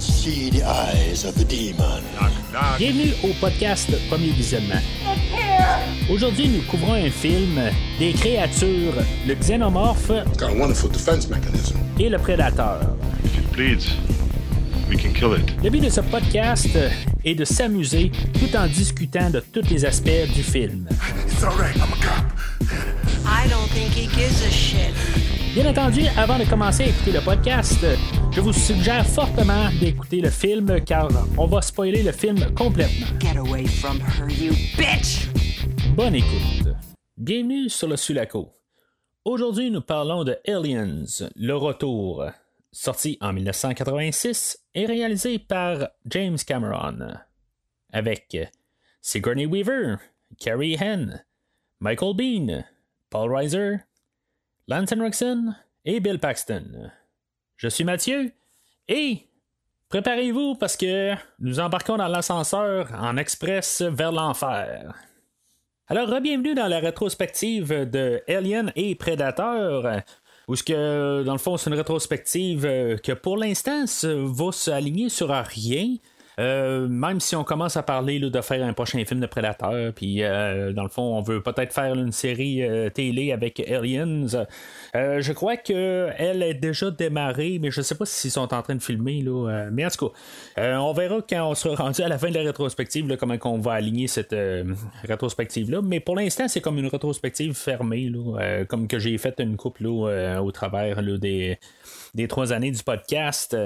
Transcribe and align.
cannot 0.00 0.02
see 0.02 0.50
the 0.50 0.62
eyes 0.64 1.24
of 1.24 1.34
the 1.36 1.44
demon. 1.44 2.02
Bienvenue 2.78 3.12
au 3.22 3.32
podcast 3.40 3.90
Premier 4.08 4.30
Visionnement. 4.32 4.80
Aujourd'hui, 6.10 6.48
nous 6.48 6.62
couvrons 6.62 6.94
un 6.94 7.10
film 7.10 7.60
des 7.98 8.12
créatures, 8.12 8.94
le 9.26 9.34
xénomorphe 9.34 10.10
Got 10.38 10.46
a 10.48 10.54
wonderful 10.54 10.90
defense 10.90 11.28
mechanism. 11.28 11.76
et 11.98 12.08
le 12.08 12.18
prédateur. 12.18 12.80
If 13.24 13.36
it 13.38 13.52
bleeds, 13.52 13.90
we 14.88 14.96
can 14.96 15.12
kill 15.12 15.34
it. 15.38 15.62
Le 15.62 15.70
but 15.70 15.82
de 15.84 15.90
ce 15.90 16.00
podcast 16.00 16.68
est 17.24 17.34
de 17.34 17.44
s'amuser 17.44 18.10
tout 18.34 18.56
en 18.56 18.66
discutant 18.66 19.30
de 19.30 19.40
tous 19.40 19.68
les 19.70 19.84
aspects 19.84 20.32
du 20.34 20.42
film. 20.42 20.88
It's 21.26 21.42
all 21.42 21.52
right, 21.58 21.76
I'm 21.76 21.92
a 21.92 22.02
cop. 22.02 22.24
I 23.26 23.48
don't 23.48 23.68
think 23.72 23.92
he 23.92 24.08
gives 24.08 24.42
a 24.46 24.50
shit. 24.50 24.94
Bien 25.54 25.66
entendu, 25.66 26.02
avant 26.16 26.38
de 26.38 26.44
commencer 26.44 26.84
à 26.84 26.86
écouter 26.86 27.12
le 27.12 27.20
podcast, 27.20 27.84
je 28.32 28.40
vous 28.40 28.52
suggère 28.52 29.06
fortement 29.06 29.70
d'écouter 29.80 30.20
le 30.20 30.30
film 30.30 30.80
car 30.84 31.08
on 31.36 31.46
va 31.46 31.60
spoiler 31.62 32.02
le 32.02 32.12
film 32.12 32.38
complètement. 32.54 33.06
Get 33.18 33.36
away 33.36 33.66
from 33.66 34.00
her, 34.00 34.28
you 34.30 34.52
bitch! 34.76 35.28
Bonne 35.96 36.14
écoute. 36.14 36.74
Bienvenue 37.16 37.68
sur 37.68 37.88
le 37.88 37.96
Sulaco. 37.96 38.52
Aujourd'hui, 39.24 39.70
nous 39.70 39.80
parlons 39.80 40.24
de 40.24 40.38
Aliens, 40.46 41.04
le 41.34 41.54
retour, 41.54 42.24
sorti 42.72 43.18
en 43.20 43.32
1986 43.32 44.58
et 44.74 44.86
réalisé 44.86 45.38
par 45.38 45.88
James 46.06 46.38
Cameron, 46.46 47.14
avec 47.92 48.36
Sigourney 49.02 49.46
Weaver, 49.46 49.96
Carrie 50.38 50.76
Henn, 50.80 51.24
Michael 51.80 52.14
Bean, 52.14 52.64
Paul 53.10 53.34
Reiser, 53.34 53.78
Lance 54.68 54.92
Henriksen 54.92 55.56
et 55.84 56.00
Bill 56.00 56.18
Paxton. 56.18 56.90
Je 57.60 57.68
suis 57.68 57.84
Mathieu 57.84 58.32
et 58.88 59.18
préparez-vous 59.90 60.54
parce 60.54 60.78
que 60.78 61.12
nous 61.40 61.60
embarquons 61.60 61.98
dans 61.98 62.08
l'ascenseur 62.08 62.88
en 62.98 63.18
express 63.18 63.82
vers 63.82 64.12
l'enfer. 64.12 64.94
Alors, 65.86 66.18
bienvenue 66.22 66.54
dans 66.54 66.68
la 66.68 66.78
rétrospective 66.78 67.68
de 67.68 68.22
Alien 68.26 68.72
et 68.76 68.94
Predator. 68.94 69.86
Où 70.48 70.56
ce 70.56 70.62
que, 70.62 71.22
dans 71.22 71.34
le 71.34 71.38
fond, 71.38 71.58
c'est 71.58 71.68
une 71.68 71.76
rétrospective 71.76 72.62
que 73.02 73.12
pour 73.12 73.36
l'instant 73.36 73.84
va 74.04 74.52
s'aligner 74.52 75.10
sur 75.10 75.28
rien. 75.28 75.96
Euh, 76.38 76.88
même 76.88 77.20
si 77.20 77.36
on 77.36 77.44
commence 77.44 77.76
à 77.76 77.82
parler 77.82 78.20
de 78.20 78.40
faire 78.40 78.64
un 78.64 78.72
prochain 78.72 79.04
film 79.04 79.20
de 79.20 79.26
Predator, 79.26 79.92
puis 79.94 80.22
euh, 80.22 80.72
dans 80.72 80.84
le 80.84 80.88
fond, 80.88 81.02
on 81.02 81.22
veut 81.22 81.42
peut-être 81.42 81.72
faire 81.72 81.94
une 81.94 82.12
série 82.12 82.62
euh, 82.62 82.90
télé 82.90 83.32
avec 83.32 83.60
Aliens. 83.60 84.26
Je 84.94 85.32
crois 85.32 85.56
que 85.56 86.10
elle 86.16 86.42
est 86.42 86.54
déjà 86.54 86.90
démarrée, 86.90 87.58
mais 87.60 87.70
je 87.70 87.82
sais 87.82 87.94
pas 87.94 88.06
s'ils 88.06 88.30
sont 88.30 88.52
en 88.54 88.62
train 88.62 88.74
de 88.74 88.82
filmer. 88.82 89.24
Mais 89.72 89.84
en 89.84 89.90
tout 89.90 90.08
cas, 90.56 90.78
on 90.78 90.92
verra 90.92 91.18
quand 91.28 91.50
on 91.50 91.54
sera 91.54 91.84
rendu 91.84 92.02
à 92.02 92.08
la 92.08 92.18
fin 92.18 92.30
de 92.30 92.34
la 92.34 92.42
rétrospective 92.42 93.16
comment 93.16 93.36
on 93.44 93.58
va 93.58 93.72
aligner 93.72 94.06
cette 94.06 94.34
rétrospective-là. 95.04 95.80
Mais 95.82 96.00
pour 96.00 96.16
l'instant, 96.16 96.48
c'est 96.48 96.60
comme 96.60 96.78
une 96.78 96.86
rétrospective 96.86 97.54
fermée, 97.54 98.12
comme 98.68 98.86
que 98.86 98.98
j'ai 98.98 99.16
fait 99.18 99.38
une 99.38 99.56
euh, 99.88 100.38
au 100.38 100.52
travers 100.52 101.02
des 101.02 101.58
trois 102.28 102.52
années 102.52 102.70
du 102.70 102.82
podcast. 102.82 103.56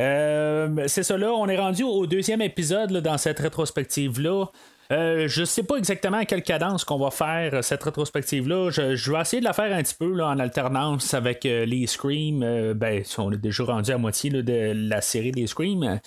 Euh, 0.00 0.84
c'est 0.86 1.02
ça 1.02 1.16
là, 1.16 1.32
on 1.32 1.46
est 1.48 1.58
rendu 1.58 1.82
au 1.82 2.06
deuxième 2.06 2.42
épisode 2.42 2.92
dans 2.92 3.18
cette 3.18 3.38
rétrospective-là. 3.40 4.46
Euh, 4.92 5.26
je 5.26 5.44
sais 5.44 5.62
pas 5.62 5.76
exactement 5.76 6.18
à 6.18 6.24
quelle 6.26 6.42
cadence 6.42 6.84
qu'on 6.84 6.98
va 6.98 7.10
faire 7.10 7.54
euh, 7.54 7.62
cette 7.62 7.82
rétrospective-là. 7.82 8.70
Je, 8.70 9.10
vais 9.10 9.20
essayer 9.20 9.40
de 9.40 9.44
la 9.44 9.54
faire 9.54 9.74
un 9.74 9.82
petit 9.82 9.94
peu 9.94 10.12
là, 10.12 10.28
en 10.28 10.38
alternance 10.38 11.14
avec 11.14 11.46
euh, 11.46 11.64
les 11.64 11.86
Scream. 11.86 12.42
Euh, 12.42 12.74
ben, 12.74 13.02
on 13.16 13.32
est 13.32 13.38
déjà 13.38 13.64
rendu 13.64 13.90
à 13.90 13.96
moitié 13.96 14.30
de 14.30 14.72
la 14.74 15.00
série 15.00 15.32
des 15.32 15.46
Scream. 15.46 16.00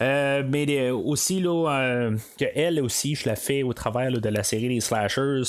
Mais 0.00 0.90
aussi 0.90 1.40
là, 1.40 2.10
que 2.38 2.44
elle 2.54 2.82
aussi, 2.82 3.14
je 3.14 3.26
la 3.26 3.36
fais 3.36 3.62
au 3.62 3.72
travers 3.72 4.10
de 4.12 4.28
la 4.28 4.42
série 4.42 4.68
des 4.68 4.80
slashers. 4.80 5.42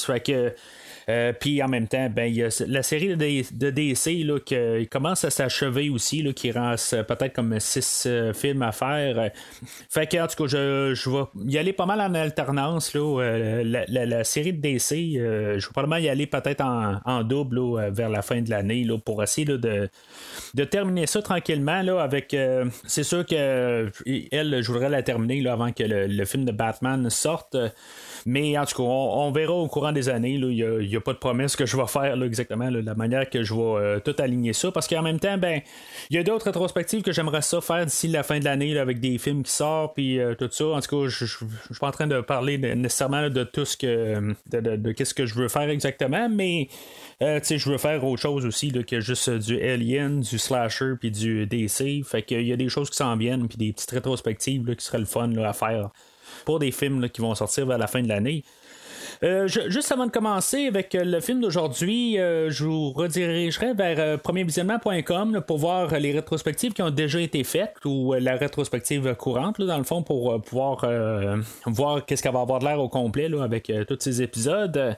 Euh, 1.09 1.31
puis 1.33 1.63
en 1.63 1.67
même 1.69 1.87
temps, 1.87 2.09
ben, 2.09 2.25
il 2.25 2.35
y 2.35 2.43
a 2.43 2.65
la 2.67 2.83
série 2.83 3.15
de, 3.15 3.69
DC 3.69 4.25
là, 4.25 4.39
qui 4.39 4.87
commence 4.89 5.23
à 5.23 5.29
s'achever 5.29 5.89
aussi, 5.89 6.21
là, 6.21 6.33
qui 6.33 6.51
reste 6.51 7.01
peut-être 7.03 7.33
comme 7.33 7.59
six 7.59 8.03
euh, 8.05 8.33
films 8.33 8.61
à 8.61 8.71
faire. 8.71 9.31
Fait 9.89 10.05
que, 10.07 10.17
en 10.17 10.27
tout 10.27 10.43
cas, 10.43 10.47
je, 10.49 10.93
je 10.95 11.09
vais 11.09 11.23
y 11.51 11.57
aller 11.57 11.71
pas 11.73 11.85
mal 11.85 12.01
en 12.01 12.13
alternance. 12.13 12.93
Là, 12.93 13.21
Euh, 13.21 13.63
la, 13.63 14.05
la- 14.05 14.23
série 14.23 14.51
de 14.51 14.59
DC, 14.59 15.13
je 15.15 15.53
vais 15.55 15.71
probablement 15.71 15.97
y 15.97 16.09
aller 16.09 16.27
peut-être 16.27 16.61
en, 16.61 16.99
en 17.05 17.23
double 17.23 17.55
là, 17.57 17.89
vers 17.89 18.09
la 18.09 18.21
fin 18.21 18.41
de 18.41 18.49
l'année 18.49 18.83
là, 18.83 18.97
pour 18.97 19.23
essayer 19.23 19.45
de, 19.45 19.89
de 20.53 20.63
terminer 20.63 21.07
ça 21.07 21.21
tranquillement. 21.21 21.81
Là, 21.81 22.01
avec, 22.01 22.35
c'est 22.85 23.03
sûr 23.03 23.25
que 23.25 23.89
elle, 24.31 24.61
je 24.61 24.71
voudrais 24.71 24.89
la 24.89 25.03
terminer 25.03 25.41
là, 25.41 25.53
avant 25.53 25.71
que 25.71 25.83
le, 25.83 26.07
le 26.07 26.25
film 26.25 26.43
de 26.45 26.51
Batman 26.51 27.09
sorte. 27.09 27.55
Mais 28.29 28.57
en 28.57 28.65
tout 28.65 28.75
cas, 28.75 28.83
on, 28.83 29.31
verra 29.31 29.53
au 29.53 29.69
courant 29.69 29.93
des 29.93 30.09
années. 30.09 30.33
Il 30.33 30.85
n'y 30.85 30.95
a, 30.97 30.99
pas 30.99 31.13
de 31.13 31.17
promesse 31.17 31.55
que 31.55 31.65
je 31.65 31.77
vais 31.77 31.87
faire 31.87 32.17
là, 32.17 32.25
exactement, 32.25 32.69
la 32.69 32.93
manière 32.93 33.29
que 33.29 33.41
je 33.41 33.53
vais 33.53 33.61
euh, 33.61 33.99
tout 34.01 34.15
aligner 34.19 34.51
ça. 34.51 34.69
Parce 34.69 34.85
qu'en 34.85 35.01
même 35.01 35.17
temps, 35.17 35.37
ben, 35.37 35.61
il 36.09 36.17
y 36.17 36.19
a 36.19 36.23
d'autres 36.23 36.43
rétrospectives 36.43 37.03
que 37.03 37.13
j'aimerais 37.13 37.41
ça 37.41 37.61
faire 37.61 37.85
d'ici 37.85 38.09
la 38.09 38.23
fin 38.23 38.39
de 38.39 38.43
l'année 38.43 38.77
avec 38.77 38.99
des 38.99 39.17
films 39.17 39.43
qui 39.43 39.51
sortent 39.53 39.95
puis 39.95 40.19
euh, 40.19 40.35
tout 40.35 40.49
ça. 40.51 40.65
En 40.65 40.81
tout 40.81 41.03
cas, 41.03 41.07
je 41.07 41.25
je 41.25 41.35
suis 41.35 41.79
pas 41.79 41.87
en 41.87 41.91
train 41.91 42.07
de 42.07 42.19
parler 42.19 42.57
nécessairement 42.57 43.29
de 43.29 43.45
tout 43.45 43.63
ce 43.63 43.77
que 43.77 44.35
de, 44.51 44.91
qu'est-ce 44.91 45.13
que 45.13 45.25
je 45.25 45.33
veux 45.33 45.47
faire 45.47 45.69
exactement, 45.69 46.27
mais 46.27 46.67
euh, 47.21 47.39
je 47.41 47.69
veux 47.69 47.77
faire 47.77 48.03
autre 48.03 48.21
chose 48.21 48.45
aussi 48.45 48.73
que 48.73 48.99
juste 48.99 49.29
du 49.29 49.61
Alien, 49.61 50.19
du 50.19 50.37
slasher 50.37 50.95
puis 50.99 51.11
du 51.11 51.45
DC. 51.45 52.03
Fait 52.03 52.23
qu'il 52.23 52.45
y 52.45 52.51
a 52.51 52.57
des 52.57 52.67
choses 52.67 52.89
qui 52.89 52.97
s'en 52.97 53.15
viennent 53.15 53.47
puis 53.47 53.57
des 53.57 53.71
petites 53.71 53.91
rétrospectives 53.91 54.75
qui 54.75 54.83
seraient 54.83 54.99
le 54.99 55.05
fun 55.05 55.33
à 55.37 55.53
faire 55.53 55.91
pour 56.47 56.59
des 56.59 56.71
films 56.71 57.09
qui 57.09 57.19
vont 57.19 57.35
sortir 57.35 57.65
vers 57.65 57.77
la 57.77 57.87
fin 57.87 58.01
de 58.01 58.07
l'année. 58.07 58.41
Euh, 59.21 59.47
juste 59.47 59.91
avant 59.91 60.05
de 60.05 60.11
commencer 60.11 60.67
avec 60.67 60.95
euh, 60.95 61.03
le 61.03 61.19
film 61.19 61.41
d'aujourd'hui, 61.41 62.17
euh, 62.17 62.49
je 62.51 62.63
vous 62.63 62.91
redirigerai 62.91 63.73
vers 63.73 63.99
euh, 63.99 64.17
premiervisionnement.com 64.17 65.41
pour 65.45 65.57
voir 65.57 65.99
les 65.99 66.13
rétrospectives 66.13 66.71
qui 66.71 66.81
ont 66.81 66.89
déjà 66.89 67.19
été 67.19 67.43
faites 67.43 67.83
ou 67.83 68.13
la 68.13 68.37
rétrospective 68.37 69.13
courante, 69.15 69.59
dans 69.59 69.77
le 69.77 69.83
fond, 69.83 70.03
pour 70.03 70.41
pouvoir 70.41 70.85
voir 71.65 72.05
qu'est-ce 72.05 72.23
qu'elle 72.23 72.31
va 72.31 72.41
avoir 72.41 72.59
de 72.59 72.65
l'air 72.65 72.79
au 72.79 72.87
complet 72.87 73.29
avec 73.41 73.69
tous 73.89 73.97
ces 73.99 74.21
épisodes. 74.21 74.95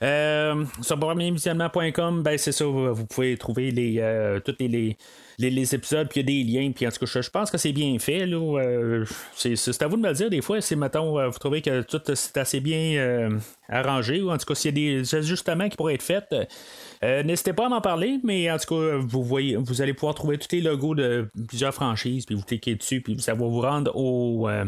Sur 0.00 0.98
premiervisionnement.com, 1.00 2.22
ben, 2.22 2.38
c'est 2.38 2.52
ça, 2.52 2.64
vous, 2.64 3.06
pouvez 3.06 3.36
trouver 3.36 3.72
les, 3.72 4.40
tous 4.44 4.54
les, 4.60 4.68
les, 4.68 4.96
les- 5.38 5.74
épisodes, 5.74 6.08
puis 6.08 6.20
il 6.20 6.30
y 6.30 6.42
a 6.42 6.44
des 6.44 6.52
liens, 6.60 6.72
puis 6.72 6.86
en 6.86 6.90
tout 6.90 7.04
cas, 7.04 7.20
je, 7.20 7.30
pense 7.30 7.50
que 7.50 7.58
c'est 7.58 7.72
bien 7.72 7.98
fait. 7.98 8.22
Euh, 8.30 9.04
c'est, 9.34 9.56
c'est 9.56 9.82
à 9.82 9.86
vous 9.88 9.96
de 9.96 10.02
me 10.02 10.08
le 10.08 10.14
dire 10.14 10.30
des 10.30 10.40
fois 10.42 10.60
si, 10.60 10.76
mettons, 10.76 11.18
euh, 11.18 11.28
vous 11.28 11.38
trouvez 11.38 11.62
que 11.62 11.82
tout 11.82 12.00
c'est 12.14 12.36
assez 12.36 12.60
bien 12.60 12.98
euh, 12.98 13.30
arrangé, 13.68 14.20
ou 14.20 14.30
en 14.30 14.38
tout 14.38 14.46
cas, 14.46 14.54
s'il 14.54 14.78
y 14.78 14.96
a 14.96 15.02
des 15.02 15.14
ajustements 15.14 15.68
qui 15.68 15.76
pourraient 15.76 15.94
être 15.94 16.02
faits. 16.02 16.34
euh, 17.04 17.22
n'hésitez 17.22 17.52
pas 17.52 17.66
à 17.66 17.68
m'en 17.68 17.80
parler, 17.80 18.18
mais 18.22 18.50
en 18.50 18.58
tout 18.58 18.74
cas, 18.74 18.96
vous 18.98 19.82
allez 19.82 19.94
pouvoir 19.94 20.14
trouver 20.14 20.38
tous 20.38 20.48
les 20.52 20.60
logos 20.60 20.94
de 20.94 21.28
plusieurs 21.48 21.74
franchises, 21.74 22.26
puis 22.26 22.34
vous 22.34 22.42
cliquez 22.42 22.74
dessus, 22.74 23.00
puis 23.00 23.18
ça 23.20 23.34
va 23.34 23.46
vous 23.46 23.60
rendre 23.60 23.94
au, 23.96 24.48
euh, 24.48 24.64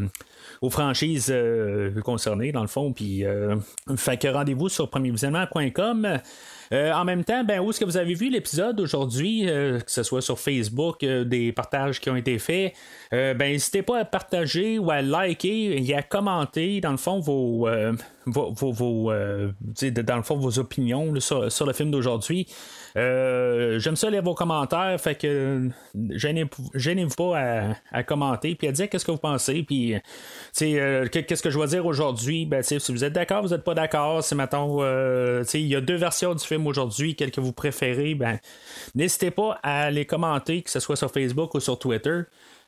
aux 0.60 0.70
franchises 0.70 1.28
euh, 1.30 2.00
concernées, 2.02 2.52
dans 2.52 2.62
le 2.62 2.68
fond. 2.68 2.92
Puis, 2.92 3.24
euh, 3.24 3.56
fait 3.96 4.16
que 4.20 4.28
rendez-vous 4.28 4.68
sur 4.68 4.88
premiervisionnement.com. 4.88 6.18
Euh, 6.74 6.92
en 6.92 7.04
même 7.04 7.22
temps, 7.22 7.44
ben, 7.44 7.60
où 7.60 7.70
est-ce 7.70 7.78
que 7.78 7.84
vous 7.84 7.96
avez 7.96 8.14
vu 8.14 8.30
l'épisode 8.30 8.80
aujourd'hui, 8.80 9.48
euh, 9.48 9.78
que 9.78 9.90
ce 9.90 10.02
soit 10.02 10.20
sur 10.20 10.40
Facebook, 10.40 11.04
euh, 11.04 11.24
des 11.24 11.52
partages 11.52 12.00
qui 12.00 12.10
ont 12.10 12.16
été 12.16 12.38
faits, 12.38 12.74
ben, 13.12 13.38
n'hésitez 13.38 13.82
pas 13.82 14.00
à 14.00 14.04
partager 14.04 14.80
ou 14.80 14.90
à 14.90 15.00
liker 15.00 15.80
et 15.80 15.94
à 15.94 16.02
commenter, 16.02 16.80
dans 16.80 16.90
le 16.90 16.96
fond, 16.96 17.20
vos, 17.20 17.68
vos, 18.26 18.52
vos- 18.72 19.10
euh, 19.10 19.50
dans 20.04 20.16
le 20.16 20.22
fond, 20.22 20.36
vos 20.36 20.58
opinions 20.58 21.18
sur, 21.20 21.50
sur 21.50 21.66
le 21.66 21.72
film 21.72 21.90
d'aujourd'hui. 21.90 22.46
Euh, 22.96 23.78
J'aime 23.78 23.96
ça 23.96 24.08
lire 24.10 24.22
vos 24.22 24.34
commentaires, 24.34 25.00
fait 25.00 25.16
que 25.16 25.26
euh, 25.26 25.68
gênez- 26.10 26.48
gênez-vous 26.74 27.14
pas 27.14 27.74
à, 27.90 28.02
commenter 28.04 28.54
puis 28.54 28.68
à 28.68 28.72
dire 28.72 28.88
qu'est-ce 28.88 29.04
que 29.04 29.10
vous 29.10 29.18
pensez, 29.18 29.62
puis 29.62 29.94
qu'est-ce 30.56 31.42
que 31.42 31.50
je 31.50 31.58
vais 31.58 31.66
dire 31.66 31.84
aujourd'hui. 31.86 32.46
Ben, 32.46 32.62
si 32.62 32.78
vous 32.92 33.04
êtes 33.04 33.12
d'accord, 33.12 33.42
vous 33.42 33.48
n'êtes 33.48 33.64
pas 33.64 33.74
d'accord. 33.74 34.22
Il 34.32 35.60
y 35.66 35.76
a 35.76 35.80
deux 35.80 35.96
versions 35.96 36.34
du 36.34 36.44
film 36.44 36.66
aujourd'hui, 36.66 37.14
quelle 37.16 37.30
que 37.30 37.40
vous 37.40 37.52
préférez, 37.52 38.14
ben, 38.14 38.38
n'hésitez 38.94 39.30
pas 39.30 39.58
à 39.62 39.90
les 39.90 40.04
commenter, 40.06 40.62
que 40.62 40.70
ce 40.70 40.80
soit 40.80 40.96
sur 40.96 41.10
Facebook 41.10 41.54
ou 41.54 41.60
sur 41.60 41.78
Twitter. 41.78 42.20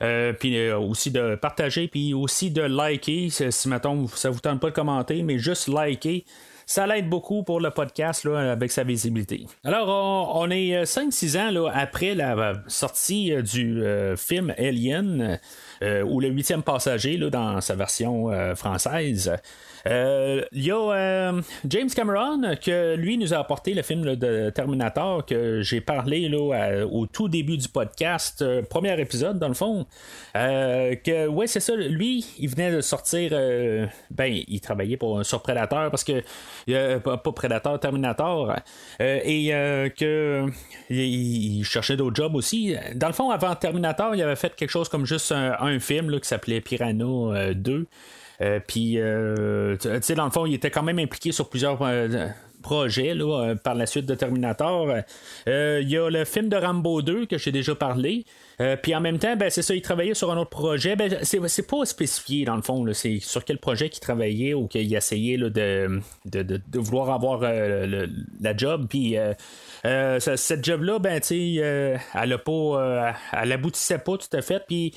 Euh, 0.02 0.32
puis 0.32 0.58
euh, 0.58 0.78
aussi 0.78 1.10
de 1.10 1.36
partager, 1.36 1.88
puis 1.88 2.12
aussi 2.12 2.50
de 2.50 2.62
liker. 2.62 3.30
Si, 3.30 3.68
mettons, 3.68 4.06
ça 4.08 4.30
vous 4.30 4.40
tente 4.40 4.60
pas 4.60 4.68
de 4.70 4.74
commenter, 4.74 5.22
mais 5.22 5.38
juste 5.38 5.68
liker. 5.68 6.24
ça 6.66 6.86
l'aide 6.86 7.08
beaucoup 7.08 7.42
pour 7.44 7.60
le 7.60 7.70
podcast 7.70 8.24
là, 8.24 8.52
avec 8.52 8.72
sa 8.72 8.84
visibilité. 8.84 9.46
Alors, 9.64 10.36
on, 10.36 10.50
est 10.50 10.82
5-6 10.82 11.38
ans 11.38 11.50
là, 11.50 11.70
après 11.72 12.14
la 12.14 12.54
sortie 12.66 13.32
du 13.42 13.82
film 14.16 14.52
Alien. 14.58 15.38
ou 15.82 16.20
le 16.20 16.28
huitième 16.28 16.62
passager 16.62 17.16
là, 17.16 17.30
dans 17.30 17.60
sa 17.60 17.74
version 17.74 18.30
française. 18.54 19.32
Euh, 19.86 20.42
il 20.52 20.64
y 20.64 20.70
a 20.70 20.76
euh, 20.76 21.42
James 21.68 21.88
Cameron 21.88 22.56
que 22.60 22.96
lui 22.96 23.18
nous 23.18 23.32
a 23.32 23.38
apporté 23.38 23.72
le 23.72 23.82
film 23.82 24.16
de 24.16 24.50
Terminator 24.50 25.24
que 25.24 25.62
j'ai 25.62 25.80
parlé 25.80 26.28
là, 26.28 26.84
au 26.86 27.06
tout 27.06 27.28
début 27.28 27.56
du 27.56 27.68
podcast, 27.68 28.42
euh, 28.42 28.62
premier 28.62 29.00
épisode 29.00 29.38
dans 29.38 29.48
le 29.48 29.54
fond. 29.54 29.86
que 30.34 31.26
ouais 31.28 31.46
c'est 31.46 31.60
ça, 31.60 31.74
lui 31.76 32.26
il 32.38 32.48
venait 32.48 32.72
de 32.72 32.80
sortir, 32.80 33.30
ben 34.10 34.42
il 34.48 34.60
travaillait 34.60 34.96
pour 34.96 35.24
sur 35.24 35.42
Predator 35.42 35.90
parce 35.90 36.04
que 36.04 36.22
pas, 36.98 37.18
Predator, 37.18 37.78
Terminator 37.78 38.56
et 39.00 39.48
que 39.96 40.46
il, 40.90 41.64
cherchait 41.64 41.96
d'autres 41.96 42.16
jobs 42.16 42.34
aussi. 42.34 42.76
Dans 42.94 43.08
le 43.08 43.12
fond 43.12 43.30
avant 43.30 43.54
Terminator 43.54 44.14
il 44.14 44.22
avait 44.22 44.36
fait 44.36 44.54
quelque 44.54 44.70
chose 44.70 44.88
comme 44.88 45.06
juste 45.06 45.32
un, 45.32 45.78
film 45.78 46.18
qui 46.20 46.28
s'appelait 46.28 46.60
Piranha 46.60 47.54
2. 47.54 47.86
Euh, 48.42 48.60
puis, 48.66 48.98
euh, 48.98 49.76
tu 49.76 49.88
sais, 50.00 50.14
dans 50.14 50.24
le 50.24 50.30
fond, 50.30 50.46
il 50.46 50.54
était 50.54 50.70
quand 50.70 50.82
même 50.82 50.98
impliqué 50.98 51.32
sur 51.32 51.48
plusieurs 51.48 51.80
euh, 51.82 52.28
projets 52.62 53.14
là, 53.14 53.54
par 53.62 53.74
la 53.74 53.86
suite 53.86 54.06
de 54.06 54.14
Terminator. 54.14 54.88
Il 55.46 55.88
y 55.88 55.96
a 55.96 56.10
le 56.10 56.24
film 56.24 56.48
de 56.48 56.56
Rambo 56.56 57.00
2 57.00 57.26
que 57.26 57.38
j'ai 57.38 57.52
déjà 57.52 57.74
parlé. 57.74 58.24
puis 58.82 58.94
en 58.94 59.00
même 59.00 59.18
temps, 59.18 59.36
ben, 59.36 59.50
c'est 59.50 59.62
ça, 59.62 59.74
il 59.74 59.82
travaillait 59.82 60.14
sur 60.14 60.32
un 60.32 60.36
autre 60.36 60.50
projet. 60.50 60.96
Ben, 60.96 61.18
c'est, 61.22 61.66
pas 61.66 61.84
spécifié 61.84 62.44
dans 62.44 62.56
le 62.56 62.62
fond. 62.62 62.84
c'est 62.92 63.20
sur 63.20 63.44
quel 63.44 63.58
projet 63.58 63.88
qu'il 63.88 64.00
travaillait 64.00 64.52
ou 64.52 64.66
qu'il 64.66 64.92
essayait 64.92 65.36
là, 65.36 65.48
de, 65.48 66.00
de, 66.24 66.42
de, 66.42 66.78
vouloir 66.78 67.10
avoir 67.10 67.40
la 67.40 68.56
job. 68.56 68.86
Puis 68.88 69.16
cette 70.18 70.64
job-là, 70.64 70.98
ben, 70.98 71.20
elle 71.30 72.32
a 72.32 72.38
pas. 72.38 73.14
elle 73.32 73.52
aboutissait 73.52 73.98
pas 73.98 74.18
tout 74.18 74.36
à 74.36 74.42
fait. 74.42 74.62
Puis 74.66 74.92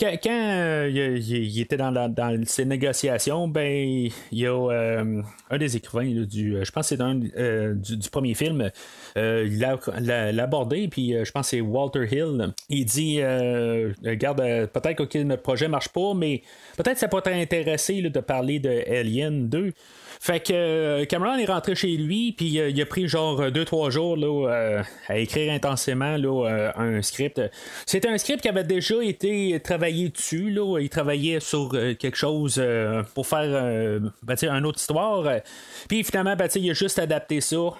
quand, 0.00 0.16
euh, 0.26 0.88
il, 0.92 1.60
était 1.60 1.76
dans, 1.76 1.92
dans, 1.92 2.44
ces 2.46 2.64
négociations, 2.64 3.48
ben 3.48 4.10
il 4.32 4.38
y 4.38 4.46
a 4.46 4.52
euh, 4.52 5.22
un 5.50 5.58
des 5.58 5.76
écrivains 5.76 6.24
du, 6.24 6.56
euh, 6.56 6.64
je 6.64 6.72
pense 6.72 6.90
que 6.90 6.96
c'est 6.96 7.96
du, 7.96 8.10
premier 8.10 8.34
film, 8.34 8.70
il 9.16 9.58
l'a 9.58 10.42
abordé, 10.42 10.88
puis 10.88 11.14
je 11.24 11.30
pense 11.30 11.46
que 11.46 11.56
c'est 11.56 11.60
Walter 11.60 12.06
Hill. 12.10 12.52
Il 12.68 12.84
dit, 12.84 13.22
regarde, 13.22 14.38
peut-être 14.72 15.04
que 15.04 15.18
notre 15.18 15.42
projet 15.42 15.68
marche 15.68 15.88
pas, 15.88 16.14
mais 16.14 16.42
peut-être 16.76 16.98
ça 16.98 17.08
pourrait 17.08 17.22
t'intéresser 17.22 18.02
de 18.02 18.20
parler 18.20 18.58
de 18.58 18.82
Alien 18.88 19.48
2. 19.48 19.72
Fait 20.22 20.38
que 20.38 20.52
euh, 20.52 21.04
Cameron 21.04 21.34
est 21.34 21.46
rentré 21.46 21.74
chez 21.74 21.96
lui, 21.96 22.30
puis 22.30 22.60
euh, 22.60 22.68
il 22.68 22.80
a 22.80 22.86
pris 22.86 23.08
genre 23.08 23.40
2-3 23.40 23.90
jours 23.90 24.16
là, 24.16 24.50
euh, 24.52 24.82
à 25.08 25.18
écrire 25.18 25.52
intensément 25.52 26.16
là, 26.16 26.72
un 26.76 27.02
script. 27.02 27.40
C'était 27.86 28.06
un 28.06 28.18
script 28.18 28.40
qui 28.40 28.48
avait 28.48 28.62
déjà 28.62 29.02
été 29.02 29.58
travaillé 29.58 30.10
dessus. 30.10 30.50
Là. 30.50 30.78
Il 30.78 30.88
travaillait 30.90 31.40
sur 31.40 31.70
quelque 31.72 32.14
chose 32.14 32.62
pour 33.14 33.26
faire 33.26 34.00
ben, 34.22 34.36
une 34.40 34.64
autre 34.64 34.78
histoire. 34.78 35.28
Puis 35.88 36.04
finalement, 36.04 36.36
ben, 36.36 36.48
il 36.54 36.70
a 36.70 36.74
juste 36.74 37.00
adapté 37.00 37.40
ça. 37.40 37.72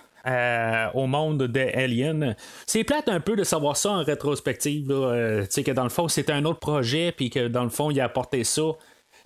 au 0.95 1.07
monde 1.07 1.45
de 1.45 1.61
Alien. 1.79 2.35
C'est 2.67 2.83
plate 2.83 3.09
un 3.09 3.21
peu 3.21 3.37
de 3.37 3.45
savoir 3.45 3.77
ça 3.77 3.91
en 3.91 4.03
rétrospective, 4.03 4.89
là, 4.89 5.45
que 5.47 5.71
dans 5.71 5.85
le 5.85 5.91
fond 5.91 6.09
c'était 6.09 6.33
un 6.33 6.45
autre 6.45 6.59
projet, 6.59 7.13
puis 7.13 7.31
que 7.31 7.47
dans 7.47 7.63
le 7.63 7.71
fond 7.71 7.93
il 7.93 8.01
a 8.01 8.05
apporté 8.05 8.43
ça 8.43 8.63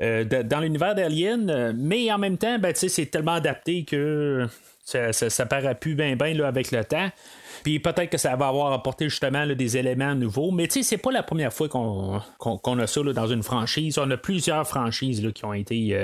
euh, 0.02 0.24
dans 0.24 0.60
l'univers 0.60 0.94
d'Alien, 0.94 1.48
euh, 1.50 1.72
mais 1.74 2.10
en 2.12 2.18
même 2.18 2.38
temps, 2.38 2.58
ben, 2.58 2.72
c'est 2.74 3.06
tellement 3.06 3.34
adapté 3.34 3.84
que 3.84 4.46
ça, 4.84 5.46
paraît 5.46 5.74
plus 5.74 5.94
bien 5.94 6.16
bien 6.16 6.38
avec 6.44 6.70
le 6.70 6.84
temps. 6.84 7.10
Puis 7.64 7.80
peut-être 7.80 8.10
que 8.10 8.18
ça 8.18 8.36
va 8.36 8.48
avoir 8.48 8.72
apporté 8.72 9.08
justement 9.08 9.46
des 9.46 9.76
éléments 9.76 10.14
nouveaux. 10.14 10.52
Mais 10.52 10.68
tu 10.68 10.74
sais, 10.74 10.82
c'est 10.82 10.98
pas 10.98 11.10
la 11.10 11.22
première 11.22 11.52
fois 11.52 11.68
qu'on 11.68 12.78
a 12.78 12.86
ça 12.86 13.02
dans 13.02 13.26
une 13.26 13.42
franchise. 13.42 13.98
On 13.98 14.10
a 14.10 14.16
plusieurs 14.16 14.66
franchises 14.68 15.26
qui 15.34 15.44
ont 15.44 15.54
été. 15.54 15.96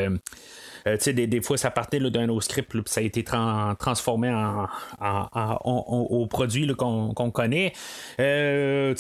Euh, 0.86 0.96
des, 1.06 1.26
des, 1.26 1.40
fois, 1.40 1.56
ça 1.56 1.70
partait 1.70 2.00
d'un 2.00 2.28
autre 2.28 2.44
script, 2.44 2.70
puis 2.70 2.82
ça 2.86 3.00
a 3.00 3.04
été 3.04 3.22
transformé 3.22 4.32
en, 4.32 4.66
au 5.64 6.26
produit 6.26 6.66
qu'on 6.74 7.30
connaît. 7.30 7.72
Euh, 8.18 8.94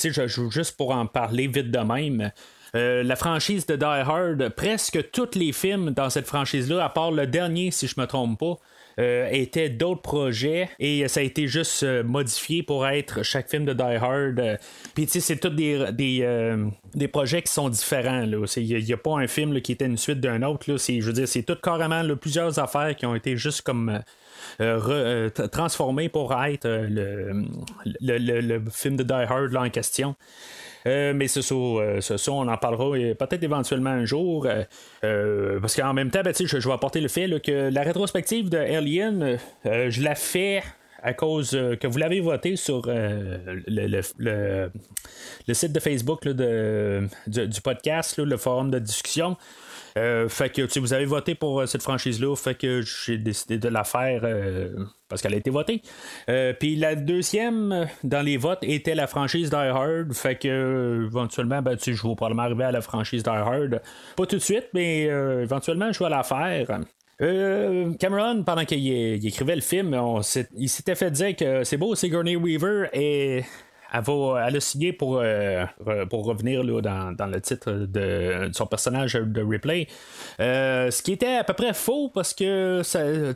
juste 0.50 0.76
pour 0.76 0.92
en 0.92 1.06
parler 1.06 1.48
vite 1.48 1.70
de 1.70 1.78
même. 1.78 2.30
Euh, 2.74 3.02
la 3.02 3.16
franchise 3.16 3.66
de 3.66 3.76
Die 3.76 3.84
Hard, 3.84 4.48
presque 4.50 5.10
tous 5.10 5.34
les 5.34 5.52
films 5.52 5.90
dans 5.90 6.08
cette 6.08 6.26
franchise-là, 6.26 6.82
à 6.82 6.88
part 6.88 7.10
le 7.10 7.26
dernier, 7.26 7.70
si 7.70 7.86
je 7.86 8.00
me 8.00 8.06
trompe 8.06 8.38
pas, 8.38 8.58
euh, 8.98 9.28
étaient 9.30 9.68
d'autres 9.68 10.00
projets 10.00 10.68
et 10.78 11.06
ça 11.08 11.20
a 11.20 11.22
été 11.22 11.46
juste 11.48 11.82
euh, 11.82 12.02
modifié 12.02 12.62
pour 12.62 12.86
être 12.86 13.22
chaque 13.22 13.50
film 13.50 13.66
de 13.66 13.74
Die 13.74 13.82
Hard. 13.82 14.58
Puis 14.94 15.06
tu 15.06 15.12
sais, 15.12 15.20
c'est 15.20 15.36
tous 15.36 15.50
des, 15.50 15.86
des, 15.92 17.08
projets 17.08 17.42
qui 17.42 17.52
sont 17.52 17.68
différents. 17.68 18.24
Il 18.56 18.84
n'y 18.84 18.92
a, 18.92 18.96
pas 18.96 19.18
un 19.18 19.26
film 19.26 19.60
qui 19.60 19.72
était 19.72 19.86
une 19.86 19.98
suite 19.98 20.20
d'un 20.20 20.42
autre. 20.42 20.70
Là. 20.70 20.76
Je 20.78 21.00
veux 21.00 21.12
dire, 21.12 21.28
c'est 21.28 21.42
tout 21.42 21.56
carrément 21.62 22.02
plusieurs 22.16 22.58
affaires 22.58 22.96
qui 22.96 23.04
ont 23.04 23.14
été 23.14 23.36
juste 23.36 23.62
comme. 23.62 24.00
Transformées 25.50 26.08
pour 26.08 26.32
être 26.44 26.68
le, 26.68 27.44
le, 28.00 28.62
film 28.70 28.96
de 28.96 29.02
Die 29.02 29.12
Hard 29.12 29.52
là, 29.52 29.62
en 29.62 29.70
question. 29.70 30.16
Euh, 30.86 31.12
mais 31.14 31.28
c'est 31.28 31.42
ça, 31.42 31.54
euh, 31.54 32.00
on 32.28 32.48
en 32.48 32.56
parlera 32.56 32.96
euh, 32.96 33.14
peut-être 33.14 33.42
éventuellement 33.42 33.90
un 33.90 34.04
jour. 34.04 34.46
parce 35.00 35.76
qu'en 35.76 35.92
même 35.92 36.10
temps, 36.10 36.22
ben, 36.22 36.34
je, 36.38 36.46
je 36.46 36.68
vais 36.68 36.74
apporter 36.74 37.00
le 37.00 37.08
fait 37.08 37.28
que 37.40 37.70
la 37.72 37.82
rétrospective 37.82 38.48
de 38.48 38.58
Alien, 38.58 39.38
je 39.64 40.02
la 40.02 40.14
fais 40.14 40.62
à 41.04 41.14
cause 41.14 41.50
que 41.80 41.86
vous 41.86 41.98
l'avez 41.98 42.20
voté 42.20 42.54
sur 42.56 42.82
le, 42.86 43.60
le, 44.18 45.54
site 45.54 45.72
de 45.72 45.80
Facebook 45.80 46.22
de, 46.24 47.08
du, 47.26 47.60
podcast, 47.60 48.18
le 48.18 48.36
forum 48.36 48.70
de 48.70 48.78
discussion. 48.78 49.36
Euh, 49.96 50.28
fait 50.28 50.50
que 50.50 50.78
vous 50.78 50.92
avez 50.92 51.04
voté 51.04 51.34
pour 51.34 51.60
euh, 51.60 51.66
cette 51.66 51.82
franchise-là, 51.82 52.34
fait 52.36 52.54
que 52.54 52.82
j'ai 52.82 53.18
décidé 53.18 53.58
de 53.58 53.68
la 53.68 53.84
faire 53.84 54.22
euh, 54.24 54.70
parce 55.08 55.20
qu'elle 55.20 55.34
a 55.34 55.36
été 55.36 55.50
votée. 55.50 55.82
Puis 56.58 56.76
la 56.76 56.94
deuxième 56.94 57.86
dans 58.02 58.22
les 58.22 58.36
votes 58.36 58.62
était 58.62 58.94
la 58.94 59.06
franchise 59.06 59.50
Die 59.50 59.56
Hard, 59.56 60.12
fait 60.14 60.36
que 60.36 61.04
éventuellement, 61.06 61.60
ben, 61.60 61.76
je 61.78 61.90
vais 61.90 62.14
probablement 62.14 62.42
arriver 62.42 62.64
à 62.64 62.72
la 62.72 62.80
franchise 62.80 63.22
Die 63.22 63.28
Hard. 63.28 63.82
Pas 64.16 64.26
tout 64.26 64.36
de 64.36 64.40
suite, 64.40 64.68
mais 64.72 65.02
éventuellement, 65.02 65.92
je 65.92 66.02
vais 66.02 66.08
la 66.08 66.22
faire. 66.22 66.80
Cameron, 67.98 68.42
pendant 68.42 68.64
qu'il 68.64 69.26
écrivait 69.26 69.54
le 69.54 69.60
film, 69.60 69.94
il 70.56 70.68
s'était 70.68 70.94
fait 70.94 71.10
dire 71.10 71.36
que 71.36 71.62
c'est 71.64 71.76
beau, 71.76 71.94
Sigourney 71.94 72.36
Weaver 72.36 72.88
et 72.94 73.44
elle, 73.92 74.00
va, 74.02 74.46
elle 74.46 74.56
a 74.56 74.60
signé 74.60 74.92
pour, 74.92 75.20
euh, 75.22 75.66
pour 76.08 76.24
revenir 76.24 76.64
là, 76.64 76.80
dans, 76.80 77.12
dans, 77.12 77.26
le 77.26 77.40
titre 77.40 77.70
de, 77.70 78.50
son 78.52 78.66
personnage 78.66 79.14
de 79.14 79.42
Ripley. 79.42 79.86
Euh, 80.40 80.90
ce 80.90 81.02
qui 81.02 81.12
était 81.12 81.36
à 81.36 81.44
peu 81.44 81.52
près 81.52 81.74
faux 81.74 82.08
parce 82.08 82.32
que 82.32 82.82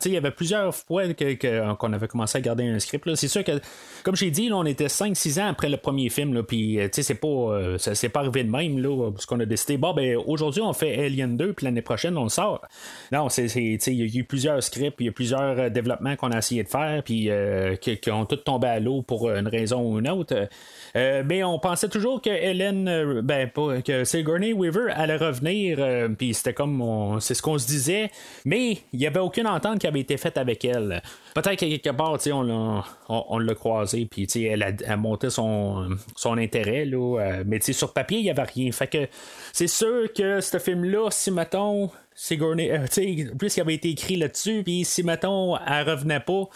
il 0.06 0.12
y 0.12 0.17
avait 0.17 0.31
plusieurs 0.31 0.75
fois 0.75 1.05
qu'on 1.14 1.93
avait 1.93 2.08
commencé 2.08 2.38
à 2.38 2.41
garder 2.41 2.67
un 2.67 2.79
script. 2.79 3.14
C'est 3.14 3.29
sûr 3.29 3.44
que, 3.44 3.61
comme 4.03 4.17
j'ai 4.17 4.31
dit, 4.31 4.49
là, 4.49 4.56
on 4.56 4.64
était 4.64 4.87
5-6 4.87 5.41
ans 5.41 5.49
après 5.49 5.69
le 5.69 5.76
premier 5.76 6.08
film, 6.08 6.43
puis 6.43 6.81
euh, 6.81 6.88
c'est 6.91 7.14
pas, 7.14 8.08
pas 8.12 8.20
arrivé 8.20 8.44
de 8.44 8.50
même, 8.50 8.79
là, 8.79 9.11
parce 9.11 9.26
qu'on 9.26 9.41
a 9.41 9.47
décidé, 9.47 9.76
bon, 9.76 9.93
ben, 9.93 10.17
aujourd'hui 10.26 10.62
on 10.62 10.73
fait 10.73 11.05
Alien 11.05 11.36
2, 11.36 11.53
puis 11.53 11.67
l'année 11.67 11.82
prochaine 11.82 12.17
on 12.17 12.25
le 12.25 12.29
sort. 12.31 12.63
Non, 13.13 13.29
c'est, 13.29 13.46
il 13.46 13.94
y 13.94 14.03
a 14.03 14.20
eu 14.20 14.25
plusieurs 14.25 14.63
scripts, 14.63 14.96
il 15.01 15.06
y 15.06 15.08
a 15.08 15.13
plusieurs 15.13 15.70
développements 15.70 16.17
qu'on 16.17 16.31
a 16.31 16.39
essayé 16.39 16.63
de 16.63 16.69
faire, 16.69 17.03
puis 17.03 17.29
qui, 17.81 18.10
ont 18.10 18.25
tous 18.25 18.36
tombé 18.36 18.69
à 18.69 18.81
l'eau 18.81 19.03
pour 19.03 19.31
une 19.31 19.48
raison 19.48 19.82
ou 19.82 19.98
une 19.98 20.08
autre. 20.08 20.45
Euh, 20.96 21.22
mais 21.26 21.44
on 21.44 21.58
pensait 21.58 21.88
toujours 21.88 22.22
que 22.22 22.31
Helen, 22.31 22.88
euh, 22.88 23.20
ben 23.22 23.50
que 23.84 24.05
Sigourney 24.05 24.53
Weaver 24.53 24.91
allait 24.93 25.17
revenir, 25.17 25.79
euh, 25.79 26.08
puis 26.08 26.32
c'était 26.32 26.55
comme 26.55 27.19
c'est 27.20 27.34
ce 27.34 27.43
qu'on 27.43 27.58
se 27.58 27.67
disait, 27.67 28.10
mais 28.44 28.79
il 28.93 29.00
n'y 29.00 29.06
avait 29.06 29.20
aucune 29.20 29.46
entente 29.46 29.79
qui 29.79 29.86
avait 29.86 30.00
été 30.00 30.17
faite 30.17 30.38
avec 30.38 30.65
elle. 30.65 31.03
Peut-être 31.34 31.56
qu'à 31.56 31.67
quelque 31.67 31.91
part, 31.91 32.17
on 32.32 32.43
l'a, 32.43 32.84
on, 33.08 33.38
l'a 33.38 33.55
croisé, 33.55 34.06
puis 34.10 34.26
elle 34.43 34.62
a, 34.62 34.96
monté 34.96 35.29
son, 35.29 35.88
son 36.17 36.38
intérêt, 36.38 36.88
mais 37.44 37.60
sur 37.60 37.93
papier, 37.93 38.19
il 38.19 38.24
n'y 38.24 38.31
avait 38.31 38.43
rien. 38.43 38.72
Fait 38.72 38.86
que 38.86 39.06
c'est 39.53 39.67
sûr 39.67 40.12
que 40.15 40.41
ce 40.41 40.58
film-là, 40.58 41.10
si 41.10 41.31
mettons, 41.31 41.91
Sigourney, 42.15 42.72
plus 43.38 43.53
qu'il 43.53 43.60
avait 43.60 43.74
été 43.74 43.91
écrit 43.91 44.17
là-dessus, 44.17 44.62
puis 44.65 44.86
si 44.86 45.03
mettons, 45.03 45.58
elle 45.58 45.88
revenait 45.88 46.20
pas, 46.20 46.48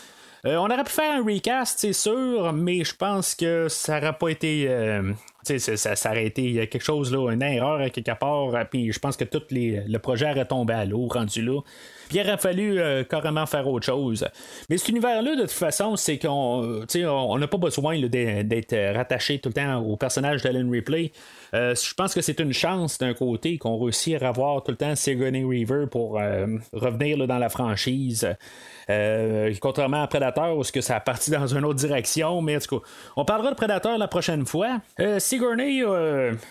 euh, 0.47 0.57
on 0.57 0.67
aurait 0.67 0.85
pu 0.85 0.93
faire 0.93 1.13
un 1.13 1.25
recast, 1.25 1.79
c'est 1.81 1.93
sûr, 1.93 2.53
mais 2.53 2.85
je 2.85 2.95
pense 2.95 3.35
que 3.35 3.69
ça 3.69 4.01
n'aurait 4.01 4.17
pas 4.17 4.29
été 4.29 4.67
euh, 4.69 5.13
ça, 5.43 5.77
ça 5.77 5.97
s'arrêtait. 5.97 6.45
Il 6.45 6.53
y 6.53 6.61
a 6.61 6.67
quelque 6.67 6.83
chose, 6.83 7.13
là, 7.13 7.31
une 7.31 7.43
erreur 7.43 7.81
à 7.81 7.91
quelque 7.91 8.13
part, 8.19 8.53
puis 8.71 8.93
je 8.93 8.99
pense 8.99 9.17
que 9.17 9.25
tout 9.25 9.43
le 9.51 9.99
projet 9.99 10.27
a 10.27 10.35
retombé 10.35 10.75
à 10.75 10.85
l'eau, 10.85 11.09
rendu 11.09 11.43
là. 11.43 11.61
Puis 12.09 12.19
il 12.19 12.27
aurait 12.27 12.39
fallu 12.39 12.81
euh, 12.81 13.05
carrément 13.05 13.47
faire 13.47 13.69
autre 13.69 13.87
chose. 13.87 14.27
Mais 14.69 14.79
cet 14.79 14.89
univers-là, 14.89 15.37
de 15.37 15.43
toute 15.43 15.51
façon, 15.51 15.97
c'est 15.97 16.19
qu'on 16.19 16.85
on 16.95 17.39
n'a 17.39 17.47
pas 17.47 17.59
besoin 17.59 18.01
d'être 18.01 18.95
rattaché 18.95 19.39
tout 19.39 19.51
le 19.51 19.55
temps 19.55 19.79
au 19.79 19.97
personnage 19.97 20.43
d'Alan 20.43 20.69
Ripley. 20.71 21.13
Euh, 21.55 21.75
je 21.75 21.95
pense 21.95 22.15
que 22.15 22.21
c'est 22.21 22.39
une 22.41 22.53
chance 22.53 22.99
d'un 22.99 23.15
côté 23.15 23.59
qu'on 23.59 23.79
réussit 23.79 24.23
à 24.23 24.29
avoir 24.29 24.63
tout 24.63 24.71
le 24.71 24.77
temps 24.77 24.95
Sigourney 24.95 25.45
Weaver 25.45 25.87
pour 25.91 26.19
euh, 26.19 26.47
revenir 26.73 27.27
dans 27.27 27.39
la 27.39 27.49
franchise. 27.49 28.29
Euh, 28.89 29.55
contrairement 29.61 30.03
à 30.03 30.07
Predator, 30.07 30.57
où 30.57 30.63
que 30.63 30.81
ça 30.81 30.97
a 30.97 31.01
parti 31.01 31.31
dans 31.31 31.47
une 31.47 31.65
autre 31.65 31.79
direction, 31.79 32.41
mais 32.43 32.57
en 32.57 32.61
tout 32.61 32.79
cas, 32.79 32.87
on 33.17 33.25
parlera 33.25 33.51
de 33.51 33.57
Predator 33.57 33.99
la 33.99 34.09
prochaine 34.09 34.47
fois. 34.47 34.81
Sigourney, 35.19 35.83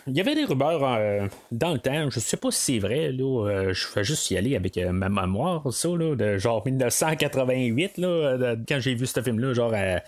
il 0.08 0.14
y 0.14 0.22
avait 0.22 0.36
des 0.36 0.46
rumeurs 0.46 1.30
dans 1.52 1.74
le 1.74 1.80
temps, 1.80 2.10
je 2.10 2.20
sais 2.20 2.38
pas 2.38 2.52
si 2.52 2.74
c'est 2.74 2.80
vrai, 2.80 3.12
là, 3.12 3.72
je 3.72 3.88
fais 3.88 4.04
juste 4.04 4.30
y 4.32 4.38
aller 4.38 4.56
avec 4.56 4.78
ma 4.78 5.10
mémoire, 5.10 5.72
ça, 5.72 5.90
là, 5.90 6.16
de 6.16 6.38
genre 6.38 6.66
1988, 6.66 7.98
là, 7.98 8.56
quand 8.68 8.80
j'ai 8.80 8.96
vu 8.96 9.06
ce 9.06 9.22
film-là, 9.22 9.54
genre 9.54 9.74
à 9.74 10.02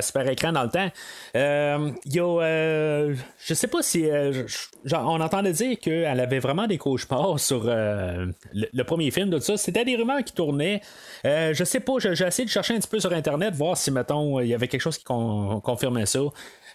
super 0.00 0.28
écran 0.28 0.52
dans 0.52 0.62
le 0.62 0.70
temps. 0.70 0.88
Euh, 1.36 1.90
y 2.06 2.18
a, 2.18 2.42
euh, 2.42 3.14
je 3.44 3.54
sais 3.54 3.66
pas 3.66 3.82
si. 3.82 4.08
Euh, 4.08 4.44
on 4.92 5.20
entendait 5.20 5.52
dire 5.52 5.78
qu'elle 5.78 6.20
avait 6.20 6.38
vraiment 6.38 6.66
des 6.66 6.78
cauchemars 6.78 7.38
sur 7.38 7.64
le, 7.64 8.82
premier 8.82 9.10
film 9.10 9.30
de 9.30 9.38
ça. 9.38 9.56
C'était 9.56 9.84
des 9.84 9.96
rumeurs 9.96 10.22
qui 10.24 10.32
tournaient. 10.32 10.80
je 11.24 11.64
sais 11.64 11.80
pas, 11.80 11.94
j'ai 11.98 12.26
essayé 12.26 12.44
de 12.44 12.50
chercher 12.50 12.74
un 12.74 12.78
petit 12.78 12.88
peu 12.88 13.00
sur 13.00 13.12
Internet, 13.12 13.54
voir 13.54 13.76
si, 13.76 13.90
mettons, 13.90 14.40
il 14.40 14.48
y 14.48 14.54
avait 14.54 14.68
quelque 14.68 14.82
chose 14.82 14.98
qui 14.98 15.04
confirmait 15.04 16.06
ça. 16.06 16.20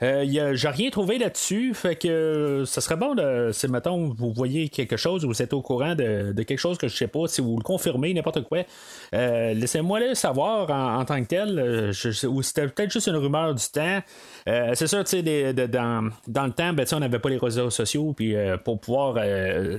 Euh, 0.01 0.53
J'ai 0.53 0.69
rien 0.69 0.89
trouvé 0.89 1.17
là-dessus. 1.17 1.73
Fait 1.73 1.95
que 1.95 2.63
ça 2.65 2.81
serait 2.81 2.95
bon 2.95 3.15
de, 3.15 3.49
si 3.51 3.67
mettons, 3.67 4.13
vous 4.17 4.31
voyez 4.31 4.69
quelque 4.69 4.97
chose, 4.97 5.25
vous 5.25 5.41
êtes 5.41 5.53
au 5.53 5.61
courant 5.61 5.95
de, 5.95 6.33
quelque 6.43 6.59
chose 6.59 6.77
que 6.77 6.87
je 6.87 6.95
sais 6.95 7.07
pas, 7.07 7.27
si 7.27 7.41
vous 7.41 7.57
le 7.57 7.63
confirmez, 7.63 8.13
n'importe 8.13 8.43
quoi, 8.43 8.59
euh, 9.13 9.53
laissez-moi 9.53 9.99
le 9.99 10.15
savoir 10.15 10.69
en, 10.69 11.03
tant 11.05 11.21
que 11.21 11.27
tel. 11.27 11.59
Euh, 11.59 11.91
ou 12.27 12.41
c'était 12.41 12.67
peut-être 12.67 12.91
juste 12.91 13.07
une 13.07 13.17
rumeur 13.17 13.53
du 13.53 13.65
temps. 13.65 13.99
Euh, 14.47 14.71
c'est 14.73 14.87
sûr, 14.87 15.03
tu 15.03 15.21
sais, 15.21 15.53
dans, 15.53 16.09
le 16.27 16.51
temps, 16.51 16.73
ben, 16.73 16.85
on 16.93 16.99
n'avait 16.99 17.19
pas 17.19 17.29
les 17.29 17.37
réseaux 17.37 17.69
sociaux 17.69 18.13
puis 18.13 18.35
pour 18.63 18.79
pouvoir 18.79 19.15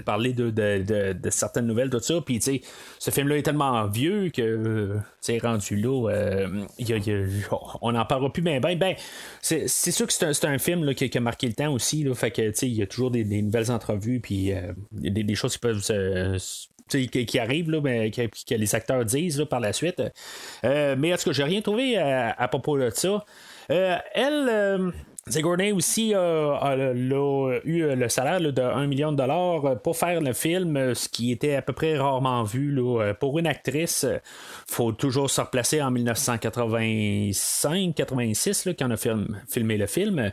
parler 0.05 0.33
de, 0.33 0.51
de, 0.51 1.31
certaines 1.31 1.67
nouvelles, 1.67 1.91
tout 1.91 2.01
ça. 2.01 2.21
Puis, 2.25 2.39
tu 2.39 2.61
ce 2.99 3.11
film-là 3.11 3.39
est 3.39 3.43
tellement 3.43 3.87
vieux 3.87 4.31
que 4.31 4.99
rendu 5.43 5.77
là. 5.77 6.47
on 7.81 7.93
n'en 7.93 8.05
parlera 8.05 8.33
plus 8.33 8.43
bien. 8.43 8.61
Ben, 8.61 8.77
ben, 8.77 8.95
c'est 9.41 9.69
sûr 9.69 10.07
c'est 10.11 10.45
un, 10.45 10.59
film 10.59 10.95
qui, 10.95 11.17
a 11.17 11.21
marqué 11.21 11.47
le 11.47 11.55
temps 11.55 11.73
aussi. 11.73 12.07
fait 12.15 12.31
que 12.31 12.65
il 12.65 12.75
y 12.75 12.83
a 12.83 12.87
toujours 12.87 13.11
des, 13.11 13.25
nouvelles 13.25 13.71
entrevues, 13.71 14.21
puis 14.21 14.53
euh, 14.53 14.73
des, 14.93 15.35
choses 15.35 15.53
qui 15.55 15.59
peuvent 15.59 15.81
qui, 16.99 17.39
arrivent, 17.39 17.81
mais 17.83 18.11
que, 18.11 18.55
les 18.55 18.75
acteurs 18.75 19.05
disent 19.05 19.47
par 19.49 19.61
la 19.61 19.73
suite. 19.73 20.03
Euh, 20.65 20.97
mais 20.99 21.13
en 21.13 21.17
tout 21.17 21.25
cas, 21.25 21.33
j'ai 21.33 21.45
rien 21.45 21.61
trouvé 21.61 21.97
à, 21.97 22.49
propos 22.49 22.79
de 22.79 22.91
ça. 22.91 23.25
Euh, 23.71 23.97
elle, 24.15 24.93
Sigourney 25.31 25.73
aussi 25.73 26.15
a, 26.15 26.77
eu 27.65 27.95
le 27.95 28.09
salaire 28.09 28.41
de 28.41 28.63
1 28.63 28.87
million 28.87 29.13
de 29.13 29.17
dollars 29.17 29.81
pour 29.83 29.97
faire 29.97 30.21
le 30.21 30.33
film, 30.33 30.95
ce 30.95 31.09
qui 31.09 31.33
était 31.33 31.57
à 31.57 31.63
peu 31.63 31.73
près 31.73 31.97
rarement 31.97 32.43
vu. 32.43 32.79
Pour 33.19 33.39
une 33.39 33.47
actrice, 33.47 34.07
faut 34.67 34.93
toujours 34.93 35.31
se 35.31 35.41
replacer 35.41 35.81
en 35.83 35.91
1985-86 35.93 38.75
quand 38.79 38.87
on 38.87 38.91
a 38.91 38.97
filmé 39.49 39.77
le 39.77 39.87
film. 39.87 40.19
Euh, 40.19 40.31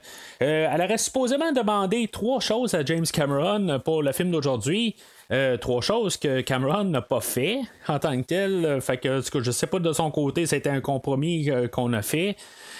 elle 0.72 0.82
aurait 0.82 0.98
supposément 0.98 1.51
demandé 1.51 2.08
trois 2.08 2.39
choses 2.39 2.74
à 2.74 2.84
James 2.86 3.06
Cameron 3.12 3.80
pour 3.84 4.01
le 4.04 4.12
film 4.12 4.32
d'aujourd'hui. 4.32 4.96
Euh, 5.31 5.57
trois 5.57 5.81
choses 5.81 6.15
que 6.15 6.39
Cameron 6.41 6.86
n'a 6.86 7.01
pas 7.01 7.19
fait 7.19 7.60
en 7.88 8.00
tant 8.00 8.17
que 8.22 8.25
tel. 8.25 8.79
Fait 8.81 8.98
que, 8.98 9.22
je 9.22 9.51
sais 9.51 9.67
pas 9.67 9.79
de 9.79 9.91
son 9.91 10.10
côté, 10.10 10.46
c'était 10.46 10.69
un 10.69 10.81
compromis 10.81 11.50
euh, 11.50 11.67
qu'on 11.67 11.91
a 11.93 12.01
fait. 12.01 12.38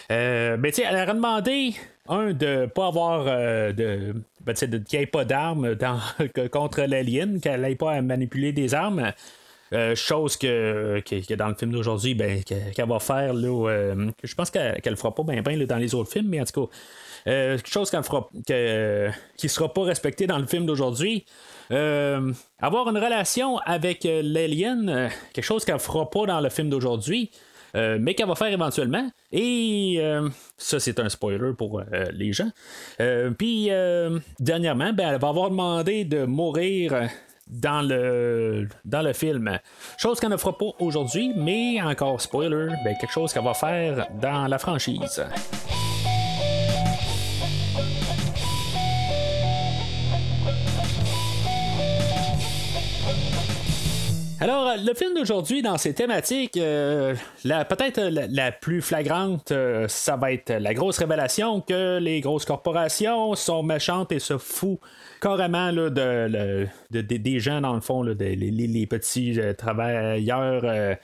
mais 0.10 0.58
tu 0.72 0.82
sais, 0.82 0.84
elle 0.90 0.96
aurait 0.96 1.14
demandé 1.14 1.76
un, 2.10 2.34
de 2.34 2.66
pas 2.68 2.88
avoir 2.88 3.26
euh, 3.28 3.74
de. 3.74 4.14
Ben, 4.42 4.54
qu'il 4.54 4.70
n'y 4.94 5.00
ait 5.00 5.06
pas 5.06 5.26
d'armes 5.26 5.76
contre 6.52 6.82
l'alien, 6.84 7.40
qu'elle 7.42 7.62
n'ait 7.62 7.76
pas 7.76 7.94
à 7.94 8.02
manipuler 8.02 8.54
des 8.54 8.74
armes. 8.74 9.12
Euh, 9.74 9.96
chose 9.96 10.38
que, 10.38 11.02
que, 11.02 11.34
dans 11.34 11.50
le 11.50 11.56
film 11.56 11.72
d'aujourd'hui, 11.72 12.16
ben, 12.16 12.42
qu'elle 12.44 12.88
va 12.88 13.00
faire, 13.00 13.34
là, 13.34 13.70
euh, 13.70 14.12
je 14.24 14.34
pense 14.34 14.50
qu'elle 14.50 14.80
ne 14.86 14.96
fera 14.96 15.14
pas 15.14 15.24
bien 15.24 15.42
ben, 15.42 15.62
dans 15.66 15.76
les 15.76 15.94
autres 15.94 16.10
films, 16.10 16.30
mais 16.30 16.40
en 16.40 16.46
tout 16.46 16.68
cas, 17.26 17.58
chose 17.66 17.92
qu'elle 17.92 18.04
fera, 18.04 18.30
que, 18.48 19.10
qui 19.36 19.48
ne 19.48 19.50
sera 19.50 19.74
pas 19.74 19.84
respecté 19.84 20.26
dans 20.26 20.38
le 20.38 20.48
film 20.48 20.66
d'aujourd'hui. 20.66 21.26
Avoir 21.70 22.90
une 22.90 22.98
relation 22.98 23.58
avec 23.60 24.06
l'alien, 24.06 25.10
quelque 25.34 25.46
chose 25.46 25.66
qu'elle 25.66 25.76
ne 25.76 25.80
fera 25.80 26.10
pas 26.10 26.26
dans 26.26 26.42
le 26.42 26.50
film 26.50 26.70
d'aujourd'hui. 26.70 27.32
Euh, 27.76 27.98
mais 28.00 28.14
qu'elle 28.14 28.28
va 28.28 28.36
faire 28.36 28.52
éventuellement. 28.52 29.10
Et 29.32 29.98
euh, 30.00 30.30
ça, 30.58 30.80
c'est 30.80 31.00
un 31.00 31.10
spoiler 31.10 31.54
pour 31.58 31.80
euh, 31.80 32.06
les 32.12 32.34
gens. 32.34 32.50
Puis, 33.38 33.70
dernièrement, 34.40 34.94
ben, 34.94 35.10
elle 35.14 35.20
va 35.20 35.30
avoir 35.30 35.50
demandé 35.50 36.06
de 36.06 36.26
mourir 36.26 37.10
dans 37.48 37.82
le, 37.82 38.68
dans 38.84 39.02
le 39.02 39.14
film. 39.14 39.60
Chose 39.98 40.20
qu'elle 40.20 40.32
ne 40.32 40.38
fera 40.38 40.58
pas 40.58 40.72
aujourd'hui, 40.80 41.32
mais 41.36 41.82
encore 41.82 42.20
spoiler, 42.20 42.68
ben, 42.84 42.96
quelque 43.00 43.14
chose 43.14 43.34
qu'elle 43.34 43.44
va 43.44 43.54
faire 43.54 44.08
dans 44.22 44.48
la 44.48 44.58
franchise. 44.58 45.24
Alors, 54.40 54.76
le 54.78 54.94
film 54.94 55.16
d'aujourd'hui, 55.16 55.64
dans 55.64 55.80
ses 55.80 55.96
thématiques, 55.96 56.58
euh, 56.58 57.16
peut-être 57.44 58.00
la, 58.00 58.52
plus 58.52 58.84
flagrante, 58.84 59.52
euh, 59.52 59.88
ça 59.88 60.16
va 60.16 60.32
être 60.32 60.52
la 60.52 60.76
grosse 60.76 61.00
révélation 61.00 61.60
que 61.62 61.98
les 61.98 62.22
grosses 62.22 62.46
corporations 62.46 63.34
sont 63.34 63.64
méchantes 63.64 64.12
et 64.12 64.20
se 64.20 64.38
foutent 64.38 64.80
carrément 65.22 65.72
là, 65.72 65.90
de, 65.90 66.68
des 66.92 67.40
gens, 67.40 67.62
dans 67.62 67.74
le 67.74 67.82
fond, 67.82 68.04
les, 68.04 68.88
petits 68.88 69.40
euh, 69.40 69.54
travailleurs 69.54 70.62
euh, 70.66 70.96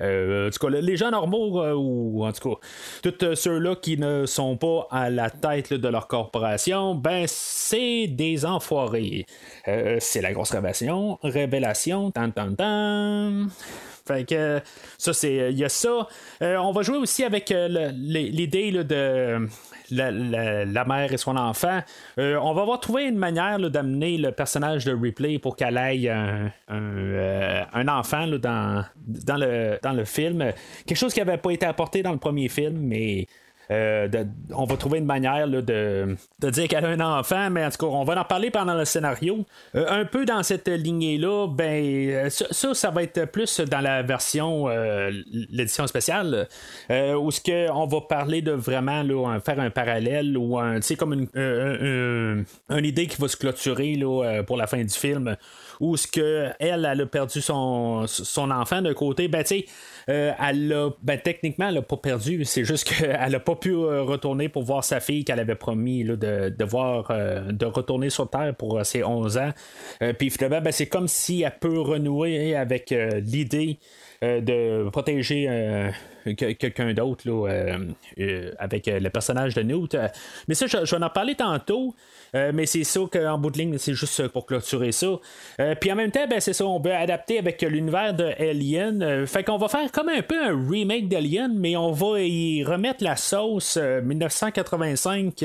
en 0.00 0.50
tout 0.50 0.66
cas, 0.66 0.80
les 0.80 0.96
gens 0.96 1.10
normaux, 1.10 1.62
euh, 1.62 1.74
ou 1.74 2.24
en 2.24 2.32
tout 2.32 2.50
cas, 2.50 3.10
tous 3.10 3.34
ceux-là 3.34 3.76
qui 3.76 3.98
ne 3.98 4.26
sont 4.26 4.56
pas 4.56 4.86
à 4.90 5.10
la 5.10 5.30
tête 5.30 5.72
de 5.72 5.88
leur 5.88 6.06
corporation, 6.06 6.94
ben, 6.94 7.24
c'est 7.28 8.06
des 8.06 8.44
enfoirés. 8.44 9.26
Euh, 9.68 9.96
c'est 10.00 10.22
la 10.22 10.32
grosse 10.32 10.50
révélation. 10.50 11.18
Révélation. 11.22 12.10
Tan, 12.10 12.30
tan, 12.30 12.54
tan. 12.54 13.46
Fait 14.06 14.24
que 14.28 14.60
ça, 14.98 15.12
c'est. 15.12 15.52
Il 15.52 15.58
y 15.58 15.64
a 15.64 15.68
ça. 15.68 16.08
on 16.40 16.72
va 16.72 16.82
jouer 16.82 16.98
aussi 16.98 17.24
avec 17.24 17.52
l'idée 17.52 18.72
de 18.72 19.48
la, 19.92 20.84
mère 20.84 21.12
et 21.12 21.16
son 21.16 21.36
enfant. 21.36 21.80
Euh, 22.18 22.36
on 22.36 22.54
va 22.54 22.62
avoir 22.62 22.80
trouvé 22.80 23.04
une 23.04 23.16
manière 23.16 23.58
d'amener 23.58 24.18
le 24.18 24.32
personnage 24.32 24.84
de 24.84 24.94
Ripley 24.94 25.38
pour 25.38 25.56
qu'elle 25.56 25.76
aille 25.76 26.08
un, 26.08 26.50
euh, 26.70 27.64
enfant 27.88 28.26
dans, 28.26 28.84
dans, 28.96 29.36
le, 29.36 29.78
dans 29.82 29.92
le 29.92 30.04
film. 30.04 30.52
Quelque 30.86 30.98
chose 30.98 31.12
qui 31.12 31.20
n'avait 31.20 31.38
pas 31.38 31.50
été 31.50 31.66
apporté 31.66 32.02
dans 32.02 32.12
le 32.12 32.18
premier 32.18 32.48
film, 32.48 32.78
mais 32.78 33.26
euh, 33.70 34.08
on 34.54 34.64
va 34.64 34.76
trouver 34.76 34.98
une 34.98 35.06
manière 35.06 35.48
de, 35.48 36.16
dire 36.42 36.68
qu'elle 36.68 36.84
a 36.84 36.88
un 36.88 37.00
enfant, 37.00 37.50
mais 37.50 37.64
en 37.64 37.70
tout 37.70 37.86
cas, 37.86 37.86
on 37.86 38.04
va 38.04 38.20
en 38.20 38.24
parler 38.24 38.50
pendant 38.50 38.74
le 38.74 38.84
scénario. 38.84 39.44
Euh, 39.74 39.86
un 39.88 40.04
peu 40.04 40.24
dans 40.24 40.42
cette 40.42 40.68
lignée-là, 40.68 41.46
ben 41.48 41.84
euh, 41.84 42.30
ça, 42.30 42.74
ça, 42.74 42.90
va 42.90 43.02
être 43.02 43.24
plus 43.26 43.60
dans 43.60 43.80
la 43.80 44.02
version, 44.02 44.68
l'édition 45.50 45.86
spéciale, 45.86 46.48
où 46.90 47.30
ce 47.30 47.40
que 47.40 47.70
on 47.70 47.86
va 47.86 48.00
parler 48.02 48.42
de 48.42 48.52
vraiment 48.52 49.02
faire 49.40 49.60
un 49.60 49.70
parallèle 49.70 50.36
ou 50.36 50.58
un, 50.58 50.80
comme 50.98 51.12
une, 51.12 52.44
idée 52.70 53.06
qui 53.06 53.20
va 53.20 53.28
se 53.28 53.36
clôturer 53.36 53.98
pour 54.46 54.56
la 54.56 54.66
fin 54.66 54.82
du 54.82 54.94
film 54.94 55.36
où 55.80 55.96
ce 55.96 56.06
que 56.06 56.48
elle, 56.58 56.86
a 56.86 57.06
perdu 57.06 57.40
son, 57.40 58.06
son 58.06 58.50
enfant 58.50 58.82
de 58.82 58.92
côté, 58.92 59.28
ben 59.28 59.42
tu 59.42 59.64
euh, 60.08 60.32
elle 60.38 60.72
a, 60.72 60.90
ben, 61.02 61.18
techniquement, 61.18 61.68
elle 61.68 61.74
n'a 61.74 61.82
pas 61.82 61.96
perdu. 61.96 62.44
C'est 62.44 62.64
juste 62.64 62.88
qu'elle 62.88 63.10
n'a 63.30 63.40
pas 63.40 63.56
pu 63.56 63.72
euh, 63.72 64.02
retourner 64.02 64.48
pour 64.48 64.62
voir 64.62 64.84
sa 64.84 65.00
fille 65.00 65.24
qu'elle 65.24 65.40
avait 65.40 65.54
promis 65.54 66.04
de, 66.04 66.16
de, 66.16 66.64
voir, 66.64 67.10
euh, 67.10 67.52
de 67.52 67.66
retourner 67.66 68.10
sur 68.10 68.28
Terre 68.28 68.54
pour 68.54 68.84
ses 68.84 69.04
11 69.04 69.38
ans. 69.38 69.50
puis 70.18 70.30
finalement, 70.30 70.60
ben, 70.60 70.72
c'est 70.72 70.86
comme 70.86 71.08
si 71.08 71.42
elle 71.42 71.56
peut 71.60 71.80
renouer 71.80 72.56
avec 72.56 72.94
l'idée 73.24 73.78
de 74.22 74.88
protéger 74.90 75.48
quelqu'un 76.36 76.92
d'autre 76.94 77.24
avec 78.58 78.86
le 78.86 79.08
personnage 79.08 79.54
de 79.54 79.62
Newt. 79.62 79.96
Mais 80.48 80.54
ça, 80.54 80.66
je, 80.66 80.96
vais 80.96 81.04
en 81.04 81.10
parler 81.10 81.34
tantôt. 81.34 81.94
mais 82.34 82.66
c'est 82.66 82.84
ça 82.84 83.00
qu'en 83.12 83.38
bout 83.38 83.50
de 83.50 83.58
ligne, 83.58 83.78
c'est 83.78 83.94
juste 83.94 84.28
pour 84.28 84.46
clôturer 84.46 84.92
ça. 84.92 85.18
Puis 85.80 85.92
en 85.92 85.96
même 85.96 86.10
temps, 86.10 86.26
ben, 86.28 86.40
c'est 86.40 86.52
ça, 86.52 86.66
on 86.66 86.80
veut 86.80 86.94
adapter 86.94 87.38
avec 87.38 87.62
l'univers 87.62 88.14
de 88.14 88.32
Alien. 88.38 89.26
fait 89.26 89.44
qu'on 89.44 89.58
va 89.58 89.68
faire 89.68 89.90
comme 89.92 90.08
un 90.08 90.22
peu 90.22 90.42
un 90.42 90.68
remake 90.68 91.08
d'Alien, 91.08 91.52
mais 91.56 91.76
on 91.76 91.92
va 91.92 92.20
y 92.20 92.64
remettre 92.64 93.02
la 93.04 93.16
sauce 93.16 93.76
1985 93.76 95.44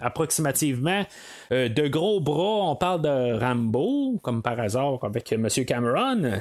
approximativement. 0.00 1.04
de 1.50 1.88
gros 1.88 2.20
bras, 2.20 2.70
on 2.70 2.76
parle 2.76 3.02
de 3.02 3.38
Rambo, 3.38 4.18
comme 4.22 4.42
par 4.42 4.58
hasard 4.60 4.98
avec 5.02 5.32
M. 5.32 5.48
Cameron. 5.66 6.40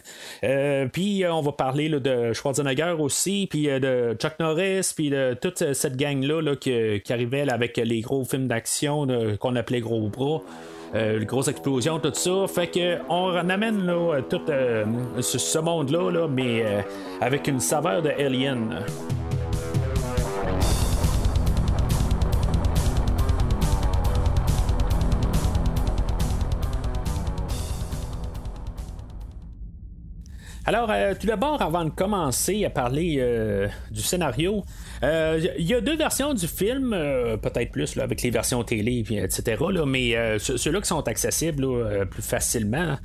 puis 0.92 1.24
on 1.28 1.42
va 1.42 1.52
parler 1.52 1.90
de 1.90 2.34
Schwarzenegger 2.34 2.96
aussi, 3.00 3.48
puis 3.54 3.68
de 3.68 4.16
Chuck 4.18 4.40
Norris, 4.40 4.94
puis 4.96 5.12
de 5.12 5.36
toute 5.40 5.74
cette 5.74 5.96
gang-là 5.96 6.56
qui, 6.56 7.04
arrivait 7.12 7.48
avec 7.48 7.78
les 7.78 8.02
gros 8.02 8.26
films 8.26 8.48
d'action 8.48 9.06
qu'on 9.40 9.56
appelait 9.56 9.80
gros 9.80 10.08
bras. 10.08 10.42
Euh, 10.96 11.20
les 11.20 11.26
grosses 11.28 11.50
explosions, 11.50 12.00
tout 12.00 12.16
ça. 12.16 12.48
Fait 12.48 12.66
que 12.66 12.98
on 13.10 13.48
amène 13.48 13.86
là, 13.86 14.22
tout 14.28 14.42
euh, 14.50 14.84
ce, 15.22 15.60
monde-là, 15.60 16.10
là, 16.10 16.28
mais 16.28 16.64
euh, 16.66 16.82
avec 17.22 17.48
une 17.48 17.60
saveur 17.60 18.02
de 18.02 18.10
Alien. 18.10 18.80
Alors, 30.66 30.90
tout 31.20 31.28
d'abord, 31.28 31.62
avant 31.62 31.84
de 31.84 31.90
commencer 31.90 32.64
à 32.64 32.70
parler 32.70 33.22
du 33.92 34.02
scénario, 34.02 34.64
il 35.02 35.52
y 35.58 35.74
a 35.74 35.82
deux 35.82 35.98
versions 35.98 36.34
du 36.34 36.48
film, 36.48 36.92
peut-être 37.42 37.72
plus 37.72 37.98
avec 37.98 38.22
les 38.22 38.30
versions 38.30 38.64
télé, 38.64 39.04
etc. 39.12 39.62
mais 39.86 40.38
ceux-là 40.40 40.80
qui 40.80 40.88
sont 40.88 41.06
accessibles 41.08 42.08
plus 42.10 42.24
facilement. 42.24 42.98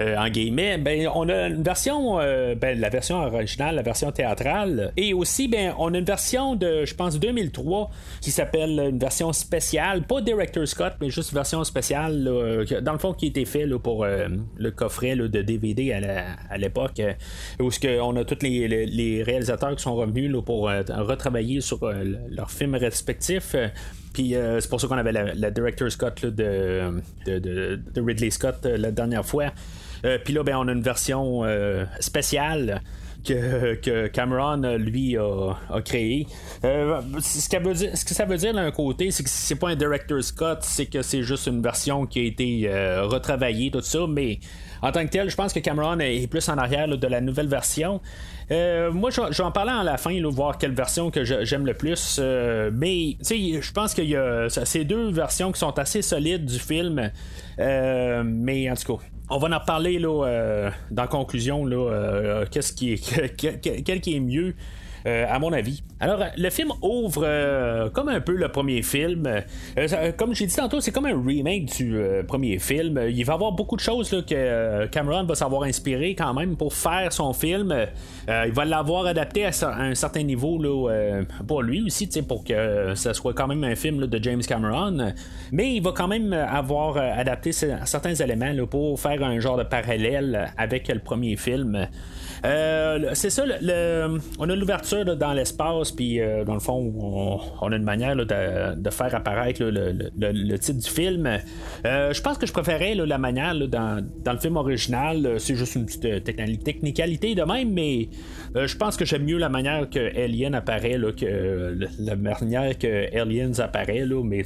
Euh, 0.00 0.16
en 0.16 0.28
guillemets, 0.28 0.78
ben, 0.78 1.08
on 1.14 1.28
a 1.28 1.48
une 1.48 1.62
version, 1.62 2.20
euh, 2.20 2.54
ben, 2.54 2.78
la 2.78 2.88
version 2.88 3.16
originale, 3.16 3.74
la 3.74 3.82
version 3.82 4.10
théâtrale, 4.12 4.92
et 4.96 5.12
aussi, 5.14 5.48
ben, 5.48 5.74
on 5.78 5.92
a 5.94 5.98
une 5.98 6.04
version 6.04 6.56
de, 6.56 6.84
je 6.84 6.94
pense, 6.94 7.18
2003 7.18 7.90
qui 8.20 8.30
s'appelle 8.30 8.88
une 8.90 8.98
version 8.98 9.32
spéciale, 9.32 10.02
pas 10.02 10.20
Director 10.20 10.66
Scott, 10.66 10.94
mais 11.00 11.10
juste 11.10 11.32
une 11.32 11.36
version 11.36 11.62
spéciale, 11.64 12.24
dans 12.82 12.92
le 12.92 12.98
fond, 12.98 13.12
qui 13.12 13.26
a 13.26 13.28
été 13.28 13.44
fait 13.44 13.66
pour 13.82 14.04
euh, 14.04 14.28
le 14.56 14.70
coffret 14.70 15.16
de 15.16 15.42
DVD 15.42 15.92
à 15.92 16.58
l'époque, 16.58 17.00
où 17.60 17.70
on 18.00 18.16
a 18.16 18.24
tous 18.24 18.42
les, 18.42 19.22
réalisateurs 19.22 19.76
qui 19.76 19.82
sont 19.82 19.94
revenus 19.94 20.34
pour 20.44 20.68
retravailler 20.68 21.60
sur 21.60 21.78
leurs 22.30 22.50
films 22.50 22.74
respectifs. 22.74 23.54
Puis 24.12 24.34
c'est 24.60 24.68
pour 24.68 24.80
ça 24.80 24.86
qu'on 24.86 24.98
avait 24.98 25.12
la, 25.12 25.50
Director 25.50 25.90
Scott 25.90 26.24
de, 26.24 26.92
de, 27.26 28.00
Ridley 28.00 28.30
Scott 28.30 28.64
la 28.64 28.90
dernière 28.90 29.24
fois. 29.24 29.52
Euh, 30.04 30.18
puis 30.22 30.34
là, 30.34 30.42
ben, 30.42 30.56
on 30.56 30.68
a 30.68 30.72
une 30.72 30.82
version 30.82 31.44
euh, 31.44 31.84
spéciale. 32.00 32.82
Que, 33.24 34.08
Cameron 34.08 34.76
lui 34.78 35.16
a, 35.16 35.54
créé. 35.84 36.26
Euh, 36.64 37.00
ce, 37.20 37.48
que 37.48 38.14
ça 38.14 38.24
veut 38.24 38.36
dire 38.36 38.52
d'un 38.52 38.72
côté, 38.72 39.12
c'est 39.12 39.22
que 39.22 39.30
c'est 39.30 39.54
pas 39.54 39.68
un 39.68 39.76
director 39.76 40.20
Scott, 40.24 40.58
c'est 40.62 40.86
que 40.86 41.02
c'est 41.02 41.22
juste 41.22 41.46
une 41.46 41.62
version 41.62 42.04
qui 42.04 42.18
a 42.18 42.22
été 42.24 42.68
retravaillée, 43.02 43.70
tout 43.70 43.80
ça, 43.80 44.06
mais 44.08 44.40
en 44.82 44.92
tant 44.92 45.04
que 45.04 45.10
tel, 45.10 45.30
je 45.30 45.36
pense 45.36 45.52
que 45.52 45.60
Cameron 45.60 45.98
est 46.00 46.26
plus 46.26 46.48
en 46.48 46.58
arrière 46.58 46.88
de 46.88 47.06
la 47.06 47.20
nouvelle 47.20 47.48
version. 47.48 48.00
moi, 48.50 49.10
je, 49.10 49.20
vais 49.20 49.44
en 49.44 49.52
parler 49.52 49.72
à 49.72 49.82
la 49.82 49.96
fin, 49.96 50.20
voir 50.30 50.58
quelle 50.58 50.74
version 50.74 51.10
que 51.10 51.24
j'aime 51.24 51.66
le 51.66 51.74
plus. 51.74 52.18
mais, 52.18 53.16
je 53.20 53.72
pense 53.72 53.94
qu'il 53.94 54.08
y 54.08 54.16
a 54.16 54.48
ces 54.48 54.84
deux 54.84 55.10
versions 55.10 55.52
qui 55.52 55.60
sont 55.60 55.78
assez 55.78 56.02
solides 56.02 56.44
du 56.44 56.58
film. 56.58 57.10
mais 57.58 58.70
en 58.70 58.74
tout 58.74 58.96
cas, 58.96 59.04
on 59.32 59.38
va 59.38 59.56
en 59.56 59.60
parler 59.60 59.98
là, 59.98 60.26
euh, 60.26 60.70
dans 60.90 61.06
conclusion. 61.06 61.64
Là, 61.64 61.76
euh, 61.76 62.46
qu'est-ce 62.50 62.72
qui 62.72 63.00
quel 63.84 64.00
qui 64.00 64.16
est 64.16 64.20
mieux 64.20 64.54
euh, 65.06 65.26
à 65.28 65.38
mon 65.38 65.52
avis. 65.52 65.82
Alors, 66.00 66.24
le 66.36 66.50
film 66.50 66.70
ouvre 66.80 67.22
euh, 67.24 67.90
comme 67.90 68.08
un 68.08 68.20
peu 68.20 68.32
le 68.32 68.48
premier 68.48 68.82
film. 68.82 69.26
Euh, 69.78 70.12
comme 70.16 70.34
j'ai 70.34 70.46
dit 70.46 70.54
tantôt, 70.54 70.80
c'est 70.80 70.92
comme 70.92 71.06
un 71.06 71.20
remake 71.20 71.76
du 71.76 71.98
premier 72.26 72.58
film. 72.58 73.00
Il 73.08 73.24
va 73.24 73.32
y 73.32 73.34
avoir 73.34 73.52
beaucoup 73.52 73.76
de 73.76 73.80
choses 73.80 74.10
que 74.10 74.86
Cameron 74.86 75.24
va 75.24 75.34
savoir 75.34 75.64
inspirer 75.64 76.14
quand 76.14 76.34
même 76.34 76.56
pour 76.56 76.74
faire 76.74 77.12
son 77.12 77.32
film. 77.32 77.74
il 78.28 78.52
va 78.52 78.64
l'avoir 78.64 79.06
adapté 79.06 79.44
à, 79.44 79.50
un 79.78 79.94
certain 79.94 80.22
niveau 80.22 80.60
là, 80.60 81.22
pour 81.46 81.62
lui 81.62 81.82
aussi, 81.82 82.08
pour 82.22 82.44
que 82.44 82.94
ça 82.94 83.14
soit 83.14 83.34
quand 83.34 83.46
même 83.46 83.64
un 83.64 83.74
film 83.74 84.06
de 84.06 84.22
James 84.22 84.42
Cameron. 84.42 85.12
Mais 85.50 85.74
il 85.74 85.82
va 85.82 85.92
quand 85.92 86.08
même 86.08 86.32
avoir 86.32 86.96
adapté 86.96 87.52
certains 87.52 88.14
éléments 88.14 88.54
pour 88.70 88.98
faire 89.00 89.22
un 89.22 89.38
genre 89.40 89.56
de 89.56 89.64
parallèle 89.64 90.52
avec 90.56 90.88
le 90.88 91.00
premier 91.00 91.36
film. 91.36 91.88
Euh, 92.44 93.10
c'est 93.14 93.30
ça, 93.30 93.44
on 94.38 94.50
a 94.50 94.56
l'ouverture 94.56 95.16
dans 95.16 95.32
l'espace, 95.32 95.92
puis 95.92 96.20
euh, 96.20 96.44
dans 96.44 96.54
le 96.54 96.60
fond, 96.60 96.92
on, 97.60 97.72
a 97.72 97.76
une 97.76 97.84
manière 97.84 98.16
de, 98.16 98.90
faire 98.90 99.14
apparaître 99.14 99.62
le, 99.62 100.56
titre 100.58 100.78
du 100.78 100.90
film. 100.90 101.38
Euh, 101.84 102.12
je 102.12 102.20
pense 102.20 102.38
que 102.38 102.46
je 102.46 102.52
préférais 102.52 102.94
la 102.94 103.18
manière 103.18 103.54
dans, 103.68 104.04
le 104.26 104.38
film 104.38 104.56
original. 104.56 105.36
C'est 105.38 105.54
juste 105.54 105.76
une 105.76 105.86
petite 105.86 106.24
technicalité 106.24 107.34
de 107.34 107.42
même, 107.42 107.72
mais 107.72 108.08
je 108.54 108.76
pense 108.76 108.96
que 108.96 109.04
j'aime 109.04 109.24
mieux 109.24 109.38
la 109.38 109.48
manière 109.48 109.88
que 109.88 110.00
Alien 110.16 110.54
apparaît 110.54 110.98
que 111.16 111.78
la 111.98 112.16
manière 112.16 112.76
que 112.76 113.16
Aliens 113.16 113.58
apparaît. 113.58 114.04
mais 114.24 114.42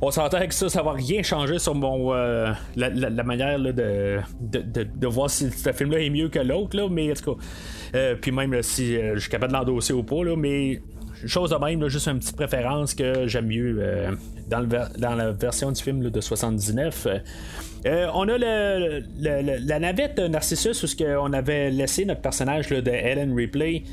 on 0.00 0.10
s'entend 0.10 0.46
que 0.46 0.54
ça, 0.54 0.68
ça 0.68 0.82
va 0.82 0.92
rien 0.92 1.22
changer 1.22 1.58
sur 1.58 1.74
mon 1.74 2.12
la, 2.12 3.24
manière 3.24 3.58
de, 3.58 4.20
de, 4.40 5.06
voir 5.06 5.30
si 5.30 5.50
ce 5.50 5.72
film-là 5.72 6.00
est 6.00 6.10
mieux 6.10 6.28
que 6.28 6.38
l'autre, 6.38 6.88
mais 6.90 7.10
euh, 7.94 8.16
puis 8.20 8.32
même 8.32 8.62
si 8.62 8.96
euh, 8.96 9.14
je 9.14 9.20
suis 9.20 9.30
capable 9.30 9.52
de 9.52 9.58
l'endosser 9.58 9.92
ou 9.92 10.02
pas, 10.02 10.24
là, 10.24 10.36
mais 10.36 10.80
chose 11.26 11.50
de 11.50 11.56
même, 11.56 11.86
juste 11.88 12.08
une 12.08 12.18
petite 12.18 12.36
préférence 12.36 12.94
que 12.94 13.26
j'aime 13.26 13.46
mieux 13.46 13.76
euh, 13.78 14.10
dans, 14.48 15.14
la 15.14 15.32
version 15.32 15.72
du 15.72 15.82
film 15.82 16.10
de 16.10 16.20
79. 16.20 17.06
on 17.86 18.28
a 18.28 18.38
le, 18.38 19.02
la 19.20 19.78
navette 19.78 20.18
Narcissus 20.18 20.84
où 20.84 21.02
on 21.20 21.32
avait 21.32 21.70
laissé 21.70 22.04
notre 22.04 22.20
personnage 22.20 22.68
de 22.68 22.90
Ellen 22.90 23.34
Ripley. 23.34 23.84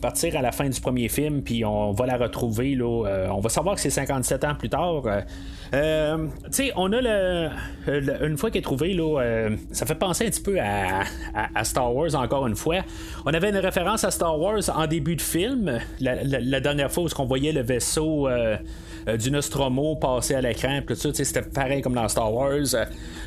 Partir 0.00 0.36
à 0.36 0.42
la 0.42 0.52
fin 0.52 0.68
du 0.68 0.80
premier 0.80 1.08
film, 1.08 1.42
puis 1.42 1.64
on 1.64 1.92
va 1.92 2.06
la 2.06 2.16
retrouver. 2.16 2.74
Là, 2.74 3.28
on 3.32 3.40
va 3.40 3.48
savoir 3.48 3.74
que 3.74 3.80
c'est 3.80 3.90
57 3.90 4.44
ans 4.44 4.54
plus 4.54 4.68
tard. 4.68 5.02
Euh, 5.74 6.26
tu 6.46 6.52
sais, 6.52 6.72
on 6.76 6.92
a 6.92 7.00
le, 7.00 7.50
une 8.24 8.36
fois 8.36 8.50
qu'il 8.50 8.60
est 8.60 8.62
trouvé, 8.62 8.94
là, 8.94 9.20
euh, 9.20 9.56
ça 9.72 9.86
fait 9.86 9.94
penser 9.94 10.26
un 10.26 10.30
petit 10.30 10.42
peu 10.42 10.56
à, 10.60 11.64
Star 11.64 11.94
Wars 11.94 12.14
encore 12.14 12.46
une 12.46 12.54
fois. 12.54 12.78
On 13.24 13.34
avait 13.34 13.50
une 13.50 13.56
référence 13.56 14.04
à 14.04 14.10
Star 14.10 14.38
Wars 14.38 14.62
en 14.74 14.86
début 14.86 15.16
de 15.16 15.22
film, 15.22 15.80
la, 16.00 16.60
dernière 16.60 16.92
fois 16.92 17.04
où 17.04 17.08
on 17.18 17.24
voyait 17.24 17.52
le 17.52 17.62
vaisseau 17.62 18.28
euh, 18.28 18.56
du 19.18 19.30
Nostromo 19.30 19.96
passer 19.96 20.34
à 20.34 20.40
l'écran, 20.40 20.80
c'était 20.94 21.42
pareil 21.42 21.82
comme 21.82 21.94
dans 21.94 22.08
Star 22.08 22.32
Wars. 22.32 22.74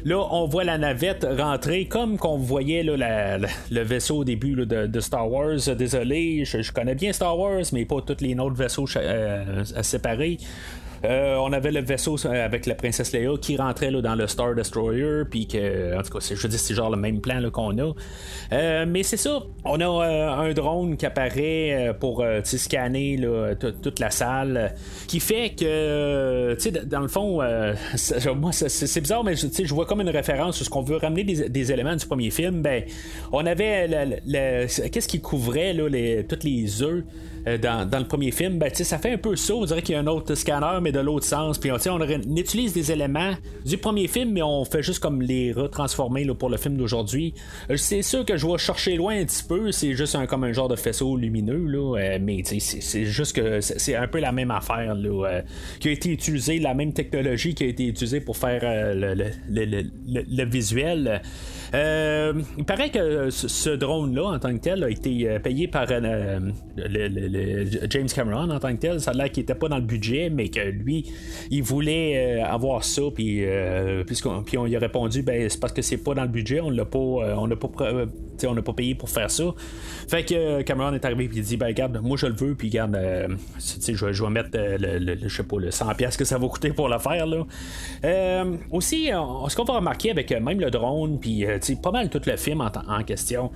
Là, 0.05 0.27
on 0.31 0.45
voit 0.47 0.63
la 0.63 0.77
navette 0.77 1.25
rentrer 1.37 1.85
comme 1.85 2.17
qu'on 2.17 2.37
voyait 2.37 2.83
là, 2.83 3.37
le 3.37 3.81
vaisseau 3.81 4.17
au 4.17 4.23
début 4.23 4.55
de, 4.65 4.99
Star 4.99 5.29
Wars. 5.31 5.59
Désolé, 5.77 6.43
je, 6.45 6.71
connais 6.71 6.95
bien 6.95 7.13
Star 7.13 7.37
Wars, 7.37 7.63
mais 7.73 7.85
pas 7.85 8.01
tous 8.01 8.21
les 8.21 8.35
autres 8.39 8.55
vaisseaux 8.55 8.87
séparés. 9.81 10.37
Euh, 11.05 11.35
on 11.37 11.53
avait 11.53 11.71
le 11.71 11.81
vaisseau 11.81 12.15
euh, 12.25 12.45
avec 12.45 12.65
la 12.65 12.75
princesse 12.75 13.13
Leia 13.13 13.31
qui 13.39 13.57
rentrait 13.57 13.91
dans 13.91 14.15
le 14.15 14.27
Star 14.27 14.55
Destroyer, 14.55 15.23
puis 15.29 15.47
que, 15.47 15.97
en 15.97 16.01
tout 16.01 16.17
cas, 16.17 16.33
je 16.35 16.47
dis, 16.47 16.57
c'est 16.57 16.73
genre 16.73 16.89
le 16.89 16.97
même 16.97 17.21
plan 17.21 17.41
qu'on 17.51 17.77
a. 17.77 17.93
Euh, 18.53 18.85
mais 18.87 19.03
c'est 19.03 19.17
ça, 19.17 19.43
on 19.63 19.79
a 19.79 19.87
un 19.87 20.53
drone 20.53 20.97
qui 20.97 21.05
apparaît 21.05 21.95
pour 21.99 22.23
scanner 22.43 23.19
toute 23.59 23.99
la 23.99 24.09
salle, 24.09 24.73
qui 25.07 25.19
fait 25.19 25.51
que, 25.51 26.57
dans 26.85 27.01
le 27.01 27.07
fond, 27.07 27.41
moi, 28.35 28.51
c'est 28.51 29.01
bizarre, 29.01 29.23
mais 29.23 29.35
je 29.35 29.73
vois 29.73 29.85
comme 29.85 30.01
une 30.01 30.09
référence 30.09 30.57
sur 30.57 30.65
ce 30.65 30.69
qu'on 30.69 30.81
veut 30.81 30.97
ramener 30.97 31.23
des, 31.23 31.71
éléments 31.71 31.95
du 31.95 32.05
premier 32.05 32.29
film. 32.29 32.61
Ben, 32.61 32.83
on 33.31 33.45
avait 33.45 34.21
qu'est-ce 34.91 35.07
qui 35.07 35.21
couvrait 35.21 35.73
les, 35.73 36.25
toutes 36.25 36.43
les 36.43 36.81
œufs? 36.81 37.03
Dans, 37.57 37.99
le 37.99 38.05
premier 38.05 38.31
film, 38.31 38.57
ben, 38.57 38.69
ça 38.73 38.97
fait 38.97 39.13
un 39.13 39.17
peu 39.17 39.35
ça. 39.35 39.53
On 39.55 39.65
dirait 39.65 39.81
qu'il 39.81 39.95
y 39.95 39.97
a 39.97 40.01
un 40.01 40.07
autre 40.07 40.35
scanner, 40.35 40.79
mais 40.81 40.91
de 40.91 40.99
l'autre 40.99 41.25
sens. 41.25 41.57
Puis 41.57 41.71
on, 41.71 41.77
on, 41.89 42.01
utilise 42.35 42.73
des 42.73 42.91
éléments 42.91 43.33
du 43.65 43.77
premier 43.77 44.07
film, 44.07 44.31
mais 44.31 44.41
on 44.41 44.65
fait 44.65 44.83
juste 44.83 44.99
comme 44.99 45.21
les 45.21 45.51
retransformer 45.51 46.23
là, 46.23 46.33
pour 46.33 46.49
le 46.49 46.57
film 46.57 46.77
d'aujourd'hui. 46.77 47.33
C'est 47.75 48.01
sûr 48.01 48.25
que 48.25 48.37
je 48.37 48.47
vais 48.47 48.57
chercher 48.57 48.95
loin 48.95 49.19
un 49.19 49.25
petit 49.25 49.43
peu, 49.43 49.71
c'est 49.71 49.93
juste 49.93 50.15
un, 50.15 50.25
comme 50.25 50.43
un 50.43 50.51
genre 50.51 50.67
de 50.67 50.75
faisceau 50.75 51.15
lumineux, 51.17 51.65
là, 51.65 52.17
mais 52.19 52.43
c'est 52.43 53.05
juste 53.05 53.35
que 53.35 53.61
c'est 53.61 53.95
un 53.95 54.07
peu 54.07 54.19
la 54.19 54.31
même 54.31 54.51
affaire 54.51 54.95
qui 55.79 55.89
a 55.89 55.91
été 55.91 56.09
utilisée, 56.09 56.59
la 56.59 56.73
même 56.73 56.93
technologie 56.93 57.53
qui 57.53 57.63
a 57.63 57.67
été 57.67 57.87
utilisée 57.87 58.21
pour 58.21 58.37
faire 58.37 58.61
le, 58.95 59.13
le, 59.13 59.25
le, 59.49 59.83
le, 60.07 60.45
visuel. 60.45 61.21
Euh, 61.73 62.33
il 62.57 62.63
paraît 62.63 62.89
que 62.89 63.29
ce 63.29 63.69
drone-là, 63.69 64.23
en 64.23 64.39
tant 64.39 64.53
que 64.53 64.61
tel, 64.61 64.83
a 64.83 64.89
été 64.89 65.29
euh, 65.29 65.39
payé 65.39 65.67
par 65.67 65.87
euh, 65.89 66.39
James 67.89 68.07
Cameron 68.07 68.49
en 68.49 68.59
tant 68.59 68.73
que 68.75 68.79
tel. 68.79 68.99
Ça 68.99 69.11
a 69.11 69.13
l'air 69.13 69.31
qu'il 69.31 69.41
n'était 69.41 69.55
pas 69.55 69.67
dans 69.67 69.77
le 69.77 69.83
budget, 69.83 70.29
mais 70.29 70.49
que 70.49 70.59
lui, 70.59 71.05
il 71.51 71.63
voulait 71.63 72.41
avoir 72.41 72.83
ça, 72.83 73.03
puis, 73.13 73.43
puis 74.45 74.57
on 74.57 74.65
lui 74.65 74.75
a 74.75 74.79
répondu 74.79 75.21
ben, 75.21 75.49
c'est 75.49 75.59
parce 75.59 75.73
que 75.73 75.81
c'est 75.81 75.97
pas 75.97 76.13
dans 76.13 76.23
le 76.23 76.27
budget, 76.27 76.59
on 76.59 76.69
l'a 76.69 76.85
pas, 76.85 76.99
on 76.99 77.47
n'a 77.47 77.55
pas, 77.55 77.69
on 78.47 78.73
payé 78.73 78.95
pour 78.95 79.09
faire 79.09 79.31
ça. 79.31 79.45
Fait 80.07 80.23
que 80.23 80.61
Cameron 80.61 80.93
est 80.93 81.05
arrivé 81.05 81.25
et 81.25 81.29
il 81.33 81.41
dit 81.43 81.57
ben 81.57 81.67
regarde, 81.67 81.99
moi 82.01 82.17
je 82.17 82.27
le 82.27 82.33
veux, 82.33 82.55
puis 82.55 82.69
regarde, 82.69 82.97
je, 83.57 83.93
je 84.11 84.23
vais 84.23 84.29
mettre 84.29 84.49
le, 84.53 85.17
je 85.27 85.35
sais 85.35 85.43
pas, 85.43 85.57
le 85.59 85.69
100$ 85.69 86.17
que 86.17 86.25
ça 86.25 86.37
va 86.37 86.47
coûter 86.47 86.69
pour 86.71 86.89
le 86.89 86.99
faire. 86.99 87.25
Là. 87.25 88.45
aussi, 88.71 89.07
ce 89.07 89.55
qu'on 89.55 89.63
va 89.63 89.75
remarquer 89.75 90.11
avec 90.11 90.31
même 90.31 90.59
le 90.59 90.71
drone, 90.71 91.19
puis 91.19 91.45
pas 91.81 91.91
mal 91.91 92.09
tout 92.09 92.21
le 92.25 92.37
film 92.37 92.61
en, 92.61 93.03
question. 93.03 93.51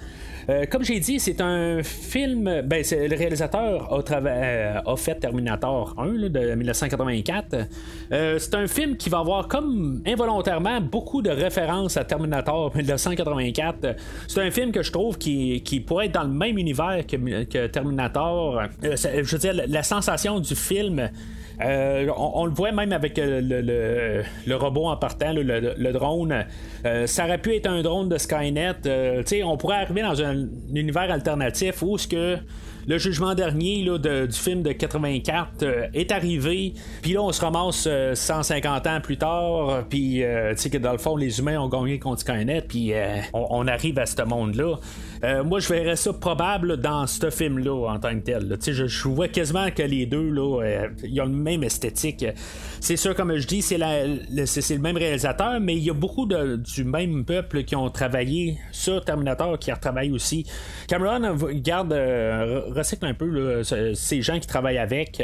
Euh, 0.49 0.65
comme 0.65 0.83
j'ai 0.83 0.99
dit, 0.99 1.19
c'est 1.19 1.41
un 1.41 1.83
film. 1.83 2.61
Ben, 2.65 2.83
le 2.91 3.15
réalisateur 3.15 3.61
a, 3.62 4.13
euh, 4.13 4.82
a, 4.86 4.95
fait 4.95 5.15
Terminator 5.15 5.93
1 5.97 6.30
de 6.30 6.56
1984. 6.56 7.56
Euh, 8.12 8.39
c'est 8.39 8.56
un 8.56 8.67
film 8.67 8.97
qui 8.97 9.10
va 9.10 9.19
avoir 9.19 9.47
comme 9.47 10.02
involontairement 10.06 10.82
beaucoup 10.82 11.21
de 11.21 11.30
références 11.30 11.97
à 11.97 12.04
Terminator 12.04 12.76
1984. 12.76 13.95
C'est 14.28 14.41
un 14.41 14.52
film 14.52 14.71
que 14.71 14.84
je 14.84 14.91
trouve 14.91 15.17
qui, 15.17 15.62
qui 15.63 15.80
pourrait 15.80 16.08
être 16.08 16.13
dans 16.13 16.24
le 16.24 16.30
même 16.30 16.58
univers 16.58 17.06
que, 17.08 17.67
Terminator. 17.67 18.63
je 18.82 19.32
veux 19.32 19.38
dire, 19.38 19.54
la 19.67 19.84
sensation 19.84 20.39
du 20.39 20.56
film. 20.56 21.10
on, 21.60 22.45
le 22.45 22.52
voit 22.52 22.71
même 22.71 22.91
avec 22.91 23.17
le, 23.17 24.24
le, 24.45 24.56
robot 24.56 24.88
en 24.88 24.97
partant, 24.97 25.34
le, 25.34 25.91
drone. 25.91 26.45
ça 27.06 27.26
aurait 27.26 27.38
pu 27.38 27.56
être 27.56 27.67
un 27.67 27.82
drone 27.82 28.10
de 28.10 28.17
Skynet. 28.17 28.76
on 29.43 29.58
pourrait 29.58 29.78
arriver 29.78 30.02
dans 30.02 30.21
un 30.21 30.47
univers 30.74 31.12
alternatif 31.12 31.82
où 31.82 31.97
ce 31.97 32.08
que 32.08 32.38
le 32.91 32.97
jugement 32.97 33.34
dernier 33.36 33.84
là, 33.84 33.97
du 33.97 34.38
film 34.38 34.63
de 34.63 34.73
84 34.73 35.63
euh, 35.63 35.88
est 35.93 36.12
arrivé, 36.12 36.73
puis 37.01 37.13
là 37.13 37.21
on 37.21 37.32
se 37.32 37.39
ramasse 37.39 37.88
150 38.15 38.86
euh, 38.86 38.89
ans 38.89 38.99
plus 38.99 39.15
tard, 39.15 39.86
puis 39.89 40.25
euh, 40.25 40.54
tu 40.54 40.63
sais 40.63 40.69
que 40.69 40.77
dans 40.77 40.91
le 40.91 40.97
fond 40.97 41.15
les 41.15 41.39
humains 41.39 41.58
ont 41.58 41.69
gagné 41.69 41.99
contre 41.99 42.19
Skynet, 42.19 42.63
puis 42.67 42.91
on, 43.34 43.65
arrive 43.67 43.97
à 43.97 44.06
ce 44.06 44.21
monde-là. 44.23 44.75
Moi 45.45 45.60
je 45.60 45.67
verrais 45.71 45.95
ça 45.95 46.13
probable 46.13 46.77
dans 46.77 47.05
ce 47.07 47.29
film-là 47.29 47.91
en 47.91 47.99
tant 47.99 48.13
que 48.15 48.23
tel. 48.23 48.57
Je, 48.65 48.88
je 48.88 49.07
vois 49.07 49.27
quasiment 49.27 49.69
que 49.71 49.84
les 49.84 50.05
deux 50.05 50.29
là, 50.29 50.88
ils 51.03 51.21
ont 51.21 51.25
le 51.25 51.31
même 51.31 51.63
esthétique. 51.63 52.25
C'est 52.79 52.97
sûr, 52.97 53.15
comme 53.15 53.36
je 53.36 53.45
dis, 53.45 53.62
c'est, 53.62 53.77
c'est, 54.45 54.75
le 54.75 54.81
même 54.81 54.97
réalisateur, 54.97 55.60
mais 55.60 55.75
il 55.75 55.84
y 55.84 55.89
a 55.89 55.93
beaucoup 55.93 56.25
de, 56.25 56.55
du 56.55 56.84
même 56.84 57.25
peuple 57.25 57.63
qui 57.63 57.75
ont 57.75 57.89
travaillé 57.89 58.57
sur 58.71 59.03
Terminator 59.05 59.60
qui 59.60 59.71
retravaillent 59.71 60.12
aussi. 60.12 60.45
Cameron 60.88 61.36
garde 61.53 61.93
recycle 61.93 63.05
un 63.05 63.13
peu 63.13 63.63
ces 63.93 64.21
gens 64.21 64.39
qui 64.39 64.47
travaillent 64.47 64.77
avec. 64.77 65.21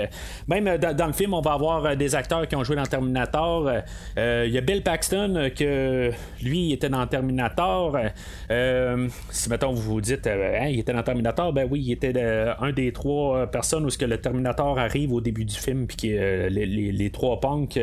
Même 0.47 0.67
euh, 0.67 0.77
dans, 0.77 1.07
le 1.07 1.13
film, 1.13 1.33
on 1.33 1.41
va 1.41 1.53
avoir 1.53 1.86
euh, 1.86 1.95
des 1.95 2.15
acteurs 2.15 2.47
qui 2.47 2.55
ont 2.55 2.63
joué 2.63 2.75
dans 2.75 2.86
Terminator. 2.86 3.69
Euh, 4.17 4.45
il 4.47 4.53
y 4.53 4.57
a 4.57 4.62
Bill 4.62 4.83
Paxton, 4.83 5.49
que 5.55 6.12
lui, 6.41 6.71
était 6.71 6.89
dans 6.89 7.05
Terminator. 7.07 7.97
si 9.29 9.49
mettons 9.49 9.73
vous 9.73 9.87
vous 9.88 10.02
dites, 10.02 10.28
hein, 10.28 10.67
il 10.69 10.80
était 10.80 10.93
dans 10.93 11.04
Terminator, 11.04 11.54
ben 11.54 11.67
oui, 11.69 11.82
il 11.86 11.91
était 11.91 12.13
un 12.60 12.71
des 12.71 12.91
trois 12.91 13.47
personnes 13.47 13.86
où 13.86 13.89
ce 13.89 13.97
que 13.97 14.06
le 14.06 14.17
Terminator 14.19 14.78
arrive 14.78 15.13
au 15.13 15.21
début 15.21 15.45
du 15.45 15.56
film, 15.56 15.88
puis 15.88 15.97
que 15.97 16.47
les, 16.50 17.10
trois 17.12 17.39
punks 17.39 17.80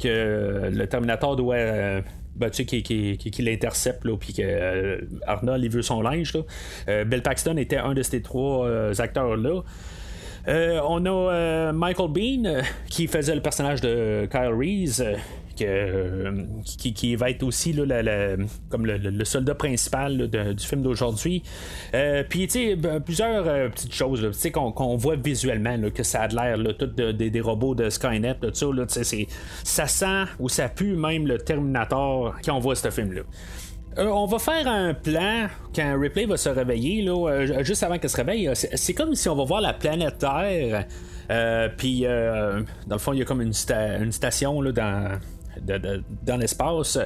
que 0.00 0.70
le 0.72 0.86
Terminator 0.86 1.36
doit 1.36 2.02
ben, 2.36 2.48
tu 2.48 2.64
sais, 2.64 2.64
qui, 2.64 2.82
qui, 2.82 3.42
l'intercepte, 3.42 4.06
puis 4.18 4.32
que 4.32 4.42
euh, 4.42 5.00
Arnold, 5.26 5.62
il 5.62 5.70
veut 5.70 5.82
son 5.82 6.00
linge. 6.00 6.32
Là. 6.34 7.04
Bill 7.04 7.22
Paxton 7.22 7.56
était 7.56 7.76
un 7.76 7.92
de 7.92 8.02
ces 8.02 8.22
trois 8.22 8.66
euh, 8.66 8.94
acteurs-là. 8.96 9.62
Euh, 10.48 10.80
on 10.86 11.04
a 11.06 11.72
Michael 11.72 12.08
Bean 12.08 12.62
qui 12.88 13.06
faisait 13.06 13.34
le 13.34 13.42
personnage 13.42 13.80
de 13.80 14.28
Kyle 14.30 14.54
Reese. 14.56 15.02
qui, 15.54 17.16
va 17.16 17.30
être 17.30 17.42
aussi 17.42 17.74
le, 17.74 19.24
soldat 19.24 19.54
principal 19.54 20.28
du 20.28 20.66
film 20.66 20.82
d'aujourd'hui. 20.82 21.42
Puis, 22.30 22.46
tu 22.46 22.50
sais, 22.50 22.76
ben, 22.76 23.00
plusieurs 23.00 23.44
petites 23.70 23.92
choses 23.92 24.26
qu'on 24.52 24.96
voit 24.96 25.16
visuellement, 25.16 25.76
que 25.94 26.02
ça 26.02 26.22
a 26.22 26.28
l'air 26.28 26.56
tout 26.78 26.86
des 26.86 27.40
robots 27.40 27.74
de 27.74 27.90
Skynet, 27.90 28.36
tout 28.40 28.54
ça, 28.88 29.14
ça 29.64 29.86
sent 29.86 30.30
ou 30.38 30.48
ça 30.48 30.68
pue 30.68 30.94
même 30.94 31.26
le 31.26 31.38
Terminator 31.38 32.34
quand 32.42 32.56
on 32.56 32.60
voit 32.60 32.74
ce 32.74 32.90
film-là. 32.90 33.22
Euh, 33.98 34.06
on 34.06 34.26
va 34.26 34.38
faire 34.38 34.68
un 34.68 34.94
plan 34.94 35.48
quand 35.74 35.98
Ripley 35.98 36.26
va 36.26 36.36
se 36.36 36.48
réveiller, 36.48 37.02
là, 37.02 37.28
euh, 37.28 37.64
juste 37.64 37.82
avant 37.82 37.98
qu'elle 37.98 38.10
se 38.10 38.16
réveille. 38.16 38.48
C'est 38.54 38.94
comme 38.94 39.14
si 39.14 39.28
on 39.28 39.34
va 39.34 39.44
voir 39.44 39.60
la 39.60 39.72
planète 39.72 40.18
Terre. 40.18 40.86
Euh, 41.30 41.68
puis, 41.76 42.02
dans 42.02 42.94
le 42.94 42.98
fond, 42.98 43.12
il 43.12 43.18
y 43.18 43.22
a 43.22 43.24
comme 43.24 43.40
une, 43.40 43.52
station 43.52 44.60
là, 44.60 44.72
dans, 44.72 46.36
l'espace. 46.36 46.98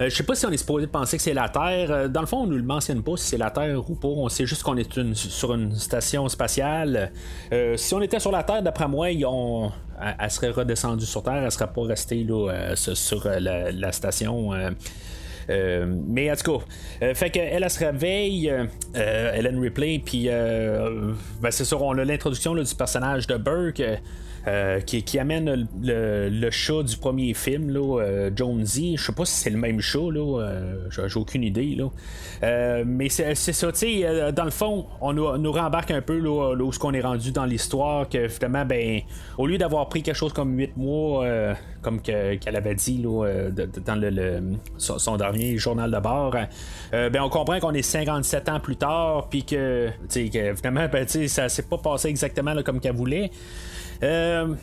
je 0.00 0.08
sais 0.08 0.22
pas 0.22 0.34
si 0.34 0.46
on 0.46 0.50
est 0.50 0.56
supposé 0.56 0.86
penser 0.86 1.18
que 1.18 1.22
c'est 1.22 1.34
la 1.34 1.48
Terre. 1.50 2.08
Dans 2.08 2.20
le 2.20 2.26
fond, 2.26 2.38
on 2.38 2.46
nous 2.46 2.56
le 2.56 2.62
mentionne 2.62 3.02
pas 3.02 3.16
si 3.16 3.26
c'est 3.26 3.38
la 3.38 3.50
Terre 3.50 3.78
ou 3.88 3.94
pas. 3.94 4.08
On 4.08 4.28
sait 4.30 4.46
juste 4.46 4.62
qu'on 4.62 4.76
est 4.78 5.14
sur 5.14 5.54
une 5.54 5.74
station 5.74 6.26
spatiale. 6.28 7.12
si 7.76 7.94
on 7.94 8.00
était 8.00 8.20
sur 8.20 8.32
la 8.32 8.44
Terre, 8.44 8.62
d'après 8.62 8.88
moi, 8.88 9.10
elle, 9.10 10.30
serait 10.30 10.50
redescendue 10.50 11.06
sur 11.06 11.22
Terre. 11.22 11.42
Elle 11.44 11.52
serait 11.52 11.72
pas 11.72 11.82
restée 11.82 12.24
là, 12.24 12.74
sur 12.76 13.28
la, 13.28 13.92
station. 13.92 14.52
Euh, 15.50 15.86
mais 16.06 16.30
en 16.30 16.36
tout 16.36 16.58
cas, 16.58 16.64
euh, 17.02 17.14
fait 17.14 17.30
qu'elle 17.30 17.62
elle 17.62 17.70
se 17.70 17.78
réveille, 17.84 18.50
euh, 18.50 19.32
Ellen 19.34 19.58
Ripley, 19.58 20.00
puis 20.04 20.28
ben, 20.28 21.50
c'est 21.50 21.64
sûr, 21.64 21.82
on 21.82 21.96
a 21.98 22.04
l'introduction 22.04 22.54
du 22.54 22.74
personnage 22.74 23.26
de 23.26 23.36
Burke. 23.36 23.82
Qui, 24.86 25.18
amène 25.18 25.68
le, 25.82 26.50
chat 26.50 26.82
du 26.82 26.96
premier 26.96 27.34
film, 27.34 27.70
là, 27.70 28.30
Jonesy. 28.34 28.96
Je 28.96 29.04
sais 29.04 29.12
pas 29.12 29.24
si 29.24 29.34
c'est 29.34 29.50
le 29.50 29.58
même 29.58 29.80
chat, 29.80 30.10
là, 30.10 30.60
j'ai 30.90 31.18
aucune 31.18 31.42
idée. 31.42 31.76
Là. 31.76 32.84
mais 32.84 33.08
c'est 33.08 33.34
ça, 33.34 33.72
tu 33.72 33.78
sais, 33.78 34.32
dans 34.32 34.44
le 34.44 34.50
fond, 34.50 34.86
on 35.00 35.12
nous, 35.12 35.52
rembarque 35.52 35.90
un 35.90 36.02
peu 36.02 36.18
là, 36.18 36.54
où 36.54 36.72
ce 36.72 36.78
qu'on 36.78 36.92
est 36.92 37.00
rendu 37.00 37.32
dans 37.32 37.44
l'histoire, 37.44 38.08
que 38.08 38.28
finalement, 38.28 38.64
ben, 38.64 39.00
au 39.38 39.46
lieu 39.46 39.58
d'avoir 39.58 39.88
pris 39.88 40.02
quelque 40.02 40.16
chose 40.16 40.32
comme 40.32 40.56
8 40.56 40.76
mois, 40.76 41.26
comme 41.82 42.00
qu'elle 42.00 42.56
avait 42.56 42.74
dit 42.74 43.02
là, 43.02 43.50
dans 43.84 43.94
le, 43.94 44.42
son, 44.78 45.16
dernier 45.16 45.56
journal 45.56 45.90
de 45.90 45.98
bord, 45.98 46.34
euh, 46.92 47.10
ben 47.10 47.22
on 47.22 47.28
comprend 47.28 47.58
qu'on 47.60 47.72
est 47.72 47.82
57 47.82 48.48
ans 48.48 48.60
plus 48.60 48.76
tard, 48.76 49.28
puis 49.28 49.44
que, 49.44 49.90
que 50.08 50.54
finalement, 50.54 50.86
ben, 50.90 51.06
ça 51.06 51.48
s'est 51.48 51.62
pas 51.62 51.78
passé 51.78 52.08
exactement 52.08 52.54
comme 52.62 52.80
qu'elle 52.80 52.96
voulait. 52.96 53.30
Euh, 54.02 54.54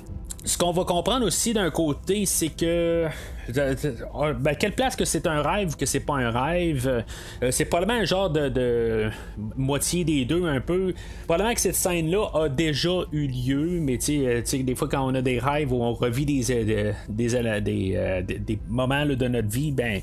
ce 0.47 0.57
qu'on 0.57 0.71
va 0.71 0.85
comprendre 0.85 1.25
aussi 1.25 1.53
d'un 1.53 1.69
côté, 1.69 2.25
c'est 2.25 2.49
que 2.49 3.07
ben, 3.49 4.55
quelle 4.57 4.73
place 4.73 4.95
que 4.95 5.03
c'est 5.03 5.27
un 5.27 5.41
rêve 5.41 5.73
ou 5.73 5.77
que 5.77 5.85
c'est 5.85 5.99
pas 5.99 6.15
un 6.15 6.31
rêve? 6.31 7.03
Euh, 7.43 7.51
c'est 7.51 7.65
probablement 7.65 7.99
un 7.99 8.05
genre 8.05 8.29
de, 8.29 9.09
moitié 9.57 10.05
des 10.05 10.23
deux 10.23 10.45
un 10.45 10.61
peu. 10.61 10.93
Probablement 11.25 11.53
que 11.53 11.59
cette 11.59 11.75
scène-là 11.75 12.29
a 12.33 12.49
déjà 12.49 13.03
eu 13.11 13.27
lieu, 13.27 13.79
mais 13.81 13.97
tu 13.97 14.23
sais, 14.45 14.63
des 14.63 14.75
fois 14.75 14.87
quand 14.87 15.05
on 15.05 15.13
a 15.15 15.21
des 15.21 15.39
rêves 15.39 15.73
où 15.73 15.83
on 15.83 15.93
revit 15.93 16.25
des, 16.25 16.51
euh, 16.51 16.93
des, 17.09 17.35
euh, 17.35 18.21
des, 18.21 18.59
moments 18.67 19.05
de 19.05 19.27
notre 19.27 19.49
vie, 19.49 19.71
ben 19.71 20.01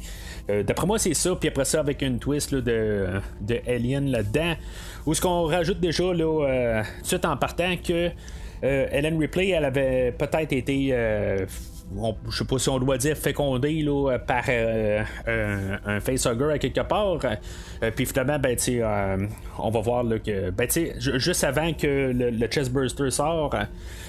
d'après 0.49 0.87
moi 0.87 0.99
c'est 0.99 1.15
ça. 1.15 1.35
Puis 1.37 1.49
après 1.49 1.65
ça 1.65 1.81
avec 1.81 2.03
une 2.03 2.19
twist 2.19 2.55
de, 2.55 3.09
de 3.41 3.61
Alien 3.67 4.11
là-dedans, 4.11 4.55
où 5.07 5.15
ce 5.15 5.23
qu'on 5.23 5.47
rajoute 5.47 5.81
déjà 5.81 6.13
là, 6.13 6.83
tout 7.09 7.27
en 7.27 7.37
partant 7.37 7.77
que 7.77 8.11
Ellen 8.63 9.19
Ripley, 9.19 9.51
elle 9.51 9.65
avait 9.65 10.13
peut-être 10.13 10.53
été 10.53 10.95
je 12.29 12.39
sais 12.39 12.45
pas 12.45 12.59
si 12.59 12.69
on 12.69 12.79
doit 12.79 12.99
dire 12.99 13.17
fécondé 13.17 13.83
là, 13.83 14.19
par 14.19 14.45
euh, 14.49 15.03
un, 15.87 16.01
facehugger 16.01 16.53
à 16.53 16.59
quelque 16.59 16.81
part. 16.81 17.19
Euh, 17.25 17.91
puis 17.95 18.07
finalement, 18.07 18.39
ben, 18.39 18.57
euh, 18.69 19.27
on 19.59 19.71
va 19.71 19.81
voir 19.81 20.03
là, 20.03 20.19
que 20.19 20.51
ben, 20.51 20.69
juste 20.99 21.45
avant 21.45 21.73
que 21.73 22.13
le, 22.13 22.31
le 22.31 22.47
chestburster 22.47 23.11
sort, 23.11 23.55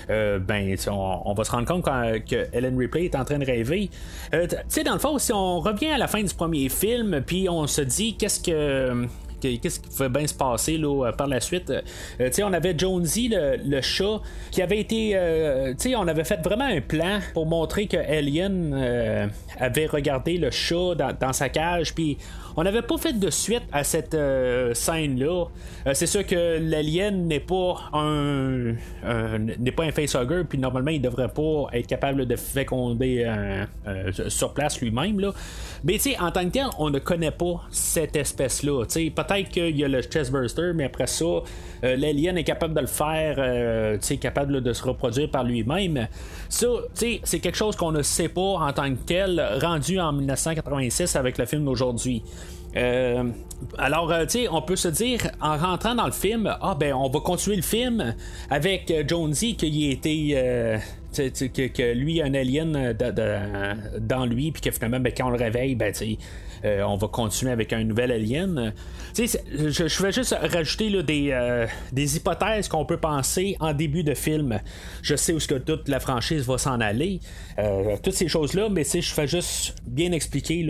ben, 0.07 0.75
on, 0.89 1.33
va 1.33 1.43
se 1.43 1.51
rendre 1.51 1.67
compte 1.67 1.85
que 1.85 2.47
Ellen 2.53 2.77
Ripley 2.77 3.05
est 3.05 3.15
en 3.15 3.25
train 3.25 3.39
de 3.39 3.45
rêver. 3.45 3.89
dans 4.31 4.93
le 4.93 4.99
fond, 4.99 5.17
si 5.19 5.33
on 5.33 5.59
revient 5.59 5.89
à 5.89 5.97
la 5.97 6.07
fin 6.07 6.23
du 6.23 6.33
premier 6.33 6.69
film, 6.69 7.21
puis 7.25 7.49
on 7.49 7.67
se 7.67 7.81
dit 7.81 8.15
qu'est-ce 8.15 8.39
que 8.39 9.07
qu'est-ce 9.39 9.79
qui 9.79 9.89
pouvait 9.89 10.09
bien 10.09 10.27
se 10.27 10.33
passer 10.33 10.77
là, 10.77 11.11
par 11.17 11.27
la 11.27 11.39
suite. 11.39 11.71
Euh, 11.71 12.29
on 12.43 12.53
avait 12.53 12.77
Jonesy, 12.77 13.29
le, 13.29 13.57
le, 13.63 13.81
chat, 13.81 14.21
qui 14.51 14.61
avait 14.61 14.79
été. 14.79 15.11
Euh, 15.15 15.73
on 15.97 16.07
avait 16.07 16.23
fait 16.23 16.41
vraiment 16.43 16.65
un 16.65 16.81
plan 16.81 17.19
pour 17.33 17.45
montrer 17.45 17.87
que 17.87 17.97
Alien 17.97 18.73
euh, 18.73 19.27
avait 19.59 19.87
regardé 19.87 20.37
le 20.37 20.51
chat 20.51 20.95
dans, 20.95 21.15
dans 21.19 21.33
sa 21.33 21.49
cage, 21.49 21.93
puis 21.93 22.17
on 22.57 22.63
n'avait 22.63 22.81
pas 22.81 22.97
fait 22.97 23.13
de 23.13 23.29
suite 23.29 23.63
à 23.71 23.83
cette 23.83 24.13
euh, 24.13 24.73
scène-là. 24.73 25.45
Euh, 25.87 25.93
c'est 25.93 26.07
sûr 26.07 26.25
que 26.25 26.59
l'alien 26.59 27.27
n'est 27.27 27.39
pas 27.39 27.89
un, 27.93 28.75
n'est 29.37 29.71
pas 29.71 29.83
un 29.83 29.91
facehugger, 29.91 30.43
puis 30.47 30.57
normalement 30.57 30.91
il 30.91 31.01
devrait 31.01 31.29
pas 31.29 31.67
être 31.73 31.87
capable 31.87 32.25
de 32.25 32.35
féconder 32.35 33.25
sur 34.27 34.53
place 34.53 34.81
lui-même. 34.81 35.31
Mais 35.83 35.97
tu 35.97 36.15
en 36.19 36.31
tant 36.31 36.45
que 36.45 36.49
tel, 36.49 36.67
on 36.79 36.89
ne 36.89 36.99
connaît 36.99 37.31
pas 37.31 37.61
cette 37.69 38.15
espèce-là. 38.15 38.85
Peut-être 38.85 39.49
qu'il 39.49 39.77
y 39.77 39.83
a 39.83 39.87
le 39.87 40.01
chestburster, 40.01 40.71
mais 40.73 40.85
après 40.85 41.07
ça, 41.07 41.25
euh, 41.25 41.41
l'alien 41.95 42.37
est 42.37 42.43
capable 42.43 42.73
de 42.73 42.81
le 42.81 42.87
faire, 42.87 43.99
capable 44.19 44.61
de 44.61 44.73
se 44.73 44.83
reproduire 44.83 45.29
par 45.29 45.43
lui-même. 45.43 46.07
Ça, 46.49 46.67
c'est 46.93 47.39
quelque 47.39 47.57
chose 47.57 47.75
qu'on 47.75 47.91
ne 47.91 48.01
sait 48.01 48.29
pas 48.29 48.41
en 48.41 48.71
tant 48.73 48.89
que 48.89 48.99
tel, 49.05 49.43
rendu 49.61 49.99
en 49.99 50.13
1986 50.13 51.15
avec 51.15 51.37
le 51.37 51.45
film 51.45 51.65
d'aujourd'hui. 51.65 52.23
Euh, 52.77 53.23
alors, 53.77 54.11
euh, 54.11 54.25
tu 54.25 54.31
sais, 54.31 54.47
on 54.49 54.61
peut 54.61 54.75
se 54.75 54.87
dire, 54.87 55.19
en 55.41 55.57
rentrant 55.57 55.95
dans 55.95 56.05
le 56.05 56.11
film, 56.11 56.53
ah 56.61 56.75
ben, 56.77 56.93
on 56.93 57.09
va 57.09 57.19
continuer 57.19 57.55
le 57.55 57.61
film 57.61 58.15
avec 58.49 58.91
euh, 58.91 59.03
Jonesy 59.07 59.55
qui 59.55 59.91
était. 59.91 60.81
Que, 61.15 61.67
que, 61.67 61.93
lui 61.93 62.21
un 62.21 62.33
alien 62.33 62.93
dans 64.01 64.25
lui 64.25 64.51
puis 64.51 64.61
que 64.61 64.69
finalement 64.69 64.99
ben, 64.99 65.13
quand 65.15 65.27
on 65.27 65.29
le 65.29 65.37
réveille 65.37 65.73
ben, 65.75 65.93
on 66.85 66.97
va 66.97 67.07
continuer 67.07 67.51
avec 67.51 67.73
un 67.73 67.83
nouvel 67.83 68.11
alien 68.11 68.73
je, 69.17 69.87
je 69.87 70.03
vais 70.03 70.11
juste 70.11 70.35
rajouter 70.51 70.89
là, 70.89 71.01
des, 71.01 72.15
hypothèses 72.17 72.67
qu'on 72.67 72.85
peut 72.85 72.97
penser 72.97 73.55
en 73.59 73.73
début 73.73 74.03
de 74.03 74.13
film 74.13 74.59
je 75.01 75.15
sais 75.15 75.33
où 75.33 75.39
ce 75.39 75.47
que 75.47 75.55
toute 75.55 75.87
la 75.87 75.99
franchise 75.99 76.45
va 76.45 76.57
s'en 76.57 76.79
aller 76.81 77.19
toutes 78.03 78.15
ces 78.15 78.27
choses 78.27 78.53
là 78.53 78.69
mais 78.69 78.83
je 78.83 79.13
fais 79.13 79.27
juste 79.27 79.75
bien 79.85 80.11
expliquer 80.11 80.65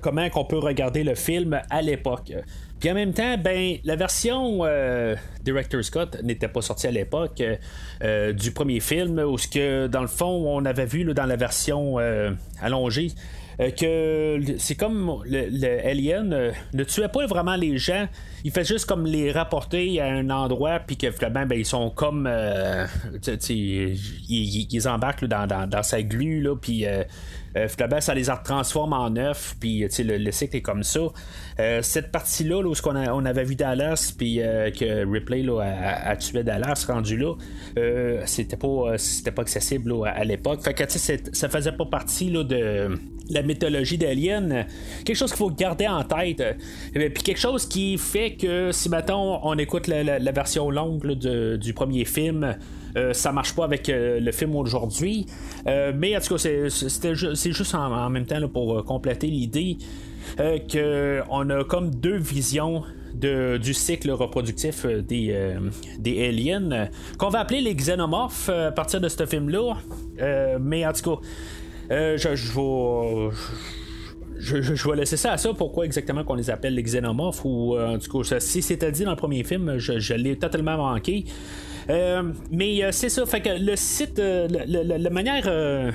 comment 0.00 0.28
qu'on 0.30 0.44
peut 0.44 0.58
regarder 0.58 1.04
le 1.04 1.14
film 1.14 1.60
à 1.70 1.82
l'époque. 1.82 2.32
Puis 2.80 2.90
en 2.90 2.94
même 2.94 3.12
temps, 3.12 3.36
ben 3.36 3.76
la 3.82 3.96
version 3.96 4.60
euh, 4.62 5.16
Director 5.42 5.82
Scott 5.82 6.16
n'était 6.22 6.46
pas 6.46 6.62
sortie 6.62 6.86
à 6.86 6.92
l'époque 6.92 7.42
euh, 8.02 8.32
du 8.32 8.52
premier 8.52 8.78
film, 8.78 9.18
où 9.18 9.36
ce 9.36 9.48
que 9.48 9.88
dans 9.88 10.00
le 10.00 10.06
fond 10.06 10.44
on 10.46 10.64
avait 10.64 10.86
vu 10.86 11.04
dans 11.04 11.26
la 11.26 11.36
version 11.36 11.98
euh, 11.98 12.30
allongée 12.62 13.10
que 13.76 14.40
c'est 14.58 14.76
comme 14.76 15.22
le, 15.24 15.86
Alien 15.86 16.52
ne 16.72 16.84
tuait 16.84 17.08
pas 17.08 17.26
vraiment 17.26 17.56
les 17.56 17.76
gens, 17.76 18.06
il 18.44 18.52
fait 18.52 18.64
juste 18.64 18.86
comme 18.86 19.04
les 19.04 19.32
rapporter 19.32 20.00
à 20.00 20.06
un 20.06 20.30
endroit, 20.30 20.78
puis 20.78 20.96
que 20.96 21.10
finalement, 21.10 21.44
ben, 21.44 21.58
ils 21.58 21.66
sont 21.66 21.90
comme. 21.90 22.30
ils, 23.48 23.96
ils, 24.28 24.88
embarquent 24.88 25.24
dans, 25.24 25.46
dans, 25.46 25.82
sa 25.82 26.02
glu, 26.02 26.40
là, 26.40 26.54
puis 26.54 26.86
euh, 26.86 27.02
finalement, 27.66 28.00
ça 28.00 28.14
les 28.14 28.28
transforme 28.44 28.92
en 28.92 29.10
neuf, 29.10 29.56
puis 29.58 29.86
le, 29.98 30.18
le 30.18 30.32
cycle 30.32 30.56
est 30.56 30.62
comme 30.62 30.82
ça. 30.82 31.00
Euh, 31.60 31.82
cette 31.82 32.12
partie-là, 32.12 32.60
où 32.60 32.72
on, 32.72 32.96
on, 32.96 33.24
avait 33.24 33.44
vu 33.44 33.56
Dallas, 33.56 34.12
puis 34.16 34.40
euh, 34.40 34.70
que 34.70 35.04
Ripley 35.10 35.44
a, 35.50 36.14
tué 36.16 36.44
Dallas 36.44 36.84
rendu 36.86 37.16
là, 37.16 37.34
c'était 38.26 38.56
pas 38.56 38.96
pas 39.34 39.42
accessible 39.42 39.92
à, 40.06 40.24
l'époque. 40.24 40.62
Fait 40.62 40.74
que 40.74 40.84
ça 40.88 41.48
faisait 41.48 41.72
pas 41.72 41.86
partie 41.86 42.30
de 42.30 42.98
la 43.30 43.42
mythologie 43.42 43.98
d'Alien. 43.98 44.66
Quelque 45.04 45.16
chose 45.16 45.30
qu'il 45.30 45.38
faut 45.38 45.50
garder 45.50 45.88
en 45.88 46.04
tête. 46.04 46.42
Puis 46.92 47.22
quelque 47.22 47.40
chose 47.40 47.66
qui 47.66 47.98
fait 47.98 48.34
que 48.34 48.72
si 48.72 48.88
maintenant 48.88 49.40
on 49.42 49.56
écoute 49.58 49.86
la, 49.86 50.32
version 50.32 50.70
longue 50.70 51.06
du 51.12 51.72
premier 51.74 52.04
film, 52.04 52.56
euh, 52.96 53.12
ça 53.12 53.32
marche 53.32 53.54
pas 53.54 53.64
avec 53.64 53.88
euh, 53.88 54.20
le 54.20 54.32
film 54.32 54.54
aujourd'hui. 54.56 55.26
Euh, 55.66 55.92
mais 55.94 56.16
en 56.16 56.20
tout 56.20 56.34
cas, 56.34 56.38
c'est 56.38 57.52
juste 57.52 57.74
en, 57.74 58.10
même 58.10 58.26
temps 58.26 58.48
pour 58.48 58.84
compléter 58.84 59.26
l'idée 59.26 59.78
qu'on 60.36 61.50
a 61.50 61.64
comme 61.64 61.90
deux 61.94 62.16
visions 62.16 62.82
du 63.14 63.74
cycle 63.74 64.10
reproductif 64.10 64.86
des, 64.86 65.56
des 65.98 66.28
aliens, 66.28 66.88
qu'on 67.18 67.30
va 67.30 67.40
appeler 67.40 67.60
les 67.60 67.74
xénomorphes 67.74 68.48
à 68.50 68.70
partir 68.70 69.00
de 69.00 69.08
ce 69.08 69.26
film-là. 69.26 69.76
mais 70.60 70.86
en 70.86 70.92
tout 70.92 71.16
cas, 71.16 71.20
je, 71.90 72.34
je 72.34 72.52
Je, 74.38 74.88
vais 74.88 74.96
laisser 74.96 75.16
ça 75.16 75.32
à 75.32 75.36
ça. 75.38 75.52
Pourquoi 75.54 75.84
exactement 75.84 76.22
qu'on 76.22 76.34
les 76.34 76.50
appelle 76.50 76.74
les 76.74 76.82
xénomorphes 76.82 77.44
ou 77.44 77.76
en 77.76 77.98
tout 77.98 78.22
cas, 78.22 78.38
si 78.38 78.62
c'était 78.62 78.92
dit 78.92 79.04
dans 79.04 79.10
le 79.10 79.16
premier 79.16 79.42
film, 79.42 79.78
je 79.78 80.14
l'ai 80.14 80.36
totalement 80.36 80.76
manqué. 80.76 81.24
Euh, 81.90 82.22
mais 82.50 82.84
euh, 82.84 82.92
c'est 82.92 83.08
ça, 83.08 83.24
fait 83.24 83.40
que 83.40 83.48
le 83.48 83.74
site, 83.76 84.18
euh, 84.18 84.46
la 84.48 85.10
manière, 85.10 85.44
le, 85.46 85.92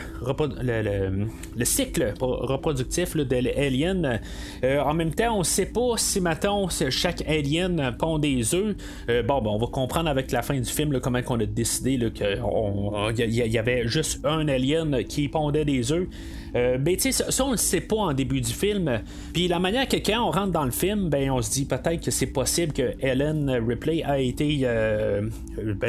cycle 1.65 2.13
reproductif 2.19 3.15
de 3.15 3.35
l'alien, 3.35 4.19
en 4.63 4.93
même 4.93 5.13
temps, 5.13 5.37
on 5.37 5.43
sait 5.43 5.67
pas 5.67 5.97
si, 5.97 6.19
maintenant 6.19 6.67
chaque 6.69 7.21
alien 7.27 7.95
pond 7.97 8.17
des 8.17 8.55
œufs. 8.55 8.75
bon, 9.07 9.41
ben, 9.41 9.51
on 9.51 9.57
va 9.57 9.67
comprendre 9.67 10.09
avec 10.09 10.31
la 10.31 10.41
fin 10.41 10.59
du 10.59 10.69
film 10.69 10.99
comment 10.99 11.19
on 11.29 11.39
a 11.39 11.45
décidé 11.45 11.99
qu'il 12.11 13.27
y, 13.27 13.49
y, 13.49 13.57
avait 13.57 13.87
juste 13.87 14.25
un 14.25 14.47
alien 14.47 15.03
qui 15.03 15.27
pondait 15.27 15.65
des 15.65 15.91
œufs. 15.91 16.07
Euh, 16.55 16.77
ben, 16.77 16.95
tu 16.95 17.11
sais, 17.11 17.31
ça, 17.31 17.45
on 17.45 17.51
ne 17.51 17.57
sait 17.57 17.81
pas 17.81 17.95
en 17.95 18.13
début 18.13 18.41
du 18.41 18.53
film. 18.53 19.01
Puis 19.33 19.47
la 19.47 19.59
manière 19.59 19.87
que 19.87 19.97
quand 19.97 20.27
on 20.27 20.31
rentre 20.31 20.51
dans 20.51 20.65
le 20.65 20.71
film, 20.71 21.09
ben, 21.09 21.31
on 21.31 21.41
se 21.41 21.51
dit 21.51 21.65
peut-être 21.65 22.03
que 22.03 22.11
c'est 22.11 22.27
possible 22.27 22.73
que 22.73 22.93
Ellen 23.01 23.49
Ripley 23.67 24.03
a 24.03 24.19
été. 24.19 24.65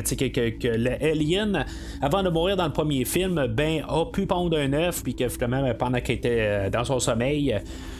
Sais, 0.04 0.16
que, 0.16 0.50
que, 0.50 0.68
l'alien, 0.68 1.64
avant 2.00 2.22
de 2.22 2.30
mourir 2.30 2.56
dans 2.56 2.66
le 2.66 2.72
premier 2.72 3.04
film, 3.04 3.46
ben, 3.48 3.82
a 3.88 4.04
pu 4.06 4.26
pondre 4.26 4.56
un 4.56 4.72
œuf, 4.72 5.02
puis 5.02 5.14
que 5.14 5.28
finalement, 5.28 5.62
ben, 5.62 5.74
pendant 5.74 6.00
qu'elle 6.00 6.16
était 6.16 6.38
euh, 6.40 6.70
dans 6.70 6.84
son 6.84 6.98
sommeil, 6.98 7.56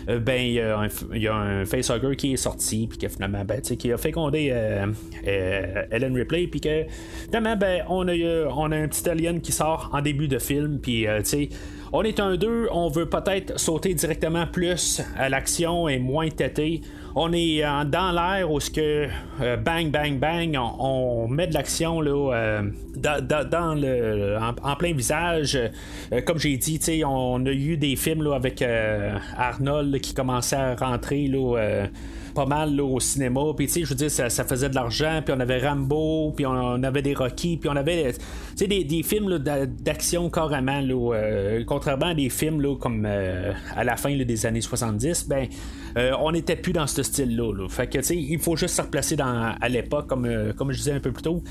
ben, 0.06 0.40
il 0.40 0.52
y, 0.52 1.28
a 1.28 1.34
un, 1.34 1.64
facehugger 1.64 2.16
qui 2.16 2.34
est 2.34 2.36
sorti, 2.36 2.86
puis 2.86 2.98
que 2.98 3.08
finalement, 3.08 3.44
ben, 3.44 3.60
qui 3.60 3.92
a 3.92 3.96
fécondé 3.96 4.52
Ellen 5.24 6.14
Ripley, 6.14 6.46
puis 6.46 6.60
que 6.60 6.84
finalement, 7.24 7.56
ben, 7.56 7.84
on 7.88 8.06
a, 8.08 8.14
on 8.54 8.70
a 8.70 8.76
un 8.76 8.88
petit 8.88 9.08
alien 9.08 9.40
qui 9.40 9.52
sort 9.52 9.90
en 9.92 10.02
début 10.02 10.28
de 10.28 10.38
film, 10.38 10.78
puis, 10.78 11.06
tu 11.24 11.48
on 11.96 12.02
est 12.02 12.18
un 12.18 12.34
2, 12.34 12.70
on 12.72 12.88
veut 12.88 13.08
peut-être 13.08 13.56
sauter 13.60 13.94
directement 13.94 14.48
plus 14.48 15.00
à 15.16 15.28
l'action 15.28 15.88
et 15.88 16.00
moins 16.00 16.28
têter. 16.28 16.80
On 17.16 17.32
est 17.32 17.62
dans 17.62 18.10
l'air 18.12 18.50
où 18.50 18.58
ce 18.58 18.70
que 18.70 19.06
euh, 19.40 19.56
bang 19.56 19.88
bang 19.88 20.18
bang, 20.18 20.58
on, 20.58 21.28
met 21.28 21.46
de 21.46 21.54
l'action 21.54 22.00
là 22.00 22.10
euh, 22.10 22.62
dans, 22.96 23.80
le 23.80 24.36
en, 24.36 24.74
plein 24.74 24.92
visage. 24.92 25.56
Euh, 26.12 26.20
comme 26.22 26.40
j'ai 26.40 26.56
dit, 26.56 26.80
on 27.04 27.46
a 27.46 27.52
eu 27.52 27.76
des 27.76 27.94
films 27.94 28.24
là, 28.24 28.34
avec 28.34 28.64
Arnold 29.36 30.00
qui 30.00 30.12
commençait 30.12 30.56
à 30.56 30.74
rentrer 30.74 31.28
là 31.28 31.86
pas 32.34 32.46
mal 32.46 32.80
au 32.80 33.00
cinéma. 33.00 33.40
Puis, 33.56 33.66
tu 33.66 33.72
sais, 33.72 33.80
je 33.84 33.88
veux 33.88 33.94
dire, 33.94 34.10
ça, 34.10 34.28
faisait 34.44 34.68
de 34.68 34.74
l'argent. 34.74 35.20
Puis, 35.24 35.34
on 35.36 35.40
avait 35.40 35.66
Rambo, 35.66 36.32
puis 36.36 36.44
on, 36.46 36.82
avait 36.82 37.02
des 37.02 37.14
Rocky, 37.14 37.56
puis 37.56 37.68
on 37.68 37.76
avait 37.76 38.14
des, 38.58 38.84
des 38.84 39.02
films 39.02 39.38
d'action 39.38 40.28
carrément. 40.30 40.80
Là, 40.80 41.14
euh, 41.14 41.64
contrairement 41.66 42.06
à 42.06 42.14
des 42.14 42.28
films 42.28 42.60
là, 42.60 42.76
comme 42.76 43.04
euh, 43.06 43.52
à 43.74 43.84
la 43.84 43.96
fin 43.96 44.14
des 44.14 44.46
années 44.46 44.60
70, 44.60 45.28
ben, 45.28 45.46
euh, 45.96 46.12
on 46.20 46.32
n'était 46.32 46.56
plus 46.56 46.72
dans 46.72 46.86
ce 46.86 47.02
style-là. 47.02 47.68
Fait 47.68 47.86
que, 47.86 47.98
tu 47.98 48.04
sais, 48.04 48.16
il 48.16 48.38
faut 48.38 48.56
juste 48.56 48.74
se 48.74 48.82
replacer 48.82 49.16
dans, 49.16 49.54
à 49.60 49.68
l'époque, 49.68 50.06
comme, 50.06 50.28
comme 50.56 50.72
je 50.72 50.78
disais 50.78 50.92
un 50.92 51.00
peu 51.00 51.12
plus 51.12 51.22
tôt. 51.22 51.42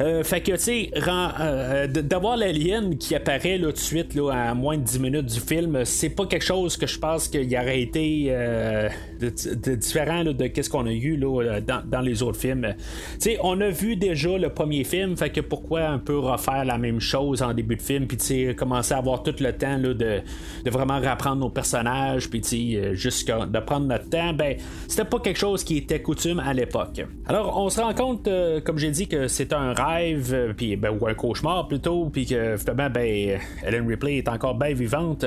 Euh, 0.00 0.22
fait 0.22 0.40
que, 0.40 0.52
tu 0.52 0.58
sais, 0.58 0.90
euh, 0.96 1.86
d'avoir 1.88 2.36
l'alien 2.36 2.96
qui 2.96 3.16
apparaît 3.16 3.58
tout 3.58 3.72
de 3.72 3.76
suite 3.76 4.14
là, 4.14 4.30
à 4.30 4.54
moins 4.54 4.76
de 4.76 4.82
10 4.82 5.00
minutes 5.00 5.26
du 5.26 5.40
film, 5.40 5.84
c'est 5.84 6.10
pas 6.10 6.26
quelque 6.26 6.44
chose 6.44 6.76
que 6.76 6.86
je 6.86 6.98
pense 6.98 7.26
qu'il 7.26 7.52
aurait 7.56 7.82
été 7.82 8.26
euh, 8.28 8.88
de, 9.20 9.74
différent 9.74 10.22
de 10.22 10.46
qu'est-ce 10.46 10.70
qu'on 10.70 10.86
a 10.86 10.92
eu 10.92 11.16
là, 11.16 11.60
dans, 11.60 12.00
les 12.00 12.22
autres 12.22 12.38
films. 12.38 12.74
Tu 13.14 13.30
sais, 13.30 13.38
on 13.42 13.60
a 13.60 13.70
vu 13.70 13.96
déjà 13.96 14.38
le 14.38 14.50
premier 14.50 14.84
film, 14.84 15.16
fait 15.16 15.30
que 15.30 15.40
pourquoi 15.40 15.88
un 15.88 15.98
peu 15.98 16.18
refaire 16.18 16.64
la 16.64 16.78
même 16.78 17.00
chose 17.00 17.42
en 17.42 17.52
début 17.52 17.76
de 17.76 17.82
film, 17.82 18.06
puis 18.06 18.16
tu 18.16 18.24
sais, 18.24 18.54
commencer 18.54 18.94
à 18.94 18.98
avoir 18.98 19.24
tout 19.24 19.34
le 19.40 19.52
temps 19.52 19.78
là, 19.78 19.94
de, 19.94 20.20
vraiment 20.66 21.00
rapprendre 21.00 21.40
nos 21.40 21.50
personnages, 21.50 22.30
puis 22.30 22.40
tu 22.40 22.48
sais, 22.48 22.94
juste 22.94 23.28
de 23.28 23.58
prendre 23.58 23.86
notre 23.86 24.08
temps, 24.08 24.32
ben, 24.32 24.56
c'était 24.86 25.04
pas 25.04 25.18
quelque 25.18 25.38
chose 25.38 25.64
qui 25.64 25.78
était 25.78 26.00
coutume 26.00 26.38
à 26.38 26.54
l'époque. 26.54 27.04
Alors, 27.26 27.58
on 27.58 27.68
se 27.68 27.80
rend 27.80 27.94
compte, 27.94 28.28
comme 28.64 28.78
j'ai 28.78 28.90
dit, 28.90 29.08
que 29.08 29.26
c'est 29.26 29.52
un 29.52 29.72
rêve 29.72 29.87
euh, 29.96 30.52
puis, 30.56 30.76
ben, 30.76 30.96
ou 30.98 31.06
un 31.06 31.14
cauchemar 31.14 31.68
plutôt, 31.68 32.10
puis 32.10 32.26
que 32.26 32.56
finalement, 32.56 32.90
ben, 32.90 33.38
Ellen 33.64 33.86
Ripley 33.86 34.18
est 34.18 34.28
encore 34.28 34.54
bien 34.54 34.74
vivante. 34.74 35.24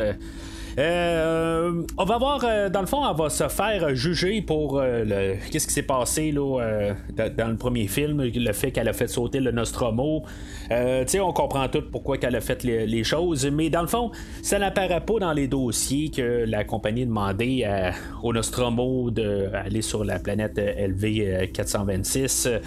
Euh, 0.78 1.84
on 1.98 2.06
va 2.06 2.18
voir, 2.18 2.42
euh, 2.44 2.70
dans 2.70 2.82
le 2.82 2.88
fond, 2.88 3.08
elle 3.08 3.18
va 3.18 3.30
se 3.30 3.48
faire 3.50 3.94
juger 3.96 4.42
pour 4.42 4.80
euh, 4.80 5.04
le, 5.04 5.50
qu'est-ce 5.52 5.68
qui 5.68 5.74
s'est 5.74 5.82
passé 5.82 6.32
là, 6.32 6.60
euh, 6.62 6.94
dans, 7.38 7.50
le 7.50 7.58
premier 7.58 7.88
film, 7.88 8.24
le 8.24 8.54
fait 8.54 8.72
qu'elle 8.72 8.88
a 8.88 8.94
fait 8.94 9.08
sauter 9.08 9.40
le 9.40 9.52
Nostromo. 9.52 10.24
Euh, 10.72 11.04
on 11.22 11.34
comprend 11.34 11.68
tout 11.68 11.84
pourquoi 11.92 12.18
qu'elle 12.18 12.36
a 12.36 12.42
fait 12.42 12.64
les, 12.64 13.04
choses, 13.04 13.46
mais 13.48 13.70
dans 13.70 13.82
le 13.82 13.88
fond, 13.88 14.12
ça 14.42 14.60
n'apparaît 14.60 15.02
pas 15.02 15.20
dans 15.20 15.34
les 15.34 15.48
dossiers 15.48 16.10
que 16.10 16.46
la 16.48 16.64
compagnie 16.64 17.06
demandait 17.06 17.66
à, 17.66 17.94
au 18.24 18.32
Nostromo 18.32 19.10
d'aller 19.12 19.82
sur 19.82 20.06
la 20.06 20.20
planète 20.20 20.58
LV 20.58 21.52
426. 21.52 22.46
Euh, 22.46 22.60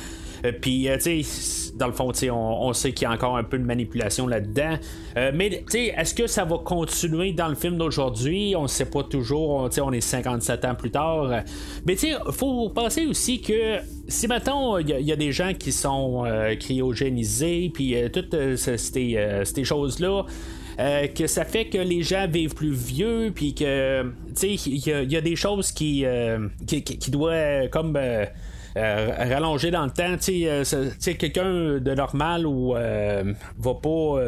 Puis, 0.52 0.88
euh, 0.88 0.96
tu 0.98 1.22
sais, 1.22 1.72
dans 1.76 1.86
le 1.86 1.92
fond, 1.92 2.12
on, 2.30 2.32
on 2.32 2.72
sait 2.72 2.92
qu'il 2.92 3.06
y 3.06 3.10
a 3.10 3.12
encore 3.14 3.36
un 3.36 3.44
peu 3.44 3.58
de 3.58 3.64
manipulation 3.64 4.26
là-dedans. 4.26 4.74
Euh, 5.16 5.30
mais, 5.34 5.50
tu 5.50 5.62
sais, 5.68 5.94
est-ce 5.96 6.14
que 6.14 6.26
ça 6.26 6.44
va 6.44 6.58
continuer 6.58 7.32
dans 7.32 7.48
le 7.48 7.54
film 7.54 7.76
d'aujourd'hui? 7.78 8.54
On 8.56 8.62
ne 8.62 8.68
sait 8.68 8.84
pas 8.86 9.02
toujours. 9.02 9.68
Sais, 9.72 9.80
on 9.80 9.92
est 9.92 10.00
57 10.00 10.64
ans 10.64 10.74
plus 10.74 10.90
tard. 10.90 11.30
Mais, 11.86 11.94
tu 11.96 12.08
sais, 12.08 12.14
faut 12.32 12.68
penser 12.70 13.06
aussi 13.06 13.40
que 13.40 13.78
si 14.08 14.26
maintenant 14.28 14.76
il 14.78 14.88
y, 14.90 15.12
a- 15.12 15.16
des 15.16 15.32
gens 15.32 15.52
qui 15.54 15.72
sont 15.72 16.24
euh, 16.26 16.54
cryogénisés, 16.56 17.70
puis 17.72 17.94
euh, 17.96 18.08
toutes 18.08 18.34
euh, 18.34 18.56
ce- 18.56 18.76
ces, 18.76 19.14
euh, 19.16 19.44
choses-là. 19.64 20.24
euh, 20.80 21.06
que 21.06 21.26
ça 21.28 21.44
fait 21.44 21.66
que 21.66 21.78
les 21.78 22.02
gens 22.02 22.26
vivent 22.28 22.54
plus 22.54 22.72
vieux, 22.72 23.30
puis 23.34 23.54
que, 23.54 24.02
tu 24.02 24.08
sais, 24.34 24.54
il 24.68 24.86
y, 25.10 25.16
a- 25.16 25.20
des 25.20 25.36
choses 25.36 25.70
qui, 25.70 26.04
euh, 26.04 26.48
qui, 26.66 26.82
doivent 27.12 27.32
euh, 27.32 27.68
comme 27.68 27.94
euh, 27.96 28.24
euh, 28.76 29.10
rallonger 29.18 29.70
dans 29.70 29.84
le 29.84 29.90
temps. 29.90 30.16
Tu 30.16 30.42
sais, 30.42 30.48
euh, 30.48 30.62
tu 30.64 30.94
sais, 30.98 31.14
quelqu'un 31.14 31.78
de 31.78 31.94
normal 31.94 32.46
ou 32.46 32.74
euh, 32.74 33.32
va 33.58 33.74
pas 33.74 34.20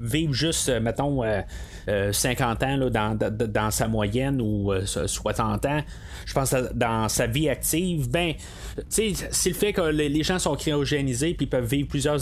vivre 0.00 0.32
juste, 0.32 0.68
mettons, 0.80 1.22
euh, 1.22 1.40
euh, 1.88 2.12
50 2.12 2.62
ans 2.62 2.76
là, 2.76 2.90
dans, 2.90 3.18
dans, 3.30 3.70
sa 3.70 3.88
moyenne 3.88 4.40
ou 4.40 4.72
euh, 4.72 4.84
60 4.86 5.66
ans. 5.66 5.80
Je 6.26 6.32
pense 6.32 6.54
dans 6.74 7.08
sa 7.08 7.26
vie 7.26 7.48
active, 7.48 8.10
ben, 8.10 8.32
tu 8.76 9.14
sais, 9.14 9.28
c'est 9.30 9.50
le 9.50 9.54
fait 9.54 9.72
que 9.72 9.82
les, 9.82 10.08
les 10.08 10.22
gens 10.22 10.38
sont 10.38 10.56
cryogénisés 10.56 11.34
puis 11.34 11.46
peuvent 11.46 11.66
vivre 11.66 11.88
plusieurs, 11.88 12.20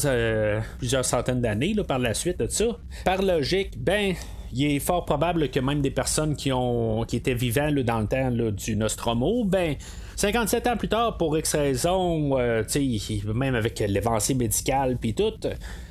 plusieurs 0.78 1.04
centaines 1.04 1.40
d'années 1.40 1.74
par 1.87 1.98
la 1.98 2.14
suite 2.14 2.40
de 2.40 2.48
ça. 2.48 2.64
Par 3.04 3.22
logique, 3.22 3.78
ben, 3.78 4.14
il 4.52 4.64
est 4.64 4.78
fort 4.80 5.04
probable 5.04 5.48
que 5.48 5.61
même 5.61 5.80
des 5.80 5.90
personnes 5.90 6.37
qui 6.37 6.52
ont 6.52 7.04
qui 7.04 7.16
étaient 7.16 7.35
vivants 7.35 7.70
là, 7.70 7.82
dans 7.82 8.00
le 8.00 8.06
temps 8.06 8.30
là, 8.30 8.50
du 8.50 8.76
Nostromo, 8.76 9.44
ben 9.44 9.76
57 10.16 10.66
ans 10.66 10.77
plus 10.77 10.88
tard, 10.88 11.16
pour 11.16 11.37
X 11.37 11.55
raison, 11.55 12.38
euh, 12.38 12.62
même 13.35 13.55
avec 13.55 13.83
l'avancée 13.87 14.35
médicale 14.35 14.96
puis 15.01 15.14
tout, 15.14 15.33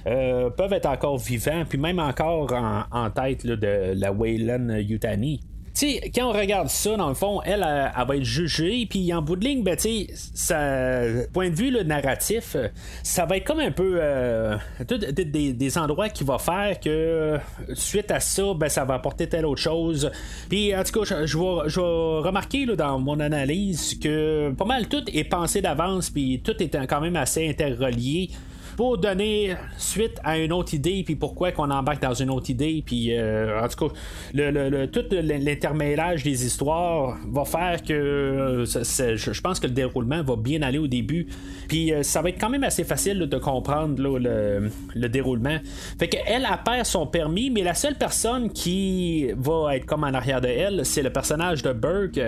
euh, 0.08 0.50
peuvent 0.50 0.74
être 0.74 0.88
encore 0.88 1.18
vivants, 1.18 1.64
puis 1.68 1.78
même 1.78 2.00
encore 2.00 2.52
en, 2.54 3.10
tête 3.10 3.46
de 3.46 3.94
la 3.96 4.12
Wayland 4.12 4.70
Yutani. 4.78 5.42
Sais, 5.74 6.12
quand 6.14 6.30
on 6.30 6.34
regarde 6.34 6.68
ça, 6.68 6.98
dans 6.98 7.08
le 7.08 7.16
fond, 7.16 7.42
elle, 7.44 7.66
elle, 7.66 8.08
va 8.08 8.16
être 8.18 8.24
jugée, 8.24 8.86
puis 8.90 9.14
en 9.14 9.22
bout 9.22 9.38
de 9.38 9.46
ligne, 9.46 9.64
ben, 9.64 9.78
tu 9.78 10.08
sais, 10.14 11.28
point 11.34 11.50
de 11.50 11.56
vue 11.56 11.72
le 11.72 11.84
narratif, 11.84 12.56
euh, 12.56 12.68
ça 13.04 13.26
va 13.26 13.38
être 13.38 13.46
comme 13.46 13.62
un 13.62 13.72
peu 13.72 13.98
euh, 14.02 14.58
des, 14.86 15.54
des- 15.54 15.78
endroits 15.78 16.10
qui 16.10 16.26
va 16.26 16.38
faire 16.40 16.78
que 16.80 16.90
euh, 16.90 17.38
suite 17.74 18.12
à 18.12 18.20
ça, 18.20 18.54
ben, 18.54 18.68
ça 18.68 18.84
va 18.84 18.96
apporter 18.96 19.28
telle 19.30 19.46
autre 19.46 19.62
chose. 19.62 20.12
Puis, 20.50 20.76
en 20.76 20.84
tout 20.84 21.00
cas, 21.00 21.26
je 21.26 21.38
vais 21.38 22.28
remarquer 22.28 22.66
là, 22.66 22.76
dans 22.76 23.00
mon 23.00 23.20
analyse 23.22 23.98
que 23.98 24.52
pas 24.52 24.66
mal 24.66 24.88
tout 24.88 25.04
est 25.14 25.24
pensé 25.24 25.62
d'avance, 25.62 26.10
puis 26.10 26.42
tout 26.44 26.62
est 26.62 26.86
quand 26.88 27.00
même 27.00 27.16
assez 27.16 27.48
interrelié 27.48 28.30
pour 28.78 28.98
donner 28.98 29.56
suite 29.78 30.20
à 30.24 30.38
une 30.38 30.52
autre 30.54 30.74
idée, 30.74 31.04
puis 31.06 31.16
pourquoi 31.16 31.52
qu'on 31.52 31.70
embarque 31.70 32.02
dans 32.02 32.14
une 32.14 32.30
autre 32.30 32.50
idée, 32.50 32.84
puis 32.86 33.16
euh, 33.16 33.62
en 33.62 33.68
tout 33.68 33.88
cas, 33.88 33.94
le, 34.34 34.70
le- 34.70 34.88
tout 34.88 35.04
l'intermêlage 35.12 36.24
des 36.24 36.46
histoires 36.46 37.18
va 37.32 37.46
faire 37.46 37.82
que 37.84 37.94
euh, 37.94 38.66
je 38.66 39.42
pense 39.42 39.60
que 39.60 39.68
le 39.68 39.74
déroulement 39.74 40.24
va 40.24 40.36
bien 40.36 40.62
aller 40.62 40.78
au 40.78 40.88
début, 40.88 41.28
puis 41.68 41.94
euh, 41.94 42.04
ça 42.04 42.22
va 42.22 42.30
être 42.30 42.40
quand 42.40 42.50
même 42.50 42.64
assez 42.64 42.84
facile 42.84 43.20
de 43.20 43.38
comprendre 43.38 44.02
le, 44.02 44.70
le 44.96 45.10
déroulement. 45.10 45.58
Fait 46.00 46.08
qu'elle, 46.08 46.22
elle 46.28 46.48
perd 46.66 46.86
son 46.86 47.08
permis, 47.08 47.50
mais 47.50 47.64
la 47.64 47.74
seule 47.74 47.96
personne 47.96 48.52
qui 48.52 49.28
va 49.38 49.76
être 49.76 49.86
comme 49.86 50.04
en 50.04 50.14
arrière 50.14 50.42
de 50.42 50.48
elle, 50.48 50.86
c'est 50.86 51.04
le 51.04 51.12
personnage 51.12 51.62
de 51.64 51.74
Burke, 51.74 52.20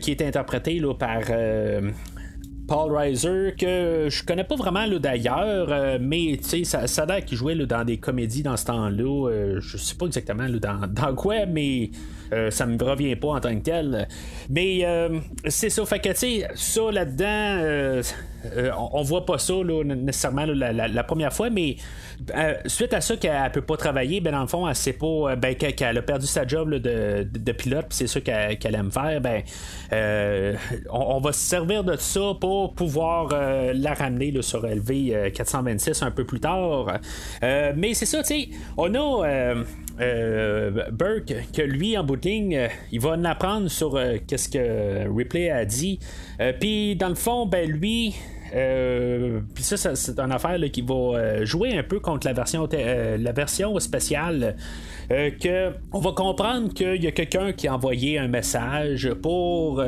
qui 0.00 0.10
est 0.10 0.22
interprété 0.22 0.78
là, 0.78 0.94
par... 0.94 1.20
Paul 2.66 2.96
Reiser, 2.96 3.54
que 3.58 4.08
je 4.08 4.24
connais 4.24 4.44
pas 4.44 4.56
vraiment 4.56 4.86
d'ailleurs, 4.98 5.68
euh, 5.70 5.98
mais 6.00 6.38
ça, 6.42 6.86
ça 6.86 7.02
a 7.02 7.06
l'air 7.06 7.24
qu'il 7.24 7.36
jouait 7.36 7.54
dans 7.54 7.84
des 7.84 7.98
comédies 7.98 8.42
dans 8.42 8.56
ce 8.56 8.64
temps-là. 8.66 9.28
euh, 9.28 9.60
je 9.60 9.76
sais 9.76 9.94
pas 9.94 10.06
exactement 10.06 10.46
là, 10.46 10.58
dans, 10.58 10.86
dans 10.88 11.14
quoi, 11.14 11.46
mais 11.46 11.90
euh, 12.32 12.50
ça 12.50 12.66
me 12.66 12.82
revient 12.82 13.16
pas 13.16 13.28
en 13.28 13.40
tant 13.40 13.54
que 13.54 13.62
tel. 13.62 14.08
Mais 14.48 14.84
c'est 15.48 15.70
ça, 15.70 15.84
fait 15.84 16.00
ça 16.54 16.90
là-dedans, 16.90 18.02
euh, 18.56 18.70
on, 18.92 19.02
voit 19.02 19.24
pas 19.24 19.38
ça 19.38 19.54
là, 19.54 19.82
nécessairement 19.84 20.46
la, 20.46 21.04
première 21.04 21.32
fois, 21.32 21.50
mais 21.50 21.76
euh, 22.36 22.54
suite 22.66 22.94
à 22.94 23.00
ça 23.00 23.16
qu'elle 23.16 23.38
elle 23.44 23.52
peut 23.52 23.62
pas 23.62 23.76
travailler, 23.76 24.20
ben 24.20 24.32
dans 24.32 24.40
le 24.40 24.46
fond, 24.46 24.68
elle 24.68 24.74
sait 24.74 24.92
pas, 24.92 25.06
euh, 25.06 25.36
ben, 25.36 25.54
qu'elle, 25.54 25.98
a 25.98 26.02
perdu 26.02 26.26
sa 26.26 26.46
job 26.46 26.74
de, 26.74 27.52
pilote, 27.52 27.86
c'est 27.90 28.06
ça 28.06 28.20
qu'elle, 28.20 28.74
aime 28.74 28.90
faire, 28.90 29.20
ben 29.20 29.42
on, 30.90 31.20
va 31.20 31.32
se 31.32 31.40
servir 31.40 31.84
de 31.84 31.96
ça 31.96 32.32
pour 32.40 32.74
pouvoir 32.74 33.28
la 33.28 33.94
ramener 33.94 34.34
sur 34.42 34.66
LV 34.66 34.90
euh, 34.90 35.30
426 35.30 36.02
un 36.02 36.10
peu 36.10 36.24
plus 36.24 36.40
tard. 36.40 36.98
Mais 37.42 37.94
c'est 37.94 38.06
ça, 38.06 38.22
tu 38.22 38.34
sais, 38.34 38.48
on 38.76 38.94
a 38.94 39.54
Burke 40.90 41.34
que 41.54 41.62
lui 41.62 41.96
en 41.96 42.04
bout 42.04 42.16
de 42.16 42.28
ligne, 42.28 42.68
il 42.92 43.00
va 43.00 43.10
en 43.10 43.24
apprendre 43.24 43.68
sur 43.68 44.00
qu'est-ce 44.26 44.48
que 44.48 45.08
Ripley 45.14 45.50
a 45.50 45.64
dit. 45.64 45.98
Puis 46.60 46.96
dans 46.96 47.08
le 47.08 47.14
fond, 47.14 47.46
ben 47.46 47.70
lui. 47.70 48.14
Euh, 48.54 49.40
puis 49.54 49.64
ça, 49.64 49.76
ça, 49.76 49.94
c'est 49.96 50.18
une 50.18 50.32
affaire 50.32 50.58
qui 50.70 50.82
va 50.82 50.94
euh, 50.94 51.44
jouer 51.44 51.76
un 51.76 51.82
peu 51.82 51.98
contre 51.98 52.26
la 52.26 52.32
version, 52.32 52.68
euh, 52.72 53.16
la 53.18 53.32
euh, 55.10 55.30
que 55.30 55.72
on 55.92 55.98
va 55.98 56.12
comprendre 56.12 56.72
qu'il 56.72 57.02
y 57.02 57.06
a 57.06 57.10
quelqu'un 57.10 57.52
qui 57.52 57.66
a 57.66 57.74
envoyé 57.74 58.18
un 58.18 58.28
message 58.28 59.12
pour 59.22 59.82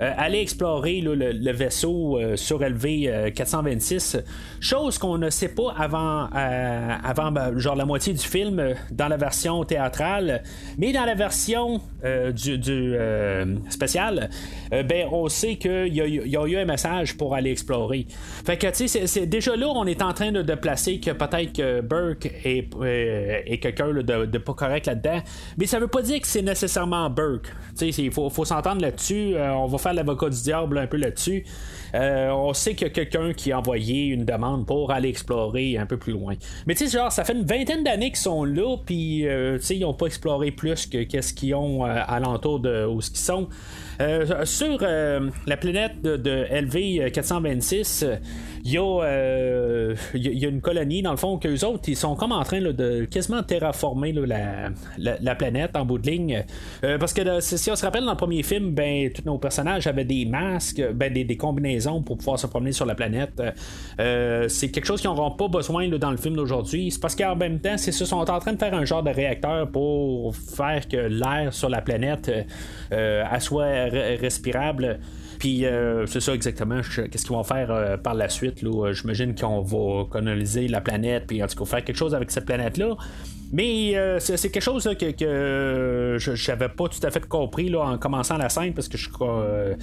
aller 0.00 0.40
explorer 0.40 1.00
le, 1.00 1.14
le 1.14 1.52
vaisseau 1.52 2.18
euh, 2.18 2.36
surélevé 2.36 3.04
euh, 3.08 3.30
426. 3.30 4.18
Chose 4.60 4.98
qu'on 4.98 5.18
ne 5.18 5.30
sait 5.30 5.54
pas 5.54 5.74
avant, 5.78 6.28
euh, 6.34 6.94
avant 7.04 7.32
ben, 7.32 7.56
genre 7.58 7.74
la 7.76 7.84
moitié 7.84 8.12
du 8.12 8.24
film 8.24 8.58
euh, 8.58 8.74
dans 8.90 9.08
la 9.08 9.16
version 9.16 9.64
théâtrale, 9.64 10.42
mais 10.78 10.92
dans 10.92 11.04
la 11.04 11.14
version 11.14 11.80
euh, 12.04 12.32
du, 12.32 12.58
euh, 12.94 13.56
spécial, 13.70 14.30
euh, 14.72 14.82
ben 14.82 15.08
on 15.10 15.28
sait 15.28 15.56
qu'il 15.56 15.94
y, 15.94 16.00
a 16.00 16.06
eu- 16.46 16.56
un 16.56 16.64
message 16.64 17.16
pour 17.16 17.34
aller 17.34 17.50
explorer. 17.50 18.06
Fait 18.44 18.56
que 18.56 18.66
tu 18.68 18.88
sais, 18.88 19.26
déjà 19.26 19.56
là 19.56 19.68
on 19.68 19.86
est 19.86 20.02
en 20.02 20.12
train 20.12 20.32
de, 20.32 20.54
placer 20.54 20.98
que 20.98 21.10
peut-être 21.10 21.52
que 21.52 21.80
Burke 21.80 22.30
est, 22.44 22.68
euh, 22.80 23.40
quelqu'un 23.60 23.92
de, 23.92 24.38
pas 24.38 24.54
correct 24.54 24.86
là-dedans, 24.86 25.20
mais 25.56 25.66
ça 25.66 25.78
veut 25.78 25.88
pas 25.88 26.02
dire 26.02 26.20
que 26.20 26.26
c'est 26.26 26.42
nécessairement 26.42 27.10
Burke. 27.10 27.54
Il 27.80 28.10
faut, 28.10 28.30
s'entendre 28.44 28.80
là-dessus. 28.80 29.34
Euh, 29.34 29.52
on 29.52 29.66
va 29.66 29.78
l'avocat 29.92 30.28
du 30.28 30.42
diable 30.42 30.78
un 30.78 30.86
peu 30.86 30.96
là-dessus. 30.96 31.44
Euh, 31.94 32.30
on 32.30 32.52
sait 32.52 32.74
qu'il 32.74 32.86
y 32.86 32.90
a 32.90 32.92
quelqu'un 32.92 33.32
qui 33.32 33.52
a 33.52 33.58
envoyé 33.58 34.06
une 34.06 34.24
demande 34.24 34.66
pour 34.66 34.90
aller 34.90 35.08
explorer 35.08 35.78
un 35.78 35.86
peu 35.86 35.96
plus 35.96 36.12
loin. 36.12 36.34
Mais 36.66 36.74
tu 36.74 36.86
sais, 36.86 36.98
genre, 36.98 37.10
ça 37.10 37.24
fait 37.24 37.32
une 37.32 37.46
vingtaine 37.46 37.84
d'années 37.84 38.10
qu'ils 38.10 38.16
sont 38.16 38.44
là, 38.44 38.76
puis 38.84 39.26
euh, 39.26 39.58
ils 39.70 39.80
n'ont 39.80 39.94
pas 39.94 40.06
exploré 40.06 40.50
plus 40.50 40.86
que 40.86 41.02
qu'est-ce 41.04 41.32
qu'ils 41.32 41.54
ont 41.54 41.86
euh, 41.86 42.02
alentour 42.06 42.60
de 42.60 42.86
où 42.86 43.00
ce 43.00 43.10
qu'ils 43.10 43.20
sont. 43.20 43.48
Euh, 44.00 44.44
sur 44.44 44.78
euh, 44.82 45.28
la 45.46 45.56
planète 45.56 46.00
de, 46.02 46.16
de 46.16 46.46
LV 46.52 47.10
426, 47.10 48.04
euh, 48.06 48.16
il 48.64 48.72
y, 48.72 48.78
a, 48.78 48.82
euh, 48.82 49.94
y 50.14 50.44
a- 50.46 50.48
une 50.48 50.60
colonie, 50.60 51.02
dans 51.02 51.10
le 51.10 51.16
fond, 51.16 51.36
qu'eux 51.38 51.64
autres, 51.64 51.88
ils 51.88 51.96
sont 51.96 52.14
comme 52.14 52.30
en 52.32 52.42
train 52.44 52.60
de 52.60 53.04
quasiment 53.10 53.42
terraformer 53.42 54.12
la, 54.12 54.68
la- 54.98 55.16
la 55.20 55.34
planète 55.34 55.74
en 55.74 55.84
bout 55.84 55.98
de 55.98 56.08
ligne. 56.10 56.44
Parce 56.80 57.12
que 57.12 57.40
si 57.40 57.70
on 57.70 57.76
se 57.76 57.84
rappelle, 57.84 58.04
dans 58.04 58.12
le 58.12 58.16
premier 58.16 58.42
film, 58.42 58.72
ben, 58.72 59.10
tous 59.12 59.22
nos 59.24 59.38
personnages 59.38 59.86
avaient 59.86 60.04
des 60.04 60.24
masques, 60.24 60.82
ben, 60.94 61.12
des, 61.12 61.36
combinaisons 61.36 62.02
pour 62.02 62.18
pouvoir 62.18 62.38
se 62.38 62.46
promener 62.46 62.72
sur 62.72 62.86
la 62.86 62.94
planète. 62.94 63.40
C'est 63.98 64.70
quelque 64.70 64.86
chose 64.86 65.00
qu'ils 65.00 65.10
n'auront 65.10 65.30
pas 65.32 65.48
besoin 65.48 65.88
dans 65.88 66.10
le 66.10 66.16
film 66.16 66.36
d'aujourd'hui. 66.36 66.90
C'est 66.90 67.00
parce 67.00 67.14
qu'en 67.16 67.36
même 67.36 67.58
temps, 67.60 67.76
c'est 67.76 67.92
sont 67.92 68.16
en 68.16 68.38
train 68.38 68.52
de 68.52 68.58
faire 68.58 68.74
un 68.74 68.84
genre 68.84 69.02
de 69.02 69.10
réacteur 69.10 69.68
pour 69.70 70.34
faire 70.36 70.86
que 70.88 70.96
l'air 70.96 71.52
sur 71.52 71.68
la 71.68 71.80
planète 71.82 72.30
soit 73.40 73.87
respirable. 73.88 74.98
Puis 75.38 75.64
euh, 75.64 76.06
c'est 76.06 76.20
ça 76.20 76.34
exactement. 76.34 76.80
Qu'est-ce 76.82 77.24
qu'ils 77.24 77.36
vont 77.36 77.44
faire 77.44 77.70
euh, 77.70 77.96
par 77.96 78.14
la 78.14 78.28
suite? 78.28 78.62
Euh, 78.64 78.92
J'imagine 78.92 79.34
qu'on 79.34 79.60
va 79.60 80.04
coloniser 80.10 80.68
la 80.68 80.80
planète, 80.80 81.24
puis 81.26 81.42
en 81.42 81.46
tout 81.46 81.58
cas 81.58 81.64
faire 81.64 81.84
quelque 81.84 81.96
chose 81.96 82.14
avec 82.14 82.30
cette 82.30 82.46
planète-là. 82.46 82.96
Mais 83.50 83.96
euh, 83.96 84.18
c'est, 84.20 84.50
quelque 84.50 84.62
chose 84.62 84.88
que, 84.98 86.16
je 86.18 86.34
j'avais 86.34 86.68
pas 86.68 86.88
tout 86.88 87.00
à 87.02 87.10
fait 87.10 87.26
compris 87.26 87.70
là, 87.70 87.80
en 87.80 87.98
commençant 87.98 88.36
la 88.36 88.50
scène 88.50 88.74
parce 88.74 88.88
que 88.88 88.98
je 88.98 89.08
euh, 89.20 89.74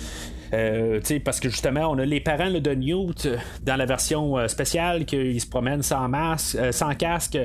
euh, 0.54 1.00
parce 1.24 1.40
que 1.40 1.50
justement 1.50 1.90
on 1.90 1.98
a 1.98 2.06
les 2.06 2.20
parents 2.20 2.52
de 2.52 2.76
Newt 2.76 3.26
euh, 3.26 3.38
dans 3.64 3.76
la 3.76 3.88
version 3.88 4.48
spéciale 4.48 5.06
qu'ils 5.06 5.42
se 5.42 5.48
promènent 5.48 5.82
sans 5.82 6.08
masque, 6.08 6.58
sans 6.72 6.94
casque. 6.94 7.40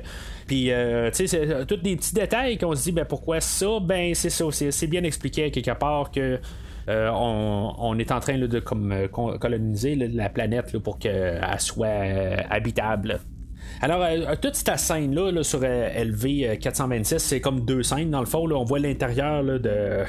Puis, 0.46 0.70
c'est 1.12 1.66
tous 1.66 1.76
des 1.76 1.96
petits 1.96 2.14
détails 2.14 2.58
qu'on 2.58 2.74
se 2.74 2.82
dit, 2.82 2.92
ben 2.92 3.04
pourquoi 3.04 3.40
ça? 3.40 3.78
Ben 3.80 4.14
c'est 4.14 4.30
ça, 4.30 4.44
c'est, 4.50 4.86
bien 4.88 5.04
expliqué 5.04 5.50
quelque 5.50 5.78
part 5.78 6.10
que 6.10 6.38
on, 6.88 7.96
est 7.98 8.10
en 8.10 8.20
train 8.20 8.36
de 8.36 8.58
coloniser 8.58 9.94
la 9.94 10.28
planète 10.28 10.76
pour 10.78 10.98
qu'elle 10.98 11.40
soit 11.58 12.44
habitable. 12.50 13.20
Alors, 13.80 14.02
euh, 14.02 14.34
toute 14.40 14.54
cette 14.56 14.78
scène-là 14.78 15.32
là, 15.32 15.42
sur 15.42 15.60
euh, 15.62 16.04
LV 16.04 16.24
euh, 16.44 16.56
426, 16.56 17.18
c'est 17.18 17.40
comme 17.40 17.64
deux 17.64 17.82
scènes 17.82 18.10
dans 18.10 18.20
le 18.20 18.26
fond. 18.26 18.46
là. 18.46 18.56
on 18.56 18.64
voit 18.64 18.78
l'intérieur 18.78 19.42
de, 19.42 20.04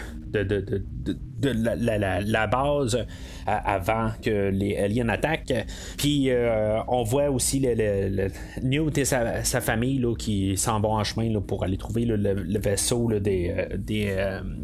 de- 1.42 2.32
la, 2.32 2.48
base 2.48 2.96
euh, 2.96 3.04
avant 3.46 4.12
que 4.22 4.50
les 4.50 4.78
aliens 4.78 5.10
attaquent. 5.10 5.66
Puis, 5.98 6.30
euh, 6.30 6.80
on 6.88 7.04
voit 7.04 7.30
aussi 7.30 7.60
le, 7.60 8.28
Newt 8.64 8.98
et 8.98 9.06
sa, 9.06 9.44
famille 9.62 10.00
là, 10.00 10.16
qui 10.16 10.58
s'en 10.58 10.80
vont 10.80 10.94
en 10.94 11.04
chemin 11.04 11.30
là, 11.32 11.42
pour 11.42 11.64
aller 11.64 11.78
trouver 11.78 12.06
le, 12.06 12.60
vaisseau 12.60 13.12
des, 13.20 13.54
euh, 13.56 13.78
des, 13.78 14.16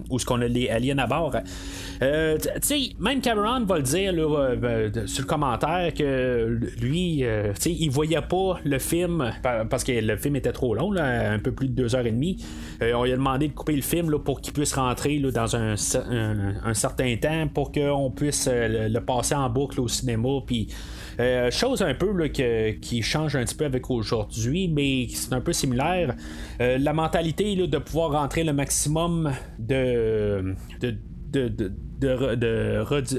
où 0.10 0.20
ce 0.20 0.26
qu'on 0.26 0.42
a 0.42 0.48
les 0.48 0.70
aliens 0.70 0.98
à 1.00 1.08
bord. 1.08 1.36
Tu 2.00 2.08
sais, 2.62 2.80
même 3.00 3.22
Cameron 3.22 3.66
va 3.66 3.78
le 3.78 3.84
dire 3.84 4.14
de- 4.14 5.06
sur 5.08 5.24
le 5.24 5.28
commentaire 5.28 5.94
que 5.94 6.60
lui, 6.82 7.24
tu 7.56 7.62
sais, 7.62 7.72
il 7.72 7.90
voyait 7.90 8.22
pas 8.22 8.60
le 8.64 8.80
film 8.80 9.32
pa- 9.42 9.66
parce 9.66 9.84
que 9.84 9.92
le 9.92 10.18
film 10.18 10.36
était 10.36 10.52
trop 10.52 10.76
long, 10.76 10.94
un 10.98 11.40
peu 11.40 11.52
plus 11.52 11.68
de 11.68 11.74
deux 11.74 11.96
heures 11.96 12.06
et 12.06 12.12
demie. 12.12 12.38
On 12.82 13.04
lui 13.04 13.12
a 13.14 13.16
demandé 13.18 13.48
de 13.48 13.54
couper 13.54 13.76
le 13.76 13.82
film 13.82 14.18
pour 14.20 14.42
qu'il 14.42 14.54
puisse 14.54 14.74
rentrer 14.74 15.20
dans 15.20 15.56
un- 15.56 15.76
un 16.68 16.74
certain 16.74 17.16
temps 17.18 17.48
pour 17.48 17.72
qu'on 17.72 18.12
puisse 18.12 18.48
euh, 18.52 18.88
le, 18.90 19.00
passer 19.02 19.36
en 19.36 19.50
boucle 19.50 19.80
au 19.82 19.88
cinéma. 19.88 20.30
Puis 20.46 20.68
euh, 21.20 21.50
chose 21.52 21.82
un 21.82 21.94
peu 21.96 22.12
là, 22.12 22.30
que- 22.30 22.72
qui 22.80 23.02
change 23.02 23.36
un 23.36 23.44
petit 23.44 23.56
peu 23.56 23.66
avec 23.66 23.90
aujourd'hui, 23.90 24.68
mais 24.68 25.08
c'est 25.10 25.34
un 25.34 25.42
peu 25.42 25.54
similaire. 25.54 26.16
Euh, 26.62 26.78
la 26.78 26.94
mentalité 26.94 27.56
là, 27.56 27.68
de 27.68 27.78
pouvoir 27.78 28.12
rentrer 28.12 28.44
le 28.44 28.54
maximum 28.54 29.32
de, 29.60 30.56
de, 30.82 30.96
de, 31.32 31.48
de, 31.48 31.72
de, 32.36 32.36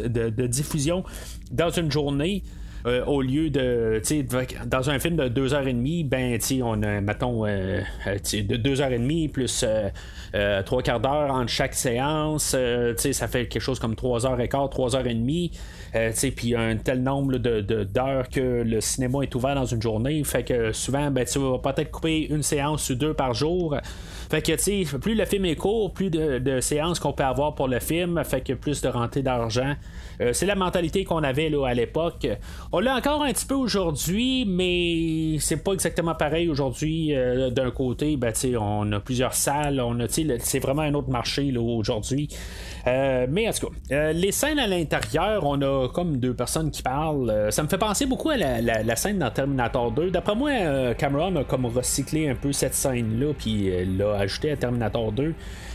de- 0.08 0.30
de 0.30 0.46
diffusion 0.46 1.02
dans 1.50 1.70
une 1.70 1.90
journée. 1.90 2.42
Euh, 2.86 3.04
au 3.04 3.22
lieu 3.22 3.50
de, 3.50 4.00
dans 4.66 4.90
un 4.90 4.98
film 4.98 5.16
de 5.16 5.28
deux 5.28 5.54
heures 5.54 5.66
et 5.66 5.72
demie, 5.72 6.04
ben, 6.04 6.38
tu 6.38 6.46
sais, 6.46 6.60
on 6.62 6.82
a, 6.82 7.00
mettons, 7.00 7.46
euh, 7.46 7.80
euh, 8.06 8.16
de 8.42 8.56
deux 8.56 8.80
heures 8.80 8.92
et 8.92 8.98
demie 8.98 9.28
plus 9.28 9.64
euh, 9.66 9.88
euh, 10.34 10.62
trois 10.62 10.82
quarts 10.82 11.00
d'heure 11.00 11.30
entre 11.32 11.50
chaque 11.50 11.74
séance, 11.74 12.54
euh, 12.56 12.94
ça 12.96 13.28
fait 13.28 13.46
quelque 13.48 13.62
chose 13.62 13.78
comme 13.78 13.96
trois 13.96 14.26
heures 14.26 14.40
et 14.40 14.48
quart, 14.48 14.70
trois 14.70 14.94
heures 14.94 15.06
et 15.06 15.14
demie, 15.14 15.52
euh, 15.94 16.10
tu 16.10 16.18
sais, 16.18 16.30
puis 16.30 16.54
un 16.54 16.76
tel 16.76 17.02
nombre 17.02 17.32
là, 17.32 17.38
de, 17.38 17.84
d'heures 17.84 18.28
que 18.28 18.62
le 18.62 18.80
cinéma 18.80 19.22
est 19.22 19.34
ouvert 19.34 19.54
dans 19.54 19.66
une 19.66 19.82
journée, 19.82 20.22
fait 20.24 20.44
que 20.44 20.72
souvent, 20.72 21.10
ben, 21.10 21.24
tu 21.24 21.38
vas 21.38 21.58
peut-être 21.58 21.90
couper 21.90 22.26
une 22.30 22.42
séance 22.42 22.90
ou 22.90 22.94
deux 22.94 23.14
par 23.14 23.34
jour. 23.34 23.76
Fait 24.30 24.42
que, 24.42 24.52
tu 24.52 24.84
sais, 24.84 24.98
plus 24.98 25.14
le 25.14 25.24
film 25.24 25.46
est 25.46 25.56
court, 25.56 25.92
plus 25.92 26.10
de, 26.10 26.60
séances 26.60 26.98
qu'on 26.98 27.12
peut 27.12 27.24
avoir 27.24 27.54
pour 27.54 27.68
le 27.68 27.80
film, 27.80 28.22
fait 28.24 28.42
que 28.42 28.52
plus 28.52 28.82
de 28.82 28.88
rentrée 28.88 29.22
d'argent. 29.22 29.74
Euh, 30.20 30.32
c'est 30.32 30.46
la 30.46 30.54
mentalité 30.54 31.04
qu'on 31.04 31.22
avait 31.22 31.48
là, 31.48 31.66
à 31.66 31.74
l'époque. 31.74 32.26
On 32.72 32.80
l'a 32.80 32.96
encore 32.96 33.22
un 33.22 33.32
petit 33.32 33.46
peu 33.46 33.54
aujourd'hui, 33.54 34.44
mais 34.46 35.38
c'est 35.38 35.62
pas 35.62 35.72
exactement 35.72 36.14
pareil 36.14 36.48
aujourd'hui. 36.48 37.14
Euh, 37.14 37.50
d'un 37.50 37.70
côté, 37.70 38.16
ben, 38.16 38.32
on 38.60 38.90
a 38.92 39.00
plusieurs 39.00 39.34
salles, 39.34 39.80
on 39.80 39.98
a, 40.00 40.06
c'est 40.08 40.58
vraiment 40.58 40.82
un 40.82 40.94
autre 40.94 41.10
marché 41.10 41.50
là, 41.50 41.60
aujourd'hui. 41.60 42.28
Euh, 42.86 43.26
mais 43.30 43.48
en 43.48 43.52
tout 43.52 43.68
cas, 43.68 44.12
les 44.12 44.32
scènes 44.32 44.58
à 44.58 44.66
l'intérieur, 44.66 45.44
on 45.44 45.60
a 45.62 45.88
comme 45.88 46.18
deux 46.18 46.34
personnes 46.34 46.70
qui 46.70 46.82
parlent. 46.82 47.48
Ça 47.50 47.62
me 47.62 47.68
fait 47.68 47.78
penser 47.78 48.06
beaucoup 48.06 48.30
à 48.30 48.36
la, 48.36 48.96
scène 48.96 49.18
dans 49.18 49.30
Terminator 49.30 49.92
2. 49.92 50.10
D'après 50.10 50.34
moi, 50.34 50.94
Cameron 50.94 51.36
a 51.36 51.44
comme 51.44 51.66
recyclé 51.66 52.28
un 52.28 52.34
peu 52.34 52.52
cette 52.52 52.74
scène-là, 52.74 53.32
puis 53.38 53.70
l'a 53.96 54.17
ajouté 54.18 54.50
à 54.50 54.56
Terminator 54.56 55.12
2. 55.12 55.34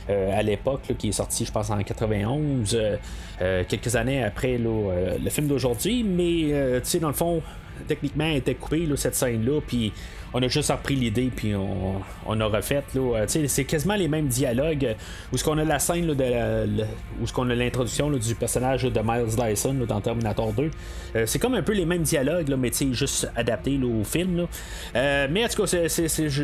euh, 0.09 0.37
à 0.37 0.43
l'époque, 0.43 0.93
qui 0.97 1.09
est 1.09 1.13
sorti, 1.13 1.45
je 1.45 1.51
pense, 1.51 1.69
en 1.69 1.81
91, 1.81 2.75
euh, 2.75 2.97
euh, 3.41 3.63
quelques 3.67 3.95
années 3.95 4.23
après 4.23 4.57
le 4.57 5.29
film 5.29 5.47
d'aujourd'hui. 5.47 6.03
Mais, 6.03 6.79
tu 6.81 6.89
sais, 6.89 6.99
dans 6.99 7.07
le 7.07 7.13
fond, 7.13 7.41
techniquement, 7.87 8.25
elle 8.25 8.37
était 8.37 8.55
coupée, 8.55 8.87
cette 8.95 9.15
scène-là, 9.15 9.61
puis 9.65 9.91
on 10.34 10.41
a 10.41 10.47
juste 10.47 10.71
repris 10.71 10.95
l'idée, 10.95 11.31
puis 11.36 11.55
on, 11.55 12.01
on 12.25 12.39
a 12.39 12.45
refait. 12.45 12.84
Euh, 12.95 13.25
c'est 13.27 13.65
quasiment 13.65 13.95
les 13.95 14.07
mêmes 14.07 14.27
dialogues. 14.27 14.95
Où 15.31 15.38
ce 15.38 15.43
qu'on 15.43 15.57
a 15.57 15.63
la 15.63 15.79
scène 15.79 16.07
là, 16.07 16.15
de 16.15 16.84
où 17.21 17.27
ce 17.27 17.34
qu'on 17.34 17.49
a 17.49 17.55
l'introduction 17.55 18.09
du 18.09 18.36
personnage 18.36 18.84
de 18.84 18.99
Miles 18.99 19.36
Dyson 19.36 19.75
dans 19.88 20.01
Terminator 20.01 20.53
2. 20.53 20.71
Euh, 21.15 21.25
c'est 21.25 21.39
comme 21.39 21.53
un 21.53 21.61
peu 21.61 21.73
les 21.73 21.86
mêmes 21.86 22.01
dialogues, 22.01 22.49
là, 22.49 22.57
mais 22.57 22.71
juste 22.91 23.29
adapté 23.36 23.79
au 23.84 24.03
film. 24.03 24.47
Euh, 24.95 25.27
mais 25.29 25.45
en 25.45 25.47
tout 25.47 25.63
cas, 25.63 25.88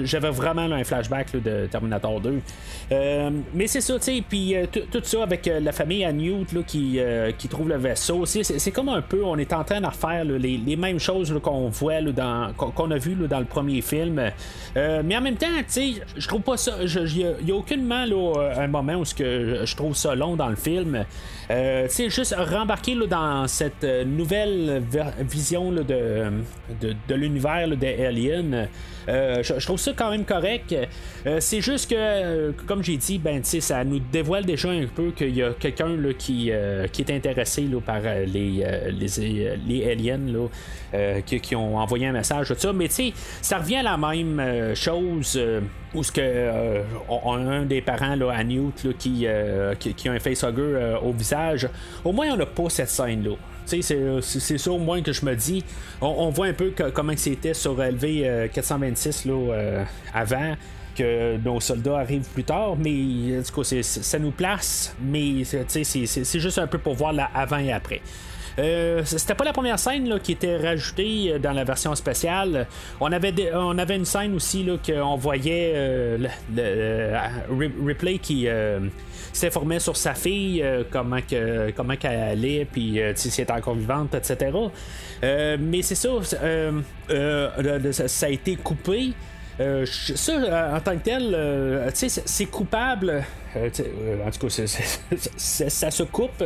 j'avais 0.04 0.30
vraiment 0.30 0.62
un 0.62 0.84
flashback 0.84 1.32
de 1.42 1.68
Terminator 1.68 2.22
2. 2.22 2.40
Euh, 2.92 3.30
mais 3.54 3.68
c'est 3.68 3.82
ça, 3.82 3.96
puis 4.28 4.56
tout 4.92 5.02
ça 5.04 5.24
avec 5.24 5.50
la 5.62 5.72
famille 5.72 6.04
à 6.04 6.12
Newt 6.12 6.66
qui, 6.66 7.00
qui 7.38 7.48
trouve 7.48 7.70
le 7.70 7.78
vaisseau. 7.78 8.26
C'est, 8.26 8.72
comme 8.72 8.90
un 8.90 9.02
peu, 9.02 9.24
on 9.24 9.38
est 9.38 9.54
en 9.54 9.64
train 9.64 9.82
de 9.82 9.88
refaire 9.88 10.24
les, 10.24 10.58
les 10.58 10.76
mêmes 10.76 11.00
choses 11.00 11.34
qu'on 11.42 11.70
voit 11.70 12.00
qu'on, 12.58 12.92
a 12.92 12.98
vu 12.98 13.16
dans 13.16 13.40
le 13.40 13.46
premier 13.46 13.79
film. 13.82 14.32
Euh, 14.78 15.02
mais 15.04 15.18
en 15.18 15.22
même 15.22 15.36
temps, 15.36 15.48
tu 15.60 15.64
sais, 15.68 15.94
je 16.16 16.28
trouve 16.28 16.42
pas 16.42 16.58
ça. 16.58 16.78
Il 16.84 17.36
n'y 17.46 17.52
a, 17.52 17.56
aucunement 17.56 18.06
là, 18.06 18.54
un 18.58 18.68
moment 18.68 18.96
où 18.96 19.04
que 19.04 19.62
je 19.66 19.76
trouve 19.76 19.96
ça 19.96 20.16
long 20.16 20.36
dans 20.36 20.50
le 20.50 20.56
film. 20.56 21.06
Euh, 21.52 21.88
tu 21.88 21.94
sais, 21.94 22.10
juste 22.10 22.36
rembarquer 22.38 22.96
dans 23.08 23.48
cette 23.48 23.84
euh, 23.84 24.06
nouvelle 24.06 24.84
vision 25.20 25.72
de, 25.72 25.82
de, 25.84 26.96
de 27.08 27.16
l'univers 27.16 27.68
là, 27.68 27.76
des 27.76 28.06
aliens. 28.06 28.68
Euh, 29.10 29.42
je, 29.44 29.66
trouve 29.66 29.80
ça 29.80 29.92
quand 29.96 30.12
même 30.12 30.26
correct. 30.26 30.76
Euh, 31.26 31.38
c'est 31.40 31.62
juste 31.62 31.90
que, 31.90 31.96
euh, 31.98 32.52
comme 32.68 32.84
j'ai 32.84 32.98
dit, 32.98 33.18
ben, 33.18 33.44
ça 33.44 33.84
nous 33.84 34.00
dévoile 34.00 34.46
déjà 34.46 34.70
un 34.70 34.86
peu 34.86 35.12
qu'il 35.12 35.36
y 35.36 35.42
a 35.42 35.52
quelqu'un 35.54 35.96
là, 35.96 36.14
qui, 36.14 36.52
qui 36.92 37.02
est 37.02 37.12
intéressé 37.12 37.64
là, 37.64 37.80
par 37.82 38.02
les, 38.26 38.64
aliens 39.92 40.20
là, 40.28 41.22
qui, 41.22 41.56
ont 41.56 41.78
envoyé 41.78 42.08
un 42.08 42.12
message, 42.12 42.48
tout 42.50 42.56
ça. 42.58 42.74
Mais 42.74 42.88
ça 43.42 43.58
revient 43.58 43.78
à 43.78 43.84
la 43.84 43.98
même 43.98 44.76
chose. 44.76 45.40
où 45.94 46.04
ce 46.04 46.12
que 46.12 46.82
un 47.26 47.66
des 47.66 47.82
parents 47.82 48.16
là, 48.16 48.32
à 48.32 48.44
Newt 48.44 48.84
là, 48.84 48.92
qui, 48.98 49.28
a 49.28 50.12
un 50.12 50.20
facehugger 50.20 50.98
au 51.04 51.12
visage, 51.12 51.68
au 52.04 52.12
moins 52.12 52.28
on 52.32 52.38
n'a 52.38 52.46
pas 52.46 52.70
cette 52.70 52.90
scène-là. 52.90 53.32
Tu 53.32 53.38
sais, 53.59 53.59
C'est, 53.70 53.82
c'est, 54.22 54.58
ça 54.58 54.72
au 54.72 54.78
moins 54.78 55.02
que 55.02 55.14
je 55.14 55.24
me 55.26 55.36
dis. 55.36 55.64
On, 56.02 56.30
voit 56.30 56.48
un 56.48 56.54
peu 56.54 56.74
comment 56.94 57.14
c'était 57.16 57.54
sur 57.54 57.74
LV 57.82 58.04
euh, 58.04 58.48
426 58.48 59.26
là, 59.26 59.34
euh, 59.34 59.84
avant 60.14 60.56
que 60.96 61.38
nos 61.38 61.60
soldats 61.60 62.00
arrivent 62.00 62.28
plus 62.34 62.44
tard, 62.44 62.76
mais 62.78 63.42
c'est- 63.44 63.84
c'est- 63.84 64.04
ça 64.04 64.20
nous 64.20 64.32
place, 64.32 64.94
mais 65.02 65.44
c'est, 65.44 66.40
juste 66.40 66.58
un 66.58 66.68
peu 66.68 66.78
pour 66.78 66.96
voir 66.96 67.14
la 67.14 67.26
avant 67.34 67.60
et 67.60 67.72
après. 67.72 68.02
Euh, 68.58 69.04
c'était 69.06 69.36
pas 69.36 69.46
la 69.46 69.54
première 69.54 69.80
scène 69.80 70.10
là, 70.10 70.20
qui 70.20 70.34
était 70.34 70.58
rajoutée 70.58 71.32
euh, 71.34 71.40
dans 71.40 71.54
la 71.54 71.64
version 71.64 71.96
spéciale. 71.96 72.68
On 73.00 73.10
avait, 73.12 73.34
on 73.54 73.78
avait 73.78 73.96
une 73.96 74.04
scène 74.06 74.36
aussi 74.36 74.68
qu'on 74.86 75.16
voyait 75.16 75.72
euh, 75.76 76.18
le, 76.18 76.28
euh, 76.58 77.18
Ripley 77.86 78.18
qui 78.18 78.48
euh, 78.48 78.80
s'informait 79.34 79.80
sur 79.80 79.96
sa 79.98 80.14
fille, 80.14 80.62
euh, 80.64 80.84
comment, 80.90 81.22
que, 81.22 81.72
comment 81.72 81.96
qu'elle 81.96 82.20
allait, 82.20 82.66
puis 82.72 83.02
euh, 83.02 83.14
si 83.16 83.30
elle 83.38 83.44
était 83.44 83.54
encore 83.54 83.76
vivante, 83.76 84.16
etc. 84.16 84.52
Euh, 85.24 85.58
mais 85.60 85.82
c'est 85.82 85.96
ça, 85.96 86.10
ça, 88.08 88.26
a 88.26 88.30
été 88.30 88.56
coupé. 88.56 89.14
Euh, 89.60 89.86
ça, 89.86 90.32
euh, 90.32 90.78
en 90.78 90.80
tant 90.80 90.98
que 90.98 91.04
tel, 91.04 91.34
euh, 91.34 91.90
c'est- 91.94 92.46
coupable. 92.46 93.24
En 93.56 94.32
tout 94.32 94.48
cas, 94.48 94.50
c'est- 94.50 95.70
ça 95.70 95.92
se 95.92 96.04
coupe. 96.04 96.44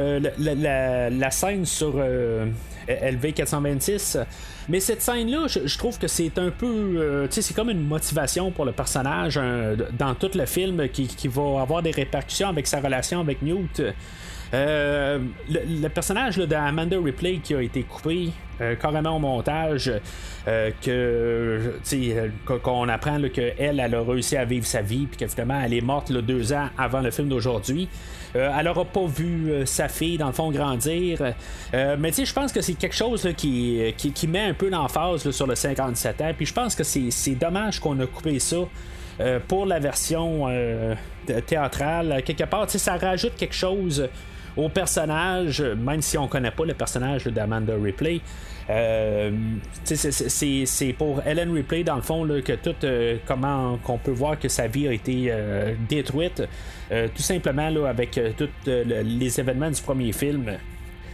Euh, 0.00 1.10
la, 1.10 1.30
scène 1.30 1.66
sur 1.66 1.94
euh, 1.96 2.46
LV 2.88 3.32
426. 3.34 4.18
Mais 4.68 4.80
cette 4.80 5.02
scène-là, 5.02 5.46
je, 5.48 5.78
trouve 5.78 5.98
que 5.98 6.08
c'est 6.08 6.38
un 6.38 6.50
peu. 6.50 6.66
euh, 6.66 7.26
tu 7.26 7.34
sais, 7.34 7.42
c'est 7.42 7.54
comme 7.54 7.70
une 7.70 7.86
motivation 7.86 8.50
pour 8.50 8.64
le 8.64 8.72
personnage 8.72 9.40
dans 9.98 10.14
tout 10.14 10.30
le 10.34 10.46
film 10.46 10.88
qui 10.88 11.28
va 11.28 11.60
avoir 11.60 11.82
des 11.82 11.90
répercussions 11.90 12.48
avec 12.48 12.66
sa 12.66 12.80
relation 12.80 13.20
avec 13.20 13.42
Newt. 13.42 13.82
Euh, 14.52 15.18
le, 15.48 15.60
le 15.82 15.88
personnage 15.88 16.38
d'Amanda 16.38 16.96
Ripley 17.02 17.36
qui 17.42 17.54
a 17.54 17.62
été 17.62 17.82
coupé 17.84 18.30
euh, 18.60 18.74
carrément 18.74 19.16
au 19.16 19.18
montage, 19.20 19.92
euh, 20.48 20.70
que 20.84 21.72
qu'on- 22.58 22.88
apprend 22.88 23.18
qu'elle, 23.32 23.54
elle 23.58 23.94
a 23.94 24.02
réussi 24.02 24.36
à 24.36 24.44
vivre 24.44 24.66
sa 24.66 24.82
vie, 24.82 25.06
puis 25.06 25.16
que 25.18 25.28
finalement 25.28 25.60
elle 25.64 25.72
est 25.74 25.80
morte 25.80 26.10
deux 26.12 26.52
ans 26.52 26.68
avant 26.76 27.00
le 27.00 27.10
film 27.10 27.28
d'aujourd'hui. 27.28 27.88
Elle 28.32 28.68
aura 28.68 28.84
pas 28.84 29.06
vu 29.06 29.52
sa 29.64 29.88
fille 29.88 30.16
dans 30.16 30.28
le 30.28 30.32
fond 30.32 30.52
grandir. 30.52 31.18
Mais 31.72 32.12
je 32.12 32.32
pense 32.32 32.52
que 32.52 32.60
c'est 32.60 32.74
quelque 32.74 32.94
chose 32.94 33.28
qui, 33.36 33.92
qui, 33.96 34.28
met 34.28 34.42
un 34.44 34.54
peu 34.54 34.68
l'emphase 34.68 35.28
sur 35.32 35.48
le 35.48 35.56
57 35.56 36.20
ans. 36.20 36.30
Puis 36.36 36.46
je 36.46 36.52
pense 36.54 36.76
que 36.76 36.84
c'est 36.84 37.34
dommage 37.34 37.80
qu'on 37.80 37.98
a 37.98 38.06
coupé 38.06 38.38
ça. 38.38 38.58
pour 39.48 39.66
la 39.66 39.80
version 39.80 40.46
théâtrale, 41.44 42.22
quelque 42.24 42.44
part, 42.44 42.70
ça 42.70 42.96
rajoute 42.96 43.34
quelque 43.36 43.54
chose 43.56 44.08
au 44.56 44.68
personnage, 44.68 45.62
même 45.62 46.02
si 46.02 46.18
on 46.18 46.28
connaît 46.28 46.50
pas 46.50 46.64
le 46.64 46.74
personnage 46.74 47.24
d'Amanda 47.24 47.74
Ripley. 47.80 48.20
Euh, 48.70 49.30
c'est 49.84 50.92
pour 50.96 51.20
Ellen 51.26 51.52
Ripley, 51.52 51.82
dans 51.82 51.96
le 51.96 52.02
fond, 52.02 52.26
que 52.44 52.52
tout, 52.52 52.74
euh, 52.84 53.16
comment 53.26 53.78
qu'on 53.78 53.98
peut 53.98 54.12
voir 54.12 54.38
que 54.38 54.48
sa 54.48 54.68
vie 54.68 54.86
a 54.86 54.92
été 54.92 55.26
euh, 55.30 55.74
détruite, 55.88 56.42
tout 56.90 57.22
simplement 57.22 57.70
là, 57.70 57.88
avec 57.88 58.18
tous 58.36 58.48
les 58.66 59.40
événements 59.40 59.70
du 59.70 59.80
premier 59.80 60.12
film. 60.12 60.44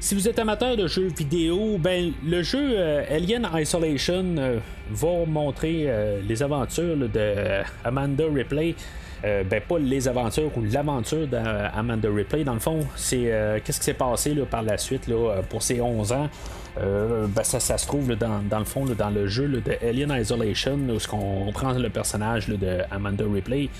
Si 0.00 0.14
vous 0.14 0.26
êtes 0.26 0.38
amateur 0.38 0.76
de 0.76 0.86
jeux 0.86 1.08
vidéo, 1.08 1.76
ben 1.78 2.12
le 2.24 2.42
jeu 2.42 2.78
Alien 3.10 3.46
Isolation 3.54 4.24
va 4.90 5.26
montrer 5.26 5.86
les 6.26 6.42
aventures 6.42 6.96
de 6.96 7.62
Amanda 7.84 8.24
Ripley. 8.32 8.74
Ben 9.48 9.60
pas 9.60 9.78
les 9.78 10.08
aventures 10.08 10.50
ou 10.56 10.62
l'aventure 10.62 11.26
d'Amanda 11.26 12.08
Ripley 12.08 12.44
dans 12.44 12.54
le 12.54 12.60
fond 12.60 12.80
c'est 12.94 13.60
qu'est-ce 13.64 13.78
qui 13.78 13.84
s'est 13.84 13.94
passé 13.94 14.34
là, 14.34 14.44
par 14.44 14.62
la 14.62 14.78
suite 14.78 15.08
là, 15.08 15.42
pour 15.48 15.62
ces 15.62 15.80
11 15.80 16.12
ans? 16.12 16.28
Euh, 16.78 17.26
ben 17.28 17.42
ça, 17.42 17.58
ça, 17.58 17.78
se 17.78 17.86
trouve 17.86 18.14
dans, 18.16 18.42
dans, 18.42 18.58
le 18.58 18.64
fond 18.64 18.84
dans 18.84 19.08
le 19.08 19.26
jeu 19.26 19.48
de 19.48 19.62
Alien 19.82 20.12
Isolation 20.12 20.76
où 20.76 21.16
on 21.16 21.50
prend 21.52 21.72
le 21.72 21.88
personnage 21.88 22.48
de 22.48 22.80
Amanda 22.90 23.24
Ripley. 23.32 23.70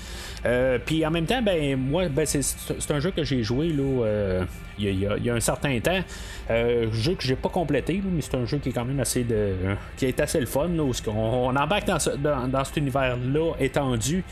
Euh, 0.45 0.79
puis 0.83 1.05
en 1.05 1.11
même 1.11 1.25
temps, 1.25 1.41
ben 1.41 1.77
moi, 1.77 2.09
ben, 2.09 2.25
c'est, 2.25 2.91
un 2.91 2.99
jeu 2.99 3.11
que 3.11 3.23
j'ai 3.23 3.43
joué 3.43 3.71
euh, 3.77 4.43
il 4.79 4.89
y, 4.89 5.05
y, 5.05 5.29
a 5.29 5.33
un 5.33 5.39
certain 5.39 5.79
temps. 5.79 6.01
jeu 6.49 7.13
que 7.13 7.23
j'ai 7.23 7.35
pas 7.35 7.49
complété, 7.49 8.01
mais 8.03 8.21
c'est 8.21 8.35
un 8.35 8.45
jeu 8.45 8.57
qui 8.57 8.69
est 8.69 8.73
quand 8.73 8.85
même 8.85 8.99
assez 8.99 9.23
de. 9.23 9.53
qui 9.95 10.05
est 10.05 10.19
assez 10.19 10.39
le 10.39 10.45
fun, 10.47 10.69
où 10.69 10.91
on, 11.07 11.55
embarque 11.55 11.85
dans, 11.85 11.97
dans, 12.17 12.47
dans 12.47 12.63
cet 12.63 12.77
univers-là 12.77 13.53
étendu. 13.59 14.23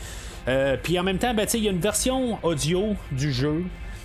Puis 0.82 0.98
en 0.98 1.02
même 1.02 1.18
temps, 1.18 1.34
ben, 1.34 1.46
il 1.54 1.64
y 1.64 1.68
a 1.68 1.70
une 1.70 1.80
version 1.80 2.38
audio 2.42 2.94
du 3.12 3.32
jeu 3.32 3.64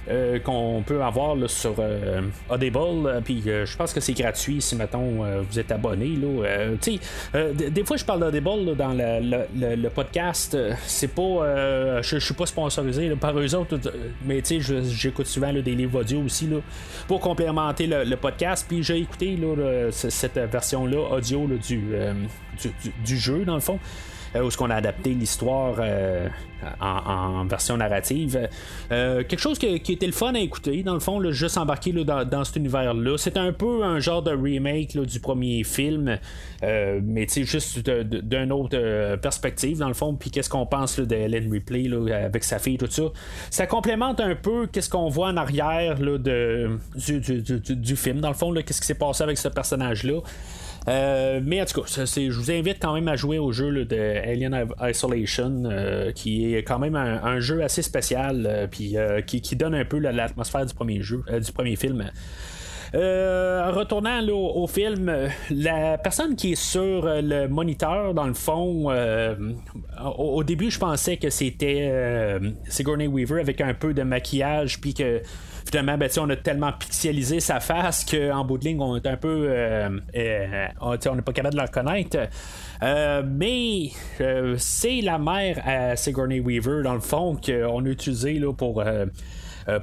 euh, 0.10 0.39
qu'on 0.39 0.84
peut 0.84 1.04
avoir 1.04 1.38
sur 1.48 1.76
euh, 1.78 2.22
Audible. 2.50 3.06
Euh, 3.06 3.22
puis 3.24 3.44
je 3.46 3.78
pense 3.78 3.94
que 3.94 4.00
c'est 4.00 4.14
gratuit 4.14 4.60
si, 4.60 4.76
mettons, 4.76 5.24
vous 5.48 5.60
êtes 5.60 5.72
abonné. 5.72 6.18
des 7.34 7.84
fois, 7.86 7.98
je 7.98 8.06
parle 8.06 8.20
d'Audible 8.22 8.76
dans 8.76 8.94
le, 8.94 9.89
podcast. 9.89 10.58
c'est 10.88 11.14
pas. 11.14 12.02
je 12.02 12.18
suis 12.18 12.34
pas 12.34 12.48
sponsorisé 12.48 13.10
par 13.12 13.38
eux 13.38 13.54
autres, 13.54 13.80
mais 14.26 14.42
j'écoute 14.44 15.28
souvent 15.28 15.54
des 15.54 15.76
livres 15.76 16.00
audio 16.00 16.22
aussi 16.22 16.48
là, 16.48 16.58
pour 17.08 17.20
complémenter 17.20 17.86
le, 17.86 18.16
podcast. 18.16 18.66
Puis 18.68 18.82
j'ai 18.82 18.98
écouté 18.98 19.38
cette 19.92 20.39
version-là 20.39 21.16
audio 21.16 21.48
du, 21.48 21.94
du, 23.06 23.18
jeu, 23.18 23.46
dans 23.46 23.56
le 23.56 23.62
fond. 23.62 23.80
Euh, 24.36 24.44
où 24.44 24.48
est-ce 24.48 24.58
qu'on 24.58 24.70
a 24.70 24.76
adapté 24.76 25.14
l'histoire 25.14 25.76
euh, 25.80 26.28
en, 26.80 27.46
version 27.46 27.78
narrative. 27.78 28.48
Euh, 28.92 29.24
quelque 29.24 29.40
chose 29.40 29.58
qui, 29.58 29.68
était 29.68 30.06
le 30.06 30.12
fun 30.12 30.36
à 30.36 30.40
écouter, 30.40 30.84
dans 30.84 30.94
le 30.94 31.00
fond, 31.00 31.20
là, 31.20 31.32
juste 31.32 31.58
embarqué 31.58 31.92
dans, 31.92 32.44
cet 32.44 32.56
univers-là. 32.56 33.18
C'est 33.18 33.38
un 33.38 33.52
peu 33.52 33.84
un 33.84 34.00
genre 34.00 34.22
de 34.22 34.32
remake 34.32 34.98
du 34.98 35.20
premier 35.20 35.64
film, 35.64 36.20
mais 36.62 37.28
juste 37.28 37.90
d'une 37.90 38.52
autre 38.52 39.16
perspective, 39.18 39.80
dans 39.80 39.88
le 39.88 39.96
fond. 39.96 40.16
Puis 40.16 40.30
qu'est-ce 40.30 40.50
qu'on 40.50 40.66
pense 40.66 41.00
de 41.00 41.16
Ellen 41.16 41.52
Ripley 41.52 41.90
avec 42.14 42.44
sa 42.44 42.60
fille, 42.60 42.78
tout 42.78 42.88
ça. 42.90 43.04
Ça 43.50 43.66
complémente 43.66 44.20
un 44.20 44.36
peu 44.36 44.68
qu'est-ce 44.68 44.90
qu'on 44.90 45.10
voit 45.10 45.30
en 45.30 45.38
arrière 45.38 45.96
du, 45.96 47.96
film, 47.96 48.22
dans 48.22 48.30
le 48.30 48.36
fond, 48.36 48.54
qu'est-ce 48.54 48.82
qui 48.82 48.88
s'est 48.88 48.94
passé 48.94 49.24
avec 49.24 49.40
ce 49.40 49.48
personnage-là. 49.48 50.22
Euh, 50.88 51.42
mais 51.44 51.62
en 51.62 51.66
tout 51.66 51.82
cas, 51.82 51.88
je 51.88 52.32
vous 52.32 52.52
invite 52.52 52.78
quand 52.82 52.94
même 52.94 53.08
à 53.08 53.16
jouer 53.16 53.38
au 53.38 53.52
jeu 53.52 53.86
de 53.86 53.98
Alien 53.98 54.68
Isolation, 54.82 55.64
euh, 55.66 56.12
qui 56.12 56.56
est 56.56 56.64
quand 56.64 56.80
même 56.80 56.96
un, 56.96 57.40
jeu 57.40 57.64
assez 57.64 57.82
spécial, 57.82 58.46
euh, 58.48 58.68
puis 58.68 58.96
qui, 59.26 59.56
donne 59.56 59.76
un 59.76 59.86
peu 59.86 60.00
l'atmosphère 60.00 60.66
du 60.66 60.74
premier 60.74 61.02
jeu, 61.02 61.24
du 61.44 61.52
premier 61.52 61.76
film. 61.76 62.12
Retournant 62.94 64.22
au, 64.28 64.68
film, 64.68 65.12
la 65.50 65.98
personne 65.98 66.36
qui 66.36 66.54
est 66.54 66.62
sur 66.62 67.06
le 67.06 67.48
moniteur, 67.48 68.14
dans 68.14 68.28
le 68.28 68.34
fond, 68.34 68.92
au, 70.18 70.44
début, 70.44 70.72
je 70.72 70.80
pensais 70.80 71.18
que 71.18 71.30
c'était 71.30 72.39
Sigourney 72.68 73.08
Weaver 73.08 73.39
avec 73.39 73.62
un 73.62 73.74
peu 73.74 73.94
de 73.94 74.04
maquillage, 74.04 74.82
puis 74.82 74.94
que 74.94 75.22
finalement, 75.66 75.98
ben, 75.98 76.10
on 76.18 76.30
a 76.30 76.36
tellement 76.36 76.72
pixelisé 76.74 77.39
sa 77.39 77.60
face 77.60 78.06
qu'en 78.06 78.44
bout 78.46 78.58
de 78.58 78.66
ligne, 78.66 78.82
on 78.82 78.96
est 78.96 79.06
un 79.06 79.18
peu. 79.18 79.48
Euh, 79.50 79.89
euh, 80.16 80.68
on 80.82 81.16
n'est 81.16 81.22
pas 81.22 81.34
capable 81.34 81.54
de 81.54 81.60
la 81.60 81.66
reconnaître. 81.66 82.18
Euh, 82.84 83.24
mais 83.26 83.92
c'est 84.58 85.02
la 85.02 85.18
mère 85.18 85.62
à 85.66 85.96
Sigourney 85.96 86.39
Weaver, 86.39 86.84
dans 86.84 86.94
le 86.94 87.00
fond, 87.00 87.38
qu'on 87.44 87.86
a 87.86 87.89
utilisé 87.89 88.34
là, 88.34 88.54
pour 88.54 88.82
euh, 88.82 89.06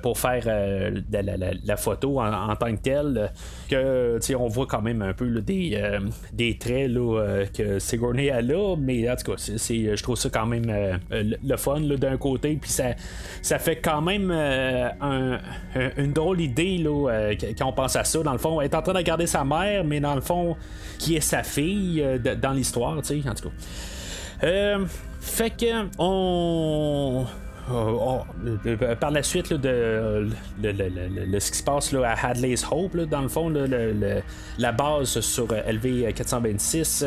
pour 0.02 0.18
faire 0.18 0.42
euh, 0.46 1.00
la, 1.10 1.76
photo 1.76 2.20
en, 2.20 2.56
tant 2.56 2.74
que 2.74 2.80
telle. 2.80 3.32
Que 3.68 4.18
on 4.36 4.48
voit 4.48 4.66
quand 4.66 4.82
même 4.82 5.02
un 5.02 5.12
peu 5.12 5.28
des, 5.40 5.72
euh, 5.74 6.00
des 6.32 6.58
traits 6.58 6.92
que 7.52 7.78
Sigourney 7.78 8.30
a 8.30 8.42
là, 8.42 8.76
mais 8.76 9.08
en 9.10 9.16
tout 9.16 9.32
cas, 9.32 9.36
je 9.38 10.02
trouve 10.02 10.16
ça 10.16 10.30
quand 10.30 10.46
même 10.46 10.98
le 11.10 11.56
fun 11.56 11.80
d'un 11.80 12.16
côté, 12.16 12.58
puis 12.60 12.70
ça, 12.70 12.94
ça 13.42 13.58
fait 13.58 13.76
quand 13.76 14.00
même 14.00 14.30
une 15.96 16.12
drôle 16.12 16.40
idée 16.40 16.78
là, 16.78 17.32
quand 17.58 17.66
on 17.66 17.72
pense 17.72 17.96
à 17.96 18.04
ça. 18.04 18.22
Dans 18.22 18.32
le 18.32 18.38
fond, 18.38 18.60
elle 18.60 18.70
est 18.70 18.74
en 18.74 18.82
train 18.82 18.92
de 18.92 18.98
regarder 18.98 19.26
sa 19.26 19.44
mère, 19.44 19.84
mais 19.84 20.00
dans 20.00 20.14
le 20.14 20.20
fond, 20.20 20.56
qui 20.98 21.16
est 21.16 21.20
sa 21.20 21.42
fille 21.42 22.04
dans 22.40 22.52
l'histoire, 22.52 22.98
en 22.98 23.02
tout 23.02 23.22
cas. 23.22 24.78
fait 25.20 25.50
que 25.50 25.88
on 25.98 27.26
euh, 27.70 28.18
euh, 28.66 28.94
par 28.96 29.10
la 29.10 29.22
suite 29.22 29.52
de, 29.52 30.28
ce 30.62 31.50
qui 31.50 31.58
se 31.58 31.62
passe 31.62 31.92
là, 31.92 32.10
à 32.10 32.26
Hadley's 32.28 32.64
Hope, 32.70 32.96
dans 32.96 33.20
le 33.20 33.28
fond, 33.28 33.52
la 34.58 34.72
base 34.72 35.20
sur 35.20 35.46
LV 35.46 36.12
426, 36.14 37.04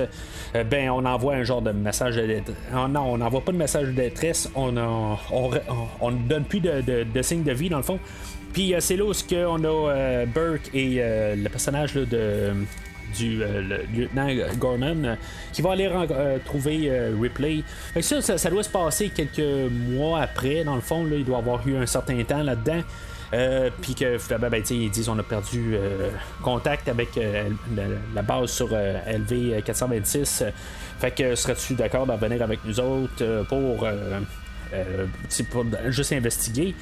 euh, 0.56 0.64
ben 0.64 0.90
on 0.90 1.06
envoie 1.06 1.36
un 1.36 1.44
genre 1.44 1.62
de 1.62 1.72
message 1.72 2.16
de 2.16 2.42
oh, 2.74 2.88
non, 2.88 3.14
on 3.14 3.18
n'envoie 3.18 3.42
pas 3.42 3.52
de 3.52 3.58
message 3.58 3.88
de 3.88 3.94
détresse, 3.94 4.50
on 4.56 4.72
ne 4.72 6.28
donne 6.28 6.44
plus 6.44 6.60
de, 6.60 7.04
de, 7.04 7.22
signes 7.22 7.44
de 7.44 7.54
vie 7.54 7.70
dans 7.70 7.78
le 7.78 7.84
fond. 7.84 8.00
Puis 8.54 8.74
c'est 8.80 8.98
là 8.98 9.06
où 9.06 9.14
on 9.48 9.64
a 9.64 10.26
Burke 10.26 10.70
et 10.74 11.02
le 11.36 11.48
personnage 11.48 11.94
de 11.94 12.54
du 13.18 13.44
euh, 13.44 13.80
lieutenant 13.94 14.28
Gorman 14.58 15.06
euh, 15.06 15.16
qui 15.54 15.62
va 15.62 15.72
aller 15.72 15.90
euh, 15.92 16.38
trouver 16.44 16.92
Ripley. 17.20 17.64
ça, 18.02 18.22
ça, 18.22 18.50
doit 18.50 18.64
se 18.64 18.70
passer 18.70 19.10
quelques 19.10 19.72
mois 19.72 20.22
après, 20.22 20.64
dans 20.64 20.76
le 20.76 20.82
fond, 20.82 21.06
il 21.12 21.26
doit 21.26 21.40
avoir 21.40 21.68
eu 21.68 21.76
un 21.78 21.86
certain 21.86 22.22
temps 22.24 22.44
là-dedans. 22.44 22.82
puis 23.82 23.96
que 23.96 24.18
finalement, 24.18 24.50
ben, 24.50 24.64
ils 24.70 24.90
disent 24.90 25.10
on 25.10 25.20
a 25.20 25.24
perdu 25.24 25.76
contact 26.44 26.90
avec 26.90 27.10
la, 28.16 28.22
base 28.22 28.50
sur 28.50 28.70
LV 28.70 29.62
426. 29.64 30.44
fait 31.00 31.12
que 31.12 31.36
serais-tu 31.36 31.76
d'accord 31.76 32.06
d'en 32.06 32.18
venir 32.18 32.42
avec 32.42 32.60
nous 32.66 32.80
autres 32.80 33.46
pour 33.48 33.88
juste 35.90 36.14
investiguer? 36.14 36.76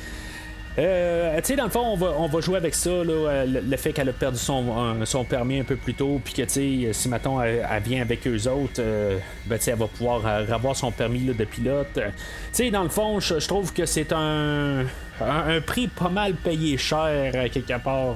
Euh, 0.79 1.35
tu 1.37 1.47
sais, 1.47 1.55
dans 1.57 1.65
le 1.65 1.69
fond, 1.69 1.81
on 1.85 1.97
va, 1.97 2.13
on 2.17 2.27
va 2.27 2.39
jouer 2.39 2.57
avec 2.57 2.73
ça, 2.73 2.89
euh, 2.89 3.45
le, 3.45 3.77
fait 3.77 3.91
qu'elle 3.91 4.07
a 4.07 4.13
perdu 4.13 4.37
son, 4.37 4.95
son 5.05 5.25
permis 5.25 5.59
un 5.59 5.63
peu 5.63 5.75
plus 5.75 5.93
tôt, 5.93 6.21
puis 6.23 6.33
que, 6.33 6.43
tu 6.43 6.49
sais, 6.49 6.93
si 6.93 7.09
maintenant 7.09 7.41
elle, 7.41 7.65
vient 7.83 8.01
avec 8.01 8.25
eux 8.27 8.47
autres, 8.47 8.79
euh, 8.79 9.17
ben, 9.45 9.59
elle 9.65 9.75
va 9.75 9.87
pouvoir 9.87 10.25
avoir 10.25 10.75
son 10.75 10.91
permis 10.91 11.21
de 11.21 11.43
pilote. 11.43 11.87
Tu 11.93 12.01
sais, 12.53 12.71
dans 12.71 12.83
le 12.83 12.89
fond, 12.89 13.19
je 13.19 13.45
trouve 13.45 13.73
que 13.73 13.85
c'est 13.85 14.13
un, 14.13 14.85
un, 15.19 15.61
prix 15.61 15.89
pas 15.89 16.09
mal 16.09 16.33
payé 16.35 16.77
cher, 16.77 17.33
quelque 17.51 17.77
part, 17.83 18.15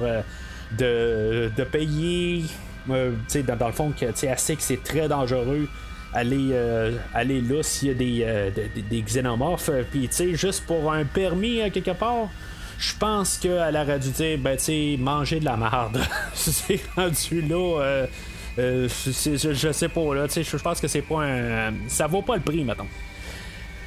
de, 0.72 1.52
de 1.56 1.64
payer, 1.66 2.46
tu 2.88 2.94
sais, 3.28 3.44
dans, 3.44 3.68
le 3.68 3.74
fond, 3.74 3.92
que, 3.92 4.06
tu 4.06 4.12
sais, 4.16 4.28
elle 4.28 4.40
sait 4.40 4.56
que 4.56 4.64
c'est 4.64 4.84
très 4.84 5.10
dangereux 5.10 5.68
aller, 6.14 6.56
aller 7.14 7.42
là 7.42 7.62
s'il 7.62 7.90
y 7.90 7.92
a 7.92 7.94
des, 7.94 8.70
des, 8.74 8.82
des 8.84 9.02
xénomorphes. 9.02 9.72
Puis, 9.92 10.08
tu 10.08 10.16
sais, 10.16 10.36
juste 10.36 10.66
pour 10.66 10.94
un 10.94 11.04
permis, 11.04 11.60
quelque 11.72 11.92
part, 11.92 12.30
je 12.78 12.94
pense 12.98 13.38
qu'elle 13.38 13.76
aurait 13.76 14.00
dû 14.00 14.10
dire, 14.10 14.38
ben, 14.38 14.58
tu 14.58 14.64
sais, 14.64 14.96
manger 15.00 15.40
de 15.40 15.46
la 15.46 15.58
merde. 15.58 16.02
c'est 16.34 16.82
rendu 16.96 17.42
là. 17.42 17.82
Euh, 17.82 18.08
euh, 18.60 18.88
je, 18.88 19.72
sais 19.72 19.90
pas, 19.90 20.16
là. 20.16 20.28
Je 20.28 20.58
pense 20.58 20.80
que 20.80 20.88
c'est 20.88 21.02
pas 21.02 21.24
un. 21.24 21.74
Ça 21.88 22.08
vaut 22.08 22.22
pas 22.22 22.36
le 22.36 22.42
prix, 22.42 22.64
mettons. 22.64 22.88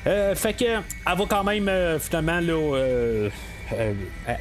Euh, 0.07 0.35
fait 0.35 0.55
que, 0.55 0.65
elle 0.65 0.83
va 1.05 1.25
quand 1.29 1.45
même, 1.45 1.71
finalement, 1.99 2.41
là. 2.41 3.29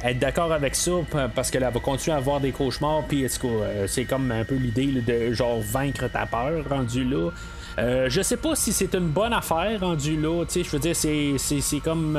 être 0.04 0.18
d'accord 0.20 0.52
avec 0.52 0.76
ça 0.76 0.92
parce 1.34 1.50
qu'elle 1.50 1.64
va 1.64 1.80
continuer 1.80 2.14
à 2.14 2.18
avoir 2.18 2.38
des 2.38 2.52
cauchemars 2.52 3.02
puis 3.08 3.26
c'est 3.88 4.04
comme 4.04 4.30
un 4.30 4.44
peu 4.44 4.54
l'idée 4.54 4.86
de 4.86 5.32
genre 5.32 5.60
vaincre 5.60 6.06
ta 6.06 6.26
peur 6.26 6.62
rendu 6.70 7.02
là 7.02 7.30
je 7.76 8.22
sais 8.22 8.36
pas 8.36 8.54
si 8.54 8.72
c'est 8.72 8.94
une 8.94 9.08
bonne 9.08 9.32
affaire 9.32 9.80
rendu 9.80 10.16
là 10.16 10.44
je 10.48 10.70
veux 10.70 10.78
dire 10.78 10.94
c'est, 10.94 11.34
c'est, 11.38 11.80
comme 11.80 12.16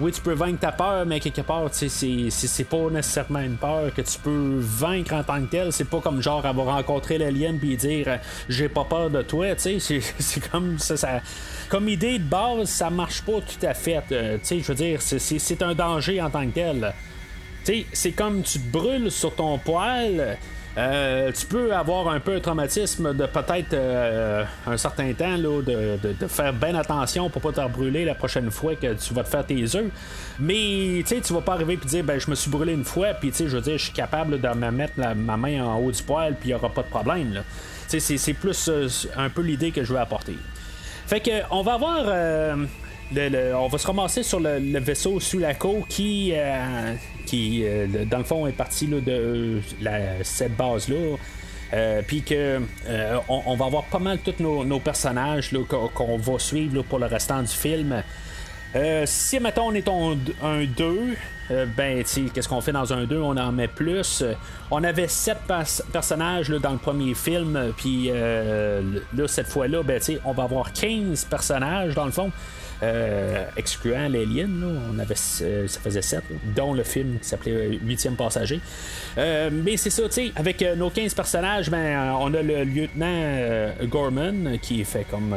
oui, 0.00 0.12
tu 0.12 0.20
peux 0.20 0.32
vaincre 0.32 0.60
ta 0.60 0.70
peur, 0.70 1.04
mais 1.06 1.18
quelque 1.18 1.40
part, 1.40 1.68
c'est, 1.72 2.64
pas 2.64 2.90
nécessairement 2.90 3.40
une 3.40 3.56
peur 3.56 3.92
que 3.92 4.02
tu 4.02 4.18
peux 4.18 4.58
vaincre 4.60 5.14
en 5.14 5.24
tant 5.24 5.40
que 5.40 5.50
tel. 5.50 5.72
C'est 5.72 5.88
pas 5.88 6.00
comme 6.00 6.22
genre 6.22 6.46
avoir 6.46 6.76
rencontré 6.76 7.18
l'alien 7.18 7.58
puis 7.58 7.76
dire 7.76 8.20
j'ai 8.48 8.68
pas 8.68 8.84
peur 8.84 9.10
de 9.10 9.22
toi, 9.22 9.56
tu 9.56 9.80
sais. 9.80 10.00
C'est, 10.18 10.48
comme 10.50 10.78
ça, 10.78 11.20
Comme 11.68 11.88
idée 11.88 12.18
de 12.18 12.24
base, 12.24 12.68
ça 12.68 12.90
marche 12.90 13.22
pas 13.22 13.40
tout 13.40 13.66
à 13.66 13.74
fait. 13.74 14.02
sais, 14.42 14.60
je 14.60 14.66
veux 14.66 14.74
dire, 14.74 15.02
c'est, 15.02 15.62
un 15.62 15.74
danger 15.74 16.22
en 16.22 16.30
tant 16.30 16.46
que 16.46 16.54
tel. 16.54 16.94
Tu 17.64 17.72
sais, 17.72 17.86
c'est 17.92 18.12
comme 18.12 18.42
tu 18.42 18.60
te 18.60 18.70
brûles 18.70 19.10
sur 19.10 19.34
ton 19.34 19.58
poil. 19.58 20.38
Euh, 20.76 21.32
tu 21.32 21.46
peux 21.46 21.74
avoir 21.74 22.08
un 22.08 22.20
peu 22.20 22.36
un 22.36 22.40
traumatisme 22.40 23.12
de 23.14 23.26
peut-être 23.26 23.72
euh, 23.72 24.44
un 24.66 24.76
certain 24.76 25.12
temps 25.12 25.36
là, 25.36 25.62
de, 25.62 26.26
faire 26.28 26.52
bien 26.52 26.74
attention 26.76 27.30
pour 27.30 27.42
pas 27.42 27.52
te 27.52 27.68
brûler 27.68 28.04
la 28.04 28.14
prochaine 28.14 28.50
fois 28.50 28.76
que 28.76 28.94
tu 28.94 29.14
vas 29.14 29.24
te 29.24 29.28
faire 29.28 29.44
tes 29.44 29.64
œufs. 29.74 29.90
Mais 30.38 31.02
tu 31.04 31.32
vas 31.32 31.40
pas 31.40 31.54
arriver 31.54 31.74
et 31.74 31.86
dire 31.86 32.04
ben 32.04 32.20
je 32.20 32.30
me 32.30 32.36
suis 32.36 32.50
brûlé 32.50 32.74
une 32.74 32.84
fois 32.84 33.14
puis 33.14 33.32
je 33.36 33.44
veux 33.44 33.60
dire 33.60 33.78
je 33.78 33.84
suis 33.84 33.92
capable 33.92 34.40
de 34.40 34.48
me 34.48 34.70
mettre 34.70 34.94
ma 34.98 35.36
main 35.36 35.64
en 35.64 35.78
haut 35.78 35.90
du 35.90 36.02
poil 36.02 36.36
puis 36.38 36.50
il 36.50 36.52
y 36.52 36.54
aura 36.54 36.68
pas 36.68 36.82
de 36.82 36.88
problème. 36.88 37.42
C'est 37.88 38.34
plus 38.34 38.68
euh, 38.68 38.86
un 39.16 39.30
peu 39.30 39.42
l'idée 39.42 39.72
que 39.72 39.82
je 39.82 39.92
veux 39.92 39.98
apporter. 39.98 40.36
Fait 41.06 41.20
que 41.20 41.30
on 41.50 41.62
va 41.62 41.74
avoir 41.74 42.04
on 43.16 43.68
va 43.68 43.78
se 43.78 43.86
ramasser 43.86 44.22
sur 44.22 44.40
le, 44.40 44.78
vaisseau 44.78 45.20
Sulaco 45.20 45.84
qui, 45.88 46.32
euh, 46.34 46.94
qui 47.28 47.62
euh, 47.64 47.86
dans 48.10 48.18
le 48.18 48.24
fond, 48.24 48.46
est 48.46 48.52
parti 48.52 48.86
de 48.86 49.60
cette 50.22 50.56
base-là. 50.56 51.16
Euh, 51.74 52.00
puis 52.06 52.22
que 52.22 52.62
on, 53.28 53.54
va 53.54 53.66
avoir 53.66 53.84
pas 53.84 53.98
mal 53.98 54.18
tous 54.20 54.42
nos, 54.42 54.80
personnages 54.80 55.54
qu'on 55.68 56.16
va 56.16 56.38
suivre 56.38 56.82
pour 56.82 56.98
le 56.98 57.06
restant 57.06 57.42
du 57.42 57.48
film. 57.48 58.02
si 59.04 59.40
mettons 59.40 59.68
on 59.68 59.74
est 59.74 59.86
un 59.88 60.64
2, 60.64 61.16
ben 61.76 62.02
qu'est-ce 62.32 62.48
qu'on 62.48 62.62
fait 62.62 62.72
dans 62.72 62.90
un 62.94 63.04
2 63.04 63.18
On 63.18 63.36
en 63.36 63.52
met 63.52 63.68
plus. 63.68 64.24
on 64.70 64.82
avait 64.82 65.08
7 65.08 65.40
personnages 65.92 66.48
dans 66.48 66.72
le 66.72 66.78
premier 66.78 67.12
film, 67.12 67.74
puis 67.76 68.08
là 68.08 69.28
cette 69.28 69.48
fois-là, 69.48 69.82
ben, 69.82 70.00
on 70.24 70.32
va 70.32 70.44
avoir 70.44 70.72
15 70.72 71.26
personnages 71.26 71.94
dans 71.94 72.06
le 72.06 72.12
fond. 72.12 72.32
Euh, 72.82 73.44
excluant 73.56 74.08
l'Alien, 74.08 74.62
on 74.62 74.98
avait, 75.00 75.16
euh, 75.42 75.66
ça 75.66 75.80
faisait 75.80 76.02
7, 76.02 76.22
dont 76.54 76.72
le 76.72 76.84
film 76.84 77.18
qui 77.18 77.28
s'appelait 77.28 77.70
8e 77.84 78.14
passager. 78.14 78.60
Euh, 79.16 79.50
mais 79.52 79.76
c'est 79.76 79.90
ça, 79.90 80.04
tu 80.04 80.12
sais, 80.12 80.32
avec 80.36 80.64
nos 80.76 80.88
15 80.88 81.12
personnages, 81.14 81.70
ben, 81.70 82.14
on 82.20 82.32
a 82.34 82.42
le 82.42 82.62
lieutenant 82.62 83.72
Gorman 83.84 84.58
qui 84.62 84.84
fait 84.84 85.04
comme 85.10 85.34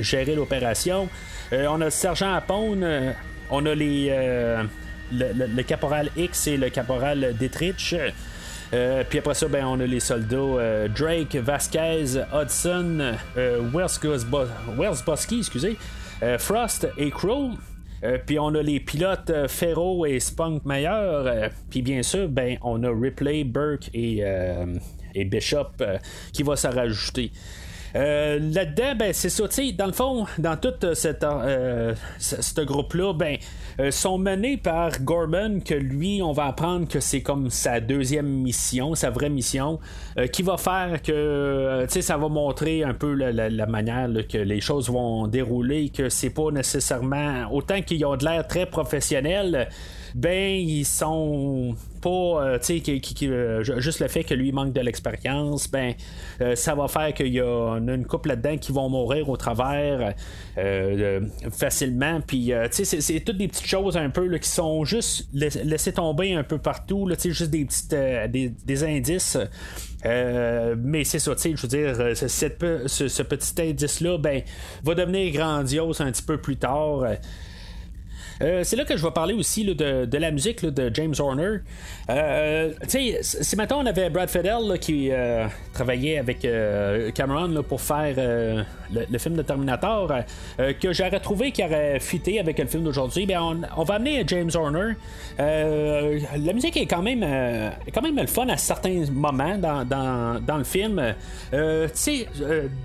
gérer 0.00 0.36
l'opération. 0.36 1.08
on 1.52 1.80
a 1.80 1.84
le 1.84 1.90
sergent 1.90 2.32
Apone, 2.34 3.14
on 3.50 3.66
a 3.66 3.74
les. 3.74 4.12
Le, 5.12 5.62
caporal 5.62 6.10
X 6.16 6.48
et 6.48 6.56
le 6.56 6.68
caporal 6.68 7.34
Dietrich. 7.38 7.94
Puis 8.70 9.18
après 9.18 9.34
ça, 9.34 9.48
ben, 9.48 9.64
on 9.64 9.80
a 9.80 9.86
les 9.86 10.00
soldats 10.00 10.88
Drake, 10.88 11.36
Vasquez, 11.36 12.22
Hudson, 12.32 13.14
euh, 16.22 16.38
Frost 16.38 16.88
et 16.96 17.10
Crow. 17.10 17.50
Euh, 18.04 18.18
puis 18.24 18.38
on 18.38 18.54
a 18.54 18.62
les 18.62 18.80
pilotes 18.80 19.30
euh, 19.30 19.48
Ferro 19.48 20.06
et 20.06 20.20
Spunk 20.20 20.64
Meyer. 20.64 21.48
puis 21.70 21.82
bien 21.82 22.02
sûr, 22.02 22.28
ben, 22.28 22.58
on 22.62 22.82
a 22.82 22.90
Ripley, 22.90 23.44
Burke 23.44 23.90
et, 23.94 24.22
Bishop 25.24 25.82
qui 26.32 26.42
va 26.42 26.56
se 26.56 26.68
rajouter. 26.68 27.32
Euh, 27.96 28.38
là-dedans, 28.38 28.94
ben, 28.98 29.12
c'est 29.12 29.30
ça, 29.30 29.44
dans 29.76 29.86
le 29.86 29.92
fond, 29.92 30.26
dans 30.38 30.56
tout 30.56 30.74
euh, 30.84 30.94
cette, 30.94 31.24
euh, 31.24 31.94
ce 32.18 32.60
groupe-là, 32.60 33.14
ben, 33.14 33.38
sont 33.90 34.18
menés 34.18 34.56
par 34.58 35.00
Gorman, 35.02 35.62
que 35.62 35.74
lui, 35.74 36.20
on 36.22 36.32
va 36.32 36.46
apprendre 36.46 36.88
que 36.88 37.00
c'est 37.00 37.22
comme 37.22 37.50
sa 37.50 37.80
deuxième 37.80 38.28
mission, 38.28 38.94
sa 38.94 39.10
vraie 39.10 39.28
mission, 39.28 39.80
qui 40.32 40.42
va 40.42 40.56
faire 40.56 41.02
que, 41.02 41.86
tu 41.90 42.00
ça 42.00 42.16
va 42.16 42.28
montrer 42.28 42.84
un 42.84 42.94
peu 42.94 43.12
la, 43.12 43.66
manière 43.66 44.08
que 44.28 44.38
les 44.38 44.60
choses 44.60 44.88
vont 44.88 45.26
dérouler, 45.26 45.90
que 45.90 46.08
c'est 46.08 46.30
pas 46.30 46.50
nécessairement, 46.50 47.52
autant 47.52 47.82
qu'ils 47.82 48.04
ont 48.06 48.16
de 48.16 48.24
l'air 48.24 48.46
très 48.46 48.64
professionnels, 48.64 49.68
ben 50.14 50.54
ils 50.54 50.84
sont 50.84 51.74
pas 52.00 52.08
euh, 52.10 52.58
tu 52.58 52.80
sais 52.80 53.26
euh, 53.26 53.62
juste 53.62 54.00
le 54.00 54.08
fait 54.08 54.24
que 54.24 54.34
lui 54.34 54.52
manque 54.52 54.72
de 54.72 54.80
l'expérience 54.80 55.70
ben 55.70 55.94
euh, 56.40 56.54
ça 56.54 56.74
va 56.74 56.88
faire 56.88 57.12
qu'il 57.14 57.32
y 57.32 57.40
a 57.40 57.78
une 57.78 58.06
couple 58.06 58.28
là-dedans 58.30 58.56
qui 58.58 58.72
vont 58.72 58.88
mourir 58.88 59.28
au 59.28 59.36
travers 59.36 60.14
facilement 61.50 62.20
puis 62.20 62.52
tu 62.72 62.84
sais 62.84 63.00
c'est 63.00 63.20
toutes 63.20 63.38
des 63.38 63.48
petites 63.48 63.66
choses 63.66 63.96
un 63.96 64.10
peu 64.10 64.36
qui 64.38 64.48
sont 64.48 64.84
juste 64.84 65.28
laissées 65.32 65.92
tomber 65.92 66.34
un 66.34 66.44
peu 66.44 66.58
partout 66.58 67.08
tu 67.12 67.20
sais 67.20 67.30
juste 67.32 67.50
des 67.50 67.64
petites 67.64 67.94
des, 68.64 68.84
indices 68.84 69.38
mais 70.04 71.04
c'est 71.04 71.18
ça, 71.18 71.34
tu 71.34 71.42
sais, 71.42 71.56
je 71.56 71.62
veux 71.62 71.68
dire, 71.68 72.16
ce, 72.16 72.28
ce, 73.08 73.22
petit 73.22 73.62
indice-là, 73.62 74.18
ben, 74.18 74.42
va 74.84 74.94
devenir 74.94 75.32
grandiose 75.32 76.00
un 76.00 76.12
petit 76.12 76.22
peu 76.22 76.38
plus 76.40 76.56
tard. 76.56 77.04
Euh, 78.42 78.62
c'est 78.64 78.76
là 78.76 78.84
que 78.84 78.96
je 78.96 79.02
vais 79.02 79.10
parler 79.10 79.34
aussi 79.34 79.64
de, 79.64 80.16
la 80.16 80.30
musique 80.30 80.64
de 80.64 80.90
James 80.94 81.14
Horner. 81.18 81.58
Euh, 82.10 82.72
si 82.88 83.56
maintenant 83.56 83.82
on 83.82 83.86
avait 83.86 84.10
Brad 84.10 84.28
Fidel 84.28 84.78
qui 84.80 85.08
euh, 85.10 85.46
travaillait 85.72 86.18
avec 86.18 86.46
Cameron 87.14 87.62
pour 87.62 87.80
faire 87.80 88.64
le, 88.92 89.18
film 89.18 89.36
de 89.36 89.42
Terminator, 89.42 90.12
que 90.58 90.92
j'aurais 90.92 91.20
trouvé 91.20 91.50
qui 91.52 91.64
aurait 91.64 91.98
fité 92.00 92.38
avec 92.38 92.58
le 92.58 92.66
film 92.66 92.84
d'aujourd'hui, 92.84 93.26
ben 93.26 93.66
on, 93.76 93.84
va 93.84 93.94
amener 93.94 94.22
James 94.26 94.50
Horner. 94.54 94.94
la 95.38 96.52
musique 96.52 96.76
est 96.76 96.86
quand 96.86 97.02
même, 97.02 97.24
quand 97.92 98.02
même 98.02 98.16
le 98.16 98.26
fun 98.26 98.48
à 98.48 98.56
certains 98.56 99.04
moments 99.10 99.58
dans, 99.58 100.58
le 100.58 100.64
film. 100.64 101.14
tu 101.50 101.56
sais, 101.94 102.28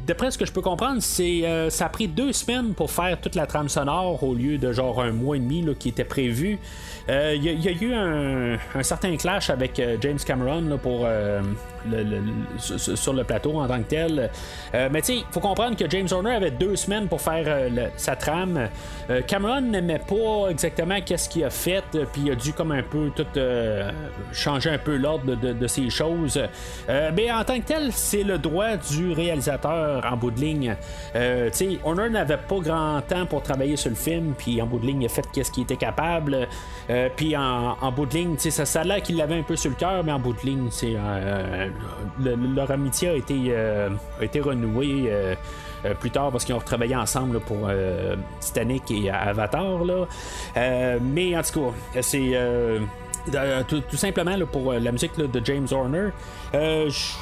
d'après 0.08 0.32
ce 0.32 0.38
que 0.38 0.46
je 0.46 0.52
peux 0.52 0.62
comprendre, 0.62 1.02
c'est 1.02 1.44
ça 1.70 1.86
a 1.86 1.90
pris 1.90 2.08
deux 2.08 2.34
semaines 2.34 2.74
pour 2.74 2.92
faire 2.92 3.20
toute 3.20 3.36
la 3.36 3.46
trame 3.46 3.70
sonore 3.70 4.24
au 4.24 4.34
lieu 4.34 4.58
de 4.58 4.72
genre 4.72 5.02
un 5.02 5.12
mois 5.12 5.38
qui 5.76 5.90
était 5.90 6.04
prévu. 6.06 6.60
Il 7.08 7.14
euh, 7.14 7.36
y, 7.36 7.68
a 7.68 7.72
eu 7.72 7.94
un, 7.94 8.84
certain 8.84 9.16
clash 9.18 9.50
avec 9.50 9.80
euh, 9.80 9.98
James 10.02 10.20
Cameron 10.24 10.64
euh, 10.86 11.42
sur 12.58 13.14
le 13.14 13.24
plateau 13.24 13.60
en 13.60 13.68
tant 13.68 13.80
que 13.80 13.90
tel. 13.90 14.30
mais 14.74 15.02
tu 15.02 15.18
sais, 15.18 15.24
faut 15.32 15.40
comprendre 15.40 15.76
que 15.76 15.90
James 15.90 16.08
Horner 16.12 16.36
avait 16.36 16.52
deux 16.52 16.76
semaines 16.76 17.08
pour 17.08 17.22
faire 17.22 17.70
sa 17.98 18.16
trame. 18.16 18.70
Cameron 19.28 19.62
n'aimait 19.62 20.00
pas 20.00 20.50
exactement 20.52 21.00
qu'est-ce 21.04 21.28
qu'il 21.28 21.44
a 21.44 21.50
fait, 21.50 21.84
puis 22.14 22.22
il 22.26 22.32
a 22.32 22.36
dû 22.36 22.54
comme 22.54 22.72
un 22.72 22.84
peu 22.84 23.10
tout 23.16 23.26
changer 24.32 24.70
un 24.70 24.78
peu 24.78 24.96
l'ordre 24.96 25.36
de, 25.36 25.68
ces 25.68 25.90
choses. 25.90 26.40
mais 26.88 27.32
en 27.32 27.44
tant 27.44 27.60
que 27.60 27.66
tel, 27.66 27.92
c'est 27.92 28.24
le 28.24 28.38
droit 28.38 28.78
du 28.78 29.12
réalisateur 29.12 30.06
en 30.06 30.18
bout 30.18 30.30
de 30.30 30.40
ligne. 30.40 30.76
sais, 31.14 31.80
Horner 31.84 32.12
n'avait 32.12 32.38
pas 32.38 32.60
grand 32.60 33.02
temps 33.02 33.26
pour 33.26 33.42
travailler 33.42 33.76
sur 33.76 33.90
le 33.90 33.96
film, 33.96 34.36
puis 34.38 34.62
en 34.62 34.68
bout 34.68 34.78
de 34.78 34.86
ligne, 34.86 35.02
il 35.02 35.06
a 35.08 35.10
fait 35.10 35.26
qu'est-ce 35.34 35.50
qu'il 35.50 35.64
était 35.64 35.78
capable. 35.78 36.48
Euh, 36.92 37.01
puis 37.16 37.36
en, 37.36 37.92
bout 37.92 38.06
de 38.06 38.14
ligne, 38.14 38.36
ça, 38.38 38.66
ça 38.66 38.82
a 38.82 38.84
l'air 38.84 39.02
qu'il 39.02 39.18
l'avait 39.18 39.40
un 39.40 39.44
peu 39.44 39.56
sur 39.56 39.70
le 39.70 39.76
cœur, 39.76 40.04
mais 40.04 40.12
en 40.12 40.20
bout 40.20 40.34
de 40.34 40.42
ligne, 40.42 40.70
euh, 40.84 41.70
leur 42.20 42.72
amitié 42.72 43.10
a 43.10 43.16
été, 43.16 43.46
euh, 43.50 43.90
renouée. 44.42 45.12
plus 46.00 46.12
tard 46.12 46.32
parce 46.32 46.46
qu'ils 46.46 46.56
ont 46.56 46.60
travaillé 46.60 46.96
ensemble 46.96 47.40
pour 47.40 47.70
Titanic 48.40 48.92
et 48.92 49.10
Avatar. 49.10 49.84
Là. 49.84 50.06
mais 51.02 51.38
en 51.38 51.42
tout 51.42 51.74
cas, 51.94 52.02
c'est. 52.02 52.38
tout, 53.68 53.98
simplement 53.98 54.36
pour 54.52 54.74
la 54.74 54.92
musique 54.92 55.18
de 55.18 55.46
James 55.46 55.68
Horner. 55.72 56.10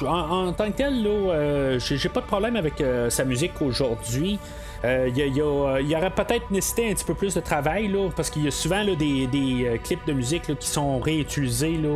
En, 0.06 0.52
tant 0.52 0.70
que 0.70 0.76
tel, 0.76 1.78
j'ai 1.78 2.08
pas 2.08 2.20
de 2.20 2.26
problème 2.26 2.56
avec 2.56 2.82
sa 3.08 3.24
musique 3.24 3.60
aujourd'hui. 3.60 4.38
Il 4.82 4.88
euh, 4.88 5.82
y, 5.82 5.94
aurait 5.94 6.10
peut-être 6.10 6.50
nécessité 6.50 6.90
un 6.90 6.94
petit 6.94 7.04
peu 7.04 7.12
plus 7.12 7.34
de 7.34 7.40
travail, 7.40 7.88
là, 7.88 8.08
parce 8.16 8.30
qu'il 8.30 8.44
y 8.44 8.48
a 8.48 8.50
souvent 8.50 8.82
des, 8.82 9.28
euh, 9.66 9.76
clips 9.76 10.06
de 10.06 10.14
musique 10.14 10.56
qui 10.58 10.66
sont 10.66 10.98
réutilisés, 11.00 11.76
là, 11.76 11.88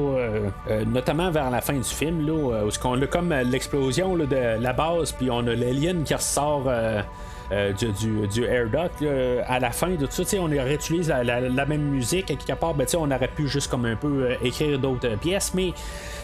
euh, 0.69 0.85
notamment 0.85 1.31
vers 1.31 1.51
la 1.51 1.63
fin 1.63 1.75
du 1.75 1.83
film, 1.83 2.27
là, 2.27 2.33
où 2.65 2.71
on 2.85 3.01
a 3.01 3.07
comme 3.07 3.33
l'explosion 3.33 4.17
de 4.17 4.61
la 4.61 4.73
base, 4.75 5.13
puis 5.13 5.31
on 5.31 5.47
a 5.47 5.55
l'alien 5.55 6.05
qui 6.05 6.15
ressort. 6.15 6.71
du, 7.51 8.27
du, 8.27 8.45
air 8.45 8.69
duct 8.69 9.05
à 9.47 9.61
la 9.61 9.71
fin 9.71 9.91
de 9.91 10.07
tout 10.07 10.25
ça 10.25 10.37
on 10.39 10.47
réutilise 10.47 11.09
la, 11.09 11.23
la, 11.23 11.67
même 11.67 11.83
musique 11.83 12.31
à 12.31 12.37
quelque 12.37 12.59
part 12.59 12.73
ben, 12.73 12.87
on 12.97 13.11
aurait 13.11 13.29
pu 13.29 13.47
juste 13.49 13.71
comme 13.71 13.85
un 13.85 13.97
peu 13.97 14.31
écrire 14.43 14.79
d'autres 14.79 15.17
pièces 15.19 15.53
mais 15.55 15.75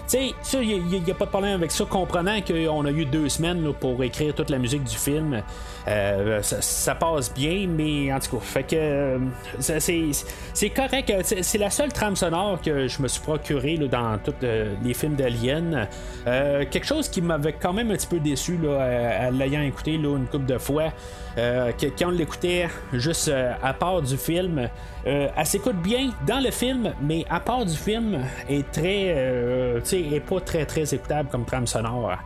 tu 0.09 0.19
sais, 0.43 0.65
il 0.65 0.85
n'y 0.87 1.11
a, 1.11 1.15
pas 1.15 1.25
de 1.25 1.31
problème 1.31 1.55
avec 1.55 1.71
ça, 1.71 1.85
comprenant 1.85 2.41
qu'on 2.41 2.85
a 2.85 2.91
eu 2.91 3.05
deux 3.05 3.29
semaines 3.29 3.73
pour 3.79 4.03
écrire 4.03 4.35
toute 4.35 4.51
la 4.51 4.59
musique 4.59 4.85
du 4.85 4.97
film. 4.97 5.43
Euh, 5.89 6.41
ça, 6.43 6.95
passe 6.95 7.33
bien, 7.33 7.67
mais 7.69 8.13
en 8.13 8.19
tout 8.19 8.37
cas, 8.37 8.45
fait 8.45 8.63
que 8.65 8.77
euh, 8.77 9.19
c'est 9.59 10.71
correct. 10.71 11.13
C'est 11.43 11.59
la 11.59 11.71
seule 11.71 11.93
trame 11.93 12.17
sonore 12.17 12.61
que 12.61 12.87
je 12.87 13.03
me 13.03 13.09
suis 13.09 13.23
procuré 13.23 13.79
dans 13.79 14.19
tous 14.19 14.35
euh, 14.43 14.75
les 14.83 14.95
films 14.95 15.15
d'Alien. 15.15 15.89
quelque 16.25 16.87
chose 16.87 17.09
qui 17.09 17.23
m'avait 17.23 17.55
quand 17.55 17.73
même 17.73 17.91
un 17.91 17.95
petit 17.95 18.07
peu 18.07 18.21
déçu 18.21 18.59
à, 18.69 19.31
l'ayant 19.31 19.63
écouté 19.63 19.95
une 19.95 20.27
couple 20.27 20.47
de 20.47 20.59
fois. 20.59 20.93
Euh, 21.39 21.73
que 21.73 21.87
quand 21.87 22.09
on 22.09 22.11
l'écoutait 22.11 22.69
juste 22.93 23.29
euh, 23.29 23.53
à 23.63 23.73
part 23.73 24.03
du 24.03 24.17
film, 24.17 24.69
euh, 25.07 25.29
elle 25.37 25.47
s'écoute 25.47 25.77
bien 25.77 26.11
dans 26.27 26.43
le 26.43 26.51
film, 26.51 26.93
mais 27.01 27.25
à 27.31 27.41
part 27.41 27.65
du 27.65 27.77
film, 27.77 28.19
est 28.49 28.71
très, 28.73 29.07
est 29.07 30.21
pas 30.21 30.41
très 30.41 30.67
très 30.67 30.95
écoutable 30.95 31.29
comme 31.31 31.45
trame 31.45 31.67
sonore. 31.67 32.17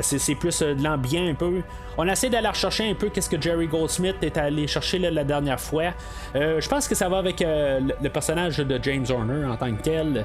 C'est, 0.00 0.34
plus 0.34 0.62
de 0.62 0.82
l'ambiance 0.82 1.30
un 1.30 1.34
peu. 1.34 1.60
On 1.98 2.08
essaie 2.08 2.30
d'aller 2.30 2.48
rechercher 2.48 2.90
un 2.90 2.94
peu 2.94 3.10
qu'est-ce 3.10 3.28
que 3.28 3.40
Jerry 3.40 3.66
Goldsmith 3.66 4.16
est 4.22 4.38
allé 4.38 4.66
chercher 4.66 4.98
la 4.98 5.24
dernière 5.24 5.60
fois. 5.60 5.92
Je 6.34 6.66
pense 6.68 6.88
que 6.88 6.94
ça 6.94 7.08
va 7.08 7.18
avec 7.18 7.40
le, 7.40 8.08
personnage 8.08 8.58
de 8.58 8.80
James 8.82 9.04
Horner 9.10 9.44
en 9.44 9.56
tant 9.56 9.74
que 9.74 9.82
tel, 9.82 10.24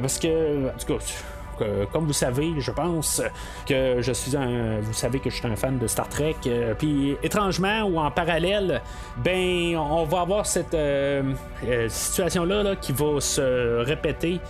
parce 0.00 0.18
que, 0.18 0.68
en 0.68 0.78
tout 0.78 0.94
cas 0.94 1.04
que, 1.62 1.84
comme 1.92 2.06
vous 2.06 2.12
savez, 2.12 2.52
je 2.58 2.70
pense 2.70 3.22
que 3.66 4.00
je 4.00 4.12
suis 4.12 4.36
un. 4.36 4.80
Vous 4.80 4.92
savez 4.92 5.18
que 5.20 5.30
je 5.30 5.36
suis 5.36 5.46
un 5.46 5.56
fan 5.56 5.78
de 5.78 5.86
Star 5.86 6.08
Trek. 6.08 6.36
euh, 6.46 6.74
Puis 6.74 7.16
étrangement 7.22 7.82
ou 7.84 7.98
en 7.98 8.10
parallèle, 8.10 8.82
ben 9.18 9.76
on 9.76 10.04
va 10.04 10.20
avoir 10.20 10.46
cette 10.46 10.74
euh, 10.74 11.22
euh, 11.66 11.88
situation-là 11.88 12.62
là, 12.62 12.76
qui 12.76 12.92
va 12.92 13.20
se 13.20 13.84
répéter 13.84 14.40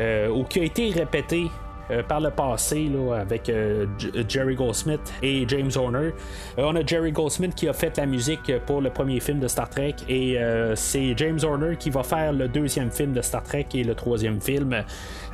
euh, 0.00 0.28
ou 0.28 0.44
qui 0.44 0.60
a 0.60 0.64
été 0.64 0.90
répétée. 0.90 1.50
Euh, 1.90 2.02
par 2.02 2.20
le 2.20 2.30
passé 2.30 2.88
là, 2.92 3.16
avec 3.20 3.48
euh, 3.48 3.86
J- 3.98 4.10
Jerry 4.28 4.54
Goldsmith 4.54 5.00
et 5.22 5.44
James 5.48 5.70
Horner. 5.76 6.10
Euh, 6.58 6.64
on 6.64 6.76
a 6.76 6.84
Jerry 6.86 7.12
Goldsmith 7.12 7.54
qui 7.54 7.68
a 7.68 7.72
fait 7.72 7.96
la 7.96 8.06
musique 8.06 8.52
pour 8.66 8.80
le 8.80 8.90
premier 8.90 9.20
film 9.20 9.40
de 9.40 9.48
Star 9.48 9.68
Trek 9.68 9.94
et 10.08 10.38
euh, 10.38 10.74
c'est 10.76 11.14
James 11.16 11.38
Horner 11.42 11.76
qui 11.78 11.90
va 11.90 12.02
faire 12.02 12.32
le 12.32 12.48
deuxième 12.48 12.90
film 12.90 13.12
de 13.12 13.20
Star 13.22 13.42
Trek 13.42 13.66
et 13.74 13.84
le 13.84 13.94
troisième 13.94 14.40
film. 14.40 14.74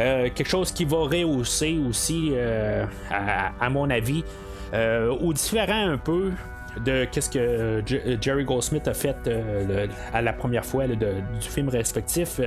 Euh, 0.00 0.28
quelque 0.34 0.48
chose 0.48 0.72
qui 0.72 0.84
va 0.84 0.98
rehausser 0.98 1.78
aussi, 1.88 2.30
euh, 2.32 2.84
à, 3.10 3.52
à 3.64 3.68
mon 3.70 3.88
avis, 3.90 4.24
euh, 4.74 5.14
ou 5.20 5.32
différent 5.32 5.90
un 5.92 5.96
peu 5.98 6.30
de 6.84 7.04
qu'est-ce 7.04 7.30
que 7.30 7.82
J- 7.84 8.18
Jerry 8.20 8.44
Goldsmith 8.44 8.86
a 8.88 8.94
fait 8.94 9.16
euh, 9.26 9.86
à 10.12 10.22
la 10.22 10.32
première 10.32 10.64
fois 10.64 10.86
du 10.86 10.96
film 11.40 11.68
respectif. 11.68 12.40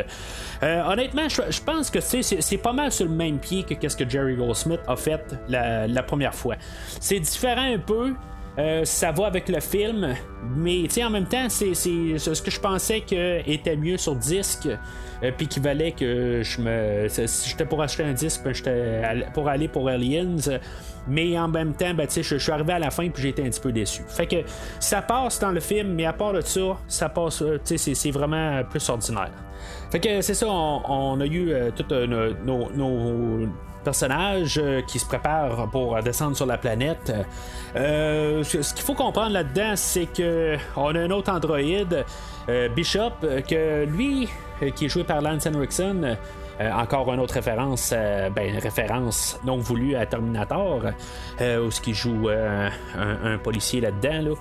Euh, 0.63 0.83
honnêtement, 0.83 1.27
je, 1.29 1.61
pense 1.61 1.89
que 1.89 1.99
c'est 1.99 2.57
pas 2.57 2.73
mal 2.73 2.91
sur 2.91 3.05
le 3.05 3.11
même 3.11 3.39
pied 3.39 3.63
que 3.63 3.73
qu'est-ce 3.73 3.97
que 3.97 4.07
Jerry 4.07 4.35
Goldsmith 4.35 4.81
a 4.87 4.95
fait 4.95 5.21
la 5.47 6.03
première 6.03 6.35
fois. 6.35 6.55
C'est 6.99 7.19
différent 7.19 7.73
un 7.73 7.79
peu. 7.79 8.13
Euh, 8.59 8.83
ça 8.83 9.11
va 9.13 9.27
avec 9.27 9.47
le 9.47 9.61
film, 9.61 10.13
mais 10.57 10.85
en 11.03 11.09
même 11.09 11.27
temps, 11.27 11.47
c'est 11.47 11.73
ce 11.73 12.41
que 12.41 12.51
je 12.51 12.59
pensais 12.59 12.99
que 13.01 13.39
était 13.49 13.77
mieux 13.77 13.95
sur 13.95 14.15
disque, 14.15 14.67
euh, 15.23 15.31
puis 15.37 15.47
qu'il 15.47 15.63
valait 15.63 15.93
que 15.93 16.41
je 16.43 16.59
me. 16.61 17.07
Si 17.07 17.49
j'étais 17.49 17.65
pour 17.65 17.81
acheter 17.81 18.03
un 18.03 18.11
disque, 18.11 18.41
ben, 18.43 18.53
j'étais 18.53 19.01
pour 19.33 19.47
aller 19.47 19.69
pour 19.69 19.87
Aliens, 19.87 20.35
mais 21.07 21.39
en 21.39 21.47
même 21.47 21.73
temps, 21.73 21.93
ben, 21.93 22.05
je 22.13 22.21
je 22.21 22.37
suis 22.37 22.51
arrivé 22.51 22.73
à 22.73 22.79
la 22.79 22.91
fin, 22.91 23.07
puis 23.09 23.29
été 23.29 23.41
un 23.43 23.49
petit 23.49 23.61
peu 23.61 23.71
déçu. 23.71 24.01
Fait 24.09 24.27
que 24.27 24.37
ça 24.81 25.01
passe 25.01 25.39
dans 25.39 25.51
le 25.51 25.61
film, 25.61 25.93
mais 25.93 26.05
à 26.05 26.13
part 26.13 26.33
de 26.33 26.41
ça, 26.41 26.77
ça 26.87 27.07
passe, 27.07 27.41
euh, 27.41 27.59
c'est- 27.63 28.11
vraiment 28.11 28.61
plus 28.69 28.89
ordinaire. 28.89 29.31
Fait 29.91 29.99
que 29.99 30.21
c'est 30.21 30.33
ça, 30.33 30.47
on, 30.49 31.19
a 31.21 31.25
eu 31.25 31.51
euh, 31.53 31.69
nos- 32.45 32.69
nos 32.71 33.47
personnages 33.83 34.59
euh, 34.61 34.81
qui 34.81 34.99
se 34.99 35.05
préparent 35.05 35.69
pour 35.69 36.01
descendre 36.01 36.35
sur 36.35 36.45
la 36.45 36.57
planète. 36.57 37.11
Euh, 37.75 38.43
ce 38.43 38.73
qu'il 38.73 38.83
faut 38.83 38.93
comprendre 38.93 39.31
là-dedans, 39.31 39.73
c'est 39.75 40.05
que 40.05 40.57
on 40.75 40.95
a 40.95 40.99
un 40.99 41.11
autre 41.11 41.31
androïde, 41.31 42.05
euh, 42.49 42.69
Bishop, 42.69 43.11
que 43.47 43.85
lui, 43.85 44.29
qui 44.75 44.85
est 44.85 44.89
joué 44.89 45.03
par 45.03 45.21
Lance 45.21 45.45
Henriksen, 45.45 46.17
encore 46.59 47.13
une 47.13 47.21
autre 47.21 47.35
référence, 47.35 47.91
ben, 47.91 48.49
une 48.49 48.59
référence 48.59 49.39
non 49.45 49.57
voulue 49.57 49.95
à 49.95 50.05
Terminator, 50.05 50.81
euh, 51.39 51.65
où 51.65 51.71
ce 51.71 51.79
qui 51.79 51.93
joue 51.93 52.27
un, 52.27 52.69
un 52.97 53.37
policier 53.37 53.79
là-dedans. 53.79 54.31
Là 54.31 54.35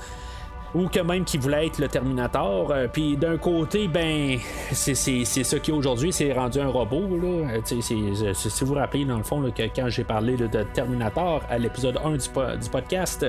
ou 0.74 0.88
que 0.88 1.00
même 1.00 1.24
qui 1.24 1.38
voulait 1.38 1.66
être 1.66 1.78
le 1.78 1.88
Terminator. 1.88 2.70
Euh, 2.70 2.86
Puis 2.92 3.16
d'un 3.16 3.36
côté, 3.38 3.88
ben, 3.88 4.38
c'est, 4.72 4.94
ça 4.94 5.58
qui 5.58 5.72
aujourd'hui, 5.72 6.12
c'est 6.12 6.32
rendu 6.32 6.60
un 6.60 6.68
robot. 6.68 7.16
Là. 7.16 7.50
Euh, 7.54 7.60
si 7.64 8.64
vous 8.64 8.66
vous 8.66 8.74
rappelez, 8.74 9.04
dans 9.04 9.16
le 9.16 9.22
fond, 9.22 9.42
que 9.50 9.62
quand 9.74 9.88
j'ai 9.88 10.04
parlé 10.04 10.36
de 10.36 10.46
Terminator 10.74 11.42
à 11.48 11.58
l'épisode 11.58 11.98
1 12.04 12.10
du, 12.12 12.28
du 12.62 12.70
podcast, 12.70 13.26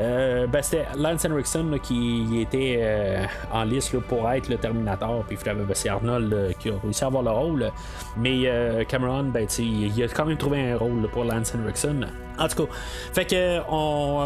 euh, 0.00 0.46
ben, 0.46 0.62
c'était 0.62 0.86
Lance 0.96 1.24
Henriksen 1.24 1.78
qui 1.80 2.40
était 2.40 3.26
en 3.52 3.64
liste 3.64 3.98
pour 4.00 4.30
être 4.30 4.48
le 4.48 4.56
Terminator. 4.56 5.24
Puis 5.26 5.36
finalement, 5.36 5.64
ben, 5.64 5.74
c'est 5.74 5.88
Arnold 5.88 6.56
qui 6.58 6.70
a 6.70 6.72
réussi 6.82 7.04
à 7.04 7.06
avoir 7.06 7.22
le 7.22 7.30
rôle. 7.30 7.70
Mais 8.16 8.50
Cameron, 8.88 9.24
ben, 9.24 9.46
il 9.58 10.02
a 10.02 10.08
quand 10.08 10.26
même 10.26 10.36
trouvé 10.36 10.72
un 10.72 10.76
rôle 10.76 11.08
pour 11.12 11.24
Lance 11.24 11.54
Henriksen. 11.54 12.06
En 12.38 12.48
tout 12.48 12.64
cas, 12.64 12.72
fait 13.12 13.26
que 13.26 13.60
on, 13.68 14.24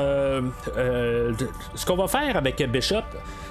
ce 1.74 1.84
qu'on 1.84 1.96
va 1.96 2.06
faire 2.06 2.36
avec 2.36 2.53
Bishop, 2.62 3.02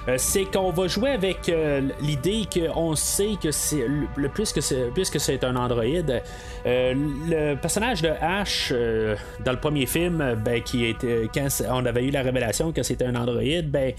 euh, 0.08 0.16
c'est 0.18 0.45
qu'on 0.45 0.72
va 0.72 0.88
jouer 0.88 1.12
avec 1.12 1.47
euh, 1.47 1.82
l'idée 2.01 2.43
qu'on 2.51 2.95
sait 2.95 3.38
que 3.41 3.51
c'est 3.51 3.86
le, 3.88 4.30
plus 4.30 4.51
que 4.51 4.60
c'est 4.60 4.91
puisque 4.93 5.20
c'est 5.20 5.43
un 5.43 5.56
androïde. 5.56 6.22
euh, 6.66 6.93
le 6.95 7.56
personnage 7.56 8.01
de 8.01 8.10
Ash 8.22 8.74
dans 9.43 9.51
le 9.51 9.60
premier 9.60 9.86
film, 9.86 10.41
ben, 10.43 10.62
qui 10.62 10.86
était 10.86 11.30
quand 11.34 11.47
on 11.70 11.86
avait 11.86 12.06
eu 12.06 12.10
la 12.10 12.22
révélation 12.22 12.72
que 12.72 12.84
c'était 12.84 13.06
un 13.06 13.16
androïde, 13.16 13.70
ben, 13.70 13.93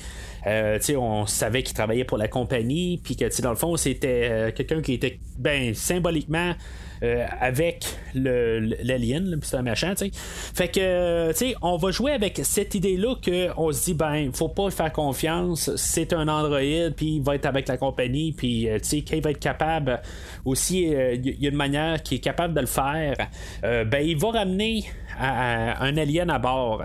euh, 0.46 0.78
on 0.98 1.26
savait 1.26 1.62
qu'il 1.62 1.74
travaillait 1.74 2.04
pour 2.04 2.18
la 2.18 2.28
compagnie, 2.28 3.00
puis 3.02 3.16
que 3.16 3.42
dans 3.42 3.50
le 3.50 3.56
fond 3.56 3.76
c'était 3.76 4.52
quelqu'un 4.54 4.82
qui 4.82 4.94
était 4.94 5.18
ben 5.38 5.74
symboliquement 5.74 6.54
euh, 7.02 7.26
avec 7.40 7.86
l'alien, 8.14 9.38
c'est 9.42 9.56
un 9.56 9.62
machin, 9.62 9.94
tu 9.94 10.06
sais. 10.06 10.10
Fait 10.12 10.68
que, 10.68 10.80
euh, 10.80 11.32
tu 11.32 11.38
sais, 11.38 11.54
on 11.62 11.76
va 11.76 11.90
jouer 11.90 12.12
avec 12.12 12.40
cette 12.42 12.74
idée-là 12.74 13.16
qu'on 13.16 13.72
se 13.72 13.84
dit, 13.84 13.94
ben, 13.94 14.30
faut 14.32 14.48
pas 14.48 14.70
faire 14.70 14.92
confiance, 14.92 15.74
c'est 15.76 16.12
un 16.12 16.28
androïde, 16.28 16.94
puis 16.96 17.16
il 17.16 17.22
va 17.22 17.34
être 17.34 17.46
avec 17.46 17.68
la 17.68 17.76
compagnie, 17.76 18.32
puis, 18.32 18.68
euh, 18.68 18.78
tu 18.78 18.88
sais, 18.88 19.04
quand 19.06 19.16
il 19.16 19.22
va 19.22 19.30
être 19.30 19.40
capable, 19.40 20.00
aussi, 20.44 20.94
euh, 20.94 21.14
il 21.14 21.42
y 21.42 21.46
a 21.46 21.50
une 21.50 21.56
manière 21.56 22.02
qui 22.02 22.16
est 22.16 22.20
capable 22.20 22.54
de 22.54 22.60
le 22.60 22.66
faire, 22.66 23.16
ben, 23.62 24.00
il 24.00 24.16
va 24.16 24.30
ramener 24.30 24.84
un 25.18 25.96
alien 25.96 26.30
à 26.30 26.38
bord. 26.38 26.82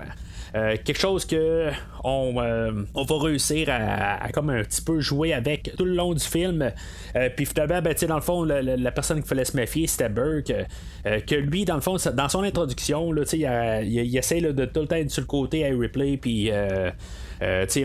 Euh, 0.56 0.76
quelque 0.84 1.00
chose 1.00 1.26
que 1.26 1.70
on, 2.04 2.34
euh, 2.42 2.72
va 2.96 3.20
réussir 3.20 3.68
à, 3.70 4.30
comme 4.32 4.50
un 4.50 4.64
petit 4.64 4.82
peu 4.82 5.00
jouer 5.00 5.34
avec 5.34 5.72
tout 5.78 5.86
le 5.86 5.94
long 5.94 6.14
du 6.14 6.24
film. 6.24 6.72
Euh, 7.16 7.30
puis 7.36 7.46
finalement, 7.46 7.82
ben, 7.82 7.94
dans 8.08 8.16
le 8.16 8.22
fond, 8.22 8.44
la, 8.44 8.92
personne 8.92 9.20
qu'il 9.20 9.28
fallait 9.28 9.46
se 9.46 9.56
méfier, 9.56 9.88
c'était 9.88 10.10
Burke. 10.10 10.54
que 11.04 11.36
lui, 11.36 11.66
dans 11.66 11.76
le 11.76 11.82
fond, 11.82 11.98
dans 12.14 12.30
son 12.30 12.44
introduction, 12.44 13.12
là, 13.12 13.24
il, 13.34 13.88
il, 13.94 14.18
essaie 14.18 14.42
de 14.42 14.66
tout 14.66 14.82
le 14.82 14.88
temps 14.88 14.96
être 14.96 15.12
sur 15.12 15.22
le 15.22 15.28
côté 15.28 15.66
à 15.66 15.70
Ripley, 15.78 16.18
puis. 16.18 16.52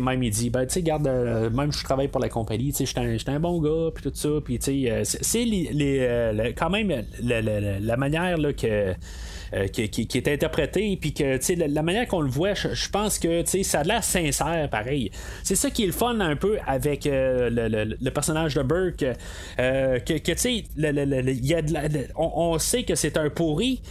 même 0.00 0.22
il 0.22 0.30
dit, 0.30 0.50
ben, 0.50 0.66
garde, 0.78 1.08
même 1.52 1.72
je 1.72 1.84
travaille 1.84 2.08
pour 2.08 2.20
la 2.20 2.28
compagnie, 2.28 2.72
tu 2.72 2.86
sais, 2.86 3.02
j'étais 3.16 3.30
un, 3.30 3.34
un 3.36 3.40
bon 3.40 3.60
gars, 3.60 3.90
puis 3.94 4.02
tout 4.02 4.10
ça, 4.14 4.28
puis 4.44 4.58
c'est 4.60 5.44
les, 5.44 5.68
les, 5.72 6.32
le- 6.32 6.52
quand 6.52 6.70
même 6.70 7.04
la- 7.22 7.40
la 7.42 7.96
manière 7.96 8.38
là, 8.38 8.52
que. 8.52 8.94
Euh, 9.54 9.68
qui, 9.68 10.08
est 10.14 10.28
interprété 10.28 10.96
puis 11.00 11.12
que 11.12 11.38
la, 11.54 11.68
la 11.68 11.82
manière 11.82 12.08
qu'on 12.08 12.20
le 12.20 12.30
voit 12.30 12.54
je, 12.54 12.88
pense 12.88 13.18
que 13.18 13.44
ça 13.62 13.80
a 13.80 13.84
l'air 13.84 14.02
sincère 14.02 14.68
pareil. 14.68 15.10
C'est 15.42 15.54
ça 15.54 15.70
qui 15.70 15.84
est 15.84 15.86
le 15.86 15.92
fun 15.92 16.18
un 16.20 16.34
peu 16.34 16.58
avec 16.66 17.06
euh, 17.06 17.50
le, 17.50 17.96
le- 18.00 18.10
personnage 18.10 18.54
de 18.54 18.62
Burke 18.62 19.04
euh, 19.58 19.98
que, 20.00 20.14
que 20.18 20.32
tu 20.32 20.38
sais 20.38 20.64
on, 22.16 22.32
on 22.34 22.58
sait 22.58 22.82
que 22.84 22.94
c'est 22.94 23.16
un 23.16 23.30
pourri 23.30 23.82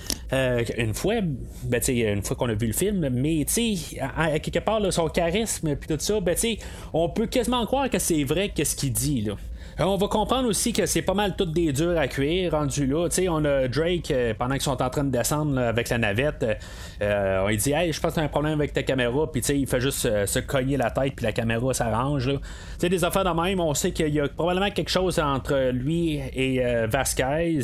une 0.77 0.93
fois 0.93 1.15
ben 1.63 1.81
une 1.87 2.21
fois 2.23 2.35
qu'on 2.35 2.49
a 2.49 2.53
vu 2.53 2.67
le 2.67 2.73
film 2.73 3.09
mais 3.09 3.45
tu 3.45 3.75
sais 3.77 3.99
quelque 4.41 4.59
part 4.59 4.81
son 4.91 5.07
charisme 5.07 5.75
puis 5.75 5.87
tout 5.87 5.99
ça 5.99 6.19
ben 6.19 6.35
tu 6.35 6.41
sais 6.41 6.57
on 6.93 7.09
peut 7.09 7.27
quasiment 7.27 7.65
croire 7.65 7.89
que 7.89 7.99
c'est 7.99 8.23
vrai 8.23 8.49
qu'est-ce 8.49 8.75
qu'il 8.75 8.93
dit 8.93 9.21
là 9.21 9.35
On 9.79 9.97
va 9.97 10.07
comprendre 10.07 10.47
aussi 10.47 10.71
que 10.71 10.85
c'est 10.85 11.01
pas 11.01 11.15
mal 11.15 11.35
toutes 11.35 11.51
des 11.51 11.73
durs 11.73 11.97
à 11.97 12.07
cuire 12.07 12.51
rendu 12.51 12.85
là. 12.85 13.07
Tu 13.09 13.15
sais, 13.15 13.29
on 13.29 13.43
a 13.43 13.67
Drake 13.67 14.11
euh, 14.11 14.33
pendant 14.37 14.53
qu'ils 14.53 14.61
sont 14.63 14.81
en 14.81 14.89
train 14.89 15.03
de 15.03 15.09
descendre 15.11 15.59
avec 15.59 15.89
la 15.89 15.97
navette. 15.97 16.43
euh, 16.43 16.53
euh, 17.01 17.43
on 17.43 17.47
lui 17.47 17.57
dit 17.57 17.71
Hey, 17.71 17.91
je 17.91 17.99
pense 17.99 18.11
que 18.11 18.15
t'as 18.17 18.21
un 18.23 18.27
problème 18.27 18.53
avec 18.59 18.71
ta 18.73 18.83
caméra. 18.83 19.31
Puis 19.31 19.41
il 19.41 19.65
fait 19.67 19.81
juste 19.81 20.05
euh, 20.05 20.25
se 20.27 20.39
cogner 20.39 20.77
la 20.77 20.91
tête 20.91 21.13
puis 21.15 21.25
la 21.25 21.31
caméra 21.31 21.73
s'arrange. 21.73 22.29
sais, 22.77 22.87
des 22.89 23.03
affaires 23.03 23.23
de 23.23 23.41
même, 23.41 23.59
on 23.59 23.73
sait 23.73 23.91
qu'il 23.91 24.13
y 24.13 24.19
a 24.19 24.27
probablement 24.27 24.69
quelque 24.69 24.89
chose 24.91 25.17
entre 25.19 25.71
lui 25.71 26.21
et 26.33 26.63
euh, 26.63 26.87
Vasquez. 26.87 27.59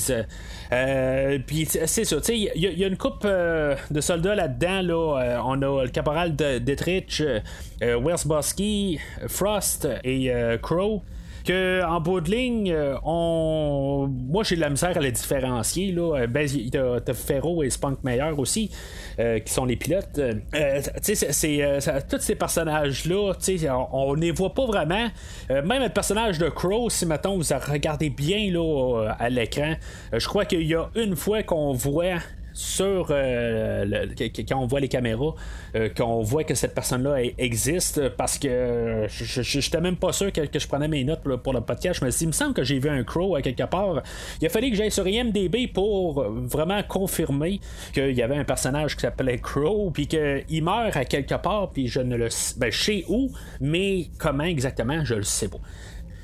Euh, 0.71 1.39
puis 1.45 1.65
c'est 1.65 2.05
ça. 2.05 2.15
Il 2.29 2.51
y, 2.55 2.83
a- 2.83 2.87
une 2.87 2.97
coupe 2.97 3.21
euh, 3.25 3.75
de 3.91 4.01
soldats 4.01 4.33
là-dedans. 4.35 4.81
Là. 4.81 5.19
Euh, 5.21 5.39
on 5.45 5.61
a 5.61 5.83
le 5.83 5.89
caporal 5.89 6.35
de 6.35 6.57
Detrich, 6.57 7.21
euh, 7.21 7.39
euh, 7.83 8.97
Frost 9.27 9.87
et 10.03 10.31
euh, 10.33 10.57
Crow 10.57 11.03
en 11.51 12.01
bout 12.01 12.21
de 12.21 12.31
ligne, 12.31 12.71
euh, 12.71 12.95
on... 13.03 14.07
moi 14.07 14.43
j'ai 14.43 14.55
de 14.55 14.61
la 14.61 14.69
misère 14.69 14.95
à 14.95 14.99
les 14.99 15.11
différencier. 15.11 15.91
Là. 15.91 16.21
Euh, 16.21 16.27
Ben, 16.27 16.47
t'as, 16.71 16.99
t'as 17.01 17.63
et 17.63 17.69
Spunk 17.69 18.03
Meyer 18.03 18.31
aussi, 18.37 18.71
euh, 19.19 19.39
qui 19.39 19.51
sont 19.51 19.65
les 19.65 19.75
pilotes. 19.75 20.19
Euh, 20.19 20.81
c'est, 21.01 21.15
c'est, 21.15 21.79
tous 22.09 22.19
ces 22.19 22.35
personnages-là, 22.35 23.33
on, 23.69 23.87
on 23.91 24.13
les 24.13 24.31
voit 24.31 24.53
pas 24.53 24.65
vraiment. 24.65 25.07
Même 25.49 25.83
le 25.83 25.89
personnage 25.89 26.37
de 26.37 26.49
Crow, 26.49 26.89
si 26.89 27.05
maintenant 27.05 27.37
vous 27.37 27.43
regardez 27.71 28.09
bien 28.09 28.51
là, 28.51 29.15
à 29.19 29.29
l'écran, 29.29 29.73
je 30.13 30.27
crois 30.27 30.45
qu'il 30.45 30.63
y 30.63 30.75
a 30.75 30.89
une 30.95 31.15
fois 31.15 31.43
qu'on 31.43 31.73
voit 31.73 32.19
sur 32.59 33.07
euh, 33.11 33.85
le- 33.85 34.43
quand 34.43 34.57
on 34.61 34.67
voit 34.67 34.81
les 34.81 34.89
caméras, 34.89 35.33
euh, 35.75 35.87
qu'on 35.95 36.21
voit 36.21 36.43
que 36.43 36.55
cette 36.55 36.75
personne-là 36.75 37.21
existe, 37.37 38.09
parce 38.09 38.37
que 38.37 39.05
je 39.07 39.41
j'étais 39.41 39.79
même 39.79 39.95
pas 39.95 40.11
sûr 40.11 40.31
que, 40.33 40.41
que 40.41 40.59
je 40.59 40.67
prenais 40.67 40.89
mes 40.89 41.05
notes 41.05 41.21
pour 41.21 41.29
le, 41.29 41.37
pour 41.37 41.53
le 41.53 41.61
podcast. 41.61 41.99
Je 42.01 42.05
me 42.05 42.11
suis 42.11 42.19
dit, 42.19 42.23
il 42.25 42.27
me 42.27 42.31
semble 42.33 42.53
que 42.53 42.63
j'ai 42.63 42.77
vu 42.79 42.89
un 42.89 43.03
crow 43.05 43.35
à 43.37 43.41
quelque 43.41 43.63
part. 43.63 44.03
Il 44.41 44.45
a 44.45 44.49
fallu 44.49 44.71
que 44.71 44.75
j'aille 44.75 44.91
sur 44.91 45.07
IMDB 45.07 45.67
pour 45.73 46.21
vraiment 46.23 46.83
confirmer 46.83 47.61
qu'il 47.93 48.11
y 48.11 48.21
avait 48.21 48.35
un 48.35 48.43
personnage 48.43 48.95
qui 48.95 49.01
s'appelait 49.01 49.37
Crow, 49.37 49.91
puis 49.91 50.07
qu'il 50.07 50.63
meurt 50.63 50.97
à 50.97 51.05
quelque 51.05 51.35
part, 51.35 51.69
puis 51.71 51.87
je 51.87 52.01
ne 52.01 52.17
le 52.17 52.29
sais, 52.29 52.55
ben, 52.57 52.71
sais 52.71 53.05
où, 53.07 53.31
mais 53.61 54.07
comment 54.17 54.43
exactement, 54.43 55.05
je 55.05 55.15
le 55.15 55.23
sais 55.23 55.47
pas. 55.47 55.59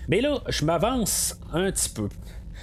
Mais 0.09 0.19
là, 0.19 0.41
je 0.49 0.65
m'avance 0.65 1.39
un 1.53 1.71
petit 1.71 1.89
peu. 1.89 2.09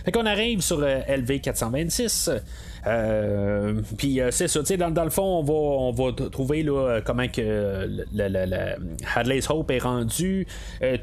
Fait 0.04 0.12
qu'on 0.12 0.26
arrive 0.26 0.60
sur 0.60 0.80
euh, 0.82 1.00
LV426. 1.08 2.40
Euh, 2.86 3.80
puis 3.96 4.20
euh, 4.20 4.30
c'est 4.30 4.48
ça, 4.48 4.60
tu 4.60 4.66
sais, 4.66 4.76
dans, 4.76 4.90
dans 4.90 5.04
le 5.04 5.10
fond, 5.10 5.22
on 5.22 5.42
va, 5.42 5.52
on 5.52 5.92
va 5.92 6.12
trouver 6.30 6.62
là, 6.62 6.72
euh, 6.88 7.00
comment 7.04 7.28
que 7.28 7.40
le, 7.40 8.04
le- 8.12 8.46
le 8.46 8.96
Hadley's 9.14 9.48
Hope 9.50 9.70
est 9.70 9.78
rendu. 9.78 10.46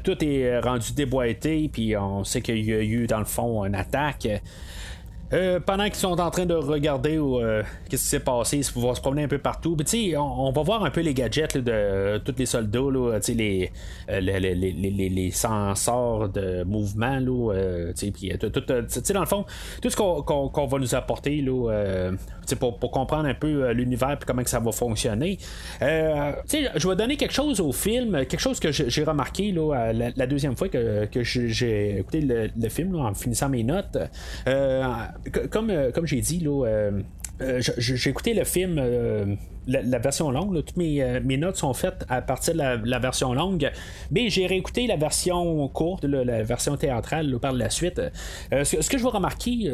Tout 0.04 0.24
est 0.24 0.58
rendu 0.60 0.92
déboîté, 0.92 1.70
puis 1.72 1.96
on 1.96 2.22
sait 2.24 2.42
qu'il 2.42 2.64
y 2.64 2.72
a 2.72 2.82
eu, 2.82 3.06
dans 3.06 3.18
le 3.18 3.24
fond, 3.24 3.64
une 3.64 3.74
attaque. 3.74 4.28
Euh, 5.32 5.60
pendant 5.60 5.84
qu'ils 5.84 5.94
sont 5.94 6.20
en 6.20 6.30
train 6.30 6.44
de 6.44 6.54
regarder 6.54 7.16
euh, 7.18 7.62
qu'est-ce 7.88 8.02
qui 8.02 8.08
s'est 8.08 8.20
passé, 8.20 8.58
ils 8.58 8.80
vont 8.80 8.94
se 8.94 9.00
promener 9.00 9.22
un 9.24 9.28
peu 9.28 9.38
partout. 9.38 9.76
Puis, 9.76 10.16
on, 10.16 10.48
on 10.48 10.52
va 10.52 10.62
voir 10.62 10.84
un 10.84 10.90
peu 10.90 11.00
les 11.02 11.14
gadgets 11.14 11.56
de 11.56 11.70
euh, 11.70 12.18
tous 12.18 12.34
les 12.36 12.46
soldats, 12.46 12.78
là, 12.80 13.12
euh, 13.14 13.20
les, 13.28 13.70
les, 14.08 14.54
les, 14.54 15.08
les- 15.08 15.30
sensors 15.30 16.28
de 16.28 16.64
mouvement, 16.64 17.18
là, 17.20 17.92
sais, 17.94 19.12
dans 19.12 19.20
le 19.20 19.26
fond, 19.26 19.44
tout 19.80 19.88
ce 19.90 19.96
qu'on, 19.96 20.66
va 20.66 20.78
nous 20.78 20.94
apporter, 20.94 21.40
là, 21.42 22.10
pour, 22.58 22.78
pour 22.78 22.90
comprendre 22.90 23.28
un 23.28 23.34
peu 23.34 23.70
l'univers 23.70 24.12
et 24.12 24.24
comment 24.26 24.42
ça 24.44 24.58
va 24.58 24.72
fonctionner. 24.72 25.38
Je 25.80 26.88
vais 26.88 26.96
donner 26.96 27.16
quelque 27.16 27.32
chose 27.32 27.60
au 27.60 27.70
film, 27.72 28.12
quelque 28.26 28.40
chose 28.40 28.58
que 28.58 28.72
j'ai 28.72 29.04
remarqué 29.04 29.52
là, 29.52 29.92
la, 29.92 30.10
la 30.16 30.26
deuxième 30.26 30.56
fois 30.56 30.68
que, 30.68 31.08
j'ai- 31.22 31.98
écouté 32.00 32.20
le, 32.20 32.50
le 32.56 32.68
film 32.68 32.96
en 32.96 33.14
finissant 33.14 33.48
mes 33.48 33.62
notes. 33.62 33.96
Comme 35.50 35.70
euh, 35.70 35.90
comme 35.92 36.06
j'ai 36.06 36.20
dit, 36.20 36.40
là, 36.40 36.66
euh, 36.66 37.02
euh, 37.42 37.60
j'ai 37.78 38.10
écouté 38.10 38.34
le 38.34 38.44
film, 38.44 38.76
la, 39.66 39.98
version 39.98 40.30
longue. 40.30 40.54
Toutes 40.64 40.76
mes, 40.76 41.20
mes 41.20 41.36
notes 41.36 41.56
sont 41.56 41.72
faites 41.74 42.04
à 42.08 42.20
partir 42.22 42.54
de 42.54 42.58
la, 42.58 42.98
version 42.98 43.32
longue. 43.32 43.70
Mais 44.10 44.28
j'ai 44.28 44.46
réécouté 44.46 44.86
la 44.86 44.96
version 44.96 45.68
courte, 45.68 46.04
la 46.04 46.42
version 46.42 46.76
théâtrale 46.76 47.38
par 47.38 47.52
la 47.52 47.70
suite. 47.70 48.00
Ce, 48.52 48.88
que- 48.88 48.98
je 48.98 49.02
vais 49.02 49.08
remarquer, 49.08 49.64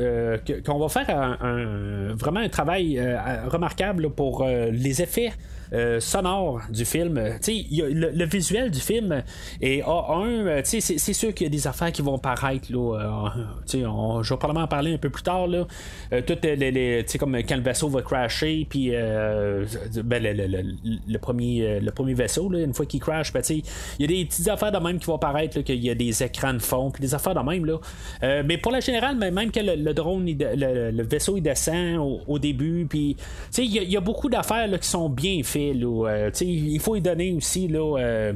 que- 0.44 0.60
qu'on 0.64 0.78
va 0.78 0.88
faire 0.88 1.10
un, 1.10 2.14
vraiment 2.14 2.40
un 2.40 2.48
travail 2.48 3.00
remarquable 3.48 4.10
pour 4.10 4.46
les 4.46 5.02
effets. 5.02 5.32
Euh, 5.72 6.00
sonores 6.00 6.60
du 6.70 6.84
film. 6.84 7.18
A 7.18 7.38
le, 7.48 8.24
visuel 8.24 8.70
du 8.70 8.80
film 8.80 9.22
est 9.60 9.82
A1. 9.82 10.26
euh, 10.26 10.60
c'est, 10.64 10.80
c'est 10.80 11.12
sûr 11.12 11.32
qu'il 11.34 11.46
y 11.46 11.48
a 11.48 11.50
des 11.50 11.66
affaires 11.66 11.92
qui 11.92 12.02
vont 12.02 12.18
paraître. 12.18 12.70
Là, 12.72 13.30
euh, 13.74 13.84
on- 13.86 14.22
je 14.22 14.32
vais 14.34 14.38
probablement 14.38 14.64
en 14.64 14.68
parler 14.68 14.94
un 14.94 14.98
peu 14.98 15.10
plus 15.10 15.22
tard. 15.22 15.46
Là. 15.46 15.66
Euh, 16.12 16.22
tout 16.26 16.36
les, 16.42 17.04
comme 17.18 17.36
quand 17.42 17.56
le 17.56 17.62
vaisseau 17.62 17.88
va 17.88 18.02
crasher, 18.02 18.66
puis 18.68 18.90
euh, 18.94 19.64
ben, 20.04 20.22
le, 20.22 20.32
le- 20.32 20.76
le- 21.08 21.18
premier, 21.18 21.62
euh, 21.66 21.80
le 21.80 21.90
premier 21.90 22.14
vaisseau, 22.14 22.48
là, 22.50 22.60
une 22.60 22.74
fois 22.74 22.86
qu'il 22.86 23.00
crash, 23.00 23.32
ben, 23.32 23.42
il 23.48 23.62
y 24.00 24.04
a 24.04 24.06
des 24.06 24.24
petites 24.24 24.48
affaires 24.48 24.72
de 24.72 24.78
même 24.78 24.98
qui 24.98 25.06
vont 25.06 25.18
paraître, 25.18 25.60
qu'il 25.60 25.82
y 25.84 25.90
a 25.90 25.94
des 25.94 26.22
écrans 26.22 26.54
de 26.54 26.58
fond, 26.60 26.90
puis 26.90 27.00
des 27.00 27.14
affaires 27.14 27.34
de 27.34 27.40
même. 27.40 27.64
Là. 27.64 27.78
Euh, 28.22 28.42
mais 28.46 28.58
pour 28.58 28.72
la 28.72 28.80
générale, 28.80 29.16
même 29.16 29.50
que 29.50 29.60
le, 29.60 29.92
drone, 29.94 30.26
le, 30.26 31.02
vaisseau, 31.02 31.38
descend 31.40 32.20
au, 32.26 32.38
début, 32.38 32.86
puis 32.88 33.16
tu 33.18 33.24
sais, 33.50 33.64
il 33.64 33.72
y, 33.72 33.78
a- 33.78 33.82
il 33.82 33.90
y 33.90 33.96
a 33.96 34.00
beaucoup 34.00 34.28
d'affaires 34.28 34.66
là, 34.68 34.78
qui 34.78 34.88
sont 34.88 35.08
bien 35.08 35.40
faites. 35.42 35.55
Euh, 35.56 36.30
il 36.40 36.80
faut 36.80 36.96
y 36.96 37.00
donner 37.00 37.32
aussi 37.32 37.68
là, 37.68 37.98
euh, 37.98 38.32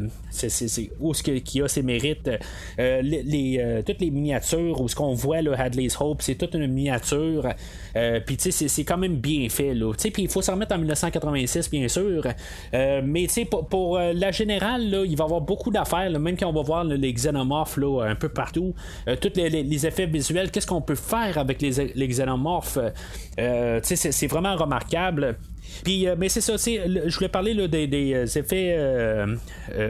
où 1.01 1.15
ce 1.15 1.23
qui 1.23 1.63
a 1.63 1.69
ses 1.69 1.83
mérites. 1.83 2.31
Euh, 2.79 3.83
toutes 3.83 4.01
les 4.01 4.11
miniatures, 4.11 4.81
où 4.81 4.89
ce 4.89 4.95
qu'on 4.95 5.15
voit 5.15 5.39
Hadley's 5.57 5.97
Hope, 6.01 6.23
c'est 6.23 6.37
toute 6.37 6.55
une 6.55 6.67
miniature. 6.69 7.49
Puis 8.27 8.37
tu 8.37 8.53
sais, 8.53 8.69
c'est, 8.69 8.85
quand 8.85 8.99
même 8.99 9.17
bien 9.17 9.49
fait. 9.49 9.75
Là. 9.75 9.93
Puis 9.93 10.25
il 10.25 10.29
faut 10.29 10.43
s'en 10.43 10.53
remettre 10.55 10.75
en 10.75 10.79
1986, 10.79 11.71
bien 11.71 11.89
sûr. 11.89 12.27
Mais 12.73 13.27
tu 13.27 13.33
sais, 13.33 13.45
pour, 13.45 13.99
la 13.99 14.31
générale, 14.31 14.91
là, 14.91 15.05
il 15.05 15.17
va 15.17 15.25
y 15.25 15.27
avoir 15.27 15.41
beaucoup 15.41 15.71
d'affaires. 15.71 16.11
même 16.19 16.37
quand 16.37 16.49
on 16.49 16.53
va 16.53 16.63
voir 16.63 16.85
les 16.85 17.13
xénomorphes 17.13 17.77
là, 17.77 18.05
un 18.05 18.15
peu 18.15 18.29
partout, 18.29 18.75
tous 19.21 19.33
les, 19.37 19.87
effets 19.87 20.07
visuels, 20.07 20.51
qu'est-ce 20.51 20.67
qu'on 20.67 20.83
peut 20.83 20.95
faire 20.95 21.39
avec 21.39 21.61
les, 21.63 22.09
xénomorphes? 22.09 22.79
C'est 23.83 24.27
vraiment 24.27 24.57
remarquable. 24.57 25.37
Puis, 25.85 26.07
euh, 26.07 26.15
mais 26.19 26.29
c'est 26.29 26.41
ça, 26.41 26.55
je 26.57 27.15
voulais 27.15 27.29
parler 27.29 27.55
là, 27.55 27.69
des, 27.69 28.15
euh, 28.15 28.25
effets 28.25 28.75
euh, 28.79 29.37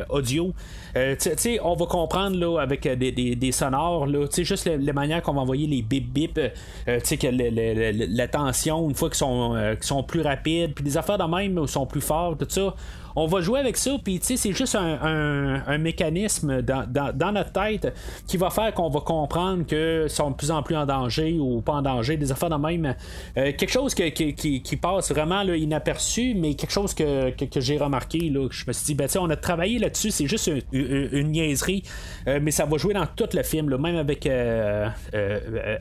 audio. 0.08 0.52
On 0.94 1.74
va 1.74 1.86
comprendre 1.86 2.36
là, 2.36 2.58
avec 2.60 2.86
des, 2.86 3.12
des, 3.12 3.52
sonores, 3.52 4.06
là, 4.06 4.26
juste 4.38 4.66
la, 4.66 4.76
la 4.76 4.92
manière 4.92 5.22
qu'on 5.22 5.34
va 5.34 5.40
envoyer 5.40 5.66
les 5.66 5.82
bip 5.82 6.12
bip, 6.12 6.38
euh, 6.38 7.00
que 7.00 8.14
la 8.14 8.28
tension, 8.28 8.88
une 8.88 8.94
fois 8.94 9.08
qu'ils 9.08 9.18
sont, 9.18 9.56
sont 9.80 10.02
plus 10.02 10.22
rapides, 10.22 10.74
puis 10.74 10.84
des 10.84 10.96
affaires 10.96 11.18
de 11.18 11.24
même 11.24 11.66
sont 11.66 11.86
plus 11.86 12.00
forts, 12.00 12.36
tout 12.36 12.46
ça. 12.48 12.74
On 13.16 13.26
va 13.26 13.40
jouer 13.40 13.60
avec 13.60 13.76
ça, 13.76 13.96
puis 14.02 14.20
c'est 14.22 14.52
juste 14.52 14.76
un, 14.76 15.78
mécanisme 15.78 16.62
dans, 16.62 17.32
notre 17.32 17.52
tête 17.52 17.94
qui 18.26 18.36
va 18.36 18.50
faire 18.50 18.72
qu'on 18.74 18.90
va 18.90 19.00
comprendre 19.00 19.66
que 19.66 20.06
sont 20.08 20.30
de 20.30 20.36
plus 20.36 20.50
en 20.50 20.62
plus 20.62 20.76
en 20.76 20.86
danger 20.86 21.38
ou 21.40 21.60
pas 21.60 21.74
en 21.74 21.82
danger, 21.82 22.16
des 22.16 22.30
affaires 22.32 22.50
de 22.50 22.56
même. 22.56 22.94
Euh, 23.36 23.52
quelque 23.52 23.70
chose 23.70 23.94
qui, 23.94 24.78
passe 24.80 25.12
vraiment 25.12 25.42
inaperçu, 25.42 26.34
mais 26.34 26.54
quelque 26.54 26.72
chose 26.72 26.94
que, 26.94 27.32
j'ai 27.56 27.78
remarqué, 27.78 28.30
là, 28.30 28.48
je 28.50 28.64
me 28.66 28.72
suis 28.72 28.86
dit, 28.86 28.94
ben, 28.94 29.08
on 29.18 29.30
a 29.30 29.36
travaillé 29.36 29.78
là-dessus, 29.78 30.10
c'est 30.10 30.26
juste 30.26 30.50
une, 30.72 31.30
niaiserie, 31.30 31.82
euh, 32.26 32.38
mais 32.42 32.50
ça 32.50 32.64
va 32.64 32.76
jouer 32.78 32.94
dans 32.94 33.06
tout 33.06 33.28
le 33.32 33.42
film, 33.42 33.76
même 33.76 33.96
avec 33.96 34.26
euh, 34.26 34.88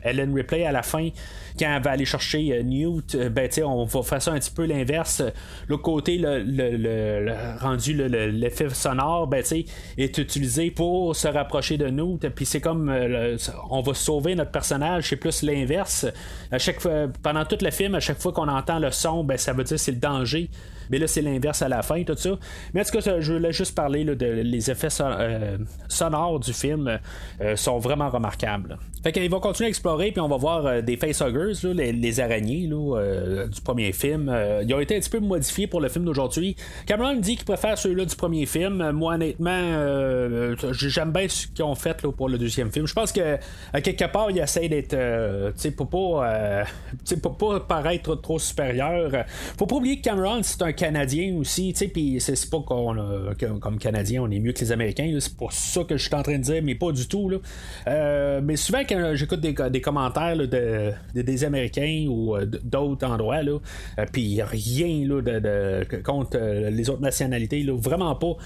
Ellen 0.02 0.34
Ripley 0.34 0.64
à 0.64 0.72
la 0.72 0.82
fin, 0.82 1.08
quand 1.58 1.74
elle 1.74 1.82
va 1.82 1.90
aller 1.90 2.04
chercher 2.04 2.62
Newt, 2.62 3.16
ben, 3.16 3.48
on 3.64 3.84
va 3.84 4.02
faire 4.02 4.22
ça 4.22 4.32
un 4.32 4.38
petit 4.38 4.50
peu 4.50 4.64
l'inverse. 4.64 5.22
Côté, 5.82 6.18
le, 6.18 6.40
le- 6.42 6.76
le- 6.76 7.19
rendu 7.60 7.94
le- 7.94 8.08
le- 8.08 8.30
l'effet 8.30 8.68
sonore, 8.70 9.26
ben, 9.26 9.42
est 9.98 10.18
utilisé 10.18 10.70
pour 10.70 11.14
se 11.16 11.28
rapprocher 11.28 11.76
de 11.78 11.88
Newt, 11.88 12.28
puis 12.34 12.46
c'est 12.46 12.60
comme 12.60 12.88
euh, 12.88 13.36
on 13.70 13.80
va 13.82 13.94
sauver 13.94 14.34
notre 14.34 14.50
personnage, 14.50 15.08
c'est 15.08 15.16
plus 15.16 15.42
l'inverse. 15.42 16.06
Pendant 17.22 17.44
tout 17.44 17.58
le 17.60 17.70
film, 17.70 17.94
à 17.94 18.00
chaque 18.00 18.18
fois 18.20 18.32
qu'on 18.32 18.48
entend 18.48 18.78
le 18.78 18.90
son, 18.90 19.24
ben, 19.24 19.36
ça 19.36 19.52
veut 19.52 19.64
dire 19.64 19.76
que 19.76 19.80
c'est 19.82 19.92
le 19.92 19.98
danger. 19.98 20.50
Mais 20.90 20.98
là, 20.98 21.06
c'est 21.06 21.22
l'inverse 21.22 21.62
à 21.62 21.68
la 21.68 21.82
fin, 21.82 22.02
tout 22.02 22.16
ça. 22.16 22.30
Mais 22.74 22.80
en 22.80 22.84
tout 22.84 22.98
cas, 22.98 23.20
je 23.20 23.32
voulais 23.32 23.52
juste 23.52 23.74
parler 23.74 24.04
là, 24.04 24.14
de 24.14 24.26
les 24.26 24.70
effets 24.70 24.88
euh, 25.00 25.58
sonores 25.88 26.40
du 26.40 26.52
film 26.52 26.98
euh, 27.40 27.56
sont 27.56 27.78
vraiment 27.78 28.10
remarquables. 28.10 28.78
Fait 29.02 29.12
qu'ils 29.12 29.30
vont 29.30 29.40
continuer 29.40 29.66
à 29.66 29.70
explorer, 29.70 30.12
puis 30.12 30.20
on 30.20 30.28
va 30.28 30.36
voir 30.36 30.66
euh, 30.66 30.82
des 30.82 30.96
facehuggers, 30.96 31.66
là, 31.66 31.92
les, 31.92 32.20
araignées 32.20 32.68
du 32.68 33.60
premier 33.62 33.92
film. 33.92 34.34
Ils 34.62 34.74
ont 34.74 34.80
été 34.80 34.96
un 34.96 35.00
petit 35.00 35.10
peu 35.10 35.20
modifiés 35.20 35.66
pour 35.66 35.80
le 35.80 35.88
film 35.88 36.04
d'aujourd'hui. 36.04 36.56
Cameron 36.86 37.14
dit 37.14 37.36
qu'il 37.36 37.44
préfère 37.44 37.78
ceux-là 37.78 38.04
du 38.04 38.16
premier 38.16 38.46
film. 38.46 38.90
Moi, 38.90 39.14
honnêtement, 39.14 40.56
j'aime 40.72 41.12
bien 41.12 41.28
ce 41.28 41.46
qu'ils 41.46 41.64
ont 41.64 41.74
fait 41.74 42.02
pour 42.02 42.28
le 42.28 42.36
deuxième 42.36 42.70
film. 42.72 42.86
Je 42.86 42.92
pense 42.92 43.12
que 43.12 43.38
à 43.72 43.80
quelque 43.80 44.10
part, 44.10 44.30
ils 44.30 44.38
essayent 44.40 44.68
d'être, 44.68 44.90
tu 44.90 45.60
sais, 45.60 45.70
pour 45.70 45.88
pas, 45.88 46.64
pour 47.22 47.38
pas 47.38 47.60
paraître 47.60 48.16
trop 48.16 48.38
supérieur. 48.38 49.10
Faut 49.56 49.66
pas 49.66 49.76
oublier 49.76 49.98
que 49.98 50.02
Cameron, 50.02 50.42
c'est 50.42 50.62
un 50.62 50.72
Canadien 50.80 51.36
aussi, 51.36 51.74
tu 51.74 51.80
sais, 51.80 51.88
puis 51.88 52.16
c'est 52.20 52.48
pas 52.48 52.60
qu'on 52.60 52.96
comme 53.60 53.78
Canadien, 53.78 54.22
on 54.22 54.30
est 54.30 54.38
mieux 54.38 54.52
que 54.52 54.60
les 54.60 54.72
Américains. 54.72 55.14
C'est 55.20 55.36
pour 55.36 55.52
ça 55.52 55.84
que 55.84 55.98
je 55.98 56.02
suis 56.02 56.14
en 56.14 56.22
train 56.22 56.38
de 56.38 56.42
dire, 56.42 56.62
mais 56.62 56.74
pas 56.74 56.90
du 56.90 57.06
tout. 57.06 57.28
Là. 57.28 57.36
Euh, 57.86 58.40
mais 58.42 58.56
souvent, 58.56 58.80
quand 58.88 59.12
j'écoute 59.14 59.40
des, 59.40 59.80
commentaires 59.82 60.38
de, 60.38 60.46
de- 60.46 61.22
des 61.22 61.44
Américains 61.44 62.06
ou 62.08 62.34
euh, 62.34 62.46
d'autres 62.46 63.06
endroits, 63.06 63.42
là, 63.42 63.58
euh, 63.98 64.06
puis 64.10 64.40
rien 64.40 65.06
là, 65.06 65.20
de, 65.20 66.02
contre 66.02 66.38
les 66.38 66.88
autres 66.88 67.02
nationalités, 67.02 67.62
là, 67.62 67.76
vraiment 67.76 68.14
pas. 68.14 68.36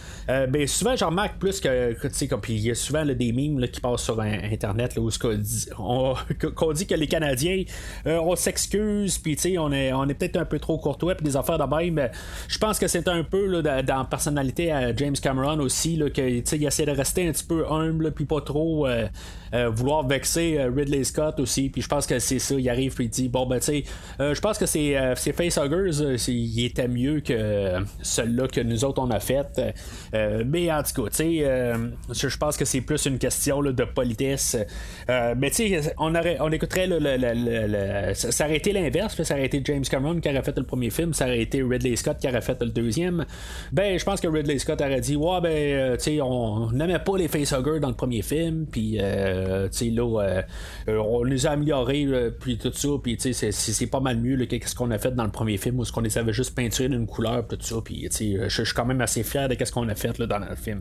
Mais 0.51 0.67
souvent, 0.67 0.97
j'en 0.97 1.11
remarque 1.11 1.39
plus 1.39 1.61
que, 1.61 1.93
tu 1.93 2.09
sais, 2.11 2.29
puis 2.43 2.55
il 2.55 2.63
y 2.63 2.71
a 2.73 2.75
souvent 2.75 3.05
des 3.07 3.33
mimes 3.33 3.61
là, 3.61 3.69
qui 3.69 3.81
passent 3.81 4.03
sur 4.03 4.21
Internet 4.21 4.97
là, 4.97 5.03
où 5.03 5.11
qu'on 5.21 5.35
dit, 5.35 5.69
on, 5.79 6.15
dit 6.75 6.87
que 6.89 6.97
les 6.97 7.07
Canadiens, 7.07 7.63
on 8.07 8.35
s'excuse, 8.35 9.19
puis 9.19 9.37
tu 9.37 9.43
sais, 9.43 9.59
on 9.59 9.71
est, 9.71 9.93
on 9.93 10.09
est 10.09 10.15
peut-être 10.15 10.37
un 10.37 10.45
peu 10.45 10.59
trop 10.59 10.79
courtois, 10.79 11.15
puis 11.15 11.25
des 11.25 11.37
affaires 11.37 11.59
de 11.59 11.77
même. 11.77 12.09
Je 12.49 12.59
pense 12.59 12.79
que 12.79 12.89
c'est 12.89 13.09
un 13.09 13.25
peu 13.25 13.63
dans 13.63 13.99
la 13.99 14.05
personnalité 14.05 14.73
à 14.73 14.95
James 14.95 15.17
Cameron 15.21 15.59
aussi, 15.61 15.97
là, 15.97 16.07
il 16.17 16.65
essaie 16.65 16.87
de 16.87 16.91
rester 16.91 17.29
un 17.29 17.33
petit 17.33 17.45
peu 17.45 17.67
humble, 17.71 18.13
puis 18.13 18.25
pas 18.25 18.41
trop 18.41 18.87
euh, 18.87 19.07
euh, 19.55 19.71
vouloir 19.71 20.07
vexer 20.07 20.59
euh, 20.59 20.71
Ridley 20.75 21.05
Scott 21.05 21.41
aussi. 21.41 21.69
Puis 21.69 21.83
je 21.83 21.89
pense 21.89 22.07
que 22.07 22.19
c'est 22.19 22.39
ça. 22.39 22.55
Il 22.55 22.69
arrive 22.69 22.95
puis 22.95 23.05
il 23.05 23.11
dit 23.11 23.29
bon 23.29 23.47
ben 23.47 23.59
tu 23.59 23.67
sais, 23.67 23.85
je 24.19 24.41
pense 24.41 24.59
que 24.59 24.67
c'est 24.67 24.97
ces 25.17 25.33
facehuggers, 25.33 26.17
il 26.29 26.65
était 26.65 26.89
mieux 26.89 27.21
que 27.21 27.85
celui-là 28.03 28.49
que 28.49 28.61
nous 28.61 28.85
autres 28.85 29.01
on 29.03 29.11
a 29.11 29.21
fait. 29.21 29.61
mais 30.13 30.73
en 30.73 30.83
tout 30.83 31.03
cas, 31.03 31.11
tu 31.11 31.17
sais, 31.17 31.75
je 32.29 32.37
pense 32.37 32.57
que 32.57 32.65
c'est 32.65 32.81
plus 32.81 33.07
une 33.07 33.19
question 33.19 33.63
de 33.63 33.85
politesse. 33.85 34.57
mais 35.09 35.51
tu 35.51 35.69
sais, 35.69 35.95
on, 35.99 36.13
on 36.41 36.53
écouterait 36.53 36.87
le, 36.87 36.99
le, 36.99 38.15
ça 38.15 38.45
aurait 38.45 38.57
été 38.57 38.73
l'inverse, 38.73 39.21
ça 39.23 39.35
aurait 39.35 39.47
été 39.47 39.63
James 39.65 39.85
Cameron 39.85 40.21
qui 40.21 40.29
aurait 40.29 40.43
fait 40.43 40.57
le 40.57 40.65
premier 40.65 40.91
film, 40.91 41.15
ça 41.15 41.27
aurait 41.27 41.41
été 41.41 41.63
Ridley 41.63 41.97
Scott 41.97 42.14
qui 42.19 42.29
aurait 42.29 42.41
fait 42.41 42.61
le 42.61 42.71
deuxième. 42.71 43.25
Ben, 43.73 43.99
je 43.99 44.05
pense 44.05 44.21
que 44.21 44.29
Ridley 44.29 44.59
Scott 44.59 44.81
aurait 44.81 45.01
dit 45.01 45.17
ouais 45.17 45.41
ben, 45.41 45.97
tu 45.97 46.05
sais, 46.05 46.21
on 46.21 46.71
n'aimait 46.71 46.99
pas 46.99 47.17
les 47.17 47.29
facehuggers 47.29 47.81
dans 47.81 47.89
le 47.89 47.95
premier 47.95 48.23
film, 48.23 48.67
puis 48.71 48.99
euh, 49.01 49.69
là, 49.69 50.23
euh, 50.23 50.43
euh, 50.89 50.99
on 50.99 51.23
les 51.25 51.47
a 51.47 51.53
améliorés, 51.53 52.33
puis 52.41 52.59
tout 52.59 52.73
ça, 52.73 52.89
puis 53.03 53.17
c'est 53.21 53.87
pas 53.87 54.01
mal 54.01 54.19
mieux 54.19 54.45
que 54.47 54.69
ce 54.69 54.75
qu'on 54.75 54.91
a 54.91 54.99
fait 54.99 55.15
dans 55.15 55.25
le 55.25 55.31
premier 55.31 55.57
film, 55.57 55.79
où 55.79 55.85
ce 55.85 55.93
qu'on 55.93 56.01
les 56.01 56.19
avait 56.19 56.33
juste 56.33 56.55
peinturés 56.55 56.89
d'une 56.89 57.07
couleur, 57.07 57.47
tout 57.47 57.59
ça, 57.61 57.77
puis 57.85 58.09
je 58.11 58.49
suis 58.49 58.75
quand 58.75 58.85
même 58.87 59.01
assez 59.01 59.23
fier 59.23 59.49
de 59.49 59.65
ce 59.65 59.73
qu'on 59.73 59.89
a 59.89 59.95
fait 59.95 60.19
là, 60.19 60.27
dans 60.27 60.39
le 60.39 60.55
film. 60.57 60.81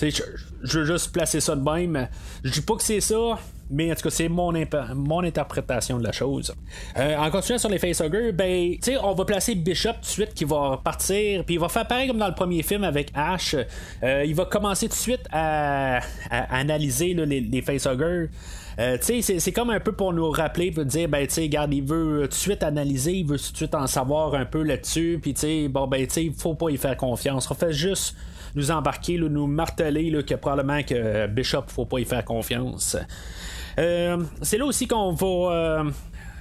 Je 0.00 0.78
veux 0.78 0.84
juste 0.84 1.12
placer 1.12 1.40
ça 1.40 1.54
de 1.54 1.62
même. 1.62 2.08
Je 2.42 2.50
dis 2.50 2.62
pas 2.62 2.76
que 2.76 2.82
c'est 2.82 3.00
ça, 3.00 3.38
mais 3.70 3.90
en 3.90 3.94
tout 3.94 4.02
cas, 4.02 4.10
c'est 4.10 4.28
mon, 4.28 4.52
mon 4.94 5.24
interprétation 5.24 5.98
de 5.98 6.04
la 6.04 6.12
chose. 6.12 6.54
en 6.96 7.30
continuant 7.30 7.58
sur 7.58 7.70
les 7.70 7.78
facehuggers, 7.78 8.32
ben, 8.32 8.72
tu 8.74 8.92
sais, 8.92 8.96
on 8.98 9.14
va 9.14 9.24
placer 9.24 9.54
Bishop 9.54 9.94
tout 9.94 10.00
de 10.00 10.06
suite 10.06 10.34
qui 10.34 10.44
va 10.44 10.80
partir, 10.82 11.44
puis 11.44 11.54
il 11.56 11.60
va 11.60 11.68
faire 11.68 11.86
pareil 11.86 12.08
comme 12.08 12.18
dans 12.18 12.28
le 12.28 12.34
premier 12.34 12.62
film 12.62 12.84
avec 12.84 13.10
Ash. 13.14 13.56
il 14.02 14.34
va 14.34 14.44
commencer 14.44 14.88
tout 14.88 14.94
de 14.94 14.98
suite 14.98 15.26
à, 15.32 16.00
analyser 16.30 17.14
les, 17.14 17.40
les 17.40 17.62
facehuggers. 17.62 18.28
Euh, 18.78 18.98
c'est 19.00 19.52
comme 19.52 19.70
un 19.70 19.80
peu 19.80 19.92
pour 19.92 20.12
nous 20.12 20.30
rappeler, 20.30 20.70
pour 20.70 20.84
dire, 20.84 21.08
ben, 21.08 21.26
tu 21.26 21.34
sais, 21.34 21.42
regarde, 21.42 21.72
il 21.72 21.82
veut 21.82 22.22
tout 22.24 22.28
de 22.28 22.34
suite 22.34 22.62
analyser, 22.62 23.12
il 23.12 23.26
veut 23.26 23.38
tout 23.38 23.52
de 23.52 23.56
suite 23.56 23.74
en 23.74 23.86
savoir 23.86 24.34
un 24.34 24.44
peu 24.44 24.62
là-dessus, 24.62 25.18
puis, 25.20 25.32
tu 25.32 25.40
sais, 25.40 25.68
bon, 25.68 25.86
ben, 25.86 26.06
tu 26.06 26.12
sais, 26.12 26.24
il 26.24 26.34
faut 26.34 26.54
pas 26.54 26.68
y 26.70 26.76
faire 26.76 26.96
confiance. 26.96 27.50
On 27.50 27.54
fait 27.54 27.72
juste 27.72 28.14
nous 28.54 28.70
embarquer, 28.70 29.18
nous 29.18 29.46
marteler 29.46 30.12
que 30.24 30.34
probablement 30.34 30.82
que 30.82 31.26
Bishop, 31.26 31.64
faut 31.68 31.86
pas 31.86 32.00
y 32.00 32.04
faire 32.04 32.24
confiance. 32.24 32.96
Euh, 33.78 34.16
c'est 34.42 34.58
là 34.58 34.64
aussi 34.64 34.86
qu'on 34.86 35.12
va 35.12 35.84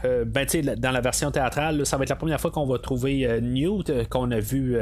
euh, 0.05 0.25
ben, 0.25 0.45
dans 0.77 0.91
la 0.91 1.01
version 1.01 1.31
théâtrale, 1.31 1.85
ça 1.85 1.97
va 1.97 2.03
être 2.03 2.09
la 2.09 2.15
première 2.15 2.39
fois 2.39 2.51
qu'on 2.51 2.65
va 2.65 2.77
trouver 2.77 3.25
euh, 3.25 3.39
Newt, 3.39 3.89
euh, 3.89 4.03
qu'on 4.05 4.31
a 4.31 4.39
vu 4.39 4.77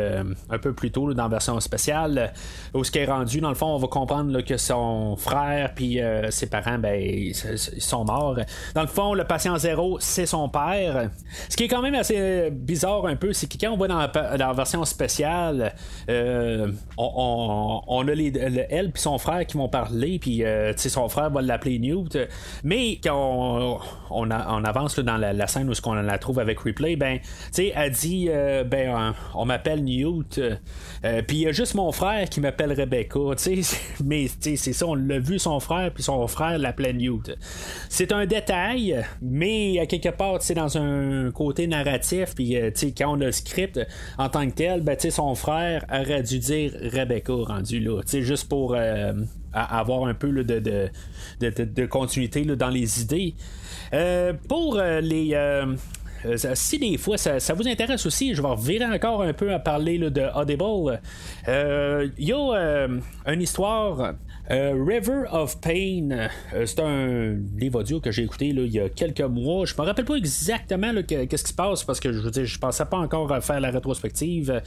un 0.50 0.58
peu 0.58 0.74
plus 0.74 0.92
tôt 0.92 1.14
dans 1.14 1.24
la 1.24 1.30
version 1.30 1.60
spéciale, 1.60 2.34
où 2.74 2.84
ce 2.84 2.92
qui 2.92 3.00
est 3.00 3.06
rendu, 3.06 3.40
dans 3.42 3.50
le 3.50 3.56
fond, 3.56 3.68
on 3.68 3.78
va 3.78 3.88
comprendre 3.88 4.42
que 4.42 4.58
son 4.58 5.16
frère 5.16 5.74
puis 5.74 6.00
ses 6.30 6.48
parents, 6.48 6.78
ben, 6.78 7.00
ils, 7.00 7.36
sont 7.36 8.06
morts. 8.06 8.38
Dans 8.76 8.82
le 8.82 8.88
fond, 8.88 9.14
le 9.14 9.24
patient 9.24 9.58
zéro, 9.58 9.98
c'est 10.00 10.26
son 10.26 10.50
père. 10.50 11.10
Ce 11.50 11.56
qui 11.56 11.64
est 11.64 11.68
quand 11.68 11.82
même 11.82 11.96
assez 11.96 12.50
bizarre 12.52 13.06
un 13.06 13.16
peu, 13.16 13.34
c'est 13.34 13.48
que 13.48 13.58
quand 13.60 13.72
on 13.72 13.78
va 13.78 13.88
dans 13.88 14.38
la, 14.38 14.54
version 14.54 14.84
spéciale, 14.86 15.74
on, 16.98 18.08
a 18.08 18.14
les, 18.14 18.34
elle 18.70 18.92
puis 18.92 19.02
son 19.02 19.18
frère 19.18 19.46
qui 19.46 19.58
vont 19.58 19.70
parler, 19.70 20.20
puis 20.20 20.44
son 20.76 21.10
frère 21.10 21.30
va 21.30 21.42
l'appeler 21.42 21.80
Newt. 21.80 22.18
Mais 22.64 23.00
quand 23.04 23.80
on, 24.10 24.30
avance 24.30 25.00
dans 25.00 25.13
la, 25.18 25.48
scène 25.48 25.70
où 25.70 25.74
on 25.86 25.94
la 25.94 26.18
trouve 26.18 26.40
avec 26.40 26.60
Replay, 26.60 26.96
ben, 26.96 27.20
tu 27.20 27.28
sais, 27.52 27.74
elle 27.76 27.92
dit, 27.92 28.28
euh, 28.30 28.64
ben, 28.64 29.14
on, 29.34 29.46
m'appelle 29.46 29.84
Newt, 29.84 30.40
euh, 30.40 31.22
puis 31.28 31.38
il 31.38 31.42
y 31.42 31.48
a 31.48 31.52
juste 31.52 31.76
mon 31.76 31.92
frère 31.92 32.30
qui 32.30 32.40
m'appelle 32.42 32.74
Rebecca, 32.74 33.20
mais 34.04 34.28
c'est 34.40 34.56
ça, 34.56 34.88
on 34.88 34.96
l'a 34.96 35.20
vu 35.20 35.40
son 35.40 35.60
frère, 35.60 35.92
puis 35.94 36.04
son 36.04 36.28
frère 36.28 36.58
l'appelait 36.58 36.94
Newt. 36.94 37.36
C'est 37.90 38.12
un 38.12 38.26
détail, 38.26 39.04
mais 39.22 39.80
à 39.80 39.86
quelque 39.86 40.10
part, 40.10 40.42
c'est 40.42 40.56
dans 40.56 40.78
un 40.78 41.32
côté 41.32 41.68
narratif, 41.68 42.36
puis 42.36 42.58
euh, 42.58 42.72
tu 42.72 42.94
quand 42.94 43.18
on 43.18 43.22
a 43.22 43.26
le 43.26 43.32
script 43.32 43.80
en 44.18 44.30
tant 44.30 44.46
que 44.48 44.54
tel, 44.54 44.82
ben, 44.82 44.98
son 45.00 45.36
frère 45.36 45.86
aurait 45.92 46.24
dû 46.24 46.40
dire 46.40 46.72
Rebecca 46.92 47.34
rendu 47.34 47.80
là, 47.80 48.02
juste 48.06 48.48
pour 48.48 48.76
avoir 49.54 50.06
un 50.06 50.14
peu 50.14 50.32
de, 50.44 51.86
continuité 51.86 52.44
dans 52.46 52.70
les 52.70 53.02
idées. 53.02 53.36
Euh, 53.94 54.34
pour 54.48 54.78
euh, 54.78 55.02
les. 55.02 55.36
Euh, 56.26 56.38
si 56.54 56.80
des 56.80 56.98
fois 56.98 57.18
ça, 57.18 57.38
vous 57.54 57.68
intéresse 57.68 58.06
aussi, 58.06 58.34
je 58.34 58.42
vais 58.42 58.48
revirer 58.48 58.86
encore 58.86 59.22
un 59.22 59.34
peu 59.34 59.54
à 59.54 59.60
parler 59.60 59.98
de 59.98 60.24
Audible. 60.36 61.02
Il 62.18 62.26
y 62.26 62.34
a 62.34 62.88
une 63.28 63.42
histoire 63.42 64.14
euh, 64.52 64.74
River 64.86 65.24
of 65.32 65.62
Pain, 65.62 66.10
euh, 66.12 66.66
c'est 66.66 66.82
un 66.82 67.38
livre 67.58 67.80
audio 67.80 68.02
que 68.02 68.12
j'ai 68.12 68.24
écouté 68.24 68.48
il 68.48 68.68
y 68.68 68.80
a 68.80 68.90
quelques 68.90 69.22
mois. 69.22 69.66
Je 69.66 69.74
me 69.78 69.84
rappelle 69.84 70.04
pas 70.04 70.16
exactement 70.16 70.92
qu'est-ce 71.08 71.44
qui 71.44 71.50
se 71.50 71.54
passe 71.54 71.86
parce 71.86 72.02
que 72.02 72.12
je 72.12 72.20
veux 72.20 72.30
dire, 72.30 72.46
je 72.46 72.60
pensais 72.60 72.84
pas 72.84 72.98
encore 72.98 73.32
à 73.32 73.40
faire 73.40 73.62
la 73.62 73.72
rétrospective 73.72 74.62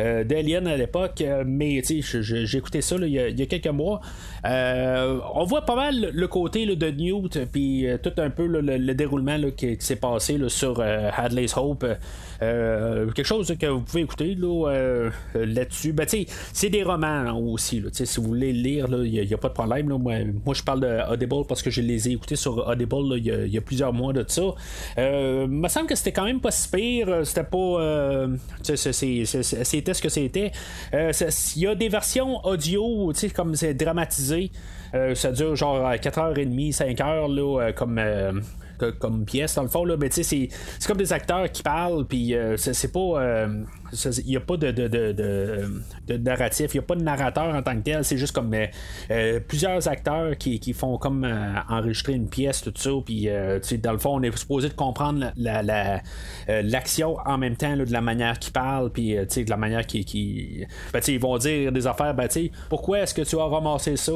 euh, 0.00 0.24
d'Alien 0.24 0.66
à 0.66 0.78
l'époque, 0.78 1.22
mais 1.44 1.82
j'ai 1.84 2.56
écouté 2.56 2.80
ça 2.80 2.96
il, 2.96 3.08
y 3.08 3.42
a, 3.42 3.46
quelques 3.46 3.66
mois. 3.66 4.00
on 4.44 5.44
voit 5.44 5.66
pas 5.66 5.76
mal 5.76 6.10
le 6.12 6.28
côté 6.28 6.64
de 6.64 6.90
Newt, 6.90 7.38
puis 7.52 7.86
tout 8.02 8.12
un 8.16 8.30
peu 8.30 8.46
le, 8.46 8.94
déroulement 8.94 9.38
qui, 9.54 9.76
s'est 9.78 9.96
passé 9.96 10.38
sur 10.48 10.82
Hadley's 11.16 11.56
Hope. 11.56 11.84
quelque 12.40 13.24
chose 13.24 13.54
que 13.58 13.66
vous 13.66 13.80
pouvez 13.80 14.02
écouter 14.02 14.34
là, 14.34 15.10
là-dessus. 15.34 15.92
Ben, 15.92 16.06
c'est 16.52 16.70
des 16.70 16.82
romans 16.82 17.36
aussi. 17.38 17.82
si 17.92 18.20
vous 18.20 18.26
voulez 18.26 18.52
lire, 18.52 18.86
il 18.90 19.26
n'y 19.26 19.34
a, 19.34 19.38
pas 19.38 19.48
de 19.48 19.54
problème. 19.54 19.88
Moi, 19.88 20.54
je 20.54 20.62
parle 20.62 20.80
de 20.80 21.12
Audible 21.12 21.46
parce 21.48 21.62
que 21.62 21.70
je 21.70 21.80
les 21.80 22.08
ai 22.08 22.12
écoutés 22.12 22.36
sur 22.36 22.66
Audible 22.66 23.18
il 23.18 23.52
y, 23.52 23.58
a 23.58 23.60
plusieurs 23.60 23.92
mois 23.92 24.12
de 24.12 24.24
ça. 24.26 24.42
Euh, 24.98 25.46
il 25.48 25.56
me 25.56 25.68
semble 25.68 25.86
que 25.86 25.94
c'était 25.94 26.12
quand 26.12 26.24
même 26.24 26.40
pas 26.40 26.50
si 26.50 26.68
pire. 26.68 27.20
C'était 27.24 27.44
pas. 27.44 27.58
Euh, 27.58 28.36
c'était 28.62 29.94
ce 29.94 30.02
que 30.02 30.08
c'était. 30.08 30.52
Euh, 30.94 31.12
il 31.56 31.62
y 31.62 31.66
a 31.66 31.74
des 31.74 31.88
versions 31.88 32.44
audio, 32.44 33.12
comme 33.34 33.54
c'est 33.54 33.74
dramatisé. 33.74 34.50
ça 35.14 35.32
dure 35.32 35.56
genre 35.56 35.92
4h30, 35.92 36.74
5h, 36.74 37.34
là, 37.34 37.72
comme 37.72 38.00
comme 38.98 39.24
pièce 39.24 39.54
dans 39.54 39.62
le 39.62 39.68
fond 39.68 39.84
là. 39.84 39.96
Mais 39.96 40.08
tu 40.08 40.22
sais 40.22 40.48
c'est 40.78 40.86
comme 40.86 40.98
des 40.98 41.12
acteurs 41.12 41.50
qui 41.50 41.62
parlent 41.62 42.06
puis 42.06 42.34
c'est 42.56 42.92
pas 42.92 43.46
il 43.92 44.26
n'y 44.26 44.36
a 44.36 44.40
pas 44.40 44.56
de, 44.56 44.70
de, 44.70 44.88
de, 44.88 46.16
narratif, 46.16 46.74
il 46.74 46.78
n'y 46.78 46.84
a 46.84 46.86
pas 46.86 46.94
de 46.94 47.02
narrateur 47.02 47.54
en 47.54 47.62
tant 47.62 47.76
que 47.76 47.82
tel, 47.82 48.04
c'est 48.04 48.16
juste 48.16 48.34
comme 48.34 48.52
euh, 48.54 48.66
euh, 49.10 49.40
plusieurs 49.40 49.88
acteurs 49.88 50.36
qui, 50.36 50.60
qui 50.60 50.72
font 50.72 50.98
comme 50.98 51.24
euh, 51.24 51.54
enregistrer 51.68 52.14
une 52.14 52.28
pièce, 52.28 52.62
tout 52.62 52.72
ça, 52.74 52.90
puis 53.04 53.28
dans 53.82 53.92
le 53.92 53.98
fond, 53.98 54.16
on 54.16 54.22
est 54.22 54.36
supposé 54.36 54.68
de 54.68 54.74
comprendre 54.74 55.32
l'action 55.36 57.16
la, 57.16 57.32
en 57.32 57.38
même 57.38 57.56
temps 57.56 57.76
de 57.76 57.92
la 57.92 58.00
manière 58.00 58.38
qu'ils 58.38 58.52
parlent, 58.52 58.90
puis 58.90 59.14
de 59.14 59.50
la 59.50 59.56
manière 59.56 59.86
qu'ils. 59.86 60.04
Qui, 60.04 60.64
ben, 60.92 61.00
ils 61.08 61.18
vont 61.18 61.36
dire 61.38 61.72
des 61.72 61.86
affaires, 61.86 62.14
ben, 62.14 62.28
pourquoi 62.68 63.00
est-ce 63.00 63.14
que 63.14 63.22
tu 63.22 63.36
as 63.36 63.44
ramassé 63.44 63.96
ça, 63.96 64.12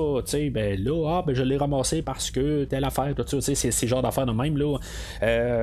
ben 0.50 0.82
là, 0.82 1.18
ah, 1.18 1.24
ben, 1.26 1.34
je 1.34 1.42
l'ai 1.42 1.56
ramassé 1.56 2.02
parce 2.02 2.30
que 2.30 2.64
telle 2.64 2.84
affaire, 2.84 3.14
tout 3.14 3.24
ça, 3.26 3.54
c'est 3.54 3.70
ce 3.70 3.86
genre 3.86 4.02
d'affaires 4.02 4.26
de 4.26 4.32
même, 4.32 4.56
là. 4.56 4.78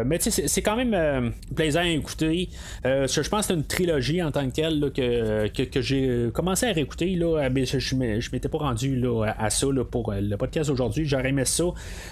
mais 0.03 0.19
c'est 0.19 0.61
quand 0.61 0.75
même 0.75 1.33
plaisant 1.55 1.81
à 1.81 1.87
écouter. 1.87 2.49
je 2.83 3.29
pense 3.29 3.41
que 3.41 3.45
c'est 3.47 3.53
une 3.53 3.65
trilogie 3.65 3.98
en 4.23 4.31
tant 4.31 4.49
que 4.49 4.55
telle 4.55 4.91
que, 4.91 5.81
j'ai 5.81 6.29
commencé 6.33 6.65
à 6.65 6.71
réécouter. 6.71 7.15
Là, 7.15 7.49
mais 7.49 7.65
je, 7.65 7.79
je 7.79 7.95
m'étais 7.95 8.49
pas 8.49 8.57
rendu 8.59 8.95
là, 8.95 9.33
à 9.37 9.49
ça 9.49 9.67
pour 9.91 10.11
euh, 10.11 10.21
le 10.21 10.37
podcast 10.37 10.69
aujourd'hui. 10.69 11.05
J'aurais 11.05 11.29
aimé 11.29 11.45
ça, 11.45 11.65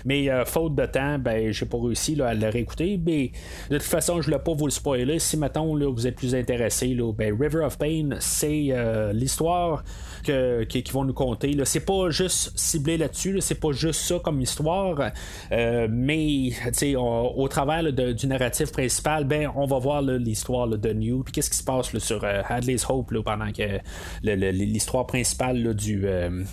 mais 0.06 0.30
euh, 0.30 0.46
faute 0.46 0.76
de 0.76 0.86
temps, 0.86 1.18
ben 1.20 1.52
j'ai 1.52 1.66
pas 1.66 1.78
réussi 1.78 2.20
à 2.22 2.34
le 2.34 2.50
réécouter. 2.50 3.00
Mais 3.04 3.32
de 3.70 3.78
toute 3.78 3.88
façon, 3.88 4.14
je 4.14 4.20
ne 4.20 4.24
voulais 4.26 4.40
pas 4.40 4.54
vous 4.54 4.66
le 4.66 4.72
spoiler. 4.72 5.20
Si 5.20 5.38
maintenant 5.38 5.66
vous 5.68 6.08
êtes 6.08 6.16
plus 6.16 6.36
intéressé, 6.36 6.94
là, 6.94 7.12
ben, 7.14 7.36
River 7.40 7.64
of 7.66 7.78
Pain, 7.78 8.10
c'est 8.20 8.68
euh, 8.72 9.14
l'histoire 9.14 9.84
qui, 10.24 10.84
vont 10.92 11.04
nous 11.04 11.14
conter. 11.14 11.58
C'est 11.66 11.86
pas 11.86 12.10
juste 12.10 12.58
ciblé 12.58 12.98
là-dessus, 12.98 13.40
c'est 13.42 13.60
pas 13.60 13.72
juste 13.72 14.02
ça 14.02 14.20
comme 14.24 14.42
histoire, 14.42 15.12
euh, 15.52 15.88
mais 15.90 16.52
au 16.98 17.48
travers 17.48 17.92
du 17.92 18.28
narratif 18.28 18.72
principal, 18.72 19.26
ben, 19.26 19.52
on 19.56 19.66
va 19.66 19.80
voir 19.80 20.02
l'histoire 20.02 20.68
de 20.68 20.94
New, 20.94 21.24
puis 21.24 21.34
qu'est-ce 21.34 21.50
qui 21.50 21.58
se 21.58 21.64
passe 21.64 21.96
sur 21.98 22.24
euh, 22.24 22.42
Hadley's 22.48 22.86
Hope 22.90 23.14
pendant 23.24 23.52
que 23.52 23.80
l'histoire 24.24 25.06
principale 25.06 25.74
du, 25.74 26.04
euh, 26.06 26.44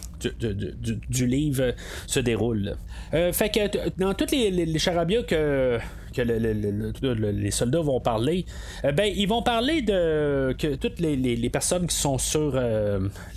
du, 1.08 1.26
livre 1.26 1.74
se 2.06 2.20
déroule. 2.20 2.76
fait 3.10 3.50
que 3.50 3.88
dans 3.98 4.14
toutes 4.14 4.30
les, 4.30 4.50
les, 4.50 4.78
que 5.26 5.78
que 6.14 6.22
les 6.22 7.50
soldats 7.50 7.80
vont 7.80 8.00
parler, 8.00 8.46
ben 8.82 9.12
ils 9.14 9.28
vont 9.28 9.42
parler 9.42 9.82
de 9.82 10.54
que 10.58 10.74
toutes 10.76 11.00
les, 11.00 11.50
personnes 11.50 11.86
qui 11.86 11.96
sont 11.96 12.18
sur 12.18 12.60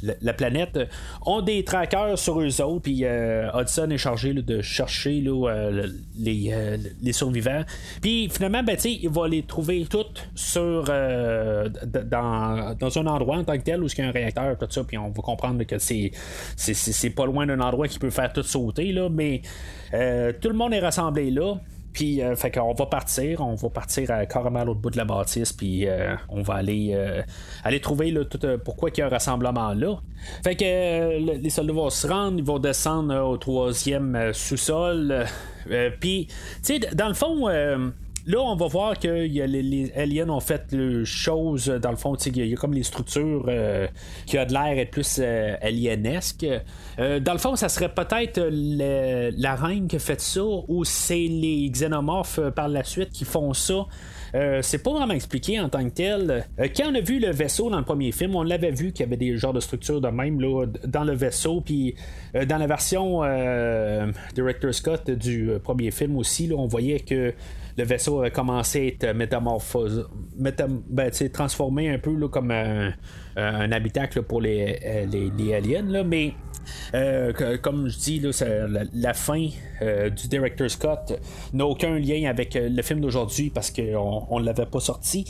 la, 0.03 0.33
planète 0.33 0.79
ont 1.25 1.41
des 1.41 1.63
trackers 1.63 2.17
sur 2.17 2.39
eux 2.41 2.61
autres, 2.61 2.83
puis 2.83 3.03
Hudson 3.03 3.89
est 3.89 3.97
chargé 3.97 4.33
de 4.33 4.61
chercher 4.61 5.23
les, 6.17 6.53
les, 7.01 7.13
survivants. 7.13 7.63
Puis 8.01 8.29
finalement, 8.29 8.63
ben, 8.63 8.77
il 8.85 9.09
va 9.09 9.27
les 9.27 9.43
trouver 9.43 9.85
toutes 9.89 10.27
sur 10.35 10.85
dans, 10.85 12.75
dans, 12.79 12.97
un 12.97 13.07
endroit 13.07 13.37
en 13.37 13.43
tant 13.43 13.57
que 13.57 13.63
tel 13.63 13.83
où 13.83 13.87
il 13.87 13.97
y 13.97 14.01
a 14.01 14.07
un 14.07 14.11
réacteur, 14.11 14.57
tout 14.57 14.67
ça, 14.69 14.83
puis 14.83 14.97
on 14.97 15.09
va 15.09 15.21
comprendre 15.21 15.63
que 15.63 15.79
c'est, 15.79 16.11
c'est, 16.55 17.09
pas 17.09 17.25
loin 17.25 17.45
d'un 17.45 17.59
endroit 17.59 17.87
qui 17.87 17.99
peut 17.99 18.09
faire 18.09 18.31
tout 18.33 18.43
sauter, 18.43 18.91
là, 18.91 19.09
mais 19.09 19.41
euh, 19.93 20.33
tout 20.39 20.49
le 20.49 20.55
monde 20.55 20.73
est 20.73 20.79
rassemblé 20.79 21.31
là. 21.31 21.55
Puis, 21.97 22.21
euh, 22.21 22.35
fait 22.35 22.51
qu'on 22.51 22.75
va 22.75 22.85
partir, 22.85 23.41
on 23.41 23.55
va 23.55 23.69
partir 23.71 24.11
à 24.11 24.27
carrément 24.27 24.59
à 24.59 24.65
l'autre 24.65 24.81
bout 24.81 24.91
de 24.91 24.97
la 24.97 25.03
bâtisse, 25.03 25.51
puis 25.51 25.87
euh, 25.87 26.13
on 26.29 26.43
va 26.43 26.53
aller, 26.53 26.95
aller 27.63 27.79
trouver 27.79 28.13
tout, 28.29 28.37
pourquoi 28.63 28.91
il 28.93 28.99
y 28.99 29.01
a 29.01 29.07
un 29.07 29.09
rassemblement 29.09 29.73
là. 29.73 29.95
Fait 30.43 30.55
que 30.55 31.17
les 31.17 31.49
soldats 31.49 31.73
vont 31.73 31.89
se 31.89 32.05
rendre, 32.05 32.37
ils 32.37 32.45
vont 32.45 32.59
descendre 32.59 33.15
au 33.27 33.37
troisième 33.37 34.31
sous-sol. 34.31 35.25
puis, 35.99 36.27
tu 36.27 36.35
sais, 36.61 36.79
dans 36.93 37.07
le 37.07 37.15
fond 37.15 37.49
Là, 38.27 38.41
on 38.41 38.57
va 38.57 38.67
voir 38.67 38.99
que 38.99 39.07
les, 39.07 39.93
aliens 39.95 40.27
ont 40.27 40.41
fait 40.41 40.73
les 40.73 41.05
choses, 41.05 41.67
dans 41.67 41.91
le 41.91 41.95
fond, 41.95 42.13
il 42.15 42.45
y, 42.45 42.53
a 42.53 42.57
comme 42.57 42.73
les 42.73 42.83
structures 42.83 43.45
euh, 43.47 43.87
qui 44.25 44.37
a 44.37 44.43
de 44.43 44.51
l'air 44.51 44.77
être 44.77 44.91
plus 44.91 45.19
euh. 45.19 45.55
Euh, 46.99 47.19
dans 47.21 47.31
le 47.31 47.39
fond, 47.39 47.55
ça 47.55 47.69
serait 47.69 47.87
peut-être 47.87 48.41
la 48.51 49.55
reine 49.55 49.87
qui 49.87 49.95
a 49.95 49.99
fait 49.99 50.19
ça, 50.19 50.43
ou 50.43 50.83
c'est 50.83 51.15
les 51.15 51.69
xénomorphes 51.69 52.41
par 52.49 52.67
la 52.67 52.83
suite 52.83 53.11
qui 53.11 53.23
font 53.23 53.53
ça. 53.53 53.85
c'est 54.61 54.83
pas 54.83 54.91
vraiment 54.91 55.13
expliqué 55.13 55.61
en 55.61 55.69
tant 55.69 55.85
que 55.85 55.93
tel. 55.93 56.45
quand 56.75 56.91
on 56.91 56.95
a 56.95 56.99
vu 56.99 57.19
le 57.19 57.31
vaisseau 57.31 57.69
dans 57.69 57.79
le 57.79 57.85
premier 57.85 58.11
film, 58.11 58.35
on 58.35 58.43
l'avait 58.43 58.71
vu 58.71 58.91
qu'il 58.91 59.05
y 59.05 59.07
avait 59.07 59.15
des 59.15 59.37
genres 59.37 59.53
de 59.53 59.61
structures 59.61 60.01
de 60.01 60.09
même 60.09 60.41
là, 60.41 60.65
dans 60.85 61.05
le 61.05 61.13
vaisseau. 61.13 61.61
Puis 61.61 61.95
dans 62.33 62.57
la 62.57 62.67
version 62.67 63.21
Director 64.35 64.73
Scott 64.73 65.09
du 65.09 65.49
premier 65.63 65.91
film 65.91 66.17
aussi, 66.17 66.47
là, 66.47 66.55
on 66.57 66.67
voyait 66.67 66.99
que 66.99 67.33
le 67.77 67.83
vaisseau 67.83 68.19
avait 68.19 68.31
commencé 68.31 68.79
à 68.79 69.07
être 69.07 69.15
métamorphosé, 69.15 70.01
ben, 70.35 71.11
transformé 71.31 71.89
un 71.89 71.99
peu 71.99 72.27
comme 72.27 72.51
un, 72.51 72.91
habitacle 73.71 74.23
pour 74.23 74.41
les, 74.41 74.79
euh, 74.83 75.55
aliens. 75.55 76.03
Mais 76.03 76.33
euh, 76.95 77.57
comme 77.61 77.87
je 77.87 77.97
dis, 77.97 78.19
là, 78.19 78.31
la, 78.93 79.13
fin 79.13 79.47
euh, 79.81 80.09
du 80.09 80.27
Director 80.27 80.69
Scott 80.69 81.19
n'a 81.53 81.65
aucun 81.65 81.97
lien 81.97 82.29
avec 82.29 82.57
le 82.59 82.81
film 82.81 83.01
d'aujourd'hui 83.01 83.49
parce 83.49 83.71
qu'on 83.71 84.39
ne 84.39 84.45
l'avait 84.45 84.65
pas 84.65 84.79
sorti. 84.79 85.25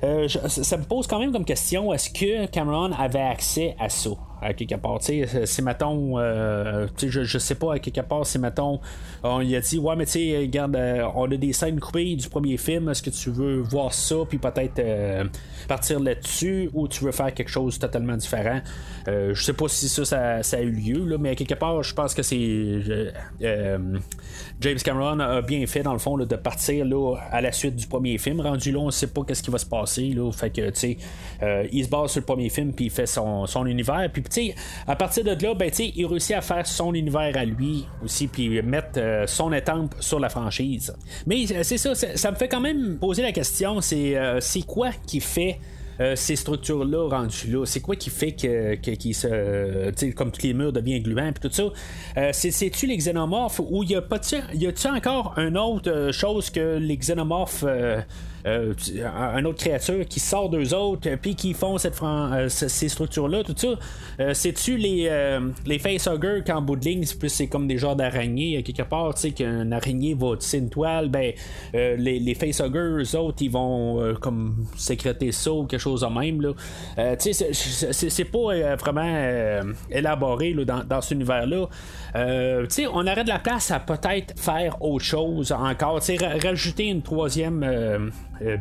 ça 0.00 0.76
me 0.76 0.84
pose 0.84 1.06
quand 1.06 1.18
même 1.18 1.32
comme 1.32 1.44
question 1.44 1.92
est-ce 1.92 2.10
que 2.10 2.46
Cameron 2.46 2.92
avait 2.92 3.20
accès 3.20 3.76
à 3.78 3.88
ça 3.88 4.10
à 4.42 4.54
quelque 4.54 4.76
part? 4.76 4.98
C'est 5.00 5.62
mettons, 5.62 6.18
euh, 6.18 6.86
je, 6.98 7.24
je 7.24 7.38
sais 7.38 7.54
pas 7.54 7.74
à 7.74 7.78
quelque 7.78 8.00
part, 8.00 8.26
c'est 8.26 8.38
mettons, 8.38 8.80
on 9.22 9.40
lui 9.40 9.54
a 9.56 9.60
dit, 9.60 9.78
ouais, 9.78 9.96
mais 9.96 10.06
tu 10.06 10.12
sais, 10.12 10.38
regarde, 10.38 10.76
euh, 10.76 11.06
on 11.14 11.30
a 11.30 11.36
des 11.36 11.52
scènes 11.52 11.80
coupées 11.80 12.16
du 12.16 12.28
premier 12.28 12.56
film, 12.56 12.88
est-ce 12.88 13.02
que 13.02 13.10
tu 13.10 13.30
veux 13.30 13.60
voir 13.60 13.92
ça, 13.92 14.16
puis 14.28 14.38
peut-être 14.38 14.78
euh, 14.78 15.24
partir 15.68 16.00
là-dessus, 16.00 16.70
ou 16.72 16.88
tu 16.88 17.04
veux 17.04 17.12
faire 17.12 17.32
quelque 17.34 17.50
chose 17.50 17.78
totalement 17.78 18.16
différent? 18.16 18.60
je 19.06 19.42
sais 19.42 19.54
pas 19.54 19.66
si 19.66 19.88
ça, 19.88 20.42
ça, 20.42 20.56
a 20.56 20.60
eu 20.60 20.70
lieu, 20.70 21.04
là, 21.04 21.18
mais 21.18 21.30
à 21.30 21.34
quelque 21.34 21.54
part, 21.54 21.82
je 21.82 21.92
pense 21.94 22.14
que 22.14 22.22
c'est. 22.22 23.12
James 24.60 24.78
Cameron 24.78 25.20
a 25.20 25.42
bien 25.42 25.66
fait, 25.66 25.82
dans 25.82 25.92
le 25.92 25.98
fond, 25.98 26.16
de 26.16 26.36
partir 26.36 26.84
là, 26.84 27.16
à 27.30 27.40
la 27.40 27.52
suite 27.52 27.76
du 27.76 27.86
premier 27.86 28.18
film. 28.18 28.40
Rendu 28.40 28.72
là, 28.72 28.78
on 28.78 28.90
sait 28.90 29.06
pas 29.06 29.22
qu'est-ce 29.26 29.42
qui 29.42 29.50
va 29.50 29.58
se 29.58 29.66
passer, 29.66 30.08
là, 30.10 30.30
fait 30.32 30.50
que, 30.50 30.70
tu 30.70 30.80
sais, 30.80 30.96
il 31.72 31.84
se 31.84 31.88
base 31.88 32.12
sur 32.12 32.20
le 32.20 32.26
premier 32.26 32.48
film, 32.48 32.72
puis 32.72 32.86
il 32.86 32.90
fait 32.90 33.06
son, 33.06 33.46
univers, 33.66 34.08
puis 34.12 34.54
à 34.86 34.96
partir 34.96 35.24
de 35.24 35.30
là, 35.30 35.54
ben, 35.54 35.70
il 35.78 36.06
réussit 36.06 36.36
à 36.36 36.40
faire 36.40 36.66
son 36.66 36.94
univers 36.94 37.36
à 37.36 37.44
lui 37.44 37.86
aussi, 38.04 38.26
puis 38.26 38.62
mettre 38.62 38.98
euh, 38.98 39.26
son 39.26 39.52
étampe 39.52 39.94
sur 40.00 40.20
la 40.20 40.28
franchise. 40.28 40.94
Mais 41.26 41.44
euh, 41.52 41.62
c'est 41.62 41.78
ça, 41.78 41.94
ça 41.94 42.30
me 42.30 42.36
fait 42.36 42.48
quand 42.48 42.60
même 42.60 42.98
poser 42.98 43.22
la 43.22 43.32
question, 43.32 43.80
c'est 43.80 44.16
euh, 44.16 44.40
c'est 44.40 44.62
quoi 44.62 44.90
qui 45.06 45.20
fait 45.20 45.58
ces 46.14 46.36
structures-là 46.36 47.08
rendues 47.08 47.50
là? 47.50 47.64
C'est 47.66 47.80
quoi 47.80 47.96
qui 47.96 48.10
fait 48.10 48.32
que, 48.32 48.74
que 48.76 49.12
se. 49.12 50.10
comme 50.12 50.30
tous 50.30 50.42
les 50.42 50.54
murs 50.54 50.72
deviennent 50.72 51.02
gluants 51.02 51.28
et 51.28 51.32
tout 51.32 51.50
ça? 51.50 52.32
c'est-tu 52.32 52.86
les 52.86 52.96
xénomorphes 52.96 53.60
ou 53.60 53.84
y 53.84 53.94
a 53.94 54.02
pas 54.02 54.20
y 54.54 54.66
a-tu 54.66 54.86
encore 54.88 55.34
une 55.36 55.58
autre 55.58 56.10
chose 56.12 56.50
que 56.50 56.78
les 56.78 56.96
xénomorphes 56.96 57.64
euh, 58.46 58.74
un 59.04 59.44
autre 59.44 59.58
créature 59.58 60.06
qui 60.06 60.20
sort 60.20 60.48
d'eux 60.48 60.74
autres, 60.74 61.08
euh, 61.08 61.16
puis 61.20 61.34
qui 61.34 61.54
font 61.54 61.78
cette 61.78 62.00
euh, 62.02 62.48
ces 62.48 62.88
structures-là, 62.88 63.44
tout 63.44 63.54
ça. 63.56 63.68
C'est-tu 64.34 64.76
les, 64.76 65.10
les 65.66 65.78
facehuggers 65.78 66.42
qu'en 66.46 66.60
bout 66.60 66.76
de 66.76 66.84
ligne, 66.84 67.04
c'est 67.04 67.46
comme 67.46 67.66
des 67.66 67.78
genres 67.78 67.96
d'araignées, 67.96 68.62
quelque 68.62 68.82
part, 68.82 69.14
tu 69.14 69.22
sais, 69.22 69.30
qu'une 69.30 69.72
araignée 69.72 70.14
va 70.14 70.36
tisser 70.36 70.58
une 70.58 70.68
toile, 70.68 71.08
ben, 71.08 71.32
les, 71.72 71.96
les 71.96 72.34
facehuggers, 72.34 73.02
eux 73.02 73.16
autres, 73.16 73.38
ils 73.40 73.50
vont 73.50 74.14
comme 74.20 74.66
sécréter 74.76 75.32
ça 75.32 75.52
ou 75.52 75.64
quelque 75.64 75.80
chose 75.80 76.02
de 76.02 76.06
même, 76.06 76.40
là. 76.40 77.16
tu 77.16 77.32
sais, 77.32 77.52
c'est 77.92 78.24
pas 78.24 78.76
vraiment 78.76 79.60
élaboré 79.90 80.52
là, 80.52 80.64
dans, 80.64 80.84
dans 80.84 81.00
cet 81.00 81.12
univers-là. 81.12 81.66
sais, 82.68 82.86
on 82.86 83.06
aurait 83.06 83.24
de 83.24 83.28
la 83.28 83.38
place 83.38 83.70
à 83.70 83.80
peut-être 83.80 84.38
faire 84.38 84.82
autre 84.82 85.04
chose 85.04 85.52
encore, 85.52 86.00
rajouter 86.42 86.86
une 86.86 87.02
troisième 87.02 87.62
euh, 87.62 88.10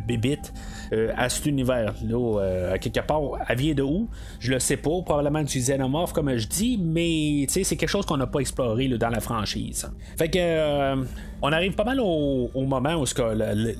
bébite 0.07 0.53
euh, 0.93 1.11
à 1.15 1.29
cet 1.29 1.45
univers-là, 1.45 1.93
euh, 2.17 2.73
à 2.73 2.77
quelque 2.77 2.99
part. 3.05 3.21
Elle 3.47 3.57
vient 3.57 3.73
de 3.73 3.83
où? 3.83 4.09
Je 4.39 4.51
le 4.51 4.59
sais 4.59 4.77
pas, 4.77 5.01
probablement 5.03 5.43
du 5.43 5.59
xénomorphe, 5.59 6.13
comme 6.13 6.35
je 6.35 6.47
dis, 6.47 6.77
mais 6.77 7.45
c'est 7.47 7.63
quelque 7.75 7.89
chose 7.89 8.05
qu'on 8.05 8.17
n'a 8.17 8.27
pas 8.27 8.39
exploré 8.39 8.87
dans 8.87 9.09
la 9.09 9.19
franchise. 9.19 9.89
Fait 10.17 10.29
que 10.29 11.05
on 11.41 11.51
arrive 11.51 11.73
pas 11.73 11.83
mal 11.83 11.99
au, 11.99 12.49
moment 12.55 12.95
où 12.95 13.05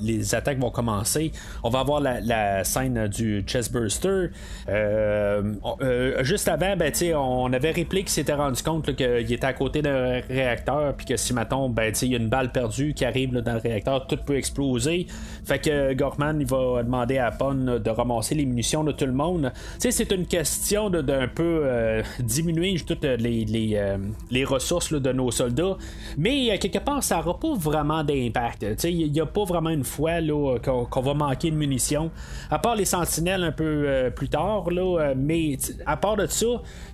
les 0.00 0.34
attaques 0.34 0.58
vont 0.58 0.70
commencer. 0.70 1.32
On 1.62 1.70
va 1.70 1.80
avoir 1.80 2.00
la, 2.00 2.64
scène 2.64 3.08
du 3.08 3.42
chestburster. 3.46 4.28
Euh, 4.68 5.54
euh, 5.80 6.24
juste 6.24 6.48
avant, 6.48 6.76
ben, 6.76 6.92
on 7.14 7.52
avait 7.52 7.70
répliqué 7.70 8.04
qu'il 8.04 8.10
s'était 8.10 8.34
rendu 8.34 8.62
compte 8.62 8.94
qu'il 8.94 9.32
était 9.32 9.46
à 9.46 9.52
côté 9.52 9.82
d'un 9.82 10.20
réacteur, 10.28 10.94
puis 10.94 11.06
que 11.06 11.16
si 11.16 11.32
maintenant, 11.32 11.68
ben, 11.68 11.92
il 12.02 12.08
y 12.08 12.14
a 12.14 12.18
une 12.18 12.28
balle 12.28 12.52
perdue 12.52 12.94
qui 12.94 13.04
arrive 13.04 13.32
dans 13.32 13.54
le 13.54 13.60
réacteur, 13.60 14.06
tout 14.06 14.18
peut 14.24 14.36
exploser. 14.36 15.06
Fait 15.44 15.58
que 15.58 15.92
Gorman 15.94 16.40
il 16.40 16.46
va 16.46 16.82
demander 16.82 17.18
à 17.18 17.30
Pon 17.30 17.54
de 17.54 17.90
ramasser 17.90 18.34
les 18.34 18.44
munitions 18.44 18.84
de 18.84 18.92
tout 18.92 19.06
le 19.06 19.12
monde. 19.12 19.52
C'est 19.78 20.12
une 20.12 20.26
question 20.26 20.90
d'un 20.90 21.28
peu 21.28 21.62
euh, 21.64 22.02
diminuer 22.20 22.76
toutes 22.86 23.04
les, 23.04 23.44
les, 23.44 24.44
ressources 24.44 24.92
de 24.92 25.12
nos 25.12 25.30
soldats. 25.30 25.76
Mais 26.16 26.58
quelque 26.58 26.78
part, 26.78 27.02
ça 27.02 27.16
n'aura 27.16 27.38
vraiment 27.54 28.04
d'impact. 28.04 28.84
Il 28.84 29.10
n'y 29.12 29.20
a 29.20 29.26
pas 29.26 29.44
vraiment 29.44 29.70
une 29.70 29.84
fois 29.84 30.20
qu'on, 30.62 31.00
va 31.00 31.14
manquer 31.14 31.50
de 31.50 31.56
munitions. 31.56 32.10
À 32.50 32.58
part 32.58 32.76
les 32.76 32.84
sentinelles 32.84 33.44
un 33.44 33.52
peu 33.52 33.84
euh, 33.86 34.10
plus 34.10 34.28
tard, 34.28 34.70
là, 34.70 34.98
euh, 35.00 35.14
mais 35.16 35.56
à 35.86 35.96
part 35.96 36.16
de 36.16 36.26
ça, 36.26 36.46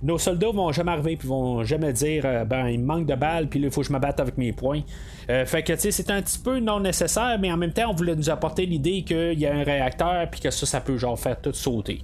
nos 0.03 0.17
soldats 0.17 0.51
vont 0.51 0.71
jamais 0.71 0.91
arriver 0.91 1.13
et 1.13 1.27
vont 1.27 1.63
jamais 1.63 1.93
dire 1.93 2.23
euh, 2.25 2.45
ben 2.45 2.67
il 2.67 2.79
me 2.79 2.85
manque 2.85 3.05
de 3.05 3.15
balles 3.15 3.47
puis 3.47 3.59
il 3.59 3.71
faut 3.71 3.81
que 3.81 3.87
je 3.87 3.93
me 3.93 3.99
batte 3.99 4.19
avec 4.19 4.37
mes 4.37 4.53
poings. 4.53 4.81
fait 5.27 5.63
que 5.63 5.75
c'est 5.75 6.09
un 6.09 6.21
petit 6.21 6.39
peu 6.39 6.59
non 6.59 6.79
nécessaire, 6.79 7.37
mais 7.39 7.51
en 7.51 7.57
même 7.57 7.73
temps 7.73 7.89
on 7.89 7.93
voulait 7.93 8.15
nous 8.15 8.29
apporter 8.29 8.65
l'idée 8.65 9.03
qu'il 9.03 9.39
y 9.39 9.45
a 9.45 9.53
un 9.53 9.63
réacteur 9.63 10.29
puis 10.29 10.39
que 10.39 10.49
ça, 10.49 10.65
ça 10.65 10.81
peut 10.81 10.97
genre 10.97 11.19
faire 11.19 11.39
tout 11.41 11.53
sauter. 11.53 12.01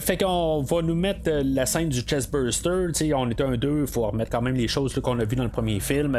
fait 0.00 0.16
qu'on 0.16 0.62
va 0.62 0.82
nous 0.82 0.94
mettre 0.94 1.30
la 1.44 1.66
scène 1.66 1.88
du 1.88 2.00
chestburster, 2.00 2.88
on 3.14 3.30
était 3.30 3.44
un 3.44 3.56
2, 3.56 3.82
il 3.82 3.86
faut 3.86 4.06
remettre 4.06 4.30
quand 4.30 4.42
même 4.42 4.56
les 4.56 4.68
choses 4.68 4.94
qu'on 5.00 5.18
a 5.20 5.24
vues 5.24 5.36
dans 5.36 5.44
le 5.44 5.50
premier 5.50 5.80
film. 5.80 6.18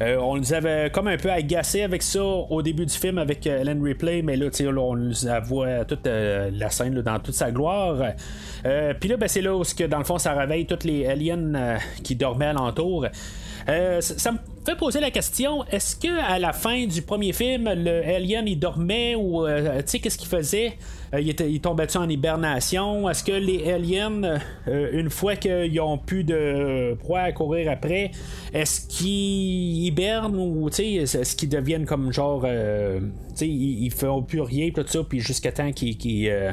on 0.00 0.36
nous 0.36 0.52
avait 0.52 0.90
comme 0.90 1.08
un 1.08 1.16
peu 1.16 1.25
agacé 1.32 1.82
avec 1.82 2.02
ça 2.02 2.22
au 2.22 2.62
début 2.62 2.86
du 2.86 2.94
film 2.94 3.18
avec 3.18 3.46
euh, 3.46 3.60
Ellen 3.60 3.82
Ripley, 3.82 4.22
mais 4.22 4.36
là, 4.36 4.48
on 4.78 4.96
nous 4.96 5.14
voit 5.44 5.84
toute 5.84 6.06
euh, 6.06 6.50
la 6.52 6.70
scène 6.70 7.00
dans 7.00 7.18
toute 7.18 7.34
sa 7.34 7.50
gloire. 7.50 8.12
Euh, 8.64 8.94
puis 8.98 9.08
là, 9.08 9.16
ben, 9.16 9.28
c'est 9.28 9.40
là 9.40 9.56
où, 9.56 9.62
que, 9.62 9.84
dans 9.84 9.98
le 9.98 10.04
fond, 10.04 10.18
ça 10.18 10.34
réveille 10.34 10.66
toutes 10.66 10.84
les 10.84 11.06
aliens 11.06 11.78
qui 12.02 12.16
dormaient 12.16 12.46
alentour. 12.46 13.06
ça 13.66 14.32
me 14.32 14.38
fait 14.64 14.76
poser 14.76 15.00
la 15.00 15.10
question 15.10 15.64
est-ce 15.70 15.96
que 15.96 16.20
à 16.20 16.38
la 16.38 16.52
fin 16.52 16.86
du 16.86 17.02
premier 17.02 17.32
film, 17.32 17.68
le 17.72 18.02
alien 18.04 18.46
il 18.46 18.58
dormait 18.58 19.14
ou 19.14 19.46
tu 19.46 19.82
sais 19.86 19.98
qu'est-ce 19.98 20.18
qu'il 20.18 20.28
faisait? 20.28 20.76
Il, 21.18 21.28
était, 21.28 21.50
il 21.50 21.60
tombait 21.60 21.96
en 21.96 22.08
hibernation? 22.08 23.08
Est-ce 23.08 23.24
que 23.24 23.32
les 23.32 23.70
aliens, 23.70 24.38
une 24.66 25.10
fois 25.10 25.36
qu'ils 25.36 25.80
ont 25.80 25.98
plus 25.98 26.24
de 26.24 26.94
proie 27.00 27.20
à 27.20 27.32
courir 27.32 27.70
après, 27.70 28.10
est-ce 28.52 28.86
qu'ils 28.88 29.86
hibernent 29.86 30.36
ou 30.36 30.68
est-ce 30.68 31.36
qu'ils 31.36 31.48
deviennent 31.48 31.86
comme 31.86 32.12
genre, 32.12 32.42
euh, 32.44 33.00
ils, 33.40 33.84
ils 33.84 33.92
font 33.92 34.22
plus 34.22 34.40
rien, 34.40 34.70
tout 34.70 34.84
ça, 34.86 35.00
puis 35.08 35.20
jusqu'à 35.20 35.52
temps 35.52 35.72
qu'ils 35.72 36.28
euh, 36.28 36.52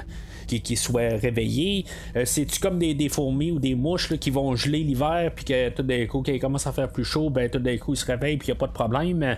qui, 0.61 0.75
soient 0.75 1.17
réveillés. 1.21 1.85
Euh, 2.15 2.25
c'est-tu 2.25 2.59
comme 2.59 2.79
des, 2.79 3.09
fourmis 3.09 3.51
ou 3.51 3.59
des 3.59 3.75
mouches 3.75 4.17
qui 4.17 4.29
vont 4.29 4.55
geler 4.55 4.79
l'hiver, 4.79 5.31
puis 5.35 5.45
que 5.45 5.69
tout 5.69 5.83
d'un 5.83 6.05
coup, 6.05 6.23
quand 6.25 6.31
ils 6.31 6.39
commencent 6.39 6.67
à 6.67 6.71
faire 6.71 6.91
plus 6.91 7.05
chaud, 7.05 7.29
ben 7.29 7.49
tout 7.49 7.59
d'un 7.59 7.77
coup, 7.77 7.93
ils 7.93 7.97
se 7.97 8.05
réveille 8.05 8.37
puis 8.37 8.47
il 8.47 8.51
n'y 8.51 8.57
a 8.57 8.59
pas 8.59 8.67
de 8.67 8.71
problème. 8.71 9.37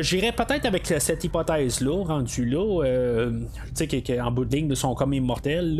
J'irais 0.00 0.32
peut-être 0.32 0.66
avec 0.66 0.86
cette 0.86 1.24
hypothèse-là, 1.24 2.04
rendu 2.04 2.44
là. 2.44 2.84
tu 3.76 3.88
sais, 3.88 4.02
qu'en 4.02 4.30
bout 4.30 4.44
de 4.44 4.54
ligne, 4.54 4.68
ils 4.70 4.76
sont 4.76 4.94
comme 4.94 5.12
immortels. 5.14 5.76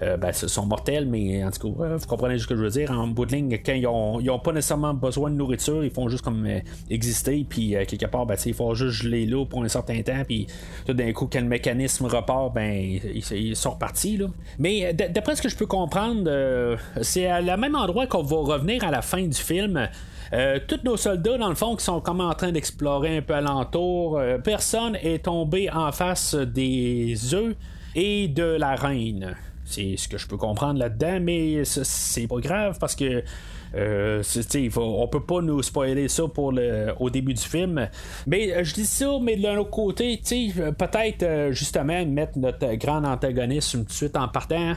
ben, 0.00 0.30
ils 0.30 0.48
sont 0.48 0.66
mortels, 0.66 1.06
mais 1.06 1.44
en 1.44 1.50
tout 1.50 1.72
cas, 1.72 1.96
vous 1.96 2.06
comprenez 2.06 2.38
ce 2.38 2.46
que 2.46 2.56
je 2.56 2.62
veux 2.62 2.70
dire. 2.70 2.90
En 2.90 3.08
bout 3.08 3.26
de 3.26 3.34
ligne, 3.34 3.58
quand 3.64 3.72
ils 3.72 3.86
ont, 3.86 4.38
pas 4.38 4.52
nécessairement 4.52 4.94
besoin 4.94 5.30
de 5.30 5.36
nourriture, 5.36 5.84
ils 5.84 5.90
font 5.90 6.08
juste 6.08 6.24
comme 6.24 6.46
exister, 6.90 7.46
puis 7.48 7.74
quelque 7.86 8.06
part, 8.06 8.26
ben, 8.26 8.36
il 8.44 8.54
faut 8.54 8.74
juste 8.74 9.02
geler 9.02 9.26
l'eau 9.26 9.44
pour 9.44 9.62
un 9.62 9.68
certain 9.68 10.00
temps, 10.02 10.22
puis 10.26 10.46
tout 10.86 10.94
d'un 10.94 11.12
coup, 11.12 11.28
quand 11.32 11.40
le 11.40 11.46
mécanisme 11.46 12.06
repart, 12.06 12.52
ben, 12.54 12.98
ils, 13.04 13.56
sont 13.56 13.70
repartis. 13.70 14.16
Là. 14.16 14.26
Mais 14.58 14.92
d'après 14.92 15.36
ce 15.36 15.42
que 15.42 15.48
je 15.48 15.56
peux 15.56 15.66
comprendre, 15.66 16.24
euh, 16.26 16.76
c'est 17.00 17.26
à 17.26 17.40
le 17.40 17.56
même 17.56 17.74
endroit 17.74 18.06
qu'on 18.06 18.22
va 18.22 18.36
revenir 18.36 18.84
à 18.84 18.90
la 18.90 19.02
fin 19.02 19.22
du 19.22 19.38
film. 19.38 19.88
Euh, 20.32 20.58
tous 20.66 20.80
nos 20.84 20.96
soldats, 20.96 21.36
dans 21.36 21.48
le 21.48 21.54
fond, 21.54 21.76
qui 21.76 21.84
sont 21.84 22.00
comme 22.00 22.20
en 22.20 22.32
train 22.32 22.52
d'explorer 22.52 23.18
un 23.18 23.22
peu 23.22 23.34
alentour, 23.34 24.18
euh, 24.18 24.38
personne 24.38 24.96
est 24.96 25.24
tombé 25.24 25.70
en 25.70 25.92
face 25.92 26.34
des 26.34 27.34
œufs 27.34 27.54
et 27.94 28.28
de 28.28 28.44
la 28.44 28.74
reine. 28.74 29.36
C'est 29.64 29.96
ce 29.96 30.08
que 30.08 30.18
je 30.18 30.26
peux 30.26 30.38
comprendre 30.38 30.78
là-dedans, 30.78 31.18
mais 31.20 31.64
c'est 31.64 32.26
pas 32.26 32.40
grave 32.40 32.78
parce 32.78 32.96
que 32.96 33.22
euh, 33.74 34.22
on 34.76 35.08
peut 35.08 35.22
pas 35.22 35.40
nous 35.40 35.62
spoiler 35.62 36.08
ça 36.08 36.24
pour 36.28 36.52
le, 36.52 36.92
au 37.00 37.10
début 37.10 37.34
du 37.34 37.42
film. 37.42 37.88
Mais 38.26 38.52
euh, 38.52 38.64
je 38.64 38.74
dis 38.74 38.86
ça, 38.86 39.18
mais 39.20 39.36
d'un 39.36 39.56
autre 39.58 39.70
côté, 39.70 40.20
euh, 40.58 40.72
peut-être 40.72 41.52
justement 41.52 42.04
mettre 42.06 42.38
notre 42.38 42.74
grand 42.74 43.04
antagoniste 43.04 43.72
tout 43.72 43.84
de 43.84 43.90
suite 43.90 44.16
en 44.16 44.28
partant. 44.28 44.74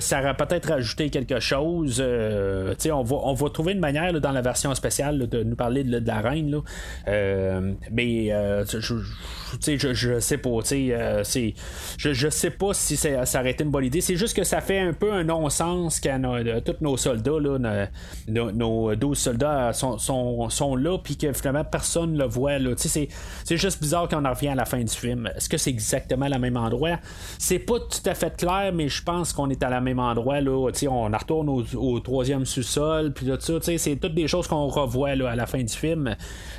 ça 0.00 0.20
aurait 0.20 0.36
peut-être 0.36 0.70
rajouté 0.70 1.10
quelque 1.10 1.40
chose. 1.40 2.00
on, 2.00 3.02
va, 3.02 3.16
on 3.16 3.34
va 3.34 3.50
trouver 3.50 3.72
une 3.72 3.80
manière 3.80 4.12
dans 4.20 4.32
la 4.32 4.42
version 4.42 4.74
spéciale 4.74 5.28
de 5.28 5.42
nous 5.42 5.56
parler 5.56 5.84
de, 5.84 6.02
la 6.04 6.20
reine. 6.20 6.60
mais 7.90 8.28
je, 8.68 9.92
je, 9.92 10.20
sais 10.20 10.38
pas. 10.38 10.60
je, 10.62 11.52
je 11.98 12.28
sais 12.28 12.50
pas 12.50 12.74
si 12.74 12.96
ça, 12.96 13.40
aurait 13.40 13.50
été 13.50 13.64
une 13.64 13.70
bonne 13.70 13.84
idée. 13.84 14.00
C'est 14.00 14.16
juste 14.16 14.36
que 14.36 14.44
ça 14.44 14.60
fait 14.60 14.78
un 14.78 14.92
peu 14.92 15.12
un 15.12 15.24
non-sens 15.24 16.00
quand 16.00 16.20
tous 16.64 16.76
nos 16.80 16.96
soldats 16.96 17.40
là, 17.40 17.88
nos, 18.32 18.94
12 18.94 19.18
soldats 19.18 19.72
sont, 19.72 19.98
sont, 19.98 20.76
là, 20.76 20.98
puis 20.98 21.16
que 21.16 21.32
finalement 21.32 21.64
personne 21.64 22.16
le 22.16 22.24
voit. 22.24 22.58
Là. 22.58 22.72
C'est, 22.76 23.08
c'est 23.44 23.56
juste 23.56 23.80
bizarre 23.80 24.08
quand 24.08 24.24
on 24.24 24.28
revient 24.28 24.48
à 24.48 24.54
la 24.54 24.64
fin 24.64 24.82
du 24.82 24.94
film. 24.94 25.28
Est-ce 25.36 25.48
que 25.48 25.56
c'est 25.56 25.70
exactement 25.70 26.28
le 26.28 26.38
même 26.38 26.56
endroit? 26.56 26.98
C'est 27.38 27.58
pas 27.58 27.78
tout 27.78 28.08
à 28.08 28.14
fait 28.14 28.36
clair, 28.36 28.72
mais 28.74 28.88
je 28.88 29.02
pense 29.02 29.32
qu'on 29.32 29.50
est 29.50 29.62
à 29.62 29.70
la 29.70 29.80
même 29.80 29.98
endroit. 29.98 30.40
Là. 30.40 30.70
on 30.88 31.04
retourne 31.04 31.48
au, 31.48 32.00
troisième 32.00 32.46
sous-sol, 32.46 33.12
puis 33.12 33.26
ça. 33.38 33.54
C'est 33.76 33.96
toutes 33.96 34.14
des 34.14 34.28
choses 34.28 34.46
qu'on 34.46 34.68
revoit 34.68 35.14
là, 35.14 35.30
à 35.30 35.36
la 35.36 35.46
fin 35.46 35.62
du 35.62 35.72
film. 35.72 36.16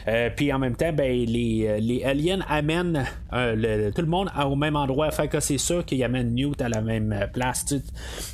Euh, 0.08 0.30
puis 0.36 0.52
en 0.54 0.60
même 0.60 0.76
temps, 0.76 0.94
ben, 0.94 1.12
les, 1.12 1.80
les 1.80 2.04
aliens 2.04 2.40
amènent 2.48 3.06
euh, 3.34 3.92
tout 3.92 4.02
le 4.02 4.08
monde 4.08 4.30
au 4.46 4.56
même 4.56 4.76
endroit. 4.76 5.10
Fait 5.12 5.28
que 5.28 5.40
c'est 5.40 5.58
sûr 5.58 5.86
qu'ils 5.86 6.04
amènent 6.04 6.34
Newt 6.34 6.62
à 6.62 6.70
la 6.70 6.82
même 6.82 7.28
place. 7.34 7.66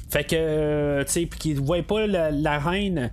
Fait 0.09 0.23
que, 0.23 0.35
euh, 0.35 1.03
tu 1.03 1.11
sais, 1.11 1.25
puis 1.25 1.39
qu'ils 1.39 1.59
voient 1.59 1.83
pas 1.83 2.07
la, 2.07 2.59
reine. 2.59 3.11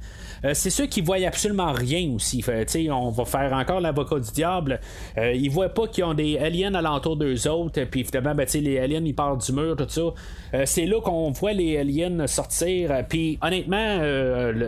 c'est 0.52 0.70
sûr 0.70 0.88
qu'ils 0.88 1.04
voient 1.04 1.16
absolument 1.26 1.72
rien 1.72 2.10
aussi. 2.14 2.42
Fait, 2.42 2.66
on 2.90 3.10
va 3.10 3.24
faire 3.24 3.52
encore 3.52 3.80
l'avocat 3.80 4.18
du 4.18 4.30
diable. 4.32 4.80
ils 5.16 5.50
voient 5.50 5.68
pas 5.68 5.86
qu'ils 5.88 6.04
ont 6.04 6.14
des 6.14 6.38
aliens 6.38 6.74
alentour 6.74 7.16
d'eux 7.16 7.48
autres. 7.48 7.84
Puis 7.84 8.00
évidemment, 8.00 8.34
ben, 8.34 8.46
les 8.54 8.78
aliens, 8.78 9.04
ils 9.04 9.14
partent 9.14 9.44
du 9.44 9.52
mur, 9.52 9.76
tout 9.76 9.88
ça. 9.88 10.64
c'est 10.64 10.86
là 10.86 11.00
qu'on 11.00 11.30
voit 11.30 11.52
les 11.52 11.78
aliens 11.78 12.26
sortir. 12.26 13.04
Puis 13.08 13.38
honnêtement, 13.42 14.00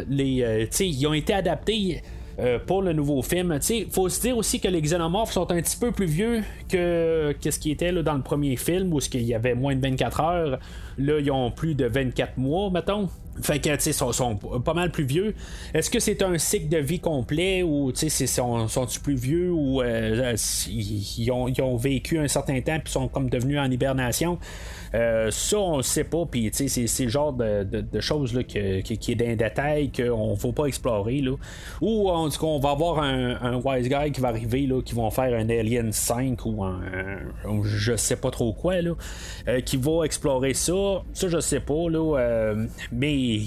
les, 0.09 0.69
ils 0.81 1.07
ont 1.07 1.15
été 1.15 1.33
adaptés 1.33 2.03
euh, 2.41 2.61
pour 2.65 2.83
le 2.83 2.93
nouveau 2.93 3.21
film. 3.21 3.59
Il 3.69 3.91
faut 3.91 4.09
se 4.09 4.21
dire 4.21 4.37
aussi 4.37 4.61
que 4.61 4.69
les 4.69 4.81
xénomorphes 4.81 5.33
sont 5.33 5.51
un 5.51 5.61
petit 5.61 5.77
peu 5.77 5.91
plus 5.91 6.07
vieux 6.07 6.45
que, 6.69 7.35
ce 7.43 7.59
qui 7.59 7.73
était 7.73 7.91
là, 7.91 8.05
dans 8.05 8.15
le 8.15 8.23
premier 8.23 8.55
film 8.55 8.93
où 8.93 9.01
il 9.13 9.23
y 9.23 9.35
avait 9.35 9.57
moins 9.57 9.75
de 9.75 9.81
24 9.81 10.21
heures. 10.21 10.59
Là, 10.99 11.21
ils 11.21 11.31
ont 11.31 11.51
plus 11.51 11.75
de 11.75 11.87
24 11.87 12.37
mois, 12.37 12.71
mettons. 12.71 13.09
Fait 13.43 13.61
que, 13.61 13.77
tu 13.77 13.93
sont, 13.93 14.13
sont 14.13 14.37
pas 14.37 14.75
mal 14.75 14.91
plus 14.91 15.05
vieux. 15.05 15.35
Est-ce 15.75 15.91
que 15.91 16.01
c'est 16.01 16.23
un 16.23 16.39
cycle 16.39 16.69
de 16.69 16.79
vie 16.79 17.01
complet 17.01 17.63
ou, 17.63 17.93
tu 17.93 18.11
sais, 18.11 18.27
sont, 18.27 18.69
sont-ils 18.69 19.01
plus 19.01 19.15
vieux 19.15 19.53
ou 19.53 19.81
euh, 19.81 20.35
ils, 20.69 21.31
ont, 21.31 21.49
ils, 21.49 21.63
ont, 21.63 21.77
vécu 21.77 22.19
un 22.19 22.29
certain 22.29 22.61
temps 22.61 22.79
puis 22.83 22.93
sont 22.93 23.09
comme 23.09 23.31
devenus 23.31 23.59
en 23.59 23.71
hibernation? 23.71 24.39
Euh, 24.95 25.31
ça, 25.31 25.59
on 25.59 25.79
ne 25.79 25.83
sait 25.83 26.05
pas. 26.05 26.25
Puis, 26.27 26.51
c'est, 26.53 26.69
c'est 26.69 27.05
le 27.05 27.11
genre 27.11 27.33
de, 27.33 27.63
de, 27.63 28.01
choses 28.01 28.35
là, 28.35 28.43
qui, 28.43 28.59
est 28.59 29.15
d'un 29.15 29.37
détail 29.37 29.91
qu'on 29.93 30.33
ne 30.33 30.37
faut 30.37 30.53
pas 30.53 30.67
explorer. 30.67 31.21
Là. 31.21 31.33
Ou 31.81 32.09
en 32.09 32.29
tout 32.29 32.41
cas, 32.41 32.47
on 32.47 32.59
va 32.59 32.71
avoir 32.71 33.01
un, 33.01 33.37
un, 33.41 33.57
wise 33.57 33.89
guy 33.89 34.13
qui 34.13 34.21
va 34.21 34.29
arriver, 34.29 34.67
là, 34.67 34.83
qui 34.83 34.95
vont 34.95 35.11
faire 35.11 35.39
un 35.39 35.49
Alien 35.49 35.93
5 35.93 36.45
ou 36.47 36.65
un, 36.65 36.81
je 37.65 37.97
sais 37.97 38.17
pas 38.17 38.31
trop 38.31 38.53
quoi, 38.53 38.81
là, 38.81 38.93
euh, 39.47 39.61
qui 39.61 39.77
va 39.77 40.05
explorer 40.05 40.55
ça. 40.55 40.73
Ça, 41.13 41.29
je 41.29 41.41
sais 41.41 41.61
pas. 41.61 41.89
Là, 41.91 42.19
euh, 42.19 42.67
mais 42.93 43.39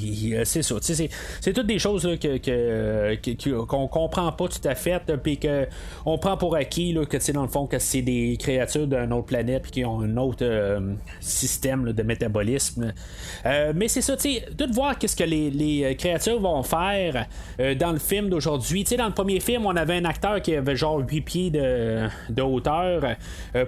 c'est 0.46 0.62
ça. 0.62 0.76
C'est, 0.82 1.54
toutes 1.54 1.68
des 1.68 1.80
choses 1.80 2.06
là, 2.06 2.18
que, 2.18 3.66
qu'on 3.66 3.88
comprend 3.88 4.32
pas 4.32 4.48
tout 4.48 4.68
à 4.68 4.76
fait. 4.76 5.02
Puis 5.24 5.40
qu'on 5.40 6.18
prend 6.18 6.38
pour 6.38 6.56
acquis 6.56 6.94
là, 6.94 7.06
que, 7.06 7.32
dans 7.32 7.44
le 7.44 7.48
fond, 7.48 7.68
que 7.68 7.80
c'est 7.80 8.02
des 8.02 8.38
créatures 8.40 8.88
d'une 8.88 9.14
autre 9.14 9.28
planète 9.28 9.70
qui 9.72 9.86
ont 9.86 10.02
un 10.02 10.18
autre 10.18 10.46
système 11.20 11.92
de 11.94 12.04
métabolisme. 12.04 12.94
Euh, 13.46 13.74
mais 13.76 13.88
c'est 13.88 14.02
ça, 14.02 14.16
tu 14.18 14.34
sais, 14.34 14.46
tout 14.58 14.72
voir 14.74 14.98
qu'est-ce 14.98 15.16
que 15.16 15.24
les, 15.24 15.84
euh, 15.84 15.94
créatures 15.94 16.40
vont 16.40 16.64
faire 16.64 17.28
euh, 17.60 17.76
dans 17.76 17.92
le 17.92 18.00
film 18.00 18.30
d'aujourd'hui. 18.30 18.84
Tu 18.84 18.92
sais, 18.92 18.98
dans 18.98 19.08
le 19.08 19.14
premier 19.14 19.40
film, 19.40 19.66
on 19.66 19.76
avait 19.76 19.96
un 19.96 20.06
acteur 20.06 20.42
qui 20.42 20.56
avait 20.56 20.76
genre 20.76 21.00
8 21.00 21.22
pieds 21.22 21.52
de, 21.52 22.42
hauteur 22.42 23.04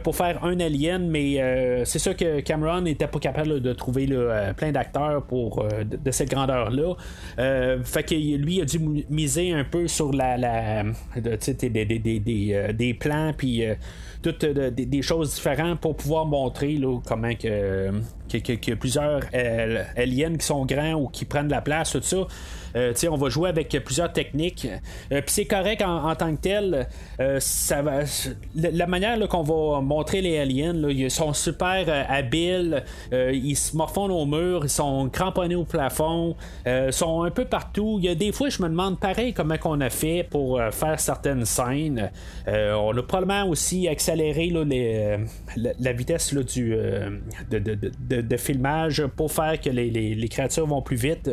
pour 0.03 0.15
faire 0.15 0.43
un 0.43 0.59
alien, 0.59 1.07
mais 1.07 1.83
c'est 1.85 1.99
sûr 1.99 2.15
que 2.15 2.39
Cameron 2.39 2.81
n'était 2.81 3.07
pas 3.07 3.19
capable 3.19 3.61
de 3.61 3.62
trouver 3.71 4.09
plein 4.57 4.73
d'acteurs 4.73 5.23
pour 5.23 5.65
de, 5.85 6.11
cette 6.11 6.29
grandeur-là. 6.29 6.95
fait 7.83 8.03
que 8.03 8.15
lui 8.15 8.61
a 8.61 8.65
dû 8.65 8.79
miser 9.09 9.53
un 9.53 9.63
peu 9.63 9.87
sur 9.87 10.11
la, 10.11 10.37
la 10.37 10.83
des, 11.15 11.69
des, 11.69 12.19
des, 12.73 12.93
plans, 12.93 13.31
puis 13.37 13.63
toutes 14.21 14.45
des, 14.45 15.01
choses 15.01 15.35
différentes 15.35 15.79
pour 15.79 15.95
pouvoir 15.95 16.25
montrer 16.25 16.73
là, 16.73 16.99
comment 17.05 17.33
que, 17.35 17.91
que, 18.39 18.73
plusieurs 18.73 19.21
euh, 19.33 19.83
aliens 19.95 20.35
qui 20.35 20.45
sont 20.45 20.65
grands 20.65 20.93
ou 20.93 21.07
qui 21.07 21.25
prennent 21.25 21.49
la 21.49 21.61
place, 21.61 21.91
tout 21.91 22.01
ça. 22.01 22.25
Euh, 22.75 22.93
on 23.09 23.17
va 23.17 23.29
jouer 23.29 23.49
avec 23.49 23.69
plusieurs 23.83 24.11
techniques. 24.11 24.67
Euh, 25.11 25.21
puis 25.21 25.29
c'est 25.29 25.45
correct 25.45 25.81
en, 25.81 26.15
tant 26.15 26.35
que 26.35 26.41
tel. 26.41 26.87
Euh, 27.19 27.39
ça 27.39 27.81
va, 27.81 28.01
la 28.55 28.87
manière 28.87 29.19
qu'on 29.27 29.43
va 29.43 29.81
montrer 29.81 30.21
les 30.21 30.39
aliens, 30.39 30.73
ils 30.89 31.11
sont 31.11 31.33
super 31.33 32.05
habiles. 32.09 32.83
ils 33.11 33.55
se 33.55 33.75
morfondent 33.75 34.11
au 34.11 34.25
mur. 34.25 34.61
Ils 34.63 34.69
sont 34.69 35.09
cramponnés 35.09 35.55
au 35.55 35.65
plafond. 35.65 36.35
Ils 36.65 36.91
sont 36.91 37.23
un 37.23 37.31
peu 37.31 37.45
partout. 37.45 37.97
Il 37.99 38.05
y 38.05 38.09
a 38.09 38.15
des 38.15 38.31
fois, 38.31 38.49
je 38.49 38.61
me 38.61 38.69
demande 38.69 38.99
pareil 38.99 39.33
comment 39.33 39.55
on 39.65 39.81
a 39.81 39.89
fait 39.89 40.27
pour 40.29 40.61
faire 40.71 40.99
certaines 40.99 41.45
scènes. 41.45 42.11
on 42.47 42.97
a 42.97 43.03
probablement 43.03 43.49
aussi 43.49 43.87
accéléré 43.87 44.51
la, 45.55 45.93
vitesse 45.93 46.33
du, 46.33 46.75
de, 47.49 48.37
filmage 48.37 49.05
pour 49.15 49.31
faire 49.31 49.59
que 49.61 49.69
les, 49.69 49.89
les 49.89 50.27
créatures 50.27 50.65
vont 50.65 50.81
plus 50.81 50.97
vite. 50.97 51.29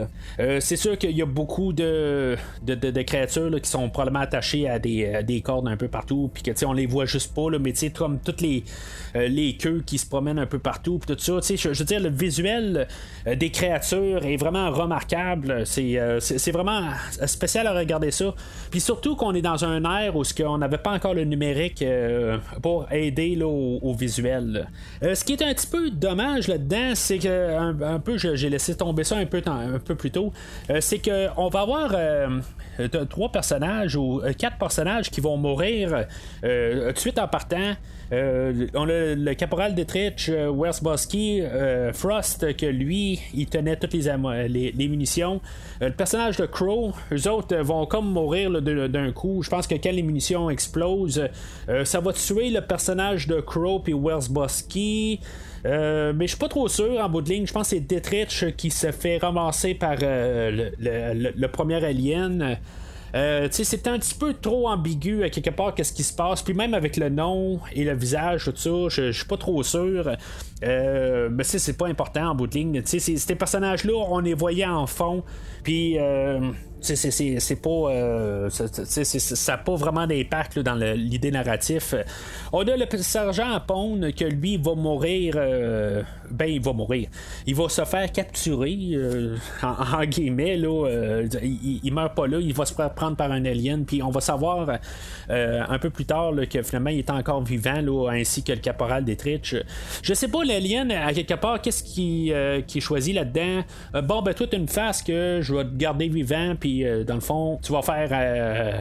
c'est 0.61 0.77
sûr 0.77 0.99
qu'il 0.99 1.17
y 1.17 1.23
a 1.23 1.27
beaucoup 1.31 1.73
de, 1.73 2.37
créatures 3.07 3.61
qui 3.61 3.71
sont 3.71 3.89
probablement 3.89 4.21
attachées 4.21 4.69
à 4.69 4.79
des, 4.79 5.23
des, 5.25 5.41
cordes 5.41 5.69
un 5.69 5.77
peu 5.77 5.89
partout, 5.89 6.31
puis 6.33 6.43
que 6.43 6.51
on 6.65 6.73
les 6.73 6.87
voit 6.87 7.07
juste 7.07 7.35
pas, 7.35 7.51
là, 7.51 7.59
mais 7.59 7.73
comme 7.89 8.19
toutes 8.19 8.41
les, 8.41 8.65
euh, 9.17 9.29
les 9.29 9.57
queues 9.57 9.83
qui 9.85 9.99
se 9.99 10.07
promènent 10.07 10.39
un 10.39 10.47
peu 10.47 10.59
partout, 10.59 10.99
puis 10.99 11.15
tout 11.15 11.23
ça. 11.23 11.41
Je, 11.43 11.73
je 11.73 11.79
veux 11.79 11.85
dire, 11.85 12.01
le 12.01 12.11
visuel 12.11 12.87
euh, 13.27 13.35
des 13.35 13.51
créatures 13.51 14.25
est 14.25 14.37
vraiment 14.37 14.71
remarquable. 14.71 15.63
C'est, 15.67 15.99
euh, 15.99 16.21
c'est, 16.21 16.51
vraiment 16.51 16.89
spécial 17.27 17.67
à 17.67 17.73
regarder 17.73 18.11
ça. 18.11 18.35
Puis 18.71 18.81
surtout 18.81 19.17
qu'on 19.17 19.35
est 19.35 19.43
dans 19.43 19.65
un 19.65 19.85
air 19.85 20.17
où 20.17 20.23
on 20.45 20.59
n'avait 20.59 20.79
pas 20.79 20.93
encore 20.93 21.15
le 21.15 21.25
numérique 21.25 21.85
pour 22.63 22.91
aider 22.93 23.41
au, 23.43 23.95
visuel. 23.95 24.69
ce 25.03 25.25
qui 25.25 25.33
est 25.33 25.43
un 25.43 25.53
petit 25.53 25.67
peu 25.67 25.91
dommage 25.91 26.49
là-dedans, 26.49 26.93
c'est 26.95 27.19
que 27.19 27.83
un, 27.83 27.99
peu, 27.99 28.17
j'ai 28.17 28.49
laissé 28.49 28.77
tomber 28.77 29.05
ça 29.05 29.17
un 29.17 29.27
peu, 29.27 29.43
un 29.47 29.79
peu 29.79 29.95
plus 29.95 30.11
tôt, 30.11 30.33
c'est 30.81 30.99
que 30.99 31.20
on 31.37 31.49
va 31.49 31.61
avoir 31.61 31.93
euh, 32.81 33.05
trois 33.07 33.31
personnages 33.31 33.97
ou 33.97 34.21
euh, 34.21 34.33
quatre 34.33 34.57
personnages 34.59 35.11
qui 35.11 35.21
vont 35.21 35.37
mourir 35.37 36.07
euh, 36.45 36.89
tout 36.89 36.95
de 36.95 36.99
suite 36.99 37.19
en 37.19 37.29
partant. 37.29 37.75
on 38.13 38.89
a 38.89 39.15
le 39.15 39.35
caporal 39.35 39.75
Detrich, 39.75 40.31
Wersbosky, 40.31 41.43
Frost, 41.93 42.57
que 42.57 42.67
lui, 42.67 43.21
il 43.35 43.47
tenait 43.47 43.77
toutes 43.77 43.93
les, 43.93 44.89
munitions. 44.89 45.41
le 45.81 45.93
personnage 45.93 46.37
de 46.37 46.47
Crow, 46.47 46.93
eux 47.13 47.29
autres 47.29 47.57
vont 47.57 47.87
comme 47.87 48.11
mourir 48.11 48.61
d'un 48.61 49.13
coup. 49.13 49.43
Je 49.43 49.51
pense 49.51 49.67
que 49.69 49.77
quand 49.77 49.93
les 49.93 50.03
munitions 50.03 50.51
explosent, 50.51 51.29
ça 51.85 52.01
va 52.01 52.13
tuer 52.13 52.51
le 52.51 52.63
personnage 52.63 53.29
de 53.29 53.41
Crow 53.41 53.79
puis 53.79 53.95
Wersbosky. 53.95 55.21
Euh, 55.67 56.13
mais 56.15 56.27
je 56.27 56.31
suis 56.31 56.39
pas 56.39 56.49
trop 56.49 56.69
sûr 56.69 57.01
en 57.01 57.09
bout 57.09 57.23
de 57.23 57.31
ligne. 57.31 57.47
Je 57.47 57.53
pense 57.53 57.71
que 57.71 57.77
c'est 57.77 57.81
Detrich 57.81 58.57
qui 58.57 58.71
se 58.71 58.93
fait 58.93 59.19
ramasser 59.19 59.75
par 59.75 59.97
euh, 60.03 60.71
le, 60.79 61.47
premier 61.49 61.85
alien. 61.85 62.59
Euh, 63.15 63.49
c'est 63.51 63.87
un 63.89 63.99
petit 63.99 64.15
peu 64.15 64.35
trop 64.35 64.69
ambigu 64.69 65.25
à 65.25 65.31
quelque 65.31 65.51
part 65.51 65.75
qu'est-ce 65.75 65.93
qui 65.93 66.05
se 66.05 66.15
passe. 66.15 66.43
Puis 66.43 66.55
même 66.55 66.75
avec 66.75 66.97
le 66.97 67.09
nom 67.09 67.61
et 67.73 67.85
le 67.85 67.95
visage, 67.95 68.45
tout 68.45 68.57
ça, 68.57 68.89
je, 68.89 69.13
suis 69.13 69.25
pas 69.25 69.37
trop 69.37 69.63
sûr. 69.63 70.17
Euh, 70.63 71.29
mais 71.31 71.45
c'est 71.45 71.77
pas 71.77 71.89
important 71.89 72.31
en 72.31 72.35
bout 72.35 72.47
de 72.47 72.55
ligne. 72.55 72.83
Ces 72.85 73.35
personnages-là, 73.35 73.93
on 73.95 74.21
les 74.21 74.35
voyait 74.35 74.67
en 74.67 74.87
fond. 74.87 75.23
Puis 75.63 75.99
euh, 75.99 76.41
c'est 76.83 77.63
pas 77.63 77.71
euh, 77.71 78.51
ça 78.51 79.53
n'a 79.53 79.59
pas 79.59 79.75
vraiment 79.75 80.07
d'impact 80.07 80.59
dans 80.59 80.75
l'idée 80.75 81.31
narrative. 81.31 82.05
On 82.53 82.67
a 82.67 82.77
le 82.77 82.87
sergent 82.99 83.61
Pone 83.67 84.13
que 84.13 84.25
lui 84.25 84.57
va 84.57 84.75
mourir 84.75 85.35
euh, 85.37 86.03
ben 86.31 86.47
il 86.47 86.61
va 86.61 86.73
mourir. 86.73 87.09
Il 87.47 87.55
va 87.55 87.69
se 87.69 87.85
faire 87.85 88.11
capturer 88.13 88.79
euh, 88.93 89.37
en, 89.63 90.05
guillemets 90.05 90.57
là, 90.57 91.23
il, 91.43 91.93
meurt 91.93 92.15
pas 92.15 92.27
là, 92.27 92.39
il 92.41 92.55
va 92.55 92.65
se 92.65 92.75
prendre 92.75 93.17
par 93.17 93.31
un 93.33 93.45
alien 93.45 93.85
puis 93.85 94.03
on 94.03 94.11
va 94.11 94.21
savoir 94.21 94.79
un 95.29 95.79
peu 95.79 95.91
plus 95.91 96.05
tard 96.05 96.33
que 96.51 96.63
finalement 96.63 96.91
il 96.91 96.99
est 96.99 97.11
encore 97.11 97.43
vivant 97.43 97.81
là, 97.81 98.11
ainsi 98.11 98.43
que 98.43 98.53
le 98.53 98.59
caporal 98.59 99.05
d'Etrich. 99.05 99.55
Je 100.03 100.15
sais 100.15 100.29
pas 100.29 100.45
l'alien 100.45 100.91
à 100.91 101.13
quelque 101.13 101.35
part 101.35 101.61
qu'est-ce 101.61 101.83
qui, 101.83 102.33
qui 102.67 102.81
choisit 102.81 103.15
là-dedans? 103.15 103.63
bon 104.03 104.23
ben 104.23 104.35
toi 104.35 104.47
tu 104.47 104.57
une 104.57 104.69
face 104.69 105.03
que 105.03 105.41
je 105.43 105.55
vais 105.55 105.65
te 105.65 105.75
garder 105.77 106.09
vivant 106.09 106.55
puis 106.59 106.85
euh, 106.85 107.05
dans 107.05 107.15
le 107.15 107.21
fond, 107.21 107.59
tu 107.63 107.73
vas 107.73 107.83
faire 107.83 108.09
euh, 108.13 108.79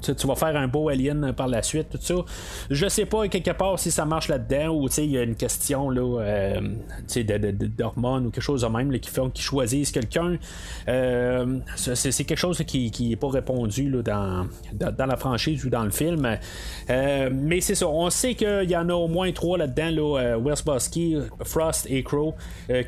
tu 0.00 0.26
vas 0.26 0.34
faire 0.34 0.56
un 0.56 0.68
beau 0.68 0.88
alien 0.88 1.32
par 1.32 1.48
la 1.48 1.62
suite, 1.62 1.90
tout 1.90 1.98
ça. 2.00 2.14
Je 2.70 2.88
sais 2.88 3.06
pas 3.06 3.28
quelque 3.28 3.50
part 3.50 3.78
si 3.78 3.90
ça 3.90 4.04
marche 4.04 4.28
là-dedans 4.28 4.68
ou 4.68 4.88
il 4.98 5.10
y 5.10 5.18
a 5.18 5.22
une 5.22 5.36
question 5.36 5.90
là, 5.90 5.99
euh, 6.00 6.60
d'hormones 7.76 8.26
ou 8.26 8.30
quelque 8.30 8.42
chose 8.42 8.62
de 8.62 8.66
même 8.68 8.98
qui 8.98 9.10
fait 9.10 9.20
qu'ils 9.32 9.44
choisissent 9.44 9.92
quelqu'un. 9.92 10.36
c'est 10.86 12.24
quelque 12.24 12.36
chose 12.36 12.62
qui, 12.66 12.90
qui 12.90 13.12
est 13.12 13.16
pas 13.16 13.28
répondu 13.28 13.90
dans, 14.04 14.46
la 14.98 15.16
franchise 15.16 15.64
ou 15.64 15.70
dans 15.70 15.84
le 15.84 15.90
film. 15.90 16.38
mais 16.88 17.60
c'est 17.60 17.74
ça, 17.74 17.88
on 17.88 18.10
sait 18.10 18.34
qu'il 18.34 18.70
y 18.70 18.76
en 18.76 18.88
a 18.88 18.94
au 18.94 19.08
moins 19.08 19.30
trois 19.32 19.58
là-dedans, 19.58 19.90
là, 19.90 20.54
Frost 21.44 21.86
et 21.88 22.02
Crow, 22.02 22.34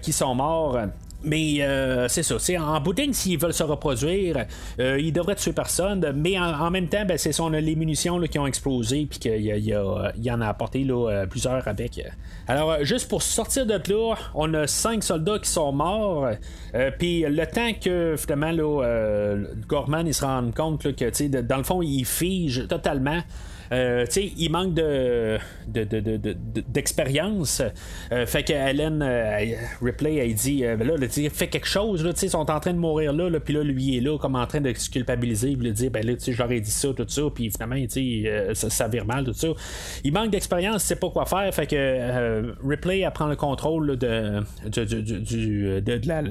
qui 0.00 0.12
sont 0.12 0.34
morts. 0.34 0.78
Mais 1.24 1.62
euh, 1.62 2.08
c'est 2.08 2.22
ça. 2.22 2.36
En 2.60 2.80
boudding, 2.80 3.12
s'ils 3.12 3.38
veulent 3.38 3.52
se 3.52 3.62
reproduire, 3.62 4.44
euh, 4.80 4.98
ils 5.00 5.12
devraient 5.12 5.34
tuer 5.34 5.52
personne. 5.52 6.12
Mais 6.14 6.38
en, 6.38 6.70
même 6.70 6.88
temps, 6.88 7.04
ben, 7.04 7.18
c'est 7.18 7.32
ça, 7.32 7.42
on 7.44 7.52
a 7.52 7.60
les 7.60 7.76
munitions 7.76 8.20
qui 8.22 8.38
ont 8.38 8.46
explosé, 8.46 9.06
puis 9.08 9.18
qu'il 9.18 9.40
y, 9.40 9.70
y, 9.70 10.30
en 10.30 10.40
a 10.40 10.46
apporté 10.46 10.86
euh, 10.88 11.26
plusieurs 11.26 11.66
avec. 11.68 12.00
Alors, 12.48 12.84
juste 12.84 13.08
pour 13.08 13.22
sortir 13.22 13.66
de 13.66 13.74
là, 13.74 14.14
on 14.34 14.52
a 14.54 14.66
cinq 14.66 15.04
soldats 15.04 15.38
qui 15.38 15.50
sont 15.50 15.72
morts. 15.72 16.28
puis 16.98 17.24
le 17.28 17.46
temps 17.46 17.72
que 17.80 18.16
finalement, 18.18 18.82
Gorman 19.68 20.06
il 20.06 20.14
se 20.14 20.24
rende 20.24 20.54
compte 20.54 20.94
que 20.94 21.40
dans 21.40 21.56
le 21.56 21.64
fond, 21.64 21.82
il 21.82 22.04
fige 22.04 22.66
totalement. 22.68 23.20
Euh, 23.72 24.04
il 24.36 24.50
manque 24.50 24.74
de, 24.74 25.38
d'expérience. 26.68 27.62
Euh, 28.12 28.26
fait 28.26 28.42
que 28.42 28.52
Helen 28.52 29.02
euh, 29.02 29.54
Ripley, 29.80 30.16
elle 30.16 30.34
dit 30.34 30.62
ben 30.62 30.86
là, 30.86 30.96
fait 31.08 31.46
quelque 31.46 31.66
chose, 31.66 32.04
là, 32.04 32.12
ils 32.20 32.30
sont 32.30 32.50
en 32.50 32.60
train 32.60 32.72
de 32.72 32.78
mourir 32.78 33.12
là, 33.12 33.30
puis 33.40 33.54
là, 33.54 33.62
lui 33.62 33.96
est 33.96 34.00
là, 34.00 34.18
comme 34.18 34.36
en 34.36 34.46
train 34.46 34.60
de 34.60 34.72
se 34.74 34.90
culpabiliser, 34.90 35.56
puis 35.56 35.68
lui 35.68 35.72
dire, 35.72 35.90
ben 35.90 36.04
là, 36.04 36.12
j'aurais 36.28 36.60
dit 36.60 36.70
ça, 36.70 36.88
tout 36.94 37.06
ça, 37.08 37.22
puis 37.34 37.50
finalement, 37.50 37.76
ça, 38.54 38.70
ça 38.70 38.88
vire 38.88 39.06
mal, 39.06 39.24
tout 39.24 39.32
ça. 39.32 39.48
Il 40.04 40.12
manque 40.12 40.30
d'expérience, 40.30 40.84
il 40.84 40.86
sait 40.86 40.96
pas 40.96 41.08
quoi 41.08 41.24
faire, 41.24 41.52
fait 41.54 41.66
que 41.66 42.54
Ripley, 42.66 43.00
elle 43.00 43.10
prend 43.12 43.26
le 43.26 43.36
contrôle 43.36 43.96
de, 43.96 44.42
de, 44.66 46.08
la, 46.08 46.22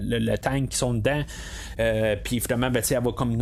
le, 0.00 0.36
tank 0.36 0.68
qui 0.68 0.76
sont 0.76 0.94
dedans, 0.94 1.22
puis 2.22 2.38
finalement, 2.40 2.70
ben, 2.70 2.82
elle 2.88 3.02
va 3.02 3.12
comme 3.12 3.36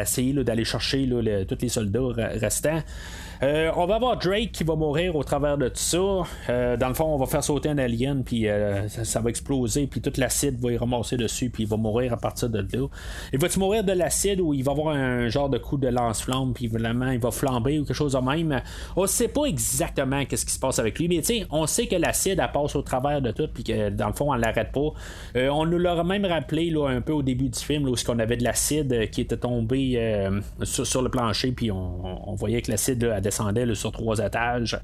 essayer 0.00 0.32
d'aller 0.44 0.64
chercher 0.64 1.08
tous 1.48 1.58
les 1.60 1.68
soldats 1.68 2.30
restants. 2.40 2.75
there. 2.76 2.84
Euh, 3.42 3.70
on 3.76 3.86
va 3.86 3.96
avoir 3.96 4.16
Drake 4.16 4.52
qui 4.52 4.64
va 4.64 4.76
mourir 4.76 5.14
au 5.14 5.22
travers 5.22 5.58
de 5.58 5.68
tout 5.68 5.76
ça. 5.76 5.98
Euh, 6.48 6.76
dans 6.76 6.88
le 6.88 6.94
fond, 6.94 7.04
on 7.04 7.18
va 7.18 7.26
faire 7.26 7.44
sauter 7.44 7.68
un 7.68 7.78
alien, 7.78 8.24
puis 8.24 8.48
euh, 8.48 8.88
ça, 8.88 9.20
va 9.20 9.30
exploser, 9.30 9.86
puis 9.86 10.00
toute 10.00 10.16
l'acide 10.16 10.58
va 10.58 10.72
y 10.72 10.76
ramasser 10.76 11.16
dessus, 11.16 11.50
puis 11.50 11.64
il 11.64 11.68
va 11.68 11.76
mourir 11.76 12.12
à 12.12 12.16
partir 12.16 12.48
de 12.48 12.60
là. 12.60 12.86
Il 13.32 13.38
va-tu 13.38 13.58
mourir 13.58 13.84
de 13.84 13.92
l'acide 13.92 14.40
ou 14.40 14.54
il 14.54 14.64
va 14.64 14.72
avoir 14.72 14.94
un 14.94 15.28
genre 15.28 15.50
de 15.50 15.58
coup 15.58 15.76
de 15.76 15.88
lance-flamme, 15.88 16.54
puis 16.54 16.66
vraiment 16.66 17.10
il 17.10 17.18
va 17.18 17.30
flamber 17.30 17.78
ou 17.78 17.84
quelque 17.84 17.96
chose 17.96 18.14
de 18.14 18.18
même? 18.18 18.62
On 18.96 19.06
sait 19.06 19.28
pas 19.28 19.44
exactement 19.44 20.24
qu'est-ce 20.24 20.46
qui 20.46 20.52
se 20.52 20.60
passe 20.60 20.78
avec 20.78 20.98
lui, 20.98 21.08
mais 21.08 21.20
tu 21.20 21.44
on 21.50 21.66
sait 21.66 21.86
que 21.86 21.96
l'acide 21.96 22.40
elle 22.42 22.52
passe 22.52 22.74
au 22.74 22.82
travers 22.82 23.20
de 23.20 23.32
tout, 23.32 23.48
puis 23.52 23.64
que 23.64 23.90
dans 23.90 24.08
le 24.08 24.14
fond, 24.14 24.32
elle 24.32 24.40
l'arrête 24.40 24.72
pas. 24.72 24.92
on 25.34 25.66
nous 25.66 25.78
l'a 25.78 26.02
même 26.04 26.24
rappelé 26.24 26.72
un 26.86 27.00
peu 27.00 27.12
au 27.12 27.22
début 27.22 27.48
du 27.48 27.58
film, 27.58 27.86
où 27.86 27.94
on 28.08 28.18
avait 28.18 28.36
de 28.36 28.44
l'acide 28.44 29.10
qui 29.10 29.20
était 29.20 29.36
tombé 29.36 30.30
sur, 30.62 31.02
le 31.02 31.08
plancher, 31.10 31.52
puis 31.52 31.70
on, 31.70 32.34
voyait 32.34 32.62
que 32.62 32.70
l'acide 32.70 33.04
descendait 33.26 33.74
sur 33.74 33.92
trois 33.92 34.18
étages. 34.18 34.78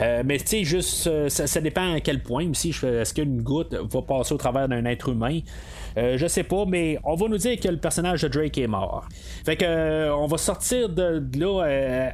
Euh, 0.00 0.22
mais 0.24 0.38
tu 0.38 0.46
sais, 0.46 0.64
juste, 0.64 1.06
euh, 1.06 1.28
ça, 1.28 1.60
dépend 1.60 1.94
à 1.94 2.00
quel 2.00 2.22
point. 2.22 2.50
Est-ce 2.50 3.14
qu'une 3.14 3.42
goutte 3.42 3.74
va 3.74 4.02
passer 4.02 4.34
au 4.34 4.36
travers 4.36 4.68
d'un 4.68 4.84
être 4.84 5.08
humain? 5.08 5.40
Euh, 5.96 6.18
je 6.18 6.26
sais 6.26 6.42
pas, 6.42 6.64
mais 6.66 6.98
on 7.04 7.14
va 7.14 7.28
nous 7.28 7.38
dire 7.38 7.58
que 7.58 7.68
le 7.68 7.76
personnage 7.76 8.22
de 8.22 8.28
Drake 8.28 8.58
est 8.58 8.66
mort. 8.66 9.06
Fait 9.44 9.56
que 9.56 10.10
on 10.12 10.26
va 10.26 10.38
sortir 10.38 10.88
de, 10.88 11.22
là, 11.38 11.64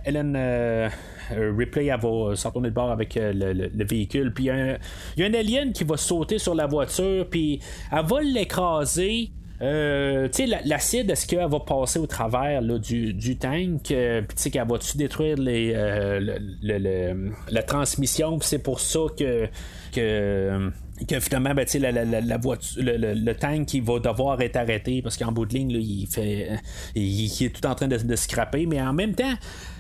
Helen 0.05 0.91
Ripley 1.31 1.87
elle 1.87 2.01
va 2.01 2.37
s'en 2.37 2.51
tourner 2.51 2.69
de 2.69 2.75
bord 2.75 2.91
avec 2.91 3.15
le, 3.15 3.85
véhicule. 3.85 4.35
Puis 4.35 4.45
il 4.45 4.79
y, 5.17 5.23
a 5.23 5.27
un 5.27 5.35
alien 5.35 5.73
qui 5.73 5.85
va 5.85 5.97
sauter 5.97 6.39
sur 6.39 6.55
la 6.55 6.67
voiture, 6.67 7.27
puis 7.31 7.61
elle 7.91 8.05
va 8.05 8.21
l'écraser. 8.21 9.31
Euh, 9.63 10.29
tu 10.29 10.49
sais, 10.49 10.61
l'acide, 10.65 11.11
est-ce 11.11 11.27
qu'elle 11.27 11.47
va 11.47 11.61
passer 11.61 11.99
au 11.99 12.07
travers 12.07 12.63
du, 12.63 13.13
du 13.13 13.37
tank? 13.37 13.91
Euh, 13.91 14.23
tu 14.23 14.27
sais, 14.37 14.51
qu'elle 14.51 14.67
va-tu 14.67 14.97
détruire 14.97 15.37
les, 15.37 15.73
euh, 15.75 17.29
la 17.51 17.63
transmission? 17.63 18.39
c'est 18.41 18.63
pour 18.63 18.81
ça 18.81 19.01
que, 19.19 19.49
que 19.93 20.71
que 21.09 21.21
finalement, 21.21 21.55
ben, 21.55 21.67
la, 21.75 21.93
la, 21.93 22.21
la, 22.21 22.37
voiture, 22.37 22.83
le, 22.83 23.15
le, 23.15 23.35
tank 23.35 23.67
qui 23.67 23.81
va 23.81 23.99
devoir 23.99 24.41
être 24.41 24.57
arrêté 24.57 25.03
parce 25.03 25.17
qu'en 25.17 25.33
bout 25.33 25.47
de 25.47 25.55
ligne, 25.55 25.73
là, 25.73 25.79
il, 25.81 26.07
fait, 26.07 26.49
il, 26.95 27.27
est 27.45 27.55
tout 27.55 27.67
en 27.67 27.75
train 27.75 27.89
de, 27.89 27.97
de 27.97 28.17
scraper, 28.17 28.67
mais 28.67 28.81
en 28.81 28.93
même 28.93 29.15
temps, 29.15 29.35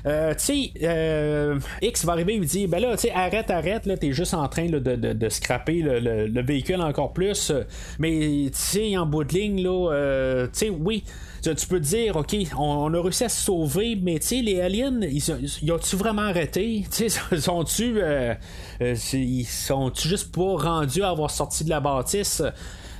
euh, 0.06 0.34
euh, 0.82 1.58
X 1.82 2.04
va 2.04 2.12
arriver 2.12 2.34
et 2.34 2.38
lui 2.38 2.46
dit 2.46 2.66
ben 2.66 2.80
là, 2.80 2.96
arrête, 3.14 3.50
arrête, 3.50 3.86
là, 3.86 3.96
t'es 3.96 4.12
juste 4.12 4.34
en 4.34 4.48
train 4.48 4.66
de, 4.66 4.78
de, 4.78 4.94
de, 4.96 5.28
scraper 5.28 5.82
le, 5.82 6.26
le, 6.26 6.42
véhicule 6.42 6.80
encore 6.80 7.12
plus. 7.12 7.52
Mais 7.98 8.46
tu 8.46 8.50
sais, 8.54 8.96
en 8.96 9.06
bout 9.06 9.24
de 9.24 9.34
ligne, 9.34 9.62
là, 9.62 9.92
euh, 9.92 10.46
oui 10.80 11.04
tu 11.42 11.66
peux 11.66 11.80
dire, 11.80 12.16
OK, 12.16 12.36
on, 12.58 12.92
a 12.92 13.02
réussi 13.02 13.24
à 13.24 13.28
se 13.28 13.42
sauver, 13.44 13.96
mais 14.00 14.18
tu 14.18 14.26
sais, 14.26 14.42
les 14.42 14.60
aliens, 14.60 15.00
ils, 15.02 15.22
ils 15.62 15.72
ont-tu 15.72 15.96
vraiment 15.96 16.22
arrêté? 16.22 16.84
Tu 16.90 17.08
sais, 17.08 17.40
sont-tu 17.40 18.00
euh, 18.02 18.34
euh, 18.80 18.94
ils 19.12 19.44
sont-tu 19.44 20.08
juste 20.08 20.34
pas 20.34 20.56
rendus 20.56 21.02
à 21.02 21.10
avoir 21.10 21.30
sorti 21.30 21.64
de 21.64 21.70
la 21.70 21.80
bâtisse? 21.80 22.42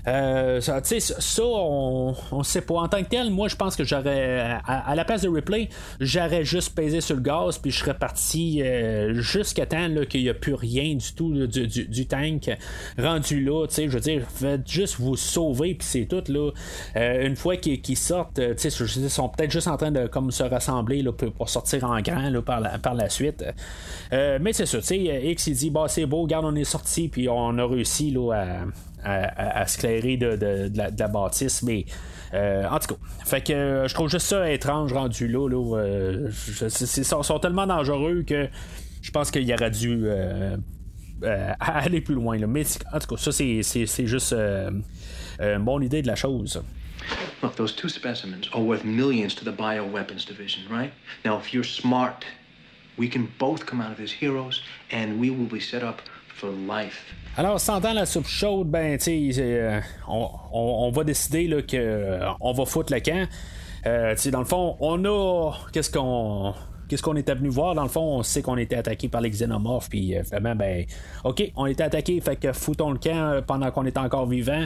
Euh, 0.06 0.60
ça, 0.60 0.80
ça 0.82 1.42
on, 1.42 2.14
on 2.32 2.42
sait 2.42 2.60
pas. 2.60 2.74
En 2.74 2.88
tant 2.88 3.02
que 3.02 3.08
tel, 3.08 3.30
moi, 3.30 3.48
je 3.48 3.56
pense 3.56 3.76
que 3.76 3.84
j'aurais, 3.84 4.58
à, 4.66 4.94
la 4.94 5.04
place 5.04 5.22
de 5.22 5.28
replay, 5.28 5.68
j'aurais 6.00 6.44
juste 6.44 6.74
pesé 6.74 7.00
sur 7.00 7.16
le 7.16 7.22
gaz, 7.22 7.58
puis 7.58 7.70
je 7.70 7.78
serais 7.78 7.94
parti 7.94 8.62
euh, 8.62 9.14
jusqu'à 9.14 9.66
temps 9.66 9.88
qu'il 10.08 10.22
n'y 10.22 10.28
a 10.28 10.34
plus 10.34 10.54
rien 10.54 10.94
du 10.94 11.12
tout 11.14 11.46
du, 11.46 11.66
du, 11.66 12.06
tank 12.06 12.50
rendu 12.98 13.44
là. 13.44 13.66
Je 13.70 13.86
veux 13.86 14.00
dire, 14.00 14.26
faites 14.28 14.68
juste 14.70 14.96
vous 14.98 15.16
sauver, 15.16 15.74
puis 15.74 15.86
c'est 15.86 16.06
tout. 16.06 16.22
Là. 16.28 16.50
Euh, 16.96 17.26
une 17.26 17.36
fois 17.36 17.56
qu'ils 17.56 17.96
sortent, 17.96 18.38
ils 18.38 19.10
sont 19.10 19.28
peut-être 19.28 19.50
juste 19.50 19.68
en 19.68 19.76
train 19.76 19.90
de 19.90 20.06
comme, 20.06 20.30
se 20.30 20.42
rassembler 20.42 21.02
là, 21.02 21.12
pour, 21.12 21.48
sortir 21.48 21.84
en 21.84 22.00
grand 22.00 22.30
là, 22.30 22.42
par, 22.42 22.60
la, 22.60 22.78
par 22.78 22.94
la 22.94 23.08
suite. 23.08 23.44
mais 24.12 24.52
c'est 24.52 24.66
ça, 24.66 24.78
X 24.94 25.46
il 25.46 25.54
dit 25.54 25.70
bah, 25.70 25.86
c'est 25.88 26.06
beau, 26.06 26.22
regarde, 26.22 26.44
on 26.44 26.54
est 26.54 26.64
sorti, 26.64 27.08
puis 27.08 27.28
on 27.28 27.58
a 27.58 27.66
réussi 27.66 28.10
là, 28.10 28.32
à 28.32 28.64
à, 29.04 29.66
se 29.66 29.78
clairer 29.78 30.16
de, 30.16 30.70
la, 30.76 31.08
bâtisse, 31.08 31.62
mais. 31.62 31.84
Euh, 32.32 32.64
en 32.68 32.78
tout 32.78 32.94
cas, 32.94 33.00
fait 33.24 33.40
que 33.40 33.52
euh, 33.52 33.88
je 33.88 33.94
trouve 33.94 34.08
juste 34.08 34.26
ça 34.26 34.48
étrange 34.52 34.92
rendu 34.92 35.26
là. 35.26 35.48
là 35.48 35.78
euh, 35.78 36.30
ils 36.60 37.04
sont, 37.04 37.38
tellement 37.40 37.66
dangereux 37.66 38.22
que 38.24 38.48
je 39.02 39.10
pense 39.10 39.32
qu'il 39.32 39.52
aurait 39.52 39.72
dû 39.72 40.08
aller 41.60 42.00
plus 42.00 42.14
loin. 42.14 42.38
Là. 42.38 42.46
Mais 42.46 42.62
en 42.92 43.00
tout 43.00 43.16
cas, 43.16 43.16
ça 43.16 43.32
c'est 43.32 44.06
juste 44.06 44.34
bonne 45.58 45.82
idée 45.82 46.02
de 46.02 46.06
la 46.06 46.14
chose. 46.14 46.62
Look, 47.42 47.56
those 47.56 47.74
two 47.74 47.88
specimens 47.88 48.48
are 48.52 48.60
worth 48.60 48.84
millions 48.84 49.34
to 49.34 49.44
the 49.44 49.52
bioweapons 49.52 50.26
division, 50.26 50.62
right? 50.70 50.92
Now, 51.24 51.38
if 51.38 51.52
you're 51.54 51.64
smart, 51.64 52.26
we 52.98 53.08
can 53.08 53.32
both 53.38 53.64
come 53.64 53.80
out 53.80 53.92
of 53.92 54.00
as 54.00 54.12
heroes, 54.12 54.62
and 54.90 55.18
we 55.18 55.30
will 55.30 55.46
be 55.46 55.60
set 55.60 55.82
up 55.82 56.02
for 56.28 56.50
life. 56.50 57.14
Alors, 57.36 57.60
sentant 57.60 57.92
la 57.92 58.06
soupe 58.06 58.26
chaude, 58.26 58.68
ben, 58.68 58.98
tu 58.98 59.32
euh, 59.38 59.80
on, 60.08 60.90
va 60.90 61.04
décider 61.04 61.46
là, 61.46 61.62
que 61.62 61.76
euh, 61.76 62.28
on 62.40 62.52
va 62.52 62.64
foutre 62.64 62.92
le 62.92 63.00
camp. 63.00 63.28
Euh, 63.86 64.14
dans 64.32 64.40
le 64.40 64.44
fond, 64.44 64.76
on 64.80 65.04
a. 65.04 65.52
Qu'est-ce 65.72 65.90
qu'on. 65.92 66.52
qu'est-ce 66.88 67.02
qu'on 67.02 67.14
était 67.14 67.36
venu 67.36 67.48
voir? 67.48 67.76
Dans 67.76 67.84
le 67.84 67.88
fond, 67.88 68.18
on 68.18 68.22
sait 68.24 68.42
qu'on 68.42 68.58
était 68.58 68.74
attaqué 68.74 69.08
par 69.08 69.20
les 69.20 69.30
xénomorphes, 69.30 69.88
puis 69.88 70.16
vraiment, 70.18 70.56
ben, 70.56 70.84
ok, 71.22 71.52
on 71.54 71.66
était 71.66 71.84
attaqué, 71.84 72.20
fait 72.20 72.34
que 72.34 72.52
foutons 72.52 72.90
le 72.90 72.98
camp 72.98 73.40
pendant 73.46 73.70
qu'on 73.70 73.86
est 73.86 73.96
encore 73.96 74.26
vivant. 74.26 74.64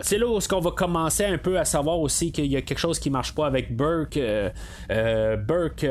c'est 0.00 0.18
là 0.18 0.26
où 0.26 0.40
ce 0.40 0.48
qu'on 0.48 0.60
va 0.60 0.70
commencer 0.70 1.26
un 1.26 1.38
peu 1.38 1.58
à 1.58 1.66
savoir 1.66 2.00
aussi 2.00 2.32
qu'il 2.32 2.46
y 2.46 2.56
a 2.56 2.62
quelque 2.62 2.80
chose 2.80 2.98
qui 2.98 3.10
marche 3.10 3.34
pas 3.34 3.46
avec 3.46 3.76
Burke. 3.76 4.18
Burke 5.46 5.86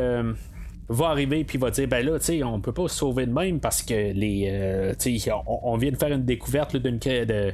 va 0.90 1.08
arriver 1.08 1.44
puis 1.44 1.58
va 1.58 1.70
dire 1.70 1.88
ben 1.88 2.06
là 2.06 2.18
tu 2.18 2.26
sais 2.26 2.44
on 2.44 2.62
peut 2.62 2.72
pas 2.72 2.88
se 2.88 2.96
sauver 2.96 3.26
de 3.26 3.34
même 3.34 3.60
parce 3.60 3.82
que 3.82 3.94
les 3.94 4.48
euh, 4.50 4.94
tu 4.98 5.20
sais 5.20 5.32
on, 5.46 5.76
vient 5.78 5.92
de 5.92 5.98
faire 5.98 6.12
une 6.14 6.24
découverte 6.24 6.78
d'une 6.78 6.98
de, 6.98 7.54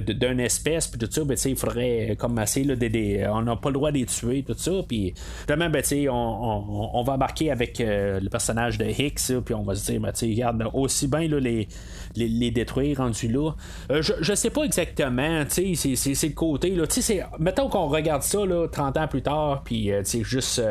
d'une 0.00 0.40
espèce 0.40 0.88
puis 0.88 0.98
tout 0.98 1.08
ça 1.10 1.22
ben 1.22 1.36
tu 1.36 1.42
sais 1.42 1.50
il 1.50 1.56
faudrait 1.56 2.16
comme 2.18 2.38
assez 2.38 2.64
là, 2.64 2.74
des, 2.74 3.24
on 3.30 3.42
n'a 3.42 3.54
pas 3.54 3.68
le 3.68 3.74
droit 3.74 3.92
de 3.92 3.98
les 3.98 4.06
tuer 4.06 4.42
tout 4.42 4.56
ça 4.56 4.72
puis 4.86 5.14
vraiment 5.46 5.70
ben 5.70 5.80
tu 5.82 5.88
sais 5.88 6.08
on, 6.08 6.96
on, 6.98 7.02
va 7.04 7.12
embarquer 7.12 7.52
avec 7.52 7.80
euh, 7.80 8.18
le 8.18 8.28
personnage 8.28 8.78
de 8.78 8.84
Hicks 8.84 9.40
puis 9.44 9.54
on 9.54 9.62
va 9.62 9.76
se 9.76 9.90
dire 9.90 10.00
ben 10.00 10.10
tu 10.10 10.26
sais 10.26 10.32
regarde 10.32 10.64
aussi 10.74 11.06
bien 11.06 11.28
là, 11.28 11.38
les, 11.38 11.68
les, 12.16 12.50
détruire 12.50 12.98
rendus 12.98 13.28
là. 13.28 13.52
Euh, 13.90 14.02
je, 14.02 14.12
je 14.20 14.34
sais 14.34 14.50
pas 14.50 14.64
exactement 14.64 15.44
tu 15.44 15.76
sais 15.76 15.94
c'est, 15.94 16.14
c'est, 16.14 16.28
le 16.28 16.34
côté 16.34 16.70
là. 16.70 16.86
Tu 16.88 17.00
sais 17.00 17.24
mettons 17.38 17.68
qu'on 17.68 17.86
regarde 17.86 18.22
ça 18.22 18.44
là 18.44 18.66
30 18.66 18.96
ans 18.96 19.06
plus 19.06 19.22
tard 19.22 19.62
puis 19.64 19.90
tu 19.98 20.04
sais 20.04 20.24
juste 20.24 20.56
tu 20.56 20.62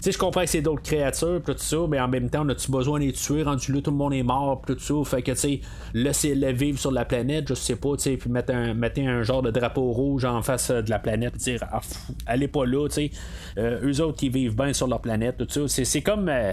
sais 0.00 0.12
je 0.12 0.18
comprends 0.18 0.42
que 0.42 0.48
c'est 0.48 0.60
d'autres 0.60 0.82
créatures 0.82 1.35
tout 1.40 1.54
ça, 1.56 1.76
mais 1.88 2.00
en 2.00 2.08
même 2.08 2.30
temps, 2.30 2.44
on 2.44 2.48
a-tu 2.48 2.70
besoin 2.70 2.98
de 2.98 3.04
les 3.04 3.12
tuer, 3.12 3.42
rendu 3.42 3.72
là, 3.72 3.80
tout 3.80 3.90
le 3.90 3.96
monde 3.96 4.14
est 4.14 4.22
mort, 4.22 4.62
tout 4.66 4.78
ça, 4.78 4.94
fait 5.04 5.22
que, 5.22 5.32
tu 5.32 5.38
sais, 5.38 5.60
laissez-les 5.94 6.52
vivre 6.52 6.78
sur 6.78 6.90
la 6.90 7.04
planète, 7.04 7.48
je 7.48 7.54
sais 7.54 7.76
pas, 7.76 7.96
tu 7.96 8.02
sais, 8.02 8.16
puis 8.16 8.30
mettre 8.30 8.54
un, 8.54 8.76
un 8.80 9.22
genre 9.22 9.42
de 9.42 9.50
drapeau 9.50 9.92
rouge 9.92 10.24
en 10.24 10.42
face 10.42 10.70
euh, 10.70 10.82
de 10.82 10.90
la 10.90 10.98
planète, 10.98 11.36
dire, 11.36 11.64
ah, 11.72 11.80
allez 12.26 12.48
pas 12.48 12.64
là, 12.64 12.88
tu 12.88 12.94
sais, 12.94 13.10
euh, 13.58 13.80
eux 13.82 14.00
autres 14.00 14.18
qui 14.18 14.28
vivent 14.28 14.56
bien 14.56 14.72
sur 14.72 14.86
leur 14.86 15.00
planète, 15.00 15.36
tout 15.36 15.66
ça, 15.68 15.84
c'est 15.84 16.02
comme. 16.02 16.28
Euh, 16.28 16.52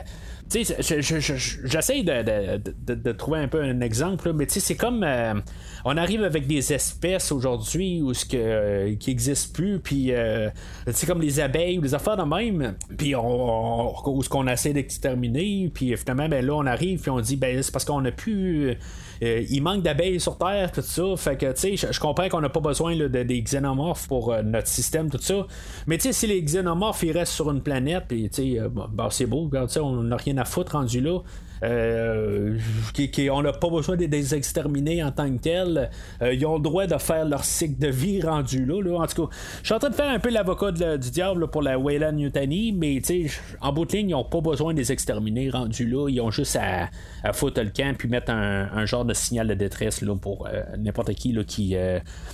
tu 0.49 0.63
sais, 0.63 1.01
j'essaie 1.01 2.03
de, 2.03 2.93
de, 2.93 3.11
trouver 3.11 3.39
un 3.39 3.47
peu 3.47 3.61
un 3.61 3.81
exemple, 3.81 4.31
mais 4.33 4.45
tu 4.45 4.53
sais, 4.53 4.59
c'est 4.59 4.75
comme 4.75 5.05
on 5.85 5.97
arrive 5.97 6.23
avec 6.23 6.47
des 6.47 6.73
espèces 6.73 7.31
aujourd'hui 7.31 8.01
où 8.01 8.13
ce 8.13 8.25
que 8.25 8.93
qui 8.95 9.11
existent 9.11 9.53
plus, 9.53 9.79
puis 9.79 10.11
c'est 10.91 11.07
comme 11.07 11.21
les 11.21 11.39
abeilles 11.39 11.79
ou 11.79 11.81
les 11.81 11.93
affaires 11.93 12.17
de 12.17 12.23
même, 12.23 12.75
puis 12.97 13.15
on, 13.15 14.09
où 14.09 14.23
ce 14.23 14.29
qu'on 14.29 14.47
essaie 14.47 14.73
d'exterminer, 14.73 15.71
puis 15.73 15.95
finalement 15.97 16.29
ben 16.29 16.45
là 16.45 16.53
on 16.53 16.65
arrive 16.65 17.01
puis 17.01 17.11
on 17.11 17.19
dit 17.19 17.35
ben 17.35 17.61
c'est 17.61 17.71
parce 17.71 17.85
qu'on 17.85 18.03
a 18.05 18.11
plus 18.11 18.77
euh, 19.23 19.45
il 19.49 19.61
manque 19.61 19.83
d'abeilles 19.83 20.19
sur 20.19 20.37
Terre, 20.37 20.71
tout 20.71 20.81
ça. 20.81 21.03
Fait 21.17 21.37
que, 21.37 21.51
tu 21.53 21.77
sais, 21.77 21.93
je 21.93 21.99
comprends 21.99 22.27
qu'on 22.29 22.41
n'a 22.41 22.49
pas 22.49 22.59
besoin 22.59 22.95
de, 22.95 23.07
des 23.07 23.41
xénomorphes 23.41 24.07
pour 24.07 24.33
euh, 24.33 24.41
notre 24.41 24.67
système, 24.67 25.09
tout 25.09 25.19
ça. 25.21 25.47
Mais, 25.87 25.97
tu 25.97 26.03
sais, 26.03 26.13
si 26.13 26.27
les 26.27 26.41
xénomorphes, 26.41 27.03
ils 27.03 27.11
restent 27.11 27.33
sur 27.33 27.49
une 27.51 27.61
planète, 27.61 28.05
puis, 28.07 28.29
tu 28.29 28.53
sais, 28.53 28.59
euh, 28.59 28.69
c'est 29.09 29.25
beau, 29.25 29.45
regarde, 29.45 29.71
on 29.81 30.03
n'a 30.03 30.17
rien 30.17 30.37
à 30.37 30.45
foutre 30.45 30.73
rendu 30.73 30.99
là. 30.99 31.19
Euh, 31.63 32.57
on 33.31 33.41
n'a 33.41 33.53
pas 33.53 33.69
besoin 33.69 33.95
de 33.95 34.05
les 34.05 34.35
exterminer 34.35 35.03
en 35.03 35.11
tant 35.11 35.31
que 35.31 35.41
tels. 35.41 35.89
Euh, 36.21 36.33
ils 36.33 36.45
ont 36.45 36.55
le 36.55 36.61
droit 36.61 36.85
de 36.85 36.97
faire 36.97 37.25
leur 37.25 37.43
cycle 37.43 37.79
de 37.79 37.87
vie 37.87 38.21
rendu 38.21 38.65
là, 38.65 38.99
En 38.99 39.07
tout 39.07 39.27
cas, 39.27 39.35
je 39.61 39.65
suis 39.65 39.73
en 39.73 39.79
train 39.79 39.89
de 39.89 39.95
faire 39.95 40.09
un 40.09 40.19
peu 40.19 40.29
l'avocat 40.29 40.71
du 40.71 41.09
diable 41.11 41.47
pour 41.47 41.61
la 41.61 41.79
Wayland 41.79 42.17
Yutani, 42.17 42.73
mais 42.73 43.01
en 43.61 43.71
bout 43.71 43.85
de 43.85 43.93
ligne, 43.93 44.09
ils 44.09 44.13
n'ont 44.13 44.23
pas 44.23 44.41
besoin 44.41 44.73
de 44.73 44.79
les 44.79 44.91
exterminer 44.91 45.49
rendus 45.49 45.87
là. 45.87 46.09
Ils 46.09 46.19
ont 46.21 46.31
juste 46.31 46.57
à, 46.57 46.89
foutre 47.33 47.61
le 47.61 47.69
camp 47.69 47.95
puis 47.97 48.09
mettre 48.09 48.31
un, 48.31 48.85
genre 48.85 49.05
de 49.05 49.13
signal 49.13 49.47
de 49.47 49.53
détresse 49.53 50.01
là, 50.01 50.15
pour 50.15 50.47
euh, 50.47 50.61
n'importe 50.77 51.13
qui 51.13 51.31
là, 51.31 51.43
qui 51.43 51.75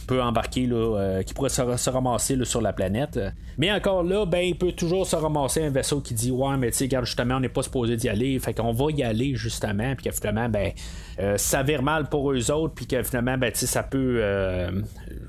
peut 0.07 0.21
embarquer, 0.21 0.65
là, 0.65 1.21
qui 1.23 1.33
pourrait 1.33 1.49
se, 1.49 1.89
ramasser 1.89 2.37
sur 2.43 2.61
la 2.61 2.73
planète. 2.73 3.19
Mais 3.57 3.71
encore 3.71 4.03
là, 4.03 4.25
ben, 4.25 4.39
il 4.39 4.57
peut 4.57 4.71
toujours 4.71 5.05
se 5.05 5.15
ramasser 5.15 5.63
un 5.63 5.69
vaisseau 5.69 6.01
qui 6.01 6.13
dit 6.13 6.31
Ouais, 6.31 6.57
mais 6.57 6.71
tu 6.71 6.77
sais, 6.77 6.85
regarde, 6.85 7.05
justement, 7.05 7.35
on 7.35 7.39
n'est 7.39 7.49
pas 7.49 7.63
supposé 7.63 7.95
d'y 7.95 8.09
aller, 8.09 8.39
fait 8.39 8.53
qu'on 8.53 8.71
va 8.71 8.91
y 8.91 9.03
aller 9.03 9.18
justement, 9.35 9.95
puis 9.95 10.09
que 10.09 10.15
finalement, 10.15 10.49
ben, 10.49 10.71
euh, 11.19 11.37
ça 11.37 11.63
vire 11.63 11.83
mal 11.83 12.07
pour 12.07 12.31
eux 12.31 12.51
autres, 12.51 12.73
puis 12.73 12.87
que 12.87 13.01
finalement, 13.03 13.37
ben, 13.37 13.51
ça 13.53 13.83
peut, 13.83 14.19
euh, 14.21 14.71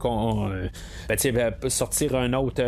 euh, 0.04 0.68
ben, 1.08 1.68
sortir 1.68 2.14
un 2.14 2.32
autre 2.32 2.62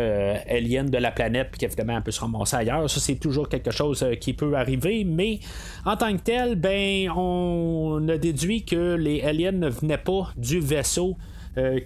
alien 0.49 0.89
de 0.89 0.97
la 0.97 1.11
planète, 1.11 1.49
puis 1.51 1.59
qu'évidemment, 1.59 1.97
elle 1.97 2.03
peut 2.03 2.11
se 2.11 2.19
ramasser 2.19 2.57
ailleurs. 2.57 2.89
Ça, 2.89 2.99
c'est 2.99 3.15
toujours 3.15 3.47
quelque 3.47 3.71
chose 3.71 4.05
qui 4.19 4.33
peut 4.33 4.55
arriver, 4.55 5.03
mais 5.05 5.39
en 5.85 5.95
tant 5.95 6.11
que 6.15 6.21
tel, 6.21 6.55
ben, 6.55 7.09
on 7.11 8.07
a 8.09 8.17
déduit 8.17 8.65
que 8.65 8.95
les 8.95 9.21
aliens 9.23 9.51
ne 9.51 9.69
venaient 9.69 9.97
pas 9.97 10.31
du 10.37 10.59
vaisseau. 10.59 11.17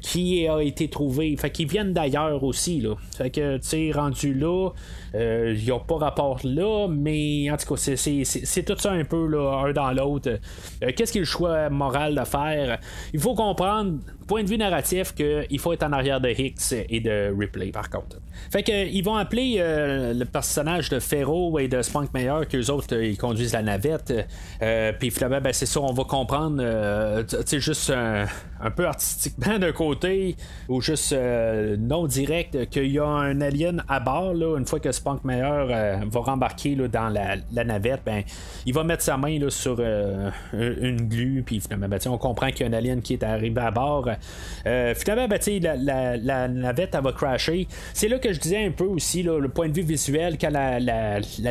qui 0.02 0.48
a 0.48 0.62
été 0.62 0.90
trouvé. 0.90 1.36
Fait 1.36 1.50
qu'ils 1.50 1.68
viennent 1.68 1.92
d'ailleurs 1.92 2.42
aussi. 2.46 2.80
Là. 2.80 2.96
Fait 3.18 3.30
que, 3.30 3.58
tu 3.58 3.92
rendu 3.92 4.34
là, 4.34 4.70
euh, 5.18 5.56
ils 5.58 5.70
n'ont 5.70 5.80
pas 5.80 5.98
rapport 5.98 6.40
là, 6.44 6.88
mais 6.88 7.50
en 7.50 7.58
tout 7.58 7.74
cas, 7.74 7.94
c'est 7.96 8.64
tout 8.64 8.78
ça 8.78 8.92
un 8.92 9.04
peu 9.04 9.28
là, 9.28 9.64
un 9.66 9.72
dans 9.72 9.92
l'autre. 9.92 10.30
Euh, 10.84 10.92
qu'est-ce 10.96 11.12
qui 11.12 11.18
est 11.18 11.22
le 11.22 11.26
choix 11.26 11.70
moral 11.70 12.16
de 12.16 12.24
faire? 12.24 12.80
Il 13.14 13.20
faut 13.20 13.34
comprendre, 13.34 14.00
point 14.28 14.44
de 14.44 14.50
vue 14.50 14.58
narratif, 14.58 15.16
qu'il 15.16 15.60
faut 15.60 15.74
être 15.74 15.84
en 15.84 15.92
arrière 15.92 16.22
de 16.22 16.30
Hicks 16.30 16.74
et 16.90 17.00
de 17.00 17.34
Ripley, 17.38 17.72
par 17.72 17.90
contre. 17.90 18.18
Fait 18.52 18.64
que 18.64 18.88
ils 18.88 19.02
vont 19.02 19.16
appeler 19.16 19.56
euh, 19.60 20.14
le 20.14 20.26
personnage 20.26 20.90
de 20.90 21.00
Ferro 21.00 21.58
et 21.58 21.68
de 21.68 21.82
Spunk 21.82 22.14
Meyer, 22.14 22.46
qu'eux 22.50 22.70
autres, 22.70 22.96
ils 23.02 23.18
conduisent 23.18 23.54
la 23.54 23.64
navette. 23.64 24.14
Puis 25.00 25.12
finalement, 25.12 25.42
ben, 25.42 25.54
c'est 25.54 25.66
ça, 25.66 25.82
on 25.82 25.94
va 25.94 26.04
comprendre, 26.04 26.62
tu 27.44 27.60
juste 27.60 27.92
un, 27.92 28.72
peu 28.72 28.86
artistiquement 28.86 29.58
d'un 29.58 29.72
côté, 29.72 30.36
ou 30.68 30.82
juste 30.82 31.16
non 31.80 32.06
direct, 32.06 32.70
qu'il 32.70 32.92
y 32.92 33.00
a 33.00 33.08
un 33.08 33.42
alien 33.42 33.84
à 33.88 34.00
bord, 34.00 34.34
là, 34.34 34.58
une 34.58 34.66
fois 34.66 34.80
que 34.80 34.92
Spunk 34.92 35.07
Meyer 35.24 35.44
euh, 35.44 35.98
va 36.06 36.20
rembarquer 36.20 36.76
dans 36.76 37.10
la, 37.10 37.64
navette, 37.64 38.02
ben, 38.06 38.24
il 38.66 38.74
va 38.74 38.84
mettre 38.84 39.04
sa 39.04 39.18
main 39.18 39.38
sur 39.50 39.78
euh, 39.80 40.30
une 40.54 41.08
glu, 41.08 41.44
puis 41.46 41.60
finalement, 41.60 41.88
ben, 41.88 42.00
on 42.08 42.18
comprend 42.18 42.48
qu'il 42.48 42.62
y 42.62 42.64
a 42.64 42.68
un 42.68 42.74
alien 42.74 43.02
qui 43.02 43.14
est 43.14 43.24
arrivé 43.24 43.62
à 43.62 43.72
bord. 43.72 44.10
Euh, 44.66 44.94
finalement, 44.96 45.28
ben, 45.28 45.40
la, 45.62 46.18
la, 46.18 46.48
navette 46.48 46.96
va 46.96 47.12
crasher. 47.12 47.68
C'est 47.94 48.08
là 48.08 48.20
que 48.20 48.34
je 48.34 48.40
disais 48.40 48.66
un 48.66 48.72
peu 48.72 48.86
aussi 48.86 49.24
le 49.24 49.48
point 49.50 49.70
de 49.70 49.74
vue 49.74 49.84
visuel, 49.84 50.38
quand 50.40 50.50
la, 50.50 50.80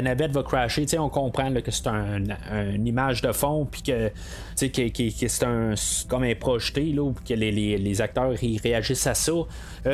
navette 0.03 0.33
va 0.33 0.43
crasher, 0.43 0.87
on 0.99 1.09
comprend 1.09 1.53
que 1.53 1.71
c'est 1.71 1.89
une 1.89 2.87
image 2.87 3.23
de 3.23 3.33
fond, 3.33 3.67
puis 3.71 3.83
que, 3.83 4.11
c'est 4.55 5.45
un, 5.45 5.75
comme 6.09 6.23
un 6.25 6.35
projeté, 6.35 6.93
là, 6.93 7.13
que 7.27 7.35
les, 7.35 8.01
acteurs 8.01 8.35
réagissent 8.63 9.07
à 9.07 9.15
ça. 9.15 9.33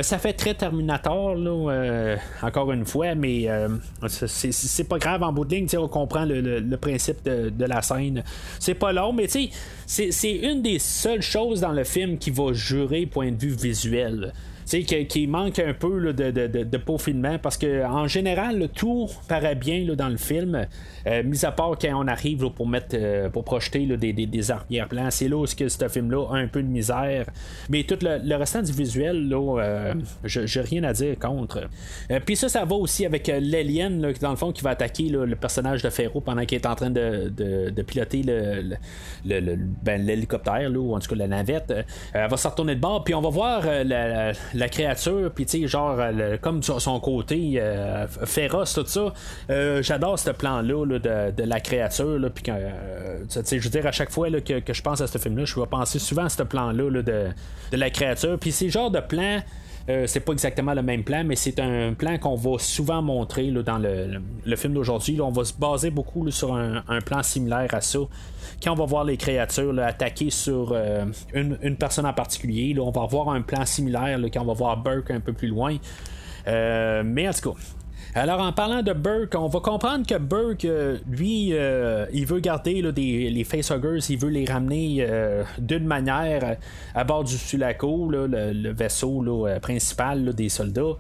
ça 0.01 0.19
fait 0.19 0.33
très 0.33 0.55
Terminator, 0.55 1.35
là, 1.35 2.17
encore 2.43 2.73
une 2.73 2.85
fois, 2.85 3.15
mais 3.15 3.42
euh, 3.49 3.69
c'est 4.07 4.89
pas 4.89 4.99
grave 4.99 5.23
en 5.23 5.33
bout 5.33 5.45
de 5.45 5.55
ligne, 5.55 5.67
on 5.79 5.89
comprend 5.89 6.25
le, 6.25 6.77
principe 6.77 7.25
de, 7.25 7.65
la 7.65 7.83
scène. 7.83 8.23
C'est 8.59 8.75
pas 8.75 8.93
long, 8.93 9.13
mais 9.13 9.29
c'est 9.29 10.33
une 10.33 10.63
des 10.63 10.79
seules 10.79 11.23
choses 11.23 11.61
dans 11.61 11.73
le 11.73 11.85
film 11.85 12.19
qui 12.19 12.31
va 12.31 12.53
jurer 12.53 13.07
point 13.07 13.31
de 13.33 13.39
vue 13.39 13.55
visuel 13.55 14.33
qui, 14.67 15.07
qui, 15.07 15.27
manque 15.27 15.59
un 15.59 15.75
peu 15.75 16.13
de, 16.13 16.31
de, 16.31 16.47
de, 16.47 17.37
parce 17.39 17.57
que 17.57 17.85
en 17.85 18.07
général 18.07 18.69
tout 18.75 19.09
paraît 19.29 19.55
bien 19.55 19.85
dans 19.95 20.09
le 20.09 20.17
film. 20.17 20.67
Euh, 21.07 21.23
mis 21.25 21.45
à 21.45 21.51
part 21.51 21.77
quand 21.81 21.95
on 21.95 22.07
arrive 22.07 22.51
pour 22.51 22.69
mettre 22.69 22.95
euh, 22.95 23.29
pour 23.29 23.45
projeter 23.45 23.87
des, 23.97 24.13
des, 24.13 24.27
des 24.27 24.51
arrière-plans. 24.51 25.11
C'est 25.11 25.29
là 25.29 25.37
où 25.37 25.45
que 25.45 25.69
ce 25.69 25.89
film 25.89 26.11
là 26.11 26.27
a 26.31 26.37
un 26.37 26.47
peu 26.47 26.63
de 26.63 26.69
misère. 26.69 27.27
Mais 27.69 27.83
tout 27.85 27.99
le, 28.03 28.37
restant 28.37 28.63
du 28.63 28.73
visuel 28.73 29.29
là 29.29 29.61
euh, 29.61 29.95
j'ai 30.25 30.61
rien 30.61 30.85
à 30.85 30.93
dire 30.93 31.19
contre. 31.19 31.69
Puis 32.25 32.37
ça 32.37 32.49
ça 32.49 32.65
va 32.65 32.77
aussi 32.77 33.05
avec 33.07 33.29
l'alien 33.29 34.01
dans 34.21 34.31
le 34.31 34.37
fond 34.37 34.53
qui 34.53 34.63
va 34.63 34.71
attaquer 34.71 35.09
le 35.09 35.37
personnage 35.37 35.83
de 35.83 35.91
Ferro 35.91 36.21
pendant 36.21 36.45
qu'il 36.45 36.57
est 36.57 36.67
en 36.67 36.75
train 36.75 36.91
de, 36.91 37.83
piloter 37.83 38.23
le, 38.25 38.77
ben, 39.83 40.05
l'hélicoptère 40.05 40.71
ou 40.77 40.95
en 40.95 41.01
tout 41.01 41.09
cas 41.09 41.17
la 41.17 41.27
navette. 41.27 41.73
Elle 42.13 42.31
va 42.31 42.37
se 42.37 42.49
retourner 42.49 42.75
de 42.75 42.81
bord 42.81 43.05
puis 43.05 43.15
on 43.15 43.21
va 43.21 43.31
voir 43.31 43.63
la 43.85 44.33
créature, 44.69 45.31
puis 45.35 45.47
tu 45.47 45.63
sais, 45.63 45.69
genre, 45.69 45.99
comme 46.41 46.63
sur 46.63 46.81
son 46.81 47.01
côté 47.01 47.55
euh, 47.57 48.07
féroce, 48.07 48.75
tout 48.75 48.87
ça. 48.87 49.13
Euh, 49.51 49.83
j'adore 49.83 50.19
ce 50.19 50.31
plan-là 50.31 50.99
de, 50.99 51.43
la 51.43 51.61
créature, 51.61 52.19
puis 52.35 52.45
euh, 52.49 53.19
tu 53.29 53.41
sais, 53.45 53.59
je 53.59 53.65
veux 53.65 53.71
dire, 53.71 53.87
à 53.87 53.93
chaque 53.93 54.11
fois 54.11 54.29
que, 54.31 54.73
je 54.73 54.83
pense 54.83 55.01
à 55.01 55.07
ce 55.07 55.19
film-là, 55.19 55.45
je 55.45 55.59
vais 55.59 55.67
penser 55.67 55.99
souvent 55.99 56.25
à 56.25 56.29
ce 56.29 56.43
plan-là 56.43 57.03
de, 57.03 57.03
de 57.03 57.77
la 57.77 57.91
créature. 57.91 58.39
Puis 58.39 58.53
c'est 58.53 58.69
genre 58.69 58.91
de 58.91 59.01
plan. 59.01 59.41
C'est 59.87 60.21
pas 60.21 60.33
exactement 60.33 60.75
le 60.75 60.83
même 60.83 61.03
plan, 61.03 61.25
mais 61.25 61.37
c'est 61.37 61.59
un 61.59 61.95
plan 61.95 62.19
qu'on 62.19 62.37
va 62.37 62.59
souvent 62.59 63.03
montrer 63.03 63.51
dans 63.51 63.79
le, 63.79 64.57
film 64.57 64.75
d'aujourd'hui. 64.75 65.21
On 65.21 65.31
va 65.31 65.45
se 65.45 65.55
baser 65.55 65.91
beaucoup 65.91 66.31
sur 66.31 66.55
un, 66.55 66.83
plan 67.05 67.23
similaire 67.23 67.73
à 67.73 67.81
ça 67.81 67.99
quand 68.63 68.73
on 68.73 68.77
va 68.77 68.85
voir 68.85 69.05
les 69.05 69.17
créatures 69.17 69.77
attaquer 69.81 70.31
sur 70.31 70.73
euh, 70.73 71.05
une, 71.35 71.77
personne 71.77 72.07
en 72.07 72.13
particulier, 72.13 72.79
on 72.79 72.91
va 72.91 73.07
voir 73.07 73.31
un 73.31 73.43
plan 73.43 73.65
similaire 73.67 74.19
quand 74.33 74.43
on 74.43 74.47
va 74.47 74.55
voir 74.55 74.77
Burke 74.77 75.11
un 75.11 75.21
peu 75.21 75.33
plus 75.33 75.49
loin. 75.49 75.77
Euh, 76.47 77.03
mais 77.05 77.29
en 77.29 77.33
tout 77.33 77.53
cas, 77.53 77.59
alors, 78.15 78.41
en 78.41 78.53
parlant 78.53 78.83
de 78.83 78.93
Burke, 78.93 79.35
on 79.37 79.47
va 79.47 79.61
comprendre 79.61 80.07
que 80.07 80.19
Burke, 80.19 80.67
euh, 80.67 80.99
lui, 81.11 81.55
il 82.13 82.27
veut 82.27 82.41
garder 82.41 82.83
les 82.83 83.45
facehuggers, 83.45 84.11
il 84.11 84.19
veut 84.19 84.29
les 84.29 84.45
ramener 84.45 85.07
d'une 85.59 85.87
manière 85.87 86.57
à 86.95 87.05
bord 87.05 87.25
du 87.25 87.37
Sulaco, 87.39 88.11
le, 88.11 88.73
vaisseau 88.73 89.47
principal 89.63 90.35
des 90.35 90.49
soldats. 90.49 90.97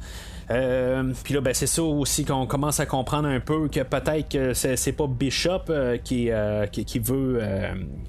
Puis 1.24 1.34
là, 1.34 1.40
ben, 1.40 1.54
c'est 1.54 1.66
ça 1.66 1.82
aussi 1.82 2.24
qu'on 2.24 2.46
commence 2.46 2.80
à 2.80 2.86
comprendre 2.86 3.28
un 3.28 3.40
peu 3.40 3.68
que 3.68 3.80
peut-être 3.80 4.28
que 4.28 4.54
c'est, 4.54 4.92
pas 4.92 5.06
Bishop 5.06 5.64
qui, 6.04 6.30
qui, 6.70 6.98
veut, 6.98 7.40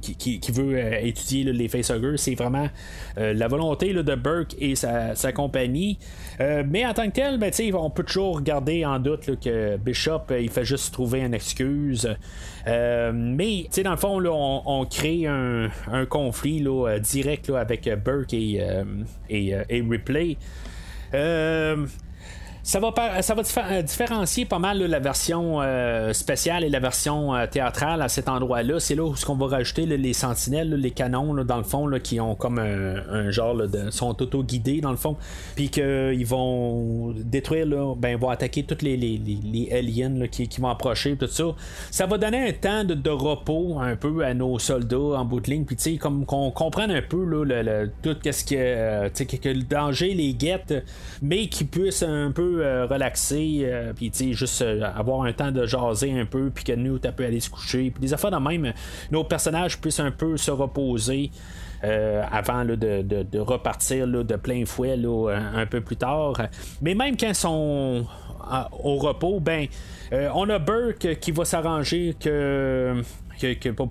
qui, 0.02 0.52
veut 0.52 1.06
étudier 1.06 1.44
les 1.44 1.68
facehuggers, 1.68 2.18
c'est 2.18 2.36
vraiment 2.36 2.70
la 3.18 3.48
volonté 3.48 3.94
de 3.94 4.16
Burke 4.16 4.56
et 4.60 4.76
sa, 4.76 5.32
compagnie. 5.34 6.00
mais 6.40 6.86
en 6.86 6.94
tant 6.94 7.08
que 7.08 7.14
tel, 7.14 7.38
ben, 7.38 7.52
on 7.76 7.90
peut 7.90 8.04
toujours 8.04 8.42
garder 8.42 8.86
en 8.86 9.00
doute 9.00 9.40
que 9.40 9.78
Bishop, 9.78 10.24
il 10.40 10.50
fait 10.50 10.66
juste 10.66 10.94
trouver 10.94 11.22
une 11.22 11.34
excuse. 11.34 12.10
mais, 12.66 13.68
dans 13.84 13.92
le 13.92 13.98
fond, 13.98 14.22
on, 14.66 14.86
crée 14.86 15.28
un, 15.28 15.70
conflit 16.10 16.66
direct 17.02 17.50
avec 17.50 17.90
Burke 18.04 18.34
et 18.34 19.56
Ripley. 19.70 20.38
Ça 22.66 22.80
va, 22.80 23.22
ça 23.22 23.36
va 23.36 23.42
euh, 23.42 23.82
différencier 23.82 24.46
pas 24.46 24.58
mal 24.58 24.82
la 24.82 25.00
version 25.00 25.62
euh, 25.62 26.14
spéciale 26.14 26.64
et 26.64 26.70
la 26.70 26.80
version 26.80 27.36
euh, 27.36 27.46
théâtrale 27.46 28.02
à 28.02 28.08
cet 28.08 28.30
endroit-là. 28.30 28.80
C'est 28.80 28.96
là 28.96 29.04
où 29.04 29.14
on 29.28 29.36
va 29.36 29.48
rajouter 29.48 29.86
les 29.86 30.14
sentinelles, 30.14 30.74
les 30.74 30.92
canons, 30.92 31.34
dans 31.44 31.58
le 31.58 31.64
fond, 31.64 31.92
qui 32.02 32.22
ont 32.22 32.36
comme 32.36 32.60
un, 32.60 33.30
genre 33.32 33.56
de. 33.56 33.90
sont 33.92 34.22
auto-guidés, 34.22 34.80
dans 34.80 34.92
le 34.92 34.98
fond. 34.98 35.18
Puis 35.56 35.70
qu'ils 35.70 36.26
vont 36.26 37.14
détruire, 37.18 37.68
ben, 37.98 38.18
vont 38.18 38.30
attaquer 38.30 38.64
tous 38.64 38.82
les, 38.82 39.70
aliens 39.74 40.28
qui, 40.28 40.48
vont 40.62 40.70
approcher, 40.70 41.18
tout 41.18 41.28
ça. 41.28 41.44
Ça 41.92 42.06
va 42.06 42.18
donner 42.18 42.48
un 42.48 42.54
temps 42.54 42.86
de, 42.86 43.10
repos 43.10 43.80
un 43.82 43.98
peu 43.98 44.24
à 44.24 44.34
nos 44.34 44.58
soldats 44.58 45.20
en 45.20 45.26
bout 45.26 45.42
de 45.42 45.50
ligne. 45.50 45.66
Puis, 45.66 45.76
tu 45.76 45.84
sais, 45.84 45.98
comme 45.98 46.26
qu'on 46.26 46.50
comprenne 46.52 46.92
un 46.92 47.02
peu 47.02 47.26
tout 48.02 48.16
ce 48.24 48.44
que, 48.46 49.36
que 49.38 49.50
le 49.50 49.64
danger 49.64 50.14
les 50.14 50.34
guette, 50.34 50.86
mais 51.22 51.48
qu'ils 51.48 51.68
puissent 51.68 52.04
un 52.04 52.32
peu 52.32 52.53
euh, 52.62 52.86
relaxer, 52.86 53.62
euh, 53.64 53.94
puis 53.94 54.12
juste 54.34 54.62
euh, 54.62 54.82
avoir 54.96 55.24
un 55.24 55.34
temps 55.34 55.52
de 55.52 55.66
jaser 55.66 56.18
un 56.20 56.26
peu, 56.26 56.50
puis 56.54 56.64
que 56.64 56.74
nous, 56.74 57.00
tu 57.00 57.12
peux 57.12 57.26
aller 57.26 57.40
se 57.40 57.50
coucher. 57.50 57.92
Puis 57.92 58.02
des 58.02 58.14
affaires 58.14 58.32
de 58.32 58.38
même, 58.38 58.74
nos 59.12 59.24
personnages 59.24 59.80
puissent 59.80 60.00
un 60.00 60.12
peu 60.12 60.38
se 60.38 60.52
reposer. 60.52 61.32
avant 61.84 62.64
de, 62.64 63.40
repartir 63.40 64.08
de 64.08 64.36
plein 64.38 64.66
fouet 64.66 64.98
un, 64.98 65.66
peu 65.66 65.82
plus 65.82 65.98
tard. 65.98 66.34
Mais 66.82 66.96
même 66.96 67.18
quand 67.18 67.28
ils 67.28 67.36
sont 67.36 68.06
au 68.84 68.98
repos, 68.98 69.40
ben 69.40 69.68
on 70.12 70.50
a 70.50 70.60
Burke 70.60 71.20
qui 71.20 71.32
va 71.32 71.46
s'arranger 71.46 72.16
que 72.20 73.02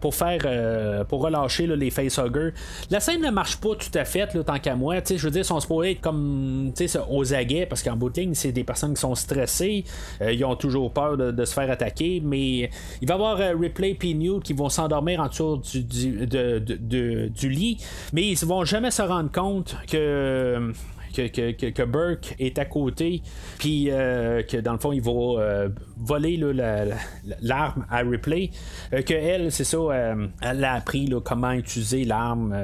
pour, 0.01 0.15
faire 0.15 0.41
euh, 0.45 1.05
pour 1.05 1.23
relâcher 1.23 1.67
les 1.67 1.91
facehuggers. 1.91 2.51
La 2.91 3.01
scène 3.01 3.23
ne 3.23 3.31
marche 3.31 3.57
pas 3.57 3.75
tout 3.75 3.91
à 3.97 4.05
fait 4.05 4.27
tant 4.45 4.59
qu'à 4.59 4.75
moi. 4.77 4.97
Je 5.05 5.15
veux 5.17 5.31
dire, 5.31 5.43
ils 5.43 5.45
sont 5.45 5.61
supposés 5.61 5.93
être 5.93 6.01
comme 6.01 6.73
aux 7.11 7.35
aguets 7.35 7.67
parce 7.67 7.83
qu'en 7.83 7.97
bout 7.97 8.11
de 8.11 8.21
ligne, 8.21 8.35
c'est 8.35 8.53
des 8.53 8.65
personnes 8.65 8.95
qui 8.95 9.01
sont 9.01 9.15
stressées. 9.15 9.85
Euh, 10.21 10.33
ils 10.33 10.45
ont 10.45 10.57
toujours 10.57 10.93
peur 10.93 11.17
de, 11.17 11.45
se 11.45 11.55
faire 11.55 11.71
attaquer. 11.71 12.23
Mais 12.25 12.71
il 13.01 13.09
va 13.09 13.15
y 13.15 13.17
avoir 13.17 13.41
euh, 13.41 13.55
Ripley 13.59 13.97
et 14.03 14.15
Newt 14.15 14.43
qui 14.43 14.53
vont 14.53 14.69
s'endormir 14.69 15.21
en 15.21 15.29
dessous 15.29 15.61
du, 15.63 17.49
lit. 17.49 17.79
Mais 18.13 18.29
ils 18.29 18.47
vont 18.47 18.65
jamais 18.65 18.91
se 18.91 19.03
rendre 19.03 19.31
compte 19.31 19.77
que 19.91 20.73
que, 21.13 21.85
Burke 21.85 22.35
est 22.39 22.59
à 22.59 22.65
côté, 22.65 23.23
puis 23.59 23.89
euh, 23.91 24.43
que 24.43 24.57
dans 24.57 24.73
le 24.73 24.79
fond, 24.79 24.93
il 24.93 25.03
va 25.03 25.13
euh, 25.13 25.69
voler 25.97 26.37
l'arme 27.41 27.87
à 27.91 27.99
Ripley. 27.99 28.51
Euh, 28.93 29.03
que 29.03 29.15
elle, 29.15 29.53
c'est 29.53 29.65
ça, 29.65 29.79
elle 30.41 30.65
a 30.65 30.75
appris 30.75 31.09
comment 31.25 31.53
utiliser 31.53 32.05
l'arme, 32.05 32.57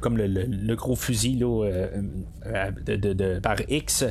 comme 0.00 0.18
le, 0.18 0.74
gros 0.74 0.96
fusil 0.96 1.36
de, 1.36 3.38
par 3.40 3.56
X. 3.68 4.04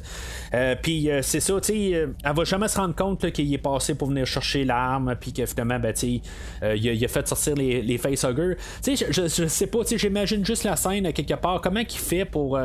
puis 0.82 1.10
c'est 1.22 1.40
ça, 1.40 1.62
tu 1.62 1.74
sais, 1.74 1.90
elle 1.92 2.36
va 2.36 2.44
jamais 2.44 2.68
se 2.68 2.78
rendre 2.78 2.96
compte 2.96 3.32
qu'il 3.32 3.54
est 3.54 3.58
passé 3.58 3.96
pour 3.96 4.10
venir 4.10 4.26
chercher 4.26 4.66
l'arme, 4.66 5.16
puis 5.20 5.34
que 5.34 5.46
finalement, 5.46 5.80
ben, 5.80 5.94
il, 6.02 7.06
a, 7.06 7.08
fait 7.08 7.28
sortir 7.28 7.56
les, 7.56 7.82
les 7.82 7.98
facehuggers. 7.98 8.56
Tu 8.82 8.96
sais, 8.96 9.08
je, 9.12 9.28
je, 9.28 9.48
sais 9.48 9.68
pas, 9.68 9.80
j'imagine 9.96 10.46
juste 10.46 10.64
la 10.64 10.76
scène 10.76 11.12
quelque 11.14 11.36
part. 11.36 11.62
Comment 11.62 11.82
il 11.82 11.90
fait 11.90 12.26
pour 12.26 12.60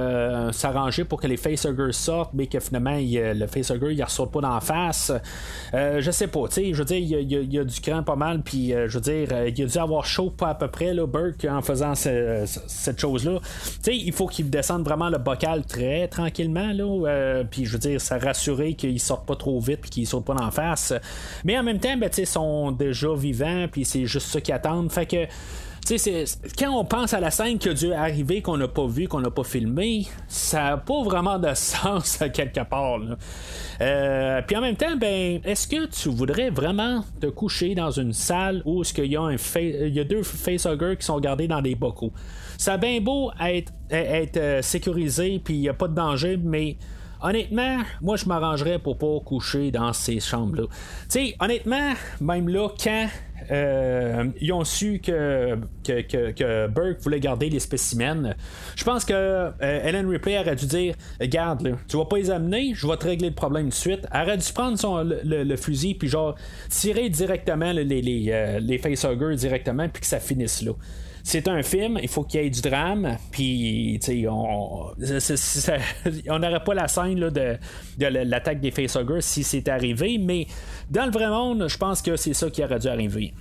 s'arranger 0.53 0.78
pour 1.09 1.21
que 1.21 1.27
les 1.27 1.37
facehuggers 1.37 1.93
sortent, 1.93 2.33
mais 2.35 2.47
que 2.47 2.61
finalement 2.61 2.99
le 2.99 3.47
facehugger 3.47 3.95
il 3.95 4.03
ressort 4.03 4.31
pas 4.31 4.41
d'en 4.41 4.61
face. 4.61 5.13
Euh, 5.75 6.01
je 6.01 6.11
sais 6.11 6.27
pas, 6.27 6.49
tu 6.49 6.55
sais, 6.55 6.73
je 6.73 6.79
veux 6.79 6.85
dire, 6.85 6.99
il 6.99 7.55
y, 7.55 7.59
a 7.59 7.65
du 7.65 7.81
cran 7.81 8.03
pas 8.03 8.17
mal, 8.17 8.43
puis 8.43 8.73
euh, 8.73 8.89
je 8.89 8.95
veux 8.95 9.01
dire, 9.01 9.29
euh, 9.33 9.49
il 9.49 9.63
a 9.63 9.67
dû 9.67 9.79
avoir 9.79 10.05
chaud 10.05 10.31
pas 10.31 10.51
à 10.51 10.55
peu 10.55 10.69
près, 10.69 10.95
là, 10.95 11.07
Burke, 11.07 11.47
en 11.49 11.63
faisant 11.63 11.95
cette 11.95 12.99
chose-là. 12.99 13.39
Tu 13.41 13.79
sais, 13.83 13.97
il 13.97 14.13
faut 14.13 14.27
qu'il 14.27 14.51
descende 14.51 14.85
vraiment 14.85 15.11
le 15.11 15.19
bocal 15.19 15.65
très 15.65 16.09
tranquillement, 16.09 16.73
là, 16.73 17.43
puis 17.51 17.65
je 17.65 17.73
veux 17.73 17.79
dire, 17.79 18.01
ça 18.01 18.19
rassurer 18.19 18.75
qu'ils 18.75 19.01
sortent 19.01 19.27
pas 19.27 19.37
trop 19.37 19.61
vite, 19.61 19.81
puis 19.81 19.91
qu'ils 19.91 20.07
sautent 20.07 20.25
pas 20.25 20.35
d'en 20.35 20.51
face. 20.51 20.93
Mais 21.45 21.59
en 21.59 21.63
même 21.63 21.79
temps, 21.79 21.97
ben, 21.97 22.09
tu 22.09 22.17
sais, 22.17 22.25
sont 22.25 22.73
déjà 22.73 23.15
vivants, 23.15 23.67
puis 23.71 23.85
c'est 23.85 24.07
juste 24.07 24.29
ça 24.29 24.41
qu'ils 24.41 24.55
attendent. 24.55 24.91
Fait 24.91 25.07
que 25.07 25.27
quand 26.59 26.71
on 26.71 26.85
pense 26.85 27.15
à 27.15 27.21
la 27.21 27.31
scène 27.31 27.59
qui 27.59 27.69
a 27.69 27.75
dû 27.75 27.93
arriver, 27.93 28.43
qu'on 28.43 28.57
n'a 28.57 28.69
pas 28.69 28.87
vu, 28.87 29.09
qu'on 29.09 29.21
n'a 29.21 29.31
pas 29.31 29.45
filmé, 29.45 30.07
ça 30.27 30.65
n'a 30.65 30.77
pas 30.77 31.03
vraiment 31.03 31.39
de 31.39 31.49
sens 31.55 32.19
quelque 32.33 32.65
part. 32.65 33.01
Euh, 33.81 34.43
puis 34.47 34.57
en 34.57 34.61
même 34.61 34.77
temps, 34.77 34.97
ben, 34.97 35.41
est-ce 35.45 35.67
que 35.67 35.87
tu 35.87 36.09
voudrais 36.11 36.51
vraiment 36.51 37.05
te 37.21 37.27
coucher 37.27 37.75
dans 37.75 37.91
une 37.91 38.13
salle 38.13 38.63
où 38.65 38.83
il 38.83 39.05
y, 39.07 39.17
a 39.17 39.31
il 39.31 39.95
y 39.95 40.01
a 40.01 40.05
deux 40.05 40.23
facehuggers 40.23 40.97
qui 40.99 41.07
sont 41.07 41.21
gardés 41.21 41.49
dans 41.49 41.63
des 41.63 41.75
bocaux? 41.75 42.13
Ça 42.59 42.75
a 42.75 42.77
bien 42.77 43.01
beau 43.01 43.31
être, 43.41 43.73
être 43.91 44.37
euh, 44.37 44.63
sécurisé, 44.63 45.41
puis 45.43 45.55
il 45.55 45.61
n'y 45.61 45.69
a 45.69 45.75
pas 45.75 45.89
de 45.89 45.95
danger, 45.95 46.37
mais 46.37 46.77
honnêtement, 47.23 47.79
moi 48.01 48.17
je 48.17 48.27
m'arrangerais 48.27 48.79
pour 48.79 48.99
pas 48.99 49.21
coucher 49.25 49.71
dans 49.71 49.93
ces 49.93 50.21
chambres-là. 50.21 50.65
Tu 50.65 51.07
sais, 51.09 51.37
honnêtement, 51.41 51.93
même 52.21 52.49
là, 52.49 52.69
quand 52.83 53.09
euh, 53.51 54.25
ils 54.41 54.53
ont 54.53 54.65
su 54.65 55.01
que, 55.01 55.59
que, 55.85 56.67
Burke 56.69 57.01
voulait 57.01 57.21
garder 57.21 57.49
les 57.49 57.61
spécimens. 57.61 58.35
Je 58.77 58.85
pense 58.85 59.05
que 59.05 59.13
euh, 59.15 59.51
Ellen 59.61 60.09
Ripley 60.09 60.39
aurait 60.39 60.57
dû 60.57 60.67
dire 60.67 60.95
Garde, 61.21 61.77
tu 61.89 61.97
vas 61.97 62.05
pas 62.05 62.17
les 62.17 62.31
amener, 62.31 62.73
je 62.75 62.87
vais 62.87 62.97
te 62.97 63.05
régler 63.05 63.29
le 63.29 63.35
problème 63.35 63.69
de 63.69 63.75
suite. 63.75 64.07
Elle 64.13 64.23
aurait 64.23 64.39
dû 64.39 64.53
prendre 64.53 64.79
son, 64.79 65.03
le, 65.05 65.57
fusil, 65.57 65.95
puis 65.95 66.09
genre 66.09 66.35
tirer 66.69 67.09
directement 67.09 67.73
les, 67.73 67.85
les, 67.85 68.27
euh, 68.31 68.61
les 68.61 68.79
facehuggers 68.79 69.37
directement, 69.37 69.89
puis 69.89 70.01
que 70.01 70.07
ça 70.07 70.21
finisse 70.21 70.63
là 70.63 70.73
c'est 71.29 71.47
un 71.47 71.63
film, 71.63 71.99
il 72.03 72.09
faut 72.09 72.25
qu'il 72.25 72.43
y 72.43 72.47
ait 72.47 72.51
du 72.51 72.63
drame, 72.63 73.19
puis 73.31 74.01
on 74.31 74.95
n'aurait 76.39 76.65
pas 76.65 76.75
la 76.75 76.89
scène 76.89 77.21
de, 77.21 77.59
de 77.99 78.07
l'attaque 78.07 78.61
des 78.61 78.71
facehuggers 78.71 79.21
si 79.21 79.43
c'est 79.43 79.69
arrivé, 79.69 80.17
mais 80.17 80.47
dans 80.91 81.05
le 81.05 81.11
vrai 81.11 81.29
monde, 81.29 81.69
je 81.69 81.77
pense 81.77 82.01
que 82.01 82.17
c'est 82.17 82.33
ça 82.33 82.49
qui 82.51 82.65
aurait 82.65 82.79
dû 82.79 82.89
arriver. 82.89 83.35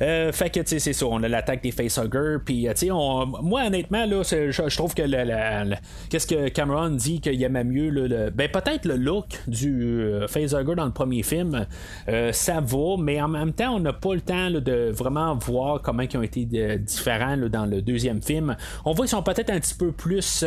Euh, 0.00 0.32
fait 0.32 0.50
que, 0.50 0.60
tu 0.60 0.66
sais, 0.68 0.78
c'est 0.78 0.92
ça, 0.92 1.06
on 1.06 1.22
a 1.22 1.28
l'attaque 1.28 1.62
des 1.62 1.70
facehuggers, 1.70 2.38
puis, 2.44 2.68
euh, 2.68 2.72
tu 2.72 2.86
sais, 2.86 2.90
moi, 2.90 3.64
honnêtement, 3.66 4.06
là, 4.06 4.22
je, 4.22 4.76
trouve 4.76 4.94
que 4.94 5.02
qu'est-ce 6.08 6.26
que 6.26 6.48
Cameron 6.48 6.90
dit 6.90 7.20
qu'il 7.20 7.42
aimait 7.42 7.64
mieux, 7.64 7.90
le, 7.90 8.30
ben, 8.30 8.50
peut-être 8.50 8.86
le 8.86 8.96
look 8.96 9.26
du 9.46 9.82
euh, 9.82 10.26
facehugger 10.26 10.74
dans 10.74 10.86
le 10.86 10.92
premier 10.92 11.22
film, 11.22 11.66
ça 12.32 12.60
va, 12.60 12.96
mais 12.98 13.20
en 13.20 13.28
même 13.28 13.52
temps, 13.52 13.76
on 13.76 13.80
n'a 13.80 13.92
pas 13.92 14.14
le 14.14 14.20
temps 14.20 14.50
de 14.50 14.90
vraiment 14.90 15.34
voir 15.34 15.82
comment 15.82 16.02
ils 16.02 16.16
ont 16.16 16.22
été 16.22 16.44
différents 16.78 17.36
dans 17.36 17.66
le 17.66 17.82
deuxième 17.82 18.22
film. 18.22 18.56
On 18.84 18.92
voit 18.92 19.06
qu'ils 19.06 19.16
sont 19.16 19.22
peut-être 19.22 19.50
un 19.50 19.60
petit 19.60 19.74
peu 19.74 19.92
plus 19.92 20.44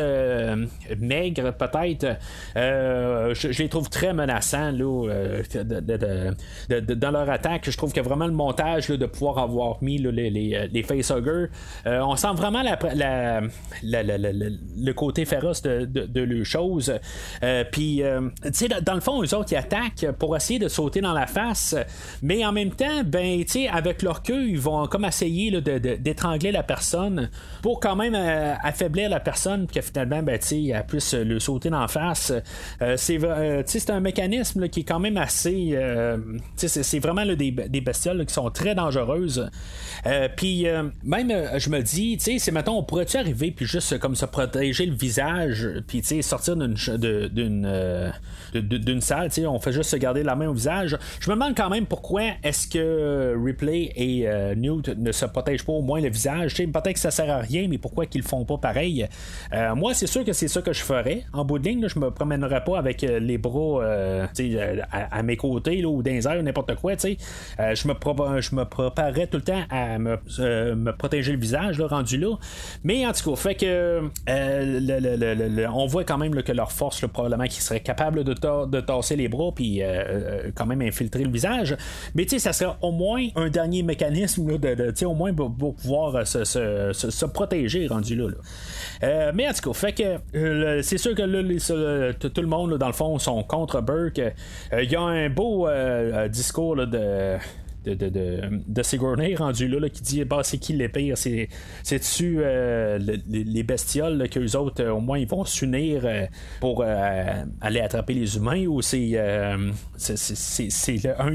maigres, 0.97 1.53
peut-être. 1.53 2.17
Je, 2.55 3.61
les 3.61 3.69
trouve 3.69 3.89
très 3.89 4.13
menaçants, 4.13 4.71
là, 4.71 5.07
dans 6.69 7.11
leur 7.11 7.29
attaque. 7.29 7.69
Je 7.69 7.77
trouve 7.77 7.93
que 7.93 8.01
vraiment 8.01 8.27
le 8.27 8.33
montage 8.33 8.87
de 8.87 9.05
pouvoir 9.05 9.37
avoir 9.39 9.81
mis 9.81 9.97
les, 9.97 10.29
les, 10.29 10.55
euh, 10.55 10.67
les 10.71 10.83
facehuggers, 10.83 11.47
euh, 11.85 12.01
on 12.01 12.15
sent 12.15 12.33
vraiment 12.35 12.61
la, 12.63 13.41
le 13.83 14.91
côté 14.93 15.25
féroce 15.25 15.61
de, 15.61 15.85
de, 15.85 16.43
chose. 16.43 16.93
Euh, 17.43 17.63
puis, 17.69 18.01
tu 18.43 18.49
sais, 18.53 18.67
dans 18.81 18.93
le 18.93 19.01
fond, 19.01 19.21
eux 19.21 19.33
autres, 19.35 19.51
ils 19.51 19.57
attaquent 19.57 20.11
pour 20.17 20.35
essayer 20.35 20.59
de 20.59 20.67
sauter 20.67 21.01
dans 21.01 21.13
la 21.13 21.27
face, 21.27 21.75
mais 22.21 22.45
en 22.45 22.51
même 22.51 22.71
temps, 22.71 23.03
ben, 23.05 23.43
tu 23.43 23.47
sais, 23.47 23.67
avec 23.67 24.01
leur 24.01 24.23
queue, 24.23 24.47
ils 24.47 24.59
vont 24.59 24.87
comme 24.87 25.05
essayer 25.05 25.59
d'étrangler 25.61 26.51
la 26.51 26.63
personne 26.63 27.29
pour 27.61 27.79
quand 27.79 27.95
même 27.95 28.15
affaiblir 28.63 29.09
la 29.09 29.19
personne, 29.19 29.67
que 29.67 29.81
finalement, 29.81 30.23
ben, 30.23 30.39
tu 30.39 30.47
sais, 30.47 30.65
elle 30.67 30.85
puisse 30.85 31.13
le 31.13 31.39
sauter 31.39 31.69
dans 31.69 31.81
la 31.81 31.87
face. 31.87 32.31
c'est, 32.95 33.19
c'est 33.65 33.89
un 33.89 33.99
mécanisme 33.99 34.69
qui 34.69 34.81
est 34.81 34.85
quand 34.85 34.99
même 34.99 35.17
assez. 35.17 35.77
C'est 36.55 36.99
vraiment 36.99 37.25
des, 37.25 37.81
bestioles 37.81 38.25
qui 38.25 38.33
sont 38.33 38.49
très 38.49 38.75
dangereuses 38.75 38.89
dangereuse. 38.89 39.49
puis 40.35 40.65
même, 41.03 41.31
je 41.57 41.69
me 41.69 41.81
dis, 41.81 42.17
tu 42.17 42.23
sais, 42.23 42.39
c'est 42.39 42.51
maintenant, 42.51 42.77
on 42.77 42.83
pourrait-tu 42.83 43.17
arriver 43.17 43.51
puis 43.51 43.65
juste 43.65 43.99
comme 43.99 44.15
se 44.15 44.25
protéger 44.25 44.85
le 44.85 44.95
visage, 44.95 45.67
puis 45.87 46.01
tu 46.01 46.07
sais, 46.07 46.21
sortir 46.21 46.55
d'une 46.55 47.65
salle, 49.01 49.29
tu 49.29 49.41
sais, 49.41 49.47
on 49.47 49.59
fait 49.59 49.73
juste 49.73 49.89
se 49.89 49.95
garder 49.95 50.23
la 50.23 50.35
main 50.35 50.47
au 50.47 50.53
visage. 50.53 50.97
Je 51.19 51.29
me 51.29 51.35
demande 51.35 51.55
quand 51.55 51.69
même 51.69 51.85
pourquoi 51.85 52.23
est-ce 52.43 52.67
que 52.67 53.35
Ripley 53.43 53.91
et 53.95 54.27
Newt 54.55 54.89
ne 54.89 55.11
se 55.11 55.25
protègent 55.25 55.65
pas 55.65 55.73
au 55.73 55.81
moins 55.81 56.01
le 56.01 56.09
visage. 56.09 56.53
Tu 56.53 56.63
sais, 56.63 56.67
peut-être 56.67 56.93
que 56.93 56.99
ça 56.99 57.11
sert 57.11 57.29
à 57.29 57.39
rien, 57.39 57.67
mais 57.69 57.77
pourquoi 57.77 58.05
qu'ils 58.05 58.21
le 58.21 58.27
font 58.27 58.45
pas 58.45 58.57
pareil? 58.57 59.07
Moi, 59.75 59.93
c'est 59.93 60.07
sûr 60.07 60.23
que 60.23 60.33
c'est 60.33 60.47
ça 60.47 60.61
que 60.61 60.73
je 60.73 60.81
ferais. 60.81 61.23
En 61.33 61.45
bout 61.45 61.59
de 61.59 61.67
ligne, 61.67 61.87
je 61.87 61.99
me 61.99 62.11
promènerais 62.11 62.63
pas 62.63 62.77
avec 62.77 63.01
les 63.01 63.37
bras 63.37 63.83
à, 64.91 65.23
mes 65.23 65.37
côtés 65.37 65.85
ou 65.85 66.01
dans 66.01 66.18
airs, 66.27 66.41
n'importe 66.43 66.75
quoi. 66.75 66.95
Tu 66.95 67.17
sais, 67.57 67.75
je 67.75 67.87
me 67.87 67.93
je 68.41 68.55
me 68.55 68.65
préparerais 68.65 69.27
tout 69.27 69.37
le 69.37 69.43
temps 69.43 69.63
à 69.69 69.97
me, 69.99 70.17
me 70.75 70.91
protéger 70.91 71.31
le 71.31 71.39
visage, 71.39 71.77
là, 71.77 71.87
rendu 71.87 72.17
là. 72.17 72.35
Mais 72.83 73.05
en 73.05 73.11
tout 73.11 73.29
cas, 73.29 73.35
fait 73.35 73.55
que 73.55 74.01
euh, 74.29 75.67
on 75.73 75.85
voit 75.85 76.03
quand 76.03 76.17
même 76.17 76.41
que 76.41 76.51
leur 76.51 76.71
force, 76.71 77.05
probablement 77.07 77.45
qu'ils 77.45 77.61
seraient 77.61 77.79
capables 77.79 78.23
de, 78.23 78.33
de 78.33 78.81
tasser 78.81 79.15
les 79.15 79.27
bras 79.27 79.51
puis 79.53 79.81
euh, 79.81 79.85
euh, 79.87 80.51
quand 80.55 80.65
même 80.65 80.81
infiltrer 80.81 81.23
le 81.23 81.31
visage. 81.31 81.75
Mais 82.15 82.23
tu 82.23 82.31
sais, 82.31 82.39
ça 82.39 82.53
serait 82.53 82.75
au 82.81 82.91
moins 82.91 83.27
un 83.35 83.49
dernier 83.49 83.83
mécanisme 83.83 84.57
de, 84.57 84.75
de 84.75 85.05
au 85.05 85.13
moins 85.13 85.33
pour, 85.33 85.75
pouvoir 85.75 86.25
se, 86.27 87.25
protéger 87.25 87.87
rendu 87.87 88.15
là. 88.15 88.27
Mais 89.01 89.47
en 89.47 89.53
tout 89.53 89.71
cas, 89.71 89.73
fait 89.73 89.93
que 89.93 90.81
c'est 90.81 90.97
sûr 90.97 91.15
que 91.15 91.21
là, 91.21 92.13
tout 92.13 92.41
le 92.41 92.47
monde, 92.47 92.77
dans 92.77 92.87
le 92.87 92.93
fond, 92.93 93.17
sont 93.19 93.43
contre 93.43 93.81
Burke. 93.81 94.21
Il 94.73 94.91
y 94.91 94.95
a 94.95 95.01
un 95.01 95.29
beau 95.29 95.67
discours 96.29 96.75
de 96.75 97.37
de, 97.85 97.93
de, 97.93 98.09
de, 98.09 98.41
de 98.67 98.83
Sigourney 98.83 99.35
rendu 99.35 99.67
là, 99.67 99.89
qui 99.89 100.01
dit 100.01 100.23
bah, 100.23 100.41
c'est 100.43 100.57
qui 100.57 100.73
les 100.73 100.89
pires 100.89 101.17
c'est, 101.17 101.49
c'est-tu 101.83 102.37
euh, 102.39 102.99
les 103.27 103.63
bestioles 103.63 104.29
qu'eux 104.29 104.55
autres 104.55 104.83
euh, 104.83 104.91
au 104.91 104.99
moins 104.99 105.17
ils 105.17 105.27
vont 105.27 105.45
s'unir 105.45 106.01
euh, 106.05 106.25
pour 106.59 106.83
aller 106.83 107.79
attraper 107.79 108.13
les 108.13 108.37
humains 108.37 108.65
ou 108.65 108.81
c'est, 108.81 109.17
un 109.17 109.71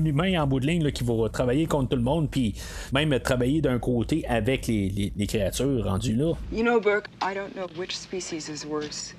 humain 0.04 0.42
en 0.42 0.46
bout 0.46 0.60
de 0.60 0.66
ligne 0.66 0.90
qui 0.92 1.04
va 1.04 1.28
travailler 1.28 1.66
contre 1.66 1.90
tout 1.90 1.96
le 1.96 2.02
monde 2.02 2.30
puis 2.30 2.54
même 2.92 3.18
travailler 3.20 3.60
d'un 3.60 3.78
côté 3.78 4.26
avec 4.26 4.66
les 4.66 5.26
créatures 5.26 5.84
rendues 5.84 6.16
là? 6.16 6.32
You 6.52 6.62
know 6.62 6.80
Burke, 6.80 7.08
I 7.22 7.34
don't 7.34 7.54
know 7.54 7.66
which 7.76 7.96
species 7.96 8.48
is 8.48 8.66
worse. 8.66 9.14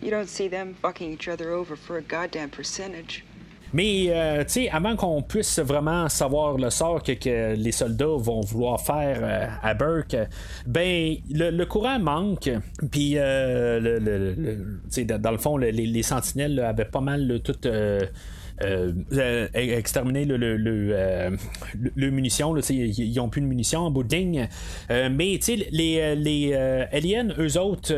You 0.00 0.10
don't 0.10 0.28
see 0.28 0.48
them 0.48 0.74
fucking 0.74 1.12
each 1.12 1.28
other 1.28 1.50
over 1.50 1.76
for 1.76 1.96
a 1.96 2.02
goddamn 2.02 2.50
percentage. 2.50 3.24
Mais, 3.74 4.06
euh, 4.08 4.44
tu 4.44 4.50
sais, 4.50 4.70
avant 4.70 4.94
qu'on 4.94 5.20
puisse 5.20 5.58
vraiment 5.58 6.08
savoir 6.08 6.56
le 6.56 6.70
sort 6.70 7.02
que, 7.02 7.54
les 7.56 7.72
soldats 7.72 8.16
vont 8.16 8.40
vouloir 8.40 8.80
faire 8.80 9.18
euh, 9.20 9.46
à 9.62 9.74
Burke, 9.74 10.16
ben, 10.64 11.16
le, 11.28 11.64
courant 11.64 11.98
manque. 11.98 12.50
Puis, 12.92 13.14
euh, 13.16 13.80
le, 13.80 15.16
dans 15.18 15.30
le 15.32 15.38
fond, 15.38 15.56
les, 15.56 16.02
sentinelles 16.04 16.60
avaient 16.60 16.84
pas 16.84 17.00
mal 17.00 17.40
tout 17.42 17.66
euh, 17.66 18.00
exterminer 18.60 20.24
le, 20.24 20.36
le, 20.36 20.56
le, 20.56 20.90
euh, 20.92 21.30
le 21.74 22.10
munition. 22.10 22.56
ils 22.56 23.14
n'ont 23.16 23.28
plus 23.28 23.40
de 23.40 23.46
munitions 23.46 23.80
en 23.80 23.90
bout 23.90 24.02
de 24.02 24.14
mais 24.14 25.40
les, 25.72 26.14
les 26.14 26.54
aliens, 26.92 27.28
eux 27.38 27.58
autres, 27.58 27.92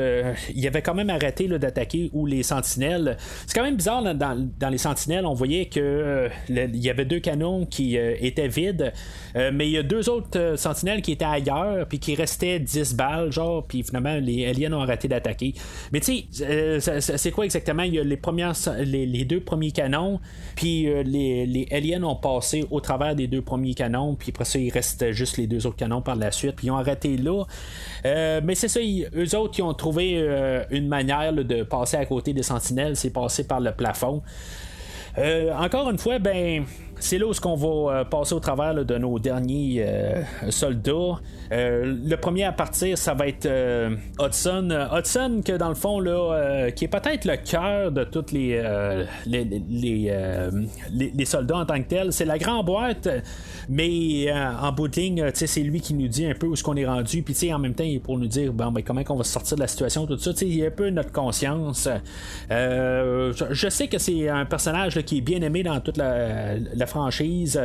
ils 0.55 0.67
avaient 0.67 0.83
quand 0.83 0.95
même 0.95 1.11
arrêté 1.11 1.47
d'attaquer 1.47 2.11
ou 2.13 2.27
les 2.27 2.43
sentinelles. 2.43 3.17
C'est 3.47 3.55
quand 3.55 3.65
même 3.65 3.77
bizarre 3.77 4.03
dans, 4.03 4.49
dans, 4.59 4.69
les 4.69 4.79
sentinelles, 4.79 5.27
on 5.27 5.35
voyait 5.35 5.67
que 5.67 6.29
il 6.49 6.77
y 6.77 6.89
avait 6.91 7.05
deux 7.05 7.21
canons 7.21 7.67
qui 7.67 7.97
étaient 7.97 8.49
vides, 8.49 8.93
mais 9.35 9.69
il 9.69 9.73
y 9.73 9.79
a 9.79 9.83
deux 9.83 10.09
autres 10.09 10.55
sentinelles 10.57 11.03
qui 11.03 11.13
étaient 11.13 11.25
ailleurs, 11.25 11.87
puis 11.87 11.99
qui 11.99 12.15
restaient 12.15 12.61
10 12.61 12.95
balles, 12.95 13.31
genre, 13.31 13.67
puis 13.67 13.83
finalement 13.83 14.17
les 14.17 14.47
aliens 14.47 14.73
ont 14.73 14.81
arrêté 14.81 15.09
d'attaquer. 15.09 15.55
Mais 15.93 16.01
tu 16.01 16.25
sais, 16.31 17.01
c'est 17.01 17.31
quoi 17.31 17.45
exactement? 17.45 17.83
Il 17.83 17.95
y 17.95 17.99
a 17.99 18.05
les, 18.05 18.17
premières, 18.17 18.55
les 18.79 19.25
deux 19.25 19.41
premiers 19.41 19.73
canons, 19.73 20.21
puis 20.57 20.89
euh, 20.89 21.03
les, 21.03 21.69
aliens 21.71 22.03
ont 22.03 22.17
passé 22.17 22.67
au 22.71 22.81
travers 22.81 23.15
des 23.15 23.29
deux 23.29 23.43
premiers 23.43 23.75
canons, 23.75 24.17
puis 24.17 24.33
après 24.35 24.47
ça, 24.47 24.59
il 24.59 24.71
reste 24.71 25.13
juste 25.13 25.37
les 25.37 25.47
deux 25.47 25.67
autres 25.67 25.77
canons 25.77 26.01
par 26.01 26.17
la 26.17 26.33
suite, 26.33 26.57
puis 26.57 26.69
ils 26.69 26.71
ont 26.71 26.79
arrêté 26.79 27.19
là. 27.19 27.45
Euh, 28.07 28.41
mais 28.43 28.55
c'est 28.55 28.69
ça, 28.69 28.81
eux 28.81 29.37
autres, 29.37 29.53
qui 29.53 29.63
ont 29.63 29.75
trouvé 29.75 30.15
euh, 30.17 30.65
une 30.71 30.89
manière 30.89 31.35
de 31.35 31.63
passer 31.63 31.99
à 31.99 32.07
côté 32.07 32.33
des 32.33 32.43
sentinelles, 32.43 32.97
c'est 32.97 33.11
passer 33.11 33.47
par 33.47 33.61
le 33.61 33.73
plafond. 33.73 34.23
encore 35.59 35.91
une 35.91 35.99
fois, 35.99 36.19
ben, 36.19 36.65
c'est 36.99 37.19
là 37.19 37.27
où 37.27 37.33
qu'on 37.33 37.57
va 37.57 38.05
passer 38.05 38.35
au 38.35 38.41
travers 38.41 38.75
de 38.75 38.99
nos 38.99 39.19
derniers 39.19 39.85
soldats. 40.51 41.21
Euh, 41.53 41.97
le 42.05 42.17
premier 42.17 42.45
à 42.45 42.53
partir, 42.53 42.99
ça 42.99 43.15
va 43.15 43.29
être 43.29 43.47
euh, 43.47 43.95
Hudson. 44.21 44.89
Hudson, 44.93 45.43
que 45.45 45.53
dans 45.53 45.69
le 45.69 45.75
fond, 45.75 46.01
là, 46.01 46.33
euh, 46.33 46.71
qui 46.71 46.85
est 46.87 46.89
peut-être 46.89 47.25
le 47.25 47.37
cœur 47.37 47.93
de 47.93 48.05
tous 48.05 48.33
les, 48.33 48.63
les, 49.27 51.25
soldats 51.25 51.59
en 51.59 51.67
tant 51.67 51.81
que 51.83 51.89
tel. 51.89 52.13
C'est 52.13 52.25
la 52.25 52.39
grande 52.39 52.67
boîte, 52.67 53.09
mais 53.69 54.33
en 54.33 54.73
bout 54.73 54.89
de 54.89 54.97
ligne, 54.97 55.31
c'est 55.35 55.61
lui 55.61 55.81
qui 55.81 55.95
nous 55.95 56.09
dit 56.09 56.27
un 56.27 56.35
peu 56.35 56.47
où 56.47 56.55
est-ce 56.55 56.65
qu'on 56.65 56.77
est 56.77 56.87
rendu. 56.87 57.23
Puis 57.23 57.53
en 57.53 57.59
même 57.59 57.75
temps, 57.75 57.85
il 57.85 57.97
est 57.97 58.01
pour 58.01 58.19
nous 58.19 58.27
dire 58.27 58.53
ben, 58.53 58.73
comment 58.85 59.03
on 59.09 59.17
va 59.17 59.25
sortir 59.25 59.57
de 59.57 59.63
la 59.63 59.69
situation, 59.69 60.07
tout 60.07 60.19
ça. 60.19 60.33
Il 60.43 60.63
a 60.63 60.67
un 60.67 60.71
peu 60.71 60.91
notre 60.91 61.13
conscience. 61.13 61.89
Je, 62.51 63.69
sais 63.69 63.89
que 63.89 63.99
c'est 63.99 64.29
un 64.29 64.45
personnage 64.45 65.01
qui 65.03 65.19
est 65.19 65.23
bien 65.23 65.41
aimé 65.43 65.63
dans 65.63 65.81
toute 65.81 65.99
franchise. 66.87 67.61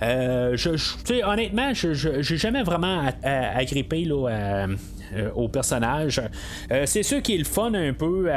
je, 0.00 1.22
honnêtement, 1.24 1.74
je 1.74 1.92
j'ai 1.92 2.36
jamais 2.36 2.62
vraiment 2.62 3.10
agrippé 3.22 4.04
là, 4.04 4.28
euh, 4.28 4.66
au 5.34 5.48
personnage. 5.48 6.20
Euh, 6.70 6.86
c'est 6.86 7.02
sûr 7.02 7.22
qu'il 7.22 7.36
est 7.36 7.38
le 7.38 7.44
fun 7.44 7.72
un 7.74 7.92
peu 7.92 8.30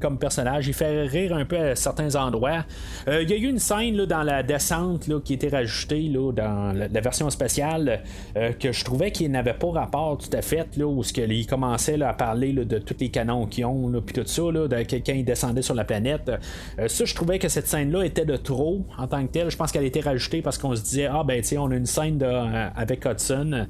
comme 0.00 0.18
personnage. 0.18 0.68
Il 0.68 0.74
fait 0.74 1.02
rire 1.02 1.34
un 1.34 1.44
peu 1.44 1.56
à 1.56 1.76
certains 1.76 2.14
endroits. 2.16 2.64
Euh, 3.08 3.22
il 3.22 3.30
y 3.30 3.32
a 3.32 3.36
eu 3.36 3.48
une 3.48 3.58
scène 3.58 3.96
là, 3.96 4.06
dans 4.06 4.22
la 4.22 4.42
descente 4.42 5.08
là, 5.08 5.20
qui 5.24 5.34
était 5.34 5.48
rajoutée 5.48 6.02
là, 6.02 6.32
dans 6.32 6.76
la, 6.76 7.00
version 7.02 7.28
spéciale 7.30 8.02
que 8.60 8.70
je 8.70 8.84
trouvais 8.84 9.10
qu'il 9.10 9.28
n'avait 9.32 9.54
pas 9.54 9.70
rapport 9.72 10.18
tout 10.18 10.34
à 10.36 10.42
fait. 10.42 10.76
Là, 10.76 10.86
où 10.86 11.02
il 11.16 11.46
commençait 11.46 12.00
à 12.00 12.12
parler 12.12 12.52
de 12.52 12.78
tous 12.78 12.94
les 13.00 13.08
canons 13.08 13.46
qu'ils 13.46 13.64
ont, 13.64 13.90
puis 14.00 14.14
tout 14.14 14.26
ça, 14.26 14.42
là, 14.42 14.68
de, 14.68 14.76
quand 14.76 15.12
il 15.12 15.24
descendait 15.24 15.62
sur 15.62 15.74
la 15.74 15.84
planète. 15.84 16.30
ça, 16.86 17.04
je 17.04 17.14
trouvais 17.14 17.38
que 17.40 17.48
cette 17.48 17.66
scène-là 17.66 18.04
était 18.04 18.24
de 18.24 18.36
trop 18.36 18.86
en 18.98 19.08
tant 19.08 19.26
que 19.26 19.32
telle. 19.32 19.50
Je 19.50 19.56
pense 19.56 19.72
qu'elle 19.72 19.82
a 19.82 19.86
été 19.86 20.00
rajoutée 20.00 20.42
parce 20.42 20.58
qu'on 20.58 20.76
se 20.76 20.82
disait, 20.82 21.06
ah 21.06 21.24
ben, 21.26 21.40
tu 21.40 21.48
sais, 21.48 21.58
on 21.58 21.70
a 21.70 21.74
une 21.74 21.86
scène 21.86 22.22
avec 22.76 23.04
Hudson. 23.04 23.66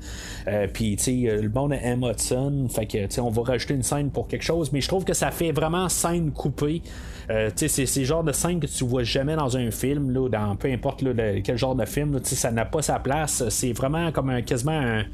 puis, 0.74 0.96
tu 0.96 1.02
sais, 1.02 1.38
le 1.40 1.48
monde 1.48 1.72
aime 1.72 2.02
Hudson 2.04 2.31
fait 2.68 2.86
que, 2.86 3.20
on 3.20 3.30
va 3.30 3.42
rajouter 3.42 3.74
une 3.74 3.82
scène 3.82 4.10
pour 4.10 4.28
quelque 4.28 4.44
chose, 4.44 4.72
mais 4.72 4.80
je 4.80 4.88
trouve 4.88 5.04
que 5.04 5.14
ça 5.14 5.30
fait 5.30 5.52
vraiment 5.52 5.88
scène 5.88 6.32
coupée. 6.32 6.82
Euh, 7.30 7.50
c'est 7.54 7.96
le 7.96 8.04
genre 8.04 8.24
de 8.24 8.32
scène 8.32 8.60
que 8.60 8.66
tu 8.66 8.84
vois 8.84 9.04
jamais 9.04 9.36
dans 9.36 9.56
un 9.56 9.70
film, 9.70 10.10
là, 10.10 10.28
dans 10.28 10.56
peu 10.56 10.70
importe 10.70 11.04
quel 11.44 11.56
genre 11.56 11.74
de 11.74 11.84
film, 11.84 12.18
ça 12.22 12.50
n'a 12.50 12.64
pas 12.64 12.82
sa 12.82 12.98
place. 12.98 13.48
C'est 13.48 13.72
vraiment 13.72 14.10
comme 14.12 14.30
un, 14.30 14.42
quasiment 14.42 14.72
un, 14.72 15.04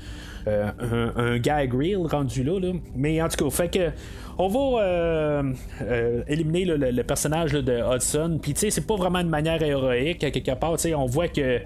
euh, 0.46 1.38
gag 1.38 1.74
reel 1.74 2.06
rendu 2.06 2.42
là, 2.42 2.58
Mais 2.96 3.20
en 3.20 3.28
tout 3.28 3.44
cas, 3.44 3.50
fait 3.50 3.68
que 3.68 3.90
on 4.38 4.48
va 4.48 4.82
euh, 4.82 6.22
éliminer 6.28 6.64
le, 6.64 7.02
personnage 7.02 7.52
de 7.52 7.94
Hudson. 7.94 8.38
Puis 8.40 8.54
tu 8.54 8.60
sais, 8.60 8.70
c'est 8.70 8.86
pas 8.86 8.96
vraiment 8.96 9.22
de 9.22 9.28
manière 9.28 9.62
héroïque 9.62 10.18
quelque 10.18 10.54
part. 10.54 10.76
On 10.96 11.06
voit 11.06 11.28
que 11.28 11.60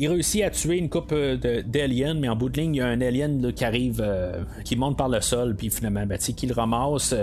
il 0.00 0.08
réussit 0.08 0.42
à 0.42 0.50
tuer 0.50 0.78
une 0.78 0.88
coupe 0.88 1.12
euh, 1.12 1.36
d'aliens, 1.64 2.14
mais 2.14 2.28
en 2.28 2.34
bout 2.34 2.48
de 2.48 2.58
ligne, 2.58 2.74
il 2.74 2.78
y 2.78 2.80
a 2.80 2.86
un 2.86 3.02
alien 3.02 3.52
qui 3.52 3.64
arrive, 3.66 4.00
euh, 4.02 4.42
qui 4.64 4.74
monte 4.74 4.96
par 4.96 5.10
le 5.10 5.20
sol, 5.20 5.54
puis 5.54 5.68
finalement, 5.68 6.06
ben, 6.06 6.16
qui 6.16 6.46
le 6.46 6.54
ramasse. 6.54 7.14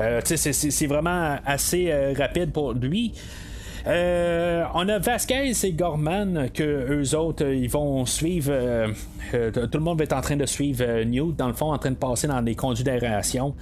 Euh, 0.00 0.20
c'est 0.24 0.86
vraiment 0.86 1.36
assez 1.44 1.92
rapide 2.16 2.50
pour 2.52 2.72
lui. 2.72 3.12
on 3.84 4.88
a 4.88 4.98
Vasquez 4.98 5.52
et 5.62 5.72
Gorman 5.72 6.48
que 6.54 6.62
eux 6.62 7.14
autres 7.14 7.46
ils 7.46 7.68
vont 7.68 8.06
suivre. 8.06 8.52
tout 9.32 9.78
le 9.78 9.80
monde 9.80 9.98
va 9.98 10.04
être 10.04 10.16
en 10.16 10.20
train 10.20 10.36
de 10.36 10.46
suivre 10.46 11.02
Newt 11.04 11.36
dans 11.36 11.48
le 11.48 11.54
fond 11.54 11.72
en 11.72 11.78
train 11.78 11.90
de 11.90 11.96
passer 11.96 12.28
dans 12.28 12.40
des 12.40 12.54
conduits 12.54 12.84
d'aération. 12.84 13.54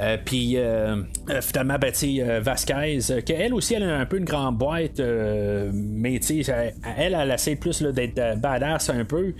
Euh, 0.00 0.16
puis 0.24 0.56
euh, 0.56 1.02
euh, 1.28 1.40
finalement, 1.40 1.76
ben, 1.78 1.92
Vasquez, 2.40 3.22
qu'elle 3.24 3.54
aussi, 3.54 3.74
elle 3.74 3.82
a 3.82 3.98
un 3.98 4.06
peu 4.06 4.18
une 4.18 4.24
grande 4.24 4.56
boîte, 4.56 5.00
mais 5.00 6.20
elle, 6.28 6.74
elle, 6.96 7.14
elle 7.14 7.30
essaie 7.30 7.56
plus 7.56 7.82
d'être 7.82 8.38
badass 8.38 8.90
un 8.90 9.04
peu. 9.04 9.34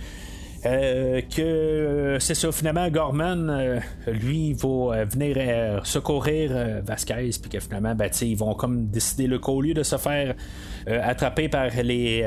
que 0.61 2.17
c'est 2.19 2.35
ça, 2.35 2.51
finalement, 2.51 2.89
Gorman, 2.89 3.81
lui, 4.07 4.53
va 4.53 5.05
venir 5.05 5.81
secourir 5.85 6.81
Vasquez, 6.83 7.29
puis 7.41 7.49
que 7.49 7.59
finalement, 7.61 7.95
ben, 7.95 8.09
ils 8.21 8.35
vont 8.35 8.53
comme 8.53 8.87
décider 8.87 9.27
le 9.27 9.39
qu'au 9.39 9.61
lieu 9.61 9.73
de 9.73 9.83
se 9.83 9.97
faire 9.97 10.35
attraper 10.87 11.47
par 11.47 11.69
les, 11.81 12.25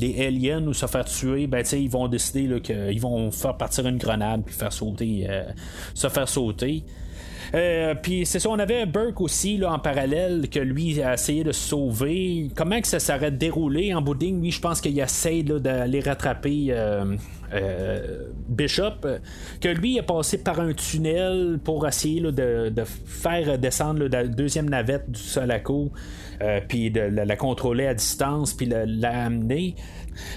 les 0.00 0.26
aliens 0.26 0.66
ou 0.66 0.72
se 0.72 0.86
faire 0.86 1.04
tuer, 1.04 1.46
ben, 1.46 1.62
ils 1.72 1.90
vont 1.90 2.08
décider 2.08 2.58
qu'ils 2.62 3.00
vont 3.02 3.30
faire 3.30 3.58
partir 3.58 3.86
une 3.86 3.98
grenade 3.98 4.44
puis 4.46 4.54
faire 4.54 4.72
sauter, 4.72 5.28
se 5.92 6.08
faire 6.08 6.28
sauter. 6.28 6.82
Euh, 7.54 7.94
puis 7.94 8.26
c'est 8.26 8.38
ça, 8.38 8.48
on 8.50 8.58
avait 8.58 8.86
Burke 8.86 9.20
aussi 9.20 9.56
là, 9.56 9.72
en 9.72 9.78
parallèle 9.78 10.48
que 10.48 10.58
lui 10.58 11.02
a 11.02 11.14
essayé 11.14 11.44
de 11.44 11.52
sauver. 11.52 12.50
Comment 12.54 12.80
que 12.80 12.86
ça 12.86 12.98
s'aurait 12.98 13.30
déroulé 13.30 13.94
en 13.94 14.02
bout 14.02 14.14
Lui, 14.14 14.50
je 14.50 14.60
pense 14.60 14.80
qu'il 14.80 14.98
essaie 14.98 15.42
d'aller 15.42 16.00
rattraper 16.00 16.68
euh, 16.70 17.16
Bishop, 18.48 19.06
que 19.60 19.68
lui 19.68 19.98
est 19.98 20.02
passé 20.02 20.38
par 20.38 20.60
un 20.60 20.72
tunnel 20.72 21.58
pour 21.62 21.86
essayer 21.86 22.20
de, 22.20 22.72
faire 22.84 23.58
descendre 23.58 24.06
la 24.06 24.26
deuxième 24.26 24.68
navette 24.68 25.10
du 25.10 25.20
Solaco, 25.20 25.92
puis 26.68 26.90
de 26.90 27.00
la, 27.00 27.36
contrôler 27.36 27.86
à 27.86 27.94
distance, 27.94 28.52
puis 28.54 28.66
l'amener. 28.66 29.74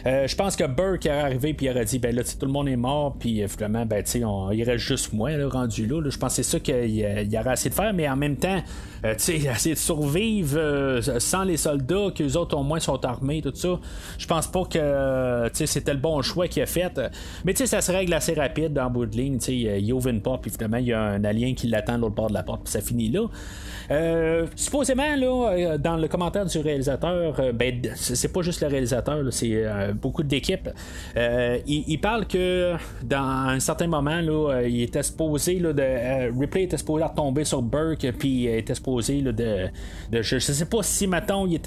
Euh, 0.05 0.27
je 0.27 0.35
pense 0.35 0.55
que 0.55 0.65
Burke 0.65 1.05
est 1.05 1.09
arrivé 1.09 1.53
puis 1.53 1.65
il 1.67 1.69
aurait 1.69 1.85
dit 1.85 1.99
ben 1.99 2.15
là 2.15 2.23
tout 2.23 2.45
le 2.45 2.51
monde 2.51 2.67
est 2.67 2.75
mort 2.75 3.15
puis 3.19 3.43
finalement 3.47 3.85
ben 3.85 4.03
tu 4.03 4.23
on, 4.23 4.51
il 4.51 4.63
reste 4.63 4.85
juste 4.85 5.13
moi 5.13 5.31
là, 5.31 5.47
rendu 5.47 5.85
là, 5.85 6.01
Je 6.09 6.17
pense 6.17 6.35
que 6.35 6.43
c'est 6.43 6.51
ça 6.51 6.59
qu'il 6.59 6.85
il 6.85 7.37
aurait 7.37 7.53
essayé 7.53 7.69
de 7.69 7.75
faire 7.75 7.93
mais 7.93 8.09
en 8.09 8.15
même 8.15 8.37
temps 8.37 8.61
euh, 9.05 9.13
tu 9.15 9.19
sais 9.19 9.35
essayer 9.55 9.75
de 9.75 9.79
survivre 9.79 10.57
euh, 10.57 11.01
sans 11.19 11.43
les 11.43 11.57
soldats 11.57 12.09
que 12.15 12.23
les 12.23 12.35
autres 12.35 12.57
au 12.57 12.63
moins 12.63 12.79
sont 12.79 13.03
armés 13.05 13.41
tout 13.41 13.51
ça. 13.53 13.79
Je 14.17 14.27
pense 14.27 14.47
pas 14.47 14.65
que 14.65 15.49
c'était 15.53 15.93
le 15.93 15.99
bon 15.99 16.21
choix 16.21 16.47
qu'il 16.47 16.63
a 16.63 16.65
fait. 16.65 16.99
Mais 17.45 17.53
tu 17.53 17.59
sais 17.59 17.67
ça 17.67 17.81
se 17.81 17.91
règle 17.91 18.13
assez 18.13 18.33
rapide 18.33 18.73
dans 18.73 18.89
bout. 18.89 19.05
Tu 19.05 19.39
sais 19.39 19.55
il 19.55 19.93
ouvre 19.93 20.09
une 20.09 20.21
porte 20.21 20.41
puis 20.41 20.51
finalement 20.51 20.77
il 20.77 20.87
y 20.87 20.93
a 20.93 21.01
un 21.01 21.23
alien 21.23 21.55
qui 21.55 21.67
l'attend 21.67 21.95
de 21.95 22.01
l'autre 22.01 22.15
bord 22.15 22.29
de 22.29 22.33
la 22.33 22.43
porte 22.43 22.63
puis 22.63 22.71
ça 22.71 22.81
finit 22.81 23.09
là. 23.09 23.27
supposément 24.55 25.15
là 25.15 25.77
dans 25.77 25.97
le 25.97 26.07
commentaire 26.07 26.45
du 26.45 26.59
réalisateur 26.59 27.41
ben 27.53 27.81
c'est 27.95 28.31
pas 28.31 28.41
juste 28.41 28.61
le 28.61 28.67
réalisateur 28.67 29.21
c'est 29.31 29.65
euh, 29.69 29.93
beaucoup 29.93 30.23
d'équipes. 30.23 30.69
Euh, 31.15 31.59
il, 31.67 31.99
parle 31.99 32.25
que 32.25 32.75
dans 33.03 33.49
un 33.49 33.59
certain 33.59 33.87
moment, 33.87 34.21
là, 34.21 34.53
euh, 34.53 34.67
il 34.67 34.81
était 34.81 35.03
supposé 35.03 35.59
de. 35.59 36.39
Ripley 36.39 36.63
était 36.63 36.77
supposé 36.77 37.05
tomber 37.15 37.43
sur 37.43 37.61
Burke, 37.61 38.11
puis 38.17 38.47
était 38.47 38.75
supposé 38.75 39.21
de, 39.21 39.31
de, 39.31 40.21
Je 40.21 40.39
sais 40.39 40.65
pas 40.65 40.83
si 40.83 41.07
maintenant 41.07 41.45
il 41.47 41.59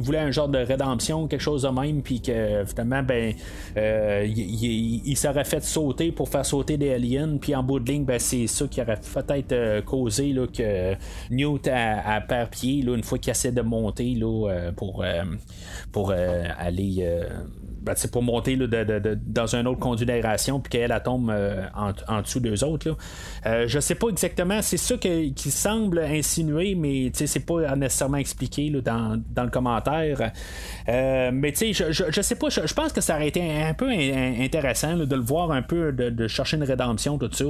voulait 0.00 0.18
un 0.18 0.30
genre 0.30 0.48
de 0.48 0.58
rédemption, 0.58 1.26
quelque 1.26 1.40
chose 1.40 1.62
de 1.62 1.68
même, 1.68 2.02
puis 2.02 2.20
que 2.20 2.64
finalement, 2.66 3.02
ben, 3.02 3.34
il, 3.76 5.16
s'aurait 5.16 5.44
fait 5.44 5.62
sauter 5.64 6.12
pour 6.12 6.28
faire 6.28 6.46
sauter 6.46 6.76
des 6.76 6.92
aliens, 6.92 7.36
puis 7.40 7.54
en 7.54 7.62
bout 7.62 7.80
de 7.80 7.90
ligne, 7.90 8.04
ben, 8.04 8.18
c'est 8.18 8.46
ça 8.46 8.66
qui 8.66 8.80
aurait 8.80 9.00
peut-être 9.14 9.84
causé 9.84 10.32
là, 10.32 10.46
que 10.46 10.94
Newt 11.30 11.68
a, 11.68 12.16
a 12.16 12.46
pied 12.46 12.82
là, 12.82 12.94
une 12.94 13.02
fois 13.02 13.18
qu'il 13.18 13.30
essaie 13.30 13.52
de 13.52 13.62
monter 13.62 14.14
là, 14.14 14.70
pour, 14.76 15.04
pour 15.92 16.12
aller 16.12 17.23
ben, 17.84 17.94
pour 18.10 18.22
monter 18.22 18.56
dans 18.56 19.56
un 19.56 19.66
autre 19.66 19.78
conduit 19.78 20.06
d'aération 20.06 20.58
puis 20.58 20.70
qu'elle 20.70 21.02
tombe 21.04 21.28
euh, 21.30 21.66
en, 21.74 22.22
dessous 22.22 22.40
d'eux 22.40 22.64
autres. 22.64 22.88
Là. 22.88 22.96
Euh, 23.44 23.64
je 23.68 23.78
sais 23.78 23.94
pas 23.94 24.08
exactement, 24.08 24.62
c'est 24.62 24.78
ça 24.78 24.96
qui 24.96 25.50
semble 25.50 25.98
insinuer, 25.98 26.74
mais 26.76 27.12
c'est 27.12 27.44
pas 27.44 27.76
nécessairement 27.76 28.16
expliqué 28.16 28.70
dans, 28.70 29.20
le 29.36 29.50
commentaire. 29.50 30.32
Euh, 30.88 31.30
mais 31.32 31.52
je, 31.54 31.92
je, 31.92 32.20
sais 32.22 32.36
pas, 32.36 32.48
je, 32.48 32.72
pense 32.72 32.92
que 32.92 33.02
ça 33.02 33.16
aurait 33.16 33.28
été 33.28 33.42
un, 33.62 33.74
peu 33.74 33.90
intéressant 33.90 34.96
de 34.96 35.14
le 35.14 35.22
voir 35.22 35.50
un 35.52 35.62
peu, 35.62 35.92
de, 35.92 36.26
chercher 36.26 36.56
une 36.56 36.64
rédemption, 36.64 37.18
tout 37.18 37.30
ça. 37.32 37.44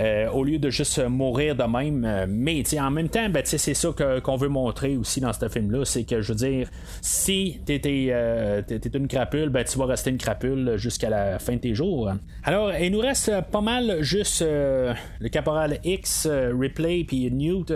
Euh, 0.00 0.30
au 0.30 0.44
lieu 0.44 0.58
de 0.58 0.70
juste 0.70 0.98
mourir 1.06 1.54
de 1.54 1.64
même. 1.64 2.04
Euh, 2.04 2.26
mais 2.28 2.62
en 2.78 2.90
même 2.90 3.08
temps, 3.08 3.28
ben, 3.28 3.42
c'est 3.44 3.74
ça 3.74 3.88
qu'on 4.22 4.36
veut 4.36 4.48
montrer 4.48 4.96
aussi 4.96 5.20
dans 5.20 5.32
ce 5.32 5.48
film-là. 5.48 5.84
C'est 5.84 6.04
que, 6.04 6.22
je 6.22 6.32
veux 6.32 6.38
dire, 6.38 6.68
si 7.02 7.60
t'étais 7.66 8.08
euh, 8.10 8.62
une 8.94 9.08
crapule, 9.08 9.50
ben, 9.50 9.64
tu 9.64 9.78
vas 9.78 9.86
rester 9.86 10.10
une 10.10 10.18
crapule 10.18 10.76
jusqu'à 10.76 11.10
la 11.10 11.38
fin 11.38 11.54
de 11.54 11.58
tes 11.58 11.74
jours. 11.74 12.10
Alors, 12.44 12.72
il 12.74 12.92
nous 12.92 13.00
reste 13.00 13.30
pas 13.50 13.60
mal 13.60 14.02
juste 14.02 14.42
le 14.42 15.28
caporal 15.30 15.78
X, 15.84 16.26
Ripley, 16.26 17.04
puis 17.04 17.30
Newt, 17.30 17.72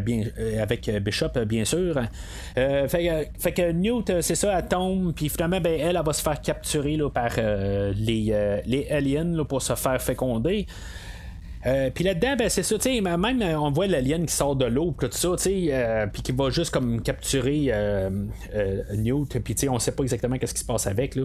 bien, 0.00 0.24
avec 0.60 0.90
Bishop, 1.02 1.38
bien 1.46 1.64
sûr. 1.64 2.00
Fait, 2.54 3.52
que 3.54 3.72
Newt, 3.72 4.20
c'est 4.20 4.34
ça, 4.34 4.58
elle 4.58 4.66
tombe, 4.66 5.12
puis 5.14 5.28
finalement, 5.28 5.60
ben, 5.60 5.78
elle, 5.80 6.00
va 6.04 6.12
se 6.12 6.22
faire 6.22 6.40
capturer 6.40 6.96
là, 6.96 7.10
par 7.10 7.30
les, 7.36 8.62
les 8.66 8.88
aliens 8.90 9.44
pour 9.44 9.62
se 9.62 9.74
faire 9.74 10.00
féconder. 10.02 10.66
Euh, 11.66 11.90
puis 11.94 12.04
là-dedans, 12.04 12.36
ben, 12.36 12.48
c'est 12.48 12.62
ça, 12.62 12.76
tu 12.76 12.94
sais, 12.94 13.00
même 13.00 13.42
euh, 13.42 13.58
on 13.58 13.70
voit 13.70 13.86
l'alien 13.86 14.26
qui 14.26 14.34
sort 14.34 14.56
de 14.56 14.66
l'eau, 14.66 14.94
tout 14.98 15.08
ça, 15.10 15.30
tu 15.36 15.42
sais, 15.42 15.68
euh, 15.70 16.06
puis 16.06 16.22
qui 16.22 16.32
va 16.32 16.50
juste 16.50 16.70
comme 16.70 17.00
capturer 17.00 17.72
Newt, 18.94 19.38
puis 19.42 19.54
tu 19.54 19.62
sais, 19.62 19.68
on 19.68 19.78
sait 19.78 19.92
pas 19.92 20.02
exactement 20.02 20.36
qu'est-ce 20.36 20.54
qui 20.54 20.60
se 20.60 20.66
passe 20.66 20.86
avec, 20.86 21.14
là. 21.14 21.22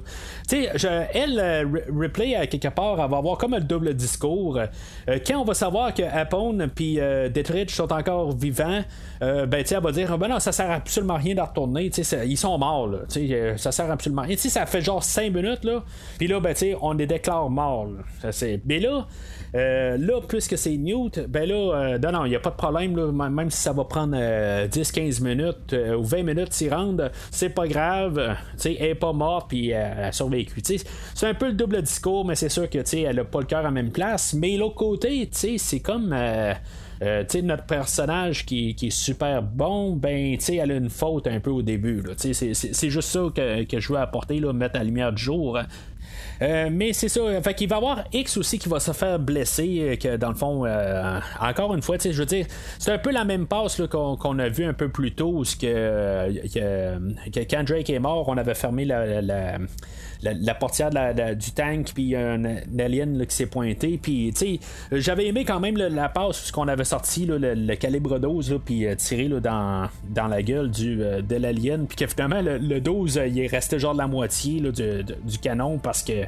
Tu 0.47 0.65
sais, 0.77 1.09
elle, 1.13 1.67
Ripley, 1.93 2.35
à 2.35 2.47
quelque 2.47 2.69
part, 2.69 3.01
elle 3.03 3.09
va 3.09 3.17
avoir 3.17 3.37
comme 3.37 3.53
un 3.53 3.59
double 3.59 3.93
discours. 3.93 4.59
quand 5.07 5.37
on 5.37 5.43
va 5.43 5.53
savoir 5.53 5.93
que 5.93 6.03
Apone 6.03 6.69
puis 6.73 6.95
Detrich 6.95 7.71
sont 7.71 7.91
encore 7.91 8.35
vivants, 8.35 8.83
ben, 9.21 9.47
tu 9.51 9.67
sais, 9.67 9.75
elle 9.75 9.83
va 9.83 9.91
dire, 9.91 10.17
ben 10.17 10.29
non, 10.29 10.39
ça 10.39 10.51
sert 10.51 10.71
absolument 10.71 11.15
rien 11.17 11.35
de 11.35 11.41
retourner, 11.41 11.89
tu 11.89 12.03
sais, 12.03 12.27
ils 12.27 12.37
sont 12.37 12.57
morts, 12.57 12.87
là, 12.87 12.99
tu 13.09 13.27
sais, 13.27 13.53
ça 13.57 13.71
sert 13.71 13.91
absolument 13.91 14.21
rien. 14.21 14.35
Tu 14.35 14.43
sais, 14.43 14.49
ça 14.49 14.65
fait 14.65 14.81
genre 14.81 15.03
5 15.03 15.33
minutes, 15.33 15.65
là, 15.65 15.83
puis 16.17 16.27
là, 16.27 16.39
ben, 16.39 16.53
tu 16.53 16.59
sais, 16.59 16.77
on 16.81 16.93
les 16.93 17.07
déclare 17.07 17.49
morts, 17.49 17.87
là. 17.87 18.31
Mais 18.65 18.79
là, 18.79 19.07
euh, 19.55 19.97
là, 19.97 20.21
puisque 20.27 20.57
c'est 20.57 20.77
Newt, 20.77 21.19
ben 21.27 21.47
là, 21.47 21.55
euh, 21.55 21.97
non, 21.97 22.11
non, 22.11 22.25
il 22.25 22.29
n'y 22.29 22.35
a 22.35 22.39
pas 22.39 22.51
de 22.51 22.55
problème, 22.55 23.11
même 23.11 23.49
si 23.49 23.57
ça 23.57 23.73
va 23.73 23.83
prendre 23.83 24.15
10-15 24.15 25.21
euh, 25.21 25.25
minutes 25.25 25.75
ou 25.97 26.03
20 26.03 26.23
minutes 26.23 26.53
s'y 26.53 26.69
rendre, 26.69 27.09
c'est 27.31 27.49
pas 27.49 27.67
grave, 27.67 28.35
elle 28.63 28.79
n'est 28.79 28.95
pas 28.95 29.13
morte, 29.13 29.49
puis 29.49 29.69
elle 29.69 30.03
a 30.03 30.11
survécu. 30.11 30.61
C'est 31.15 31.27
un 31.27 31.33
peu 31.33 31.47
le 31.47 31.53
double 31.53 31.81
discours, 31.81 32.25
mais 32.25 32.35
c'est 32.35 32.49
sûr 32.49 32.69
que 32.69 32.79
elle 32.95 33.15
n'a 33.15 33.23
pas 33.23 33.39
le 33.39 33.45
cœur 33.45 33.65
à 33.65 33.71
même 33.71 33.91
place. 33.91 34.33
Mais 34.33 34.55
l'autre 34.57 34.75
côté, 34.75 35.27
c'est 35.31 35.79
comme. 35.79 36.09
notre 36.09 37.65
personnage 37.65 38.45
qui, 38.45 38.75
est 38.81 38.89
super 38.89 39.41
bon, 39.41 39.95
ben, 39.95 40.37
elle 40.47 40.71
a 40.71 40.75
une 40.75 40.89
faute 40.89 41.27
un 41.27 41.39
peu 41.39 41.49
au 41.49 41.61
début. 41.61 42.03
C'est 42.17 42.89
juste 42.89 43.09
ça 43.09 43.27
que, 43.35 43.63
que, 43.63 43.79
je 43.79 43.93
veux 43.93 43.99
apporter, 43.99 44.39
là, 44.39 44.53
mettre 44.53 44.75
à 44.75 44.79
la 44.79 44.85
lumière 44.85 45.11
du 45.11 45.23
jour. 45.23 45.57
Euh, 46.41 46.69
mais 46.71 46.93
c'est 46.93 47.09
ça. 47.09 47.21
Fait 47.41 47.53
qu'il 47.53 47.67
va 47.67 47.75
y 47.75 47.77
avoir 47.77 48.03
X 48.13 48.37
aussi 48.37 48.59
qui 48.59 48.69
va 48.69 48.79
se 48.79 48.91
faire 48.91 49.19
blesser. 49.19 49.79
Euh, 49.81 49.95
que 49.95 50.17
dans 50.17 50.29
le 50.29 50.35
fond, 50.35 50.65
euh, 50.65 51.19
encore 51.41 51.75
une 51.75 51.81
fois, 51.81 51.97
je 51.99 52.11
veux 52.11 52.25
dire, 52.25 52.45
c'est 52.77 52.91
un 52.91 52.97
peu 52.97 53.11
la 53.11 53.25
même 53.25 53.45
passe 53.47 53.81
qu'on, 53.89 54.39
a 54.39 54.49
vu 54.49 54.63
un 54.63 54.73
peu 54.73 54.89
plus 54.89 55.13
tôt. 55.13 55.39
Où 55.39 55.43
que, 55.43 56.47
que, 56.47 57.39
quand 57.49 57.63
Drake 57.63 57.89
est 57.89 57.99
mort, 57.99 58.27
on 58.29 58.37
avait 58.37 58.55
fermé 58.55 58.85
la, 58.85 59.57
portière 60.59 60.89
du 61.35 61.51
tank, 61.51 61.91
puis 61.93 62.15
un, 62.15 62.43
un 62.45 62.79
alien 62.79 63.25
qui 63.25 63.35
s'est 63.35 63.45
pointé. 63.45 63.99
Puis, 64.01 64.31
tu 64.35 64.39
sais, 64.39 64.59
j'avais 64.91 65.27
aimé 65.27 65.45
quand 65.45 65.59
même 65.59 65.77
la 65.77 66.09
passe 66.09 66.51
qu'on 66.51 66.67
avait 66.67 66.83
sorti 66.83 67.25
le, 67.25 67.75
calibre 67.75 68.19
12, 68.19 68.59
puis 68.65 68.85
euh, 68.85 68.95
tiré 68.95 69.27
dans, 69.27 69.89
dans 70.09 70.27
la 70.27 70.41
gueule 70.41 70.69
du, 70.69 71.01
euh, 71.01 71.21
de 71.21 71.35
l'alien. 71.35 71.85
Puis 71.87 72.05
finalement, 72.07 72.41
le, 72.41 72.79
12, 72.79 73.17
euh, 73.17 73.27
il 73.27 73.39
est 73.39 73.47
resté 73.47 73.79
genre 73.79 73.93
la 73.93 74.07
moitié 74.07 74.61
du, 74.61 75.37
canon 75.41 75.77
parce 75.77 76.03
que 76.03 76.25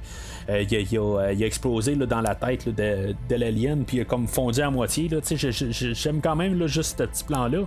il, 0.49 0.97
a, 0.97 1.31
explosé 1.45 1.95
dans 1.95 2.21
la 2.21 2.35
tête 2.35 2.69
de, 2.69 3.35
l'alien, 3.35 3.83
puis 3.85 3.97
il 3.97 4.01
a 4.01 4.05
comme 4.05 4.27
fondu 4.27 4.61
à 4.61 4.69
moitié. 4.69 5.09
J'aime 5.35 6.21
quand 6.21 6.35
même 6.35 6.65
juste 6.67 6.99
ce 6.99 7.03
petit 7.03 7.23
plan-là. 7.23 7.65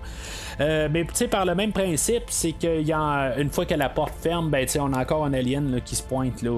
mais 0.59 1.07
par 1.31 1.45
le 1.45 1.55
même 1.55 1.73
principe, 1.73 2.25
c'est 2.29 2.53
qu'il 2.53 2.83
y 2.83 2.93
a 2.93 3.35
une 3.39 3.51
fois 3.51 3.67
que 3.67 3.75
la 3.75 3.89
porte 3.89 4.15
ferme, 4.21 4.51
ben, 4.51 4.67
on 4.79 4.93
a 4.93 5.01
encore 5.01 5.25
un 5.25 5.33
alien 5.33 5.81
qui 5.85 5.97
se 5.97 6.03
pointe 6.03 6.14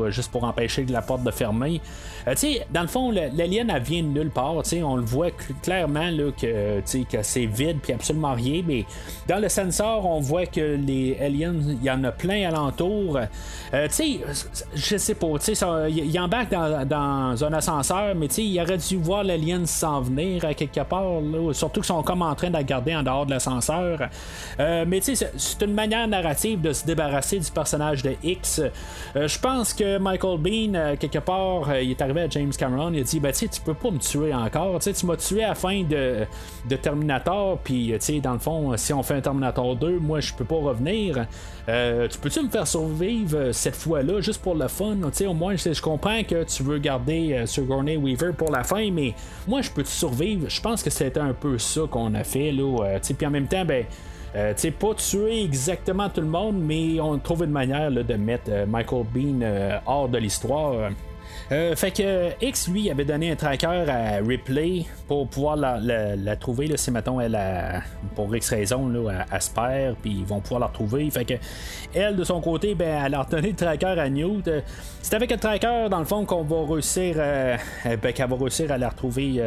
juste 0.09 0.31
pour 0.31 0.45
empêcher 0.45 0.85
la 0.87 1.03
porte 1.03 1.23
de 1.23 1.31
fermer. 1.31 1.81
Euh, 2.29 2.35
dans 2.71 2.83
le 2.83 2.89
fond, 2.89 3.11
l'alien, 3.11 3.71
elle 3.75 3.83
vient 3.83 4.03
de 4.03 4.09
nulle 4.09 4.31
part. 4.31 4.63
On 4.83 4.97
le 4.97 5.05
voit 5.05 5.31
clairement 5.63 6.11
là, 6.11 6.31
que, 6.33 6.83
c'est 6.85 7.47
vide 7.47 7.79
puis 7.83 7.93
absolument 7.93 8.35
rien. 8.35 8.63
Mais 8.67 8.85
dans 9.29 9.41
le 9.41 9.49
sensor, 9.49 10.05
on 10.07 10.21
voit 10.21 10.47
que 10.47 10.77
les 10.77 11.17
aliens, 11.21 11.55
il 11.55 11.83
y 11.83 11.91
en 11.91 12.03
a 12.05 12.13
plein 12.13 12.49
alentour. 12.49 13.19
Euh, 13.75 13.89
je 14.75 14.97
sais 14.97 15.15
pas, 15.15 15.27
il 15.89 16.21
embarque 16.21 16.51
dans, 16.51 16.87
dans, 16.87 17.45
un 17.45 17.53
ascenseur, 17.53 18.15
mais 18.15 18.27
il 18.27 18.61
aurait 18.61 18.79
dû 18.79 18.97
voir 18.97 19.25
l'alien 19.25 19.67
s'en 19.67 20.01
venir 20.01 20.45
à 20.45 20.55
quelque 20.55 20.81
part. 20.81 21.21
surtout 21.53 21.81
qu'ils 21.81 21.87
sont 21.87 22.03
comme 22.03 22.23
en 22.23 22.35
train 22.35 22.49
de 22.49 22.55
la 22.55 22.63
garder 22.63 22.95
en 22.95 23.03
dehors 23.03 23.27
de 23.27 23.31
l'ascenseur. 23.31 24.09
Euh, 24.59 24.85
mais 24.87 25.01
c'est 25.01 25.63
une 25.63 25.75
manière 25.75 26.07
narrative 26.09 26.61
de 26.61 26.73
se 26.73 26.85
débarrasser 26.85 27.39
du 27.39 27.51
personnage 27.51 28.03
de 28.03 28.15
X. 28.23 28.61
Euh, 29.15 29.29
je 29.29 29.39
pense 29.47 29.75
que 29.75 29.99
Michael 29.99 30.39
Bean, 30.39 30.97
quelque 30.97 31.19
part, 31.19 31.77
il 31.79 31.91
est 31.91 32.01
arrivé 32.01 32.23
à 32.23 32.29
James 32.29 32.53
Cameron, 32.57 32.93
il 32.93 33.01
a 33.01 33.03
dit 33.05 33.21
ben, 33.21 33.33
tu 33.33 33.49
peux 33.65 33.75
pas 33.75 33.91
me 33.91 33.99
tuer 33.99 34.35
encore. 34.35 34.81
tu 34.81 35.07
m'as 35.07 35.17
tué 35.17 35.45
à 35.45 35.51
la 35.51 35.55
fin 35.55 35.83
de, 35.83 36.27
Terminator, 36.83 37.59
puis 37.59 37.95
dans 38.23 38.33
le 38.33 38.39
fond, 38.39 38.77
si 38.77 38.93
on 38.93 39.03
fait 39.03 39.15
un 39.15 39.21
Terminator 39.21 39.77
2, 39.77 39.99
moi 39.99 40.21
je 40.21 40.33
peux 40.35 40.45
pas 40.45 40.57
revenir. 40.57 41.27
Euh, 41.69 42.07
tu 42.09 42.19
peux-tu 42.19 42.43
me 42.43 42.49
faire 42.49 42.67
survivre 42.67 43.53
cette 43.53 43.75
fois-là, 43.75 44.21
juste 44.21 44.41
pour 44.41 44.55
le 44.55 44.69
fun? 44.69 44.97
au 45.03 45.35
moins, 45.35 45.57
je, 45.57 45.81
comprends 45.81 46.23
que 46.23 46.45
tu 46.45 46.63
veux 46.63 46.79
garder 46.79 47.33
euh, 47.33 47.47
Sigourney 47.47 47.97
Weaver 47.97 48.33
pour 48.33 48.51
la 48.51 48.63
fin, 48.63 48.91
mais 48.91 49.15
moi, 49.49 49.63
je 49.63 49.71
peux 49.71 49.83
te 49.83 49.89
survivre? 49.89 50.49
Je 50.49 50.61
pense 50.61 50.83
que 50.83 50.91
c'était 50.91 51.21
un 51.21 51.33
peu 51.33 51.59
ça 51.59 51.83
qu'on 51.91 52.15
a 52.15 52.23
fait. 52.23 52.53
là. 52.53 52.85
Euh, 52.85 52.99
puis 53.01 53.27
en 53.27 53.31
même 53.31 53.49
temps, 53.49 53.65
ben. 53.65 53.85
Euh, 54.37 54.53
pas 54.79 54.95
tuer 54.95 55.43
exactement 55.43 56.11
tout 56.11 56.21
le 56.21 56.27
monde, 56.27 56.57
mais 56.61 57.01
on 57.01 57.19
trouve 57.19 57.45
une 57.45 57.51
manière 57.51 57.91
de 57.91 58.15
mettre 58.15 58.51
Michael 58.69 59.05
Bean 59.13 59.81
hors 59.87 60.09
de 60.09 60.19
l'histoire. 60.19 60.91
Euh, 61.53 61.77
fait 61.77 61.93
que 61.93 62.45
X, 62.45 62.69
lui, 62.69 62.91
avait 62.91 63.05
donné 63.05 63.31
un 63.31 63.37
tracker 63.37 63.85
à 63.89 64.17
Ripley 64.27 64.85
pour 65.07 65.29
pouvoir 65.29 65.57
la, 65.57 66.37
trouver. 66.37 66.67
Là, 66.67 66.77
si, 66.77 66.91
mettons, 66.91 67.21
elle 67.21 67.39
pour 68.17 68.35
X 68.35 68.51
raison, 68.51 68.89
là, 68.89 69.25
elle, 69.31 69.95
puis 70.03 70.11
ils 70.11 70.25
vont 70.25 70.41
pouvoir 70.41 70.61
la 70.61 70.67
retrouver. 70.67 71.09
Fait 71.11 71.25
que 71.25 71.35
elle, 71.95 72.17
de 72.17 72.25
son 72.25 72.41
côté, 72.41 72.75
ben, 72.75 73.05
elle 73.05 73.15
a 73.15 73.23
redonné 73.23 73.51
le 73.51 73.57
tracker 73.57 73.87
à 73.87 74.09
Newt. 74.09 74.49
Euh, 74.49 74.61
C'est 75.03 75.15
avec 75.15 75.31
le 75.31 75.37
tracker, 75.37 75.87
dans 75.89 76.01
le 76.01 76.05
fond, 76.05 76.25
qu'on 76.25 76.43
va 76.43 76.75
réussir, 76.75 77.15
euh, 77.19 77.57
ben, 77.85 78.13
qu'elle 78.13 78.29
va 78.29 78.37
réussir 78.37 78.73
à 78.73 78.79
la 78.79 78.89
retrouver 78.89 79.41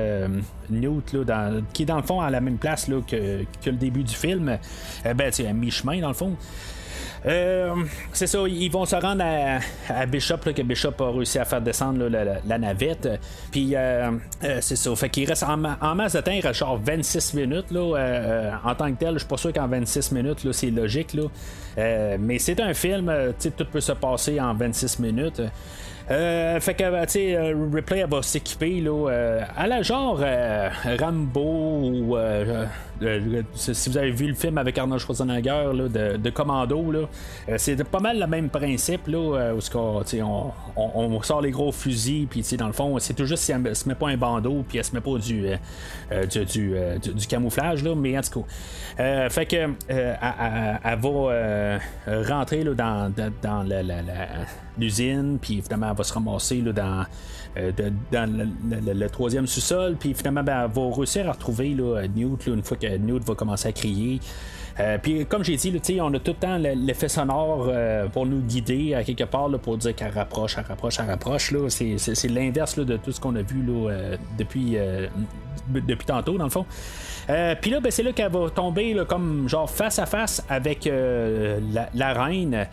Newt, 0.69 1.17
qui 1.73 1.83
est 1.83 1.85
dans 1.85 1.97
le 1.97 2.03
fond 2.03 2.21
à 2.21 2.29
la 2.29 2.39
même 2.39 2.57
place 2.57 2.89
que, 3.07 3.43
le 3.65 3.71
début 3.73 4.03
du 4.03 4.15
film. 4.15 4.57
Ben, 5.03 5.31
tu 5.31 5.45
à 5.45 5.51
mi-chemin, 5.51 5.99
dans 5.99 6.07
le 6.07 6.13
fond. 6.13 6.37
Euh, 7.25 7.75
c'est 8.13 8.27
ça, 8.27 8.39
ils 8.47 8.69
vont 8.71 8.85
se 8.85 8.95
rendre 8.95 9.23
à, 9.89 10.05
Bishop, 10.05 10.37
là, 10.45 10.53
que 10.53 10.61
Bishop 10.61 10.93
a 10.99 11.11
réussi 11.11 11.37
à 11.39 11.45
faire 11.45 11.61
descendre 11.61 12.07
la, 12.07 12.57
navette. 12.57 13.09
Puis 13.51 13.75
euh, 13.75 14.11
euh, 14.43 14.57
c'est 14.61 14.75
ça, 14.75 14.95
fait 14.95 15.09
qu'il 15.09 15.27
reste 15.27 15.43
en, 15.43 15.57
ma- 15.57 15.77
en 15.81 15.95
masse 15.95 16.13
de 16.13 16.21
temps, 16.21 16.31
il 16.31 16.45
reste 16.45 16.59
genre 16.59 16.79
26 16.81 17.33
minutes. 17.33 17.71
Là, 17.71 17.97
euh, 17.97 18.51
en 18.63 18.75
tant 18.75 18.91
que 18.91 18.97
tel, 18.99 19.13
je 19.13 19.19
suis 19.19 19.27
pas 19.27 19.37
sûr 19.37 19.53
qu'en 19.53 19.67
26 19.67 20.11
minutes, 20.11 20.43
là, 20.43 20.53
c'est 20.53 20.71
logique. 20.71 21.13
Là. 21.13 21.23
Mais 22.19 22.39
c'est 22.39 22.59
un 22.59 22.73
film, 22.73 23.13
tout 23.41 23.65
peut 23.71 23.81
se 23.81 23.93
passer 23.93 24.39
en 24.39 24.53
26 24.53 24.99
minutes. 24.99 25.41
Fait 26.07 26.75
que, 26.75 27.05
tu 27.05 27.11
sais, 27.11 27.53
Ripley, 27.73 27.99
elle 27.99 28.09
va 28.09 28.21
s'équiper, 28.21 28.81
là, 28.81 29.07
à 29.55 29.67
la 29.67 29.81
genre 29.81 30.21
Rambo 30.99 31.81
ou. 31.83 32.17
Euh, 33.01 33.43
si 33.53 33.89
vous 33.89 33.97
avez 33.97 34.11
vu 34.11 34.27
le 34.27 34.33
film 34.33 34.57
avec 34.57 34.77
Arnold 34.77 35.01
Schwarzenegger 35.01 35.71
de, 36.17 36.29
Commando, 36.29 36.93
euh, 36.93 37.55
c'est 37.57 37.81
pas 37.83 37.99
mal 37.99 38.19
le 38.19 38.27
même 38.27 38.49
principe, 38.49 39.01
euh, 39.09 39.53
où 39.53 39.59
on, 40.75 41.21
sort 41.21 41.41
les 41.41 41.51
gros 41.51 41.71
fusils, 41.71 42.27
puis 42.27 42.43
dans 42.57 42.67
le 42.67 42.73
fond, 42.73 42.97
c'est 42.99 43.13
tout 43.13 43.25
juste 43.25 43.43
si 43.43 43.51
elle 43.51 43.75
se 43.75 43.87
met 43.87 43.95
pas 43.95 44.09
un 44.09 44.17
bandeau, 44.17 44.63
puis 44.67 44.77
elle 44.77 44.83
se 44.83 44.93
met 44.93 45.01
pas 45.01 45.17
du, 45.17 45.47
camouflage, 47.27 47.83
mais 47.83 48.17
en 48.17 48.21
tout 48.21 48.41
cas. 48.41 49.29
Fait 49.29 49.45
que, 49.45 49.69
elle, 49.87 50.99
va 50.99 51.79
rentrer 52.27 52.63
dans, 52.63 53.13
l'usine, 54.77 55.37
puis 55.41 55.57
évidemment, 55.59 55.89
elle 55.91 55.97
va 55.97 56.03
se 56.03 56.13
ramasser 56.13 56.61
dans, 56.61 57.05
le, 57.55 59.07
troisième 59.07 59.47
sous-sol, 59.47 59.95
puis 59.99 60.13
finalement, 60.13 60.43
ben, 60.43 60.65
elle 60.65 60.71
va 60.71 60.95
réussir 60.95 61.29
à 61.29 61.33
retrouver 61.33 61.75
Newt 62.15 62.47
une 62.47 62.63
fois 62.63 62.77
que 62.77 62.88
Newt 62.97 63.23
va 63.23 63.35
commencer 63.35 63.67
à 63.69 63.71
crier. 63.71 64.19
Euh, 64.79 64.97
puis 64.97 65.25
comme 65.25 65.43
j'ai 65.43 65.57
dit, 65.57 65.99
on 66.01 66.13
a 66.13 66.19
tout 66.19 66.31
le 66.31 66.37
temps 66.37 66.57
le- 66.57 66.73
l'effet 66.73 67.09
sonore 67.09 67.67
euh, 67.69 68.07
pour 68.07 68.25
nous 68.25 68.39
guider 68.39 68.93
à 68.93 69.03
quelque 69.03 69.25
part 69.25 69.49
là, 69.49 69.57
pour 69.57 69.77
dire 69.77 69.93
qu'elle 69.93 70.11
rapproche, 70.13 70.55
elle 70.57 70.63
rapproche, 70.65 70.99
elle 70.99 71.07
rapproche. 71.09 71.51
Là. 71.51 71.69
C'est, 71.69 71.97
c'est- 71.97 72.29
l'inverse 72.29 72.77
de 72.79 72.95
tout 72.97 73.11
ce 73.11 73.19
qu'on 73.19 73.35
a 73.35 73.41
vu 73.41 73.61
là, 73.61 73.89
euh, 73.91 74.17
depuis, 74.37 74.77
euh, 74.77 75.07
depuis 75.69 76.05
tantôt, 76.05 76.37
dans 76.37 76.45
le 76.45 76.49
fond. 76.49 76.65
Euh, 77.29 77.55
Puis 77.61 77.69
là, 77.71 77.79
ben, 77.79 77.91
c'est 77.91 78.01
là 78.03 78.11
qu'elle 78.11 78.31
va 78.31 78.49
tomber 78.49 78.95
comme 79.07 79.47
genre 79.49 79.69
face 79.69 79.99
à 79.99 80.05
face 80.07 80.43
avec 80.49 80.87
euh, 80.87 81.59
la, 81.93 82.13
reine. 82.13 82.65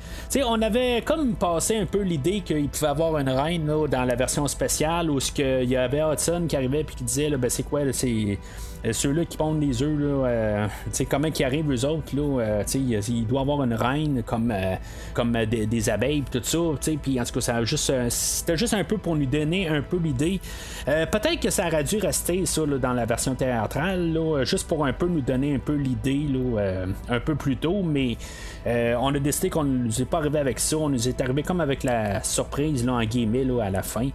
On 0.47 0.63
avait 0.63 1.03
comme 1.05 1.35
passé 1.35 1.77
un 1.77 1.85
peu 1.87 2.01
l'idée 2.03 2.41
qu'il 2.41 2.69
pouvait 2.69 2.87
avoir 2.87 3.19
une 3.19 3.29
reine 3.29 3.67
dans 3.91 4.05
la 4.05 4.15
version 4.15 4.47
spéciale 4.47 5.11
où 5.11 5.19
il 5.39 5.69
y 5.69 5.77
avait 5.77 6.01
Hudson 6.01 6.47
qui 6.49 6.57
arrivait 6.57 6.85
puis 6.85 6.95
qui 6.97 7.05
disait 7.05 7.31
ben, 7.37 7.51
c'est 7.51 7.65
quoi 7.65 7.81
c'est 7.93 8.07
euh, 8.09 8.35
ceux-là 8.93 9.25
qui 9.25 9.37
pondent 9.37 9.61
les 9.61 9.83
œufs, 9.83 9.99
là, 9.99 10.29
euh, 10.29 10.69
comment 11.11 11.29
ils 11.29 11.45
arrivent 11.45 11.71
eux 11.71 11.85
autres, 11.85 12.15
là, 12.15 12.41
euh, 12.41 12.65
il, 12.75 13.27
doit 13.27 13.41
avoir 13.41 13.63
une 13.63 13.75
reine 13.75 14.23
comme, 14.25 14.51
euh, 14.51 14.75
comme 15.15 15.35
euh, 15.37 15.47
des, 15.47 15.91
abeilles, 15.91 16.25
tout 16.31 16.41
ça, 16.43 16.59
puis 17.03 17.21
en 17.21 17.25
tout 17.25 17.35
cas, 17.35 17.41
ça 17.41 17.65
juste, 17.65 17.91
euh, 17.91 18.07
c'était 18.11 18.57
juste 18.57 18.75
un 18.75 18.85
peu 18.85 18.99
pour 18.99 19.17
nous 19.17 19.27
donner 19.27 19.69
un 19.69 19.83
peu 19.83 19.99
l'idée. 19.99 20.41
Euh, 20.89 21.07
peut-être 21.07 21.41
que 21.41 21.51
ça 21.51 21.67
aurait 21.67 21.85
dû 21.85 21.99
rester 21.99 22.47
ça 22.47 22.65
dans 22.67 22.93
la 22.93 23.07
version 23.07 23.35
théâtrale, 23.35 24.13
là, 24.13 24.45
juste 24.45 24.69
pour 24.69 24.85
un 24.85 24.93
peu 24.93 25.07
nous 25.07 25.21
donner 25.21 25.55
un 25.55 25.59
peu 25.59 25.75
l'idée, 25.75 26.27
euh, 26.35 26.87
un 27.09 27.21
peu 27.21 27.35
plus 27.35 27.57
tôt, 27.57 27.83
mais 27.83 28.17
euh, 28.67 28.95
on 29.01 29.15
a 29.15 29.19
décidé 29.19 29.51
qu'on 29.51 29.65
ne 29.65 29.85
nous 29.85 30.03
est 30.03 30.07
pas 30.07 30.19
arrivé 30.19 30.39
avec 30.39 30.59
ça, 30.59 30.77
on 30.77 30.89
nous 30.89 31.09
est 31.09 31.21
arrivé 31.21 31.43
comme 31.43 31.61
avec 31.61 31.85
la 31.85 32.23
surprise, 32.23 32.85
là, 32.85 32.95
en 32.95 33.05
guillemets, 33.05 33.45
là, 33.45 33.65
à 33.65 33.71
la 33.71 33.83
fin. 33.83 34.09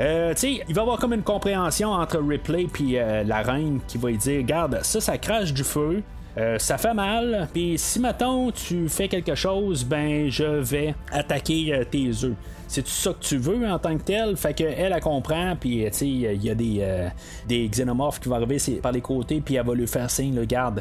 Euh, 0.00 0.32
tu 0.34 0.40
sais, 0.40 0.52
il 0.68 0.74
va 0.74 0.80
y 0.80 0.82
avoir 0.82 0.98
comme 0.98 1.12
une 1.12 1.22
compréhension 1.22 1.90
entre 1.90 2.18
Ripley 2.18 2.66
puis 2.72 2.98
euh, 2.98 3.22
la 3.24 3.42
reine 3.42 3.80
qui 3.86 3.98
va 3.98 4.08
lui 4.08 4.16
dire 4.18 4.38
Regarde, 4.38 4.80
ça, 4.82 5.00
ça 5.00 5.18
crache 5.18 5.52
du 5.52 5.64
feu. 5.64 6.02
euh, 6.38 6.58
ça 6.58 6.78
fait 6.78 6.94
mal, 6.94 7.46
puis 7.52 7.74
si 7.76 8.00
maintenant 8.00 8.50
tu 8.50 8.88
fais 8.88 9.06
quelque 9.08 9.34
chose, 9.34 9.84
ben 9.84 10.30
je 10.30 10.44
vais 10.44 10.94
attaquer 11.12 11.74
euh, 11.74 11.84
tes 11.84 12.08
œufs. 12.24 12.34
C'est 12.68 12.88
ça 12.88 13.12
que 13.12 13.22
tu 13.22 13.36
veux 13.36 13.68
en 13.70 13.78
tant 13.78 13.96
que 13.98 14.02
tel, 14.02 14.34
fait 14.34 14.54
que 14.54 14.64
elle, 14.64 14.94
elle 14.94 15.00
comprend, 15.02 15.54
puis 15.60 15.84
tu 15.92 16.06
il 16.06 16.42
y 16.42 16.48
a 16.48 16.54
des, 16.54 17.10
des 17.46 17.68
xénomorphes 17.68 18.18
qui 18.18 18.30
vont 18.30 18.36
arriver 18.36 18.56
par 18.82 18.92
les 18.92 19.02
côtés, 19.02 19.42
puis 19.44 19.56
elle 19.56 19.66
va 19.66 19.74
lui 19.74 19.86
faire 19.86 20.10
signe, 20.10 20.34
là, 20.34 20.46
garde, 20.46 20.80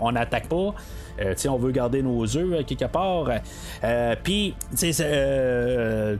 on 0.00 0.10
n'attaque 0.10 0.48
pas, 0.48 0.74
euh, 1.20 1.34
on 1.48 1.56
veut 1.56 1.70
garder 1.72 2.02
nos 2.02 2.24
œufs 2.24 2.52
euh, 2.52 2.62
quelque 2.62 2.86
part. 2.86 3.30
Euh, 3.84 4.14
Puis, 4.22 4.54
euh, 5.00 6.16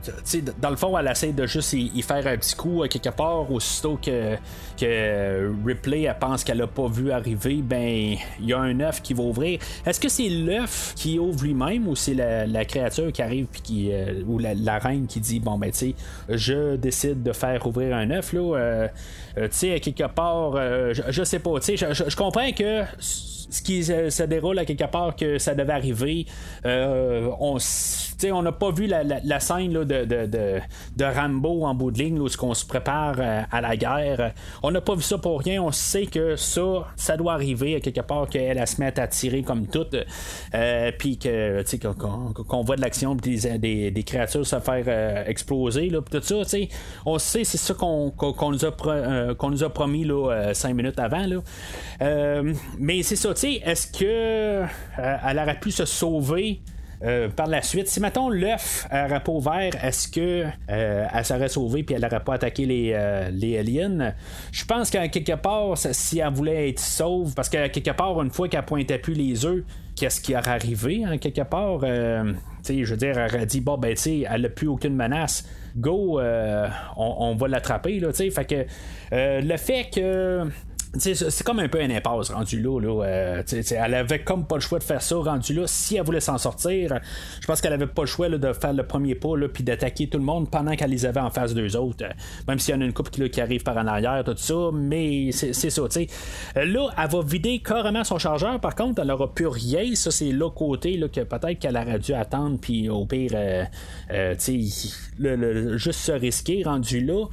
dans 0.61 0.69
le 0.69 0.75
fond, 0.75 0.97
elle 0.97 1.07
essaie 1.07 1.31
de 1.31 1.45
juste 1.45 1.73
y, 1.73 2.01
faire 2.01 2.25
un 2.27 2.37
petit 2.37 2.55
coup 2.55 2.83
euh, 2.83 2.87
quelque 2.87 3.09
part, 3.09 3.51
aussitôt 3.51 3.99
que, 4.01 4.35
que 4.79 5.51
Ripley 5.65 6.03
elle 6.03 6.17
pense 6.19 6.43
qu'elle 6.43 6.61
a 6.61 6.67
pas 6.67 6.87
vu 6.87 7.11
arriver, 7.11 7.61
ben, 7.63 8.15
il 8.39 8.45
y 8.45 8.53
a 8.53 8.59
un 8.59 8.79
œuf 8.81 9.01
qui 9.01 9.13
va 9.13 9.23
ouvrir. 9.23 9.59
Est-ce 9.85 9.99
que 9.99 10.09
c'est 10.09 10.29
l'œuf 10.29 10.93
qui 10.95 11.19
ouvre 11.19 11.43
lui-même 11.43 11.87
ou 11.87 11.95
c'est 11.95 12.13
la, 12.13 12.45
la 12.45 12.65
créature 12.65 13.11
qui 13.11 13.21
arrive 13.21 13.45
puis 13.51 13.61
qui, 13.61 13.91
ou 14.27 14.39
la, 14.39 14.53
la 14.53 14.79
reine 14.79 15.07
qui 15.07 15.19
dit 15.19 15.39
bon 15.39 15.57
ben 15.57 15.71
tu 15.71 15.77
sais, 15.77 15.95
je 16.29 16.75
décide 16.75 17.23
de 17.23 17.31
faire 17.33 17.65
ouvrir 17.65 17.95
un 17.95 18.09
œuf 18.11 18.33
là, 18.33 18.89
euh, 19.37 19.47
tu 19.47 19.57
sais, 19.57 19.79
quelque 19.79 20.07
part, 20.07 20.55
euh, 20.55 20.93
je, 20.93 21.01
je 21.09 21.23
sais 21.23 21.39
pas, 21.39 21.59
tu 21.59 21.77
sais, 21.77 21.93
je 21.93 22.15
comprends 22.15 22.51
que 22.51 22.83
ce 23.53 23.61
qui 23.61 23.83
se, 23.83 24.23
déroule 24.23 24.57
à 24.57 24.65
quelque 24.65 24.89
part 24.89 25.15
que 25.15 25.37
ça 25.37 25.53
devait 25.53 25.73
arriver. 25.73 26.25
Euh, 26.65 27.29
on 27.39 27.59
on 28.31 28.41
n'a 28.41 28.51
pas 28.51 28.71
vu 28.71 28.87
la, 28.87 29.39
scène 29.39 29.73
de, 29.73 31.03
Rambo 31.03 31.65
en 31.65 31.75
bout 31.75 31.91
de 31.91 31.99
ligne, 31.99 32.17
là, 32.17 32.23
où 32.23 32.37
qu'on 32.37 32.53
se 32.53 32.65
prépare 32.65 33.15
euh, 33.19 33.41
à 33.51 33.61
la 33.61 33.75
guerre. 33.75 34.33
On 34.61 34.71
n'a 34.71 34.81
pas 34.81 34.95
vu 34.95 35.01
ça 35.01 35.17
pour 35.17 35.41
rien. 35.41 35.61
On 35.61 35.71
sait 35.71 36.05
que 36.05 36.35
ça, 36.35 36.61
ça 36.95 37.17
doit 37.17 37.33
arriver 37.33 37.75
à 37.75 37.79
quelque 37.79 38.01
part 38.01 38.27
qu'elle 38.27 38.57
elle 38.57 38.67
se 38.67 38.79
mette 38.79 38.99
à 38.99 39.07
tirer 39.07 39.43
comme 39.43 39.67
tout. 39.67 39.85
Euh, 40.53 40.91
Puis 40.97 41.19
qu'on, 41.19 42.63
voit 42.63 42.75
de 42.75 42.81
l'action, 42.81 43.15
des, 43.15 44.03
créatures 44.05 44.45
se 44.45 44.59
faire 44.59 44.85
euh, 44.87 45.25
exploser, 45.25 45.91
tout 46.11 46.21
ça. 46.21 46.35
On 47.05 47.19
sait, 47.19 47.43
c'est 47.43 47.57
ça 47.57 47.73
qu'on, 47.73 48.13
nous, 48.51 48.65
a 49.63 49.69
promis 49.69 50.07
cinq 50.53 50.73
minutes 50.73 50.99
avant. 50.99 51.25
Mais 52.79 53.03
c'est 53.03 53.15
ça, 53.15 53.31
est-ce 53.31 53.87
que 53.87 54.63
elle 54.97 55.39
aurait 55.39 55.59
pu 55.59 55.71
se 55.71 55.85
sauver 55.85 56.61
euh, 57.03 57.29
par 57.29 57.47
la 57.47 57.61
suite, 57.61 57.87
si 57.87 57.99
mettons 57.99 58.29
l'œuf 58.29 58.87
n'aurait 58.91 59.23
pas 59.23 59.31
ouvert, 59.31 59.71
est-ce 59.83 60.07
que 60.07 60.45
euh, 60.69 61.07
elle 61.13 61.25
serait 61.25 61.49
sauvée 61.49 61.83
puis 61.83 61.95
elle 61.95 62.01
n'aurait 62.01 62.23
pas 62.23 62.35
attaqué 62.35 62.65
les, 62.65 62.93
euh, 62.93 63.59
aliens? 63.59 64.13
Je 64.51 64.65
pense 64.65 64.89
qu'à 64.89 65.07
quelque 65.09 65.35
part, 65.35 65.77
si 65.77 66.19
elle 66.19 66.33
voulait 66.33 66.69
être 66.69 66.79
sauve, 66.79 67.33
parce 67.33 67.49
qu'à 67.49 67.69
quelque 67.69 67.91
part, 67.91 68.21
une 68.21 68.31
fois 68.31 68.47
qu'elle 68.47 68.63
pointait 68.63 68.99
plus 68.99 69.13
les 69.13 69.45
œufs, 69.45 69.63
qu'est-ce 69.95 70.21
qui 70.21 70.35
aurait 70.35 70.49
arrivé, 70.49 71.03
hein, 71.05 71.17
quelque 71.17 71.41
part 71.41 71.79
Euh, 71.83 72.33
je 72.83 72.91
veux 72.91 72.97
dire, 72.97 73.17
elle 73.17 73.35
aurait 73.35 73.45
dit 73.45 73.61
bon 73.61 73.77
ben 73.77 73.93
tu 73.95 74.23
elle 74.23 74.41
n'a 74.41 74.49
plus 74.49 74.67
aucune 74.67 74.95
menace. 74.95 75.45
Go, 75.75 76.19
euh, 76.19 76.67
on, 76.95 77.35
va 77.35 77.47
l'attraper 77.47 77.99
là. 77.99 78.13
Fait 78.13 78.45
que 78.45 78.65
euh, 79.11 79.41
le 79.41 79.57
fait 79.57 79.89
que 79.93 80.47
c'est 80.97 81.43
comme 81.43 81.59
un 81.59 81.67
peu 81.67 81.81
un 81.81 81.89
impasse 81.89 82.29
rendu 82.29 82.61
là. 82.61 82.79
là 82.79 83.03
euh, 83.03 83.43
tu 83.43 83.49
sais, 83.49 83.57
tu 83.57 83.63
sais, 83.69 83.79
elle 83.83 83.95
avait 83.95 84.23
comme 84.23 84.45
pas 84.45 84.55
le 84.55 84.61
choix 84.61 84.77
de 84.79 84.83
faire 84.83 85.01
ça 85.01 85.15
rendu 85.15 85.53
là. 85.53 85.63
Si 85.65 85.95
elle 85.97 86.03
voulait 86.03 86.19
s'en 86.19 86.37
sortir, 86.37 86.99
je 87.41 87.47
pense 87.47 87.61
qu'elle 87.61 87.73
avait 87.73 87.87
pas 87.87 88.03
le 88.03 88.07
choix 88.07 88.29
là, 88.29 88.37
de 88.37 88.53
faire 88.53 88.73
le 88.73 88.83
premier 88.85 89.15
pas 89.15 89.35
là, 89.35 89.47
puis 89.47 89.63
d'attaquer 89.63 90.07
tout 90.07 90.17
le 90.19 90.23
monde 90.23 90.51
pendant 90.51 90.75
qu'elle 90.75 90.91
les 90.91 91.05
avait 91.05 91.19
en 91.19 91.29
face 91.31 91.53
d'eux 91.53 91.75
autres. 91.75 92.05
Même 92.47 92.59
s'il 92.59 92.75
y 92.75 92.77
en 92.77 92.81
a 92.81 92.85
une 92.85 92.93
couple 92.93 93.09
qui, 93.09 93.21
là, 93.21 93.29
qui 93.29 93.41
arrive 93.41 93.63
par 93.63 93.77
en 93.77 93.87
arrière, 93.87 94.23
tout 94.23 94.35
ça. 94.37 94.69
Mais 94.73 95.31
c'est 95.31 95.53
ça, 95.53 95.81
tu 95.89 95.91
sais. 95.91 96.07
Euh, 96.57 96.65
Là, 96.65 96.89
elle 96.97 97.09
va 97.09 97.21
vider 97.23 97.59
carrément 97.59 98.03
son 98.03 98.17
chargeur. 98.19 98.59
Par 98.59 98.75
contre, 98.75 99.01
elle 99.01 99.11
aura 99.11 99.33
plus 99.33 99.47
rien. 99.47 99.95
Ça, 99.95 100.11
c'est 100.11 100.31
l'autre 100.31 100.55
côté 100.55 100.97
là, 100.97 101.07
que 101.07 101.21
peut-être 101.21 101.59
qu'elle 101.59 101.75
aurait 101.77 101.99
dû 101.99 102.13
attendre. 102.13 102.57
Puis 102.61 102.89
au 102.89 103.05
pire, 103.05 103.31
euh, 103.33 103.63
euh, 104.11 104.35
tu 104.35 104.61
sais, 104.61 104.89
le- 105.19 105.35
le- 105.35 105.77
juste 105.77 105.99
se 105.99 106.11
risquer 106.11 106.63
rendu 106.63 106.99
là. 107.01 107.25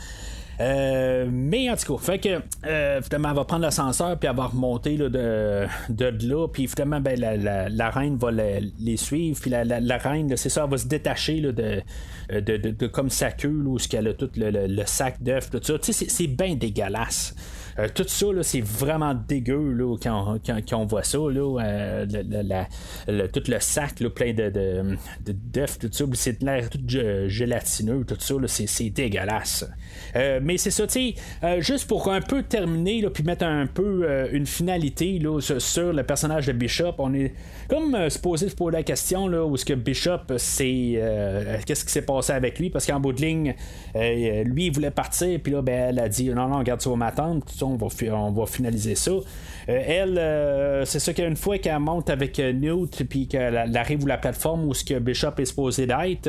Euh, 0.61 1.27
mais 1.31 1.70
en 1.70 1.77
tout 1.77 1.97
cas, 1.97 2.03
fait 2.03 2.19
que 2.19 2.28
euh, 2.66 3.01
finalement, 3.03 3.31
elle 3.31 3.37
va 3.37 3.45
prendre 3.45 3.62
l'ascenseur 3.62 4.19
puis 4.19 4.28
elle 4.28 4.37
va 4.37 4.47
remonter 4.47 4.97
là, 4.99 5.09
de, 5.09 5.66
de 5.89 6.28
là. 6.28 6.47
Puis 6.49 6.66
finalement, 6.69 7.01
ben, 7.01 7.19
la, 7.19 7.69
la- 7.70 7.91
reine 7.91 8.16
va 8.16 8.31
les 8.31 8.97
suivre. 8.97 9.41
Puis 9.41 9.51
la, 9.51 9.65
reine, 9.99 10.37
c'est 10.37 10.51
ça, 10.51 10.65
elle 10.65 10.70
va 10.70 10.77
se 10.77 10.87
détacher 10.87 11.41
là, 11.41 11.53
de, 11.53 11.81
de, 12.31 12.57
de- 12.59 12.70
de- 12.73 12.87
comme 12.87 13.09
sa 13.09 13.31
queue, 13.32 13.49
là, 13.49 13.70
où 13.70 13.78
ce 13.78 13.89
qu'elle 13.89 14.09
a 14.09 14.12
tout 14.12 14.31
le, 14.37 14.51
le- 14.66 14.87
sac 14.87 15.23
d'œufs, 15.23 15.51
tout 15.51 15.61
ça. 15.62 15.78
Tu 15.78 15.93
sais, 15.95 16.07
c'est 16.09 16.27
bien 16.27 16.55
dégueulasse. 16.57 17.35
Tout 17.94 18.05
ça, 18.06 18.26
c'est 18.42 18.60
vraiment 18.60 19.14
dégueu 19.14 19.72
là, 19.72 19.97
quand, 20.02 20.38
quand, 20.44 20.78
on 20.78 20.86
voit 20.86 21.02
ça. 21.02 21.18
Là, 21.18 22.06
tout 23.32 23.42
le 23.48 23.60
sac 23.60 23.94
plein 24.14 24.32
de, 24.32 24.51
de, 24.51 25.32
d'œufs, 25.32 25.78
tout 25.78 25.88
ça, 25.90 26.05
c'est 26.14 26.42
l'air 26.42 26.68
tout 26.70 26.80
gélatineux, 27.28 28.05
tout 28.05 28.16
ça, 28.18 28.34
c'est, 28.47 28.90
dégueulasse. 28.90 29.68
mais 30.14 30.56
c'est 30.56 30.70
ça, 30.70 30.86
tu 30.86 31.14
juste 31.59 31.86
pour 31.86 32.10
un 32.10 32.20
peu 32.20 32.42
terminer, 32.42 33.09
puis 33.10 33.22
mettre 33.24 33.44
un 33.44 33.66
peu 33.66 34.28
une 34.32 34.47
finalité 34.47 35.18
là, 35.18 35.40
sur 35.40 35.92
le 35.92 36.02
personnage 36.02 36.47
de 36.47 36.52
Bishop, 36.52 36.94
on 36.98 37.14
est 37.14 37.32
comme 37.68 38.09
se 38.09 38.18
poser 38.18 38.48
la 38.72 38.82
question 38.82 39.28
là, 39.28 39.44
où 39.44 39.55
est-ce 39.55 39.64
que 39.64 39.74
Bishop, 39.74 40.36
c'est. 40.36 41.01
qu'est-ce 41.66 41.84
qui 41.84 41.92
s'est 41.92 42.02
passé 42.02 42.32
avec 42.32 42.59
lui, 42.59 42.70
parce 42.70 42.86
qu'en 42.86 43.01
bout 43.01 43.12
de 43.12 43.20
ligne, 43.20 43.55
lui, 43.94 44.66
il 44.66 44.72
voulait 44.72 44.90
partir, 44.90 45.38
puis 45.42 45.52
là, 45.52 45.62
ben, 45.62 45.90
elle 45.90 45.98
a 45.98 46.09
dit 46.09 46.30
non, 46.30 46.48
non, 46.48 46.59
regarde, 46.59 46.80
tu 46.80 46.88
vas 46.88 46.97
m'attendre, 46.97 47.44
on 47.70 47.76
va, 47.76 47.88
on 48.12 48.30
va 48.32 48.47
finaliser 48.47 48.94
ça. 48.94 49.12
Euh, 49.68 49.82
elle, 49.86 50.18
euh, 50.18 50.84
c'est 50.84 50.98
ça 50.98 51.12
qu'une 51.12 51.36
fois 51.36 51.59
qu'elle 51.59 51.78
monte 51.78 52.10
avec 52.10 52.38
euh, 52.38 52.52
Newt, 52.52 53.05
puis 53.09 53.26
qu'elle 53.28 53.76
arrive 53.76 54.02
où 54.02 54.06
la 54.06 54.18
plateforme 54.18 54.66
où 54.66 54.74
ce 54.74 54.84
que 54.84 54.98
Bishop 54.98 55.32
est 55.38 55.44
supposé 55.44 55.86
d'être, 55.86 56.28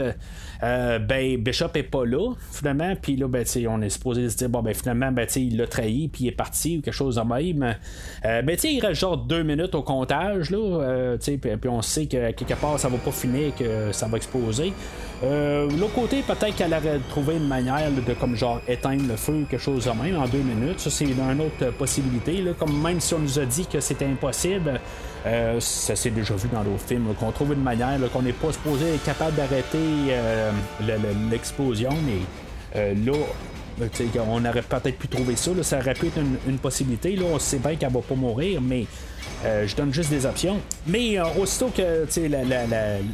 ben 0.61 1.38
Bishop 1.38 1.69
est 1.76 1.84
pas 1.84 2.05
là, 2.05 2.34
finalement, 2.51 2.93
puis 3.01 3.15
là, 3.15 3.27
ben, 3.27 3.45
on 3.68 3.81
est 3.81 3.89
supposé 3.89 4.30
se 4.30 4.38
dire, 4.38 4.49
bon, 4.49 4.61
ben, 4.61 4.73
finalement, 4.73 5.11
ben, 5.11 5.26
il 5.35 5.57
l'a 5.57 5.68
trahi, 5.68 6.07
puis 6.07 6.26
il 6.26 6.27
est 6.27 6.34
parti, 6.34 6.77
ou 6.77 6.81
quelque 6.81 6.93
chose 6.93 7.15
de 7.15 7.22
même. 7.22 7.76
ben, 8.23 8.57
tu 8.57 8.68
il 8.68 8.80
reste 8.80 9.01
genre 9.01 9.18
deux 9.18 9.43
minutes 9.43 9.73
au 9.73 9.81
comptage, 9.81 10.51
là, 10.51 11.18
puis, 11.18 11.38
puis 11.38 11.69
on 11.69 11.81
sait 11.81 12.05
que 12.05 12.31
quelque 12.31 12.53
part, 12.59 12.80
ça 12.80 12.89
va 12.89 12.97
pas 12.97 13.11
finir, 13.11 13.55
que 13.55 13.91
ça 13.91 14.07
va 14.07 14.18
exploser. 14.18 14.72
L'autre 15.23 15.93
côté, 15.93 16.22
peut-être 16.22 16.55
qu'elle 16.55 16.73
aurait 16.73 16.99
trouvé 17.09 17.38
une 17.38 17.47
manière 17.47 17.89
de, 17.91 18.13
comme 18.13 18.35
genre, 18.35 18.61
éteindre 18.68 19.07
le 19.07 19.15
feu, 19.15 19.45
quelque 19.49 19.61
chose 19.61 19.85
de 19.85 20.03
même, 20.03 20.19
en 20.19 20.27
deux 20.27 20.39
minutes. 20.39 20.80
Ça, 20.80 20.89
c'est 20.89 21.05
une 21.30 21.41
autre 21.41 21.72
possibilité, 21.77 22.41
là, 22.41 22.52
comme 22.57 22.81
même 22.81 22.99
si 22.99 23.14
on 23.14 23.19
nous 23.19 23.39
a 23.39 23.45
dit 23.45 23.65
que 23.65 23.80
c'était 23.80 24.06
impossible. 24.06 24.80
Euh, 25.26 25.60
ça 25.60 25.95
s'est 25.95 26.10
déjà 26.10 26.35
vu 26.35 26.49
dans 26.52 26.64
d'autres 26.64 26.84
films, 26.85 27.14
qu'on 27.19 27.31
trouve 27.31 27.53
une 27.53 27.61
manière, 27.61 27.99
qu'on 28.11 28.23
n'est 28.23 28.34
pas 28.34 28.52
supposé 28.52 28.95
être 28.95 29.03
capable 29.03 29.35
d'arrêter 29.35 29.77
euh, 30.10 30.52
l'explosion, 31.30 31.91
mais 32.06 32.22
euh, 32.76 32.95
là, 33.06 33.14
on 34.27 34.45
aurait 34.45 34.61
peut-être 34.64 34.98
pu 34.98 35.07
trouver 35.07 35.35
ça, 35.35 35.52
ça 35.61 35.77
aurait 35.77 35.93
pu 35.93 36.07
être 36.07 36.19
une, 36.48 36.57
possibilité. 36.57 37.15
Là, 37.15 37.26
on 37.34 37.39
sait 37.39 37.60
bien 37.60 37.76
qu'elle 37.76 37.91
va 37.91 38.02
pas 38.02 38.15
mourir, 38.15 38.61
mais 38.61 38.85
je 39.43 39.76
donne 39.76 39.93
juste 39.93 40.10
des 40.10 40.26
options. 40.26 40.60
Mais 40.88 41.19
aussitôt 41.39 41.72
que 41.76 42.06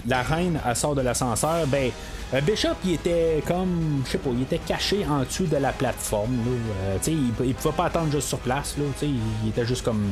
la, 0.07 0.21
reine 0.23 0.59
sort 0.75 0.95
de 0.95 1.01
l'ascenseur, 1.01 1.67
ben 1.67 1.91
euh, 2.33 2.41
Bishop, 2.41 2.75
il 2.83 2.95
était 2.95 3.41
comme, 3.47 4.03
je 4.05 4.11
sais 4.11 4.17
pas, 4.17 4.31
il 4.33 4.41
était 4.41 4.57
caché 4.57 5.05
en 5.09 5.23
dessous 5.23 5.45
de 5.45 5.55
la 5.55 5.71
plateforme. 5.71 6.37
Euh, 6.83 6.97
il, 7.07 7.31
il 7.45 7.55
pouvait 7.55 7.75
pas 7.75 7.85
attendre 7.85 8.11
juste 8.11 8.27
sur 8.27 8.39
place. 8.39 8.75
Là, 8.77 8.83
il 9.01 9.49
était 9.49 9.65
juste 9.65 9.85
comme 9.85 10.03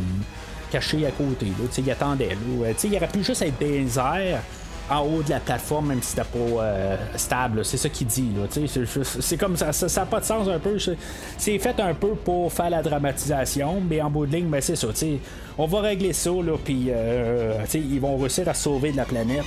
caché 0.71 1.05
à 1.05 1.11
côté. 1.11 1.47
Là, 1.47 1.67
il 1.77 1.91
attendait. 1.91 2.29
Là, 2.29 2.71
il 2.81 2.95
aurait 2.95 3.07
pu 3.07 3.21
juste 3.21 3.41
être 3.41 3.61
airs 3.61 4.41
en 4.89 5.01
haut 5.01 5.23
de 5.23 5.29
la 5.29 5.39
plateforme, 5.39 5.87
même 5.87 6.01
si 6.01 6.09
c'était 6.09 6.23
pas 6.23 6.61
euh, 6.61 6.97
stable. 7.15 7.65
C'est 7.65 7.77
ça 7.77 7.89
qu'il 7.89 8.07
dit. 8.07 8.31
C'est 9.19 9.37
comme 9.37 9.57
ça, 9.57 9.73
ça 9.73 10.01
n'a 10.01 10.05
pas 10.05 10.19
de 10.19 10.25
sens 10.25 10.47
un 10.47 10.59
peu. 10.59 10.77
C'est 11.37 11.59
fait 11.59 11.79
un 11.79 11.93
peu 11.93 12.15
pour 12.15 12.51
faire 12.51 12.69
la 12.69 12.81
dramatisation, 12.81 13.81
mais 13.87 14.01
en 14.01 14.09
bout 14.09 14.25
de 14.25 14.35
ligne, 14.35 14.47
ben, 14.47 14.61
c'est 14.61 14.75
ça. 14.75 14.87
On 15.57 15.67
va 15.67 15.81
régler 15.81 16.13
ça, 16.13 16.31
puis 16.63 16.91
ils 17.73 17.99
vont 17.99 18.17
réussir 18.17 18.47
à 18.47 18.53
sauver 18.53 18.91
de 18.91 18.97
la 18.97 19.05
planète. 19.05 19.45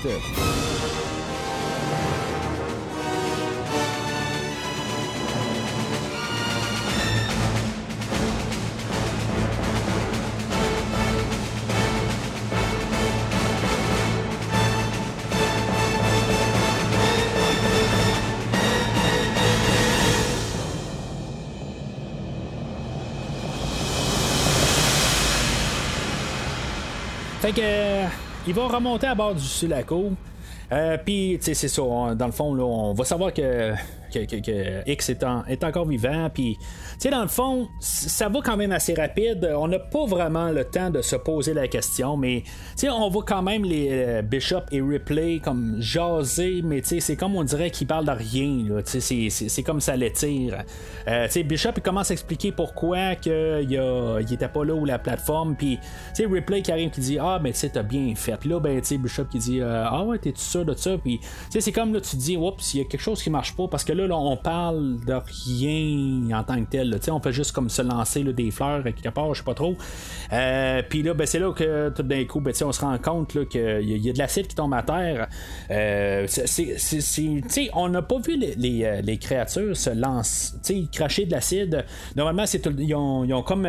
Fait 27.54 27.62
euh, 27.62 28.06
ils 28.46 28.52
vont 28.52 28.68
remonter 28.68 29.06
à 29.06 29.14
bord 29.14 29.34
du 29.34 29.42
Sulaco. 29.42 30.12
Euh, 30.70 30.98
Puis, 31.02 31.38
c'est 31.40 31.54
ça, 31.54 31.82
dans 32.14 32.26
le 32.26 32.32
fond, 32.32 32.54
on 32.60 32.92
va 32.92 33.04
savoir 33.04 33.32
que 33.32 33.72
que, 34.12 34.90
X 34.90 35.10
est, 35.10 35.64
encore 35.64 35.86
vivant. 35.86 36.30
Puis, 36.32 36.56
tu 36.58 36.64
sais, 36.98 37.10
dans 37.10 37.22
le 37.22 37.28
fond, 37.28 37.68
ça 37.80 38.28
va 38.28 38.40
quand 38.42 38.56
même 38.56 38.72
assez 38.72 38.94
rapide. 38.94 39.48
On 39.56 39.68
n'a 39.68 39.78
pas 39.78 40.06
vraiment 40.06 40.50
le 40.50 40.64
temps 40.64 40.90
de 40.90 41.02
se 41.02 41.16
poser 41.16 41.54
la 41.54 41.68
question, 41.68 42.16
mais 42.16 42.42
tu 42.44 42.52
sais, 42.76 42.90
on 42.90 43.08
voit 43.08 43.24
quand 43.24 43.42
même 43.42 43.64
les 43.64 43.88
euh, 43.90 44.22
Bishop 44.22 44.62
et 44.70 44.80
Ripley 44.80 45.40
comme 45.42 45.76
jaser, 45.80 46.62
mais 46.62 46.80
tu 46.82 46.88
sais, 46.88 47.00
c'est 47.00 47.16
comme 47.16 47.36
on 47.36 47.44
dirait 47.44 47.70
qu'ils 47.70 47.86
parlent 47.86 48.06
de 48.06 48.10
rien. 48.10 48.82
C'est 48.84 49.62
comme 49.62 49.80
ça 49.80 49.96
l'étire. 49.96 50.64
Euh, 51.06 51.26
tu 51.26 51.32
sais, 51.32 51.42
Bishop 51.42 51.70
il 51.76 51.82
commence 51.82 52.10
à 52.10 52.14
expliquer 52.14 52.52
pourquoi 52.52 53.14
que 53.16 53.62
il, 53.62 53.78
a, 53.78 54.20
il 54.20 54.32
était 54.32 54.48
pas 54.48 54.64
là 54.64 54.74
où 54.74 54.84
la 54.84 54.98
plateforme. 54.98 55.56
Puis, 55.56 55.78
tu 56.14 56.22
sais, 56.22 56.26
Ripley 56.26 56.62
qui 56.62 56.72
arrive 56.72 56.90
qui 56.90 57.00
dit 57.00 57.18
Ah, 57.18 57.38
mais 57.42 57.52
tu 57.52 57.58
sais, 57.58 57.70
t'as 57.70 57.82
bien 57.82 58.14
fait. 58.14 58.36
Puis 58.38 58.48
là, 58.48 58.60
ben, 58.60 58.80
tu 58.80 58.86
sais, 58.86 58.98
Bishop 58.98 59.24
qui 59.24 59.38
dit 59.38 59.60
euh, 59.60 59.84
Ah, 59.86 60.04
ouais, 60.04 60.18
t'es-tu 60.18 60.40
sûr 60.40 60.64
de 60.64 60.74
ça? 60.74 60.96
Puis, 60.98 61.18
tu 61.18 61.26
sais, 61.50 61.60
c'est 61.60 61.72
comme 61.72 61.92
là, 61.92 62.00
tu 62.00 62.16
dis 62.16 62.36
Oups, 62.36 62.74
il 62.74 62.78
y 62.78 62.80
a 62.80 62.84
quelque 62.84 63.00
chose 63.00 63.22
qui 63.22 63.30
marche 63.30 63.54
pas 63.54 63.68
parce 63.68 63.84
que 63.84 63.92
là, 64.06 64.16
on 64.16 64.36
parle 64.36 64.98
de 65.04 65.14
rien 65.14 66.38
en 66.38 66.44
tant 66.44 66.62
que 66.64 66.70
tel. 66.70 66.98
On 67.10 67.20
fait 67.20 67.32
juste 67.32 67.52
comme 67.52 67.68
se 67.68 67.82
lancer 67.82 68.24
des 68.24 68.50
fleurs 68.50 68.84
quelque 68.84 69.08
part, 69.08 69.34
je 69.34 69.40
sais 69.40 69.44
pas 69.44 69.54
trop. 69.54 69.76
Euh, 70.32 70.82
puis 70.88 71.02
là, 71.02 71.14
ben, 71.14 71.26
c'est 71.26 71.38
là 71.38 71.52
que 71.52 71.90
tout 71.90 72.02
d'un 72.02 72.24
coup, 72.24 72.40
ben, 72.40 72.52
on 72.64 72.72
se 72.72 72.80
rend 72.80 72.98
compte 72.98 73.48
qu'il 73.48 73.82
y, 73.82 74.10
a 74.10 74.12
de 74.12 74.18
l'acide 74.18 74.46
qui 74.46 74.54
tombe 74.54 74.74
à 74.74 74.82
terre. 74.82 75.28
Euh, 75.70 76.26
on 77.74 77.88
n'a 77.88 78.02
pas 78.02 78.18
vu 78.18 78.36
les, 78.36 78.84
euh, 78.84 79.16
créatures 79.16 79.76
se 79.76 79.90
lancer, 79.90 80.88
cracher 80.92 81.26
de 81.26 81.32
l'acide. 81.32 81.84
Normalement, 82.16 82.46
c'est 82.46 82.66
ils, 82.66 82.94
ont, 82.94 83.42
comme, 83.42 83.68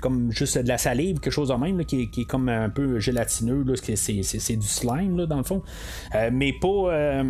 comme 0.00 0.32
juste 0.32 0.58
de 0.58 0.68
la 0.68 0.78
salive, 0.78 1.20
quelque 1.20 1.32
chose 1.32 1.50
en 1.50 1.58
même, 1.58 1.84
qui, 1.84 2.02
est 2.02 2.28
comme 2.28 2.48
un 2.48 2.70
peu 2.70 2.98
gélatineux. 3.00 3.64
c'est, 3.76 4.56
du 4.56 4.66
slime, 4.66 5.26
dans 5.26 5.38
le 5.38 5.42
fond. 5.42 5.62
mais 6.32 6.52
pas. 6.52 7.22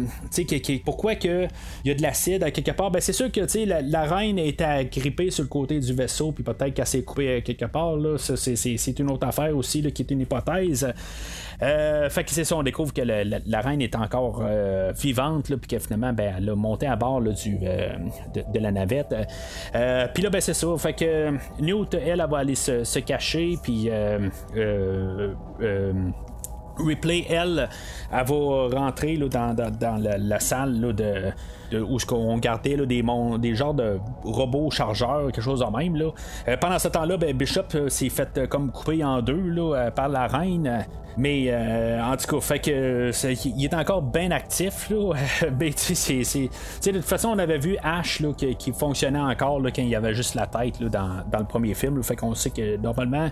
pourquoi 0.84 1.14
que 1.14 1.46
il 1.84 1.88
y 1.88 1.90
a 1.90 1.94
de 1.94 2.02
l'acide 2.02 2.42
à 2.42 2.50
quelque 2.50 2.70
part, 2.70 2.90
ben 2.90 3.00
c'est 3.00 3.12
sûr 3.12 3.30
que 3.30 3.40
la, 3.66 3.82
la 3.82 4.02
reine 4.02 4.38
est 4.38 4.60
agrippée 4.60 5.30
sur 5.30 5.42
le 5.42 5.48
côté 5.48 5.80
du 5.80 5.92
vaisseau, 5.92 6.32
puis 6.32 6.44
peut-être 6.44 6.74
qu'elle 6.74 6.86
s'est 6.86 7.02
coupée 7.02 7.42
quelque 7.42 7.66
part. 7.66 7.96
Là. 7.96 8.16
c'est, 8.18 8.98
une 8.98 9.10
autre 9.10 9.26
affaire 9.26 9.56
aussi 9.56 9.82
qui 9.92 10.02
est 10.02 10.10
une 10.10 10.20
hypothèse. 10.20 10.92
Euh, 11.62 12.10
fait 12.10 12.24
que 12.24 12.30
c'est 12.30 12.44
ça, 12.44 12.56
on 12.56 12.62
découvre 12.62 12.92
que 12.92 13.02
la, 13.02 13.60
reine 13.60 13.80
est 13.80 13.94
encore 13.94 14.42
euh, 14.44 14.92
vivante, 14.92 15.54
puis 15.56 15.68
que 15.68 15.78
finalement, 15.78 16.12
ben, 16.12 16.34
elle 16.38 16.48
a 16.48 16.56
monté 16.56 16.86
à 16.86 16.96
bord 16.96 17.20
du, 17.20 17.58
euh, 17.62 17.90
de, 18.34 18.58
la 18.58 18.72
navette. 18.72 19.14
puis 20.14 20.22
là, 20.22 20.30
ben, 20.30 20.40
c'est 20.40 20.54
ça. 20.54 20.66
Fait 20.78 20.94
que 20.94 21.32
Newt, 21.60 21.94
elle, 21.94 22.20
elle, 22.20 22.30
va 22.30 22.38
aller 22.38 22.54
se, 22.54 22.84
se 22.84 22.98
cacher, 22.98 23.56
puis 23.62 23.88
Replay, 26.78 27.26
elle, 27.28 27.68
elle 28.12 28.26
va 28.26 28.68
rentrer 28.78 29.16
là, 29.16 29.28
dans, 29.28 29.54
dans, 29.54 30.02
la, 30.02 30.40
salle 30.40 30.80
là, 30.80 30.92
de, 30.92 31.32
où 31.72 31.98
on 32.12 32.38
gardait 32.38 32.76
là, 32.76 32.86
des, 32.86 33.04
des 33.38 33.54
genres 33.54 33.74
de 33.74 33.98
robots 34.22 34.70
chargeurs, 34.70 35.26
quelque 35.26 35.40
chose 35.40 35.60
de 35.60 35.76
même. 35.76 35.96
Là. 35.96 36.10
Euh, 36.48 36.56
pendant 36.60 36.78
ce 36.78 36.88
temps-là, 36.88 37.16
ben, 37.16 37.36
Bishop 37.36 37.62
euh, 37.74 37.88
s'est 37.88 38.08
fait 38.08 38.28
euh, 38.36 38.46
comme 38.46 38.70
couper 38.70 39.04
en 39.04 39.22
deux 39.22 39.48
là, 39.50 39.90
par 39.90 40.08
la 40.08 40.26
reine. 40.26 40.84
Mais 41.16 41.54
en 42.02 42.16
tout 42.16 42.26
cas, 42.26 42.40
fait 42.40 42.58
que 42.58 43.12
il 43.56 43.64
est 43.64 43.74
encore 43.74 44.02
bien 44.02 44.32
actif. 44.32 44.90
Là. 44.90 45.12
Ben, 45.52 45.70
de 45.70 46.90
toute 46.90 47.04
façon, 47.04 47.28
on 47.28 47.38
avait 47.38 47.58
vu 47.58 47.76
Ash 47.84 48.18
là, 48.18 48.32
qui, 48.32 48.72
fonctionnait 48.72 49.20
encore 49.20 49.60
là, 49.60 49.70
quand 49.70 49.82
il 49.82 49.88
y 49.88 49.94
avait 49.94 50.12
juste 50.12 50.34
la 50.34 50.48
tête 50.48 50.80
là, 50.80 50.88
dans, 50.88 51.38
le 51.38 51.44
premier 51.44 51.74
film. 51.74 52.02
Fait 52.02 52.16
qu'on 52.16 52.34
sait 52.34 52.50
que 52.50 52.76
normalement, 52.78 53.28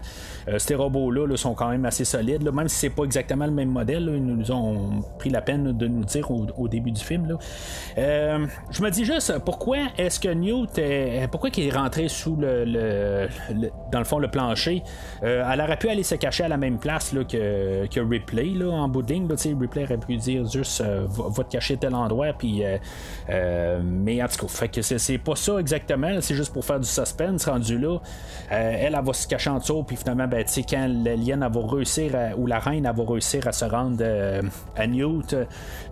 ces 0.59 0.77
robots-là 0.77 1.37
sont 1.37 1.55
quand 1.55 1.71
même 1.71 1.85
assez 1.85 2.05
solides. 2.05 2.49
même 2.53 2.69
si 2.69 2.77
c'est 2.77 2.91
pas 2.91 3.03
exactement 3.03 3.47
le 3.47 3.53
même 3.53 3.71
modèle, 3.71 4.13
ils 4.15 4.25
nous 4.25 4.53
ont 4.53 5.03
pris 5.19 5.31
la 5.31 5.43
peine 5.43 5.77
de 5.77 5.89
nous 5.89 6.05
dire 6.05 6.31
au, 6.31 6.69
début 6.69 6.93
du 6.93 7.03
film. 7.03 7.37
Euh, 8.23 8.47
je 8.71 8.83
me 8.83 8.91
dis 8.91 9.05
juste 9.05 9.39
pourquoi 9.45 9.79
est-ce 9.99 10.19
que 10.19 10.29
Newt 10.29 10.81
pourquoi 11.31 11.51
il 11.57 11.67
est 11.67 11.77
rentré 11.77 12.09
sous 12.09 12.37
le, 12.37 13.29
dans 13.91 13.99
le 13.99 14.05
fond 14.05 14.19
le 14.19 14.29
plancher? 14.29 14.83
elle 15.23 15.61
aurait 15.61 15.77
pu 15.77 15.89
aller 15.89 16.03
se 16.03 16.15
cacher 16.15 16.45
à 16.45 16.49
la 16.49 16.57
même 16.57 16.79
place 16.79 17.13
là, 17.13 17.25
que 17.25 17.53
euh, 17.83 17.87
que 17.87 18.01
Ripley 18.01 18.51
là, 18.55 18.71
en 18.71 18.89
bout. 18.89 19.05
Ripley 19.09 19.85
aurait 19.85 19.99
pu 19.99 20.17
dire 20.17 20.47
juste 20.47 20.81
euh, 20.81 21.07
va 21.09 21.45
te 21.45 21.51
cacher 21.51 21.77
tel 21.77 21.95
endroit. 21.95 22.33
Puis, 22.33 22.63
euh, 22.65 23.81
mais 23.85 24.23
en 24.23 24.29
tout 24.29 24.47
cas, 24.47 24.53
fait 24.53 24.69
que 24.69 24.83
c'est, 24.83 25.19
pas 25.19 25.37
ça 25.37 25.59
exactement. 25.59 26.21
C'est 26.21 26.35
juste 26.35 26.53
pour 26.53 26.65
faire 26.65 26.81
du 26.81 26.89
suspense 26.89 27.47
rendu 27.47 27.79
là. 27.79 27.99
elle, 28.51 28.95
elle, 28.95 29.05
va 29.05 29.13
se 29.13 29.27
cacher 29.27 29.51
en 29.51 29.59
dessous. 29.59 29.83
Puis 29.83 29.97
finalement, 29.97 30.27
ben, 30.27 30.45
quand 30.69 30.89
l'alien 31.05 31.41
va 31.41 31.61
réussir 31.67 32.13
ou 32.37 32.47
la 32.47 32.59
reine 32.59 32.85
va 32.85 33.05
réussir 33.07 33.47
à 33.47 33.53
se 33.53 33.65
rendre 33.65 34.03
à 34.77 34.87
Newt, 34.87 35.35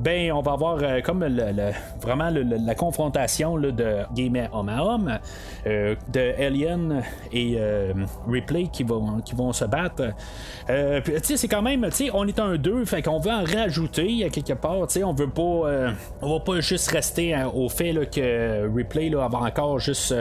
ben 0.00 0.32
on 0.32 0.40
va 0.40 0.52
avoir 0.52 1.02
comme 1.02 1.24
le, 1.24 1.72
vraiment 2.00 2.19
la 2.28 2.74
confrontation 2.74 3.56
de 3.56 4.04
guillemets 4.14 4.50
homme 4.52 4.68
à 4.68 4.84
homme 4.84 5.18
de 5.64 6.42
Alien 6.42 7.02
et 7.32 7.58
Ripley 8.28 8.68
qui 8.72 8.82
vont, 8.82 9.20
qui 9.20 9.34
vont 9.34 9.52
se 9.52 9.64
battre. 9.64 10.12
c'est 11.22 11.48
quand 11.48 11.62
même, 11.62 11.88
on 12.12 12.26
est 12.26 12.38
un 12.38 12.56
2, 12.56 12.84
fait 12.84 13.02
qu'on 13.02 13.20
veut 13.20 13.30
en 13.30 13.44
rajouter 13.44 14.28
quelque 14.30 14.54
part. 14.54 14.86
On 15.04 15.12
veut 15.12 15.30
pas, 15.30 15.92
on 16.22 16.32
va 16.32 16.40
pas 16.40 16.60
juste 16.60 16.90
rester 16.90 17.36
au 17.54 17.68
fait 17.68 17.92
que 18.10 18.74
Ripley 18.74 19.08
là, 19.08 19.28
va 19.28 19.38
encore 19.38 19.78
juste 19.78 20.14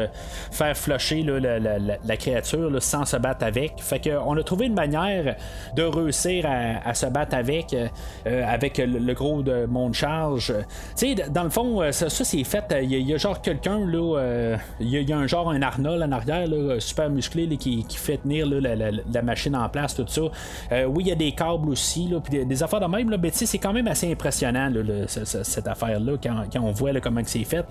faire 0.51 0.75
flusher 0.75 1.23
la, 1.23 2.17
créature 2.17 2.81
sans 2.81 3.05
se 3.05 3.17
battre 3.17 3.45
avec. 3.45 3.81
Fait 3.81 3.99
qu'on 3.99 4.37
a 4.37 4.43
trouvé 4.43 4.67
une 4.67 4.73
manière 4.73 5.35
de 5.75 5.83
réussir 5.83 6.45
à, 6.47 6.93
se 6.93 7.05
battre 7.07 7.35
avec, 7.35 7.75
avec 8.25 8.77
le, 8.77 9.13
gros 9.13 9.41
de 9.41 9.65
mon 9.65 9.91
charge. 9.93 10.53
Tu 10.97 11.15
sais, 11.15 11.29
dans 11.29 11.43
le 11.43 11.49
fond, 11.49 11.88
ça, 11.91 12.09
c'est 12.09 12.43
fait. 12.43 12.63
Il 12.81 12.91
y, 12.91 13.13
a 13.13 13.17
genre 13.17 13.41
quelqu'un, 13.41 13.85
là, 13.85 14.55
il 14.79 14.89
y, 14.89 15.13
a 15.13 15.17
un 15.17 15.27
genre 15.27 15.49
un 15.49 15.61
Arnold 15.61 16.01
en 16.01 16.11
arrière, 16.11 16.47
super 16.79 17.09
musclé, 17.09 17.47
qui, 17.57 17.85
fait 17.89 18.17
tenir 18.17 18.47
la, 18.47 19.21
machine 19.21 19.55
en 19.55 19.67
place, 19.69 19.95
tout 19.95 20.05
ça. 20.07 20.21
oui, 20.87 21.03
il 21.03 21.07
y 21.07 21.11
a 21.11 21.15
des 21.15 21.31
câbles 21.31 21.69
aussi, 21.69 22.11
puis 22.23 22.45
des, 22.45 22.63
affaires 22.63 22.79
de 22.79 22.85
même, 22.85 23.09
là, 23.09 23.17
c'est 23.31 23.57
quand 23.57 23.73
même 23.73 23.87
assez 23.87 24.11
impressionnant, 24.11 24.71
cette 25.07 25.67
affaire-là, 25.67 26.13
quand, 26.21 26.61
on 26.61 26.71
voit 26.71 26.99
comment 26.99 27.21
c'est 27.25 27.43
fait. 27.43 27.65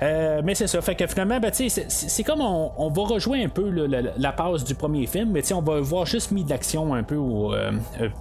mais 0.00 0.54
c'est 0.54 0.66
ça. 0.66 0.80
Fait 0.80 0.94
que 0.94 1.06
finalement, 1.06 1.40
ben, 1.40 1.52
c'est 1.52 2.24
comme 2.24 2.40
on, 2.40 2.88
va 2.90 3.02
rejouer 3.02 3.44
un 3.44 3.48
peu 3.48 3.70
la, 3.70 4.32
passe 4.32 4.64
du 4.64 4.74
premier 4.74 5.06
film, 5.06 5.30
mais 5.32 5.52
on 5.52 5.62
va 5.62 5.80
voir 5.80 6.06
juste 6.06 6.30
mis 6.30 6.44
de 6.44 6.50
l'action 6.50 6.94
un 6.94 7.02
peu 7.02 7.18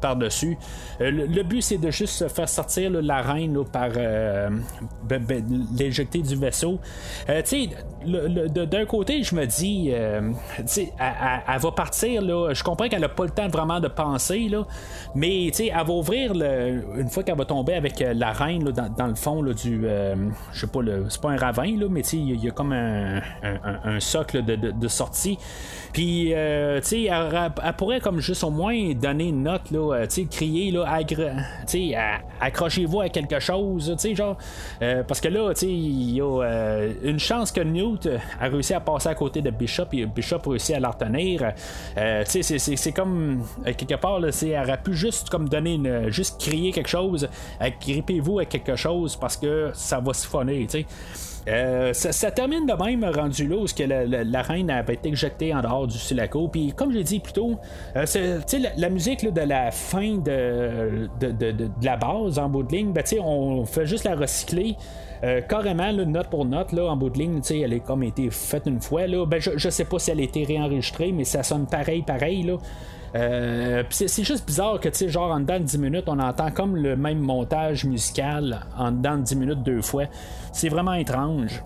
par-dessus. 0.01 0.57
le, 0.99 1.43
but, 1.43 1.61
c'est 1.61 1.77
de 1.77 1.91
juste 1.91 2.27
faire 2.29 2.49
sortir 2.49 2.91
la 2.91 3.21
reine 3.21 3.63
par 3.65 3.89
l'éjecter 5.77 6.19
du 6.19 6.35
vaisseau. 6.35 6.79
d'un 7.27 8.85
côté, 8.85 9.23
je 9.23 9.35
me 9.35 9.45
dis, 9.45 9.89
elle, 9.89 10.33
va 11.59 11.71
partir, 11.71 12.21
là, 12.21 12.53
je 12.53 12.63
comprends 12.63 12.87
qu'elle 12.87 13.01
n'a 13.01 13.09
pas 13.09 13.25
le 13.25 13.31
temps 13.31 13.47
vraiment 13.47 13.79
de 13.79 13.87
penser, 13.87 14.47
là, 14.49 14.65
mais 15.15 15.47
elle 15.47 15.73
va 15.73 15.93
ouvrir, 15.93 16.33
une 16.33 17.09
fois 17.09 17.23
qu'elle 17.23 17.37
va 17.37 17.45
tomber 17.45 17.73
avec 17.73 17.99
la 17.99 18.31
reine 18.31 18.63
dans, 18.63 19.07
le 19.07 19.15
fond 19.15 19.41
du, 19.43 19.85
je 20.53 20.59
sais 20.59 20.67
pas, 20.67 20.79
c'est 21.09 21.21
pas 21.21 21.31
un 21.31 21.37
ravin, 21.37 21.77
là, 21.77 21.87
mais 21.89 22.01
il 22.01 22.43
y, 22.43 22.47
a 22.47 22.51
comme 22.51 22.73
un, 22.73 23.21
socle 23.99 24.43
de, 24.43 24.87
sortie. 24.87 25.37
Puis, 25.93 26.33
euh, 26.33 26.79
tu 26.79 26.87
sais, 26.87 27.03
elle, 27.03 27.73
pourrait 27.77 27.99
comme 27.99 28.19
juste 28.19 28.43
au 28.43 28.49
moins 28.49 28.93
donner 28.93 29.29
une 29.29 29.43
note, 29.43 29.71
là, 29.71 29.95
euh, 29.95 30.05
tu 30.05 30.21
sais, 30.21 30.25
crier, 30.25 30.71
là, 30.71 30.85
accrochez-vous 32.39 33.01
à 33.01 33.09
quelque 33.09 33.39
chose, 33.39 33.93
tu 33.97 34.09
sais, 34.09 34.15
genre, 34.15 34.37
euh, 34.81 34.90
parce 35.07 35.21
que 35.21 35.27
là, 35.27 35.53
tu 35.53 35.65
il 35.65 36.15
y 36.15 36.21
a 36.21 36.87
une 37.03 37.19
chance 37.19 37.51
que 37.51 37.61
Newt 37.61 38.09
a 38.39 38.47
réussi 38.47 38.73
à 38.73 38.79
passer 38.79 39.09
à 39.09 39.15
côté 39.15 39.41
de 39.41 39.49
Bishop 39.49 39.85
et 39.93 40.05
Bishop 40.05 40.39
a 40.45 40.49
réussi 40.49 40.73
à 40.73 40.79
la 40.79 40.89
retenir. 40.89 41.53
tu 41.95 42.43
sais, 42.43 42.59
c'est 42.59 42.91
comme, 42.91 43.43
quelque 43.63 43.95
part, 43.95 44.19
là, 44.19 44.29
elle 44.41 44.63
aurait 44.63 44.81
pu 44.81 44.93
juste 44.93 45.29
comme 45.29 45.47
donner 45.49 45.75
une, 45.75 46.09
juste 46.09 46.39
crier 46.41 46.71
quelque 46.71 46.89
chose, 46.89 47.27
grippez-vous 47.81 48.39
à 48.39 48.45
quelque 48.45 48.75
chose 48.75 49.15
parce 49.15 49.37
que 49.37 49.71
ça 49.73 49.99
va 49.99 50.13
siphonner, 50.13 50.67
tu 50.67 50.79
sais. 50.79 50.85
Euh, 51.47 51.91
ça, 51.93 52.31
termine 52.31 52.65
de 52.67 52.73
même 52.73 53.03
rendu 53.03 53.47
là 53.47 53.57
où 53.57 53.65
que 53.65 53.83
la, 53.83 54.41
reine 54.41 54.69
avait 54.69 54.93
été 54.93 55.09
éjectée 55.09 55.53
en 55.53 55.61
dehors 55.61 55.87
du 55.87 55.97
Sulaco. 55.97 56.47
Puis 56.47 56.73
comme 56.73 56.91
j'ai 56.91 57.03
dit 57.03 57.19
plus 57.19 57.33
tôt, 57.33 57.57
euh, 57.95 58.05
la, 58.77 58.89
musique 58.89 59.25
de 59.31 59.41
la 59.41 59.71
fin 59.71 60.17
de, 60.17 61.09
de, 61.19 61.69
la 61.81 61.97
base 61.97 62.37
en 62.37 62.49
bout 62.49 62.63
de 62.63 62.71
ligne, 62.71 62.91
ben, 62.91 63.03
on 63.23 63.65
fait 63.65 63.85
juste 63.85 64.03
la 64.03 64.15
recycler. 64.15 64.75
Euh, 65.23 65.41
carrément, 65.41 65.91
note 65.93 66.29
pour 66.29 66.45
note, 66.45 66.71
là, 66.71 66.85
en 66.85 66.95
bout 66.95 67.09
de 67.09 67.19
ligne, 67.19 67.41
elle 67.49 67.73
est 67.73 67.79
comme 67.79 68.03
été 68.03 68.29
faite 68.29 68.63
une 68.65 68.81
fois. 68.81 69.07
Là. 69.07 69.25
Ben, 69.25 69.39
je, 69.39 69.51
je 69.55 69.69
sais 69.69 69.85
pas 69.85 69.99
si 69.99 70.11
elle 70.11 70.19
a 70.19 70.23
été 70.23 70.43
réenregistrée, 70.43 71.11
mais 71.11 71.25
ça 71.25 71.43
sonne 71.43 71.65
pareil, 71.67 72.01
pareil. 72.01 72.43
Là. 72.43 72.57
Euh, 73.15 73.83
c'est 73.89 74.23
juste 74.23 74.45
bizarre 74.45 74.79
que, 74.79 74.89
tu 74.89 74.97
sais, 74.97 75.09
genre 75.09 75.31
en 75.31 75.39
dedans 75.39 75.59
de 75.59 75.65
10 75.65 75.77
minutes, 75.77 76.03
on 76.07 76.19
entend 76.19 76.51
comme 76.51 76.75
le 76.75 76.95
même 76.95 77.19
montage 77.19 77.85
musical 77.85 78.61
en 78.77 78.91
dedans 78.91 79.17
de 79.17 79.23
10 79.23 79.35
minutes 79.35 79.63
deux 79.63 79.81
fois. 79.81 80.05
C'est 80.53 80.69
vraiment 80.69 80.93
étrange. 80.93 81.61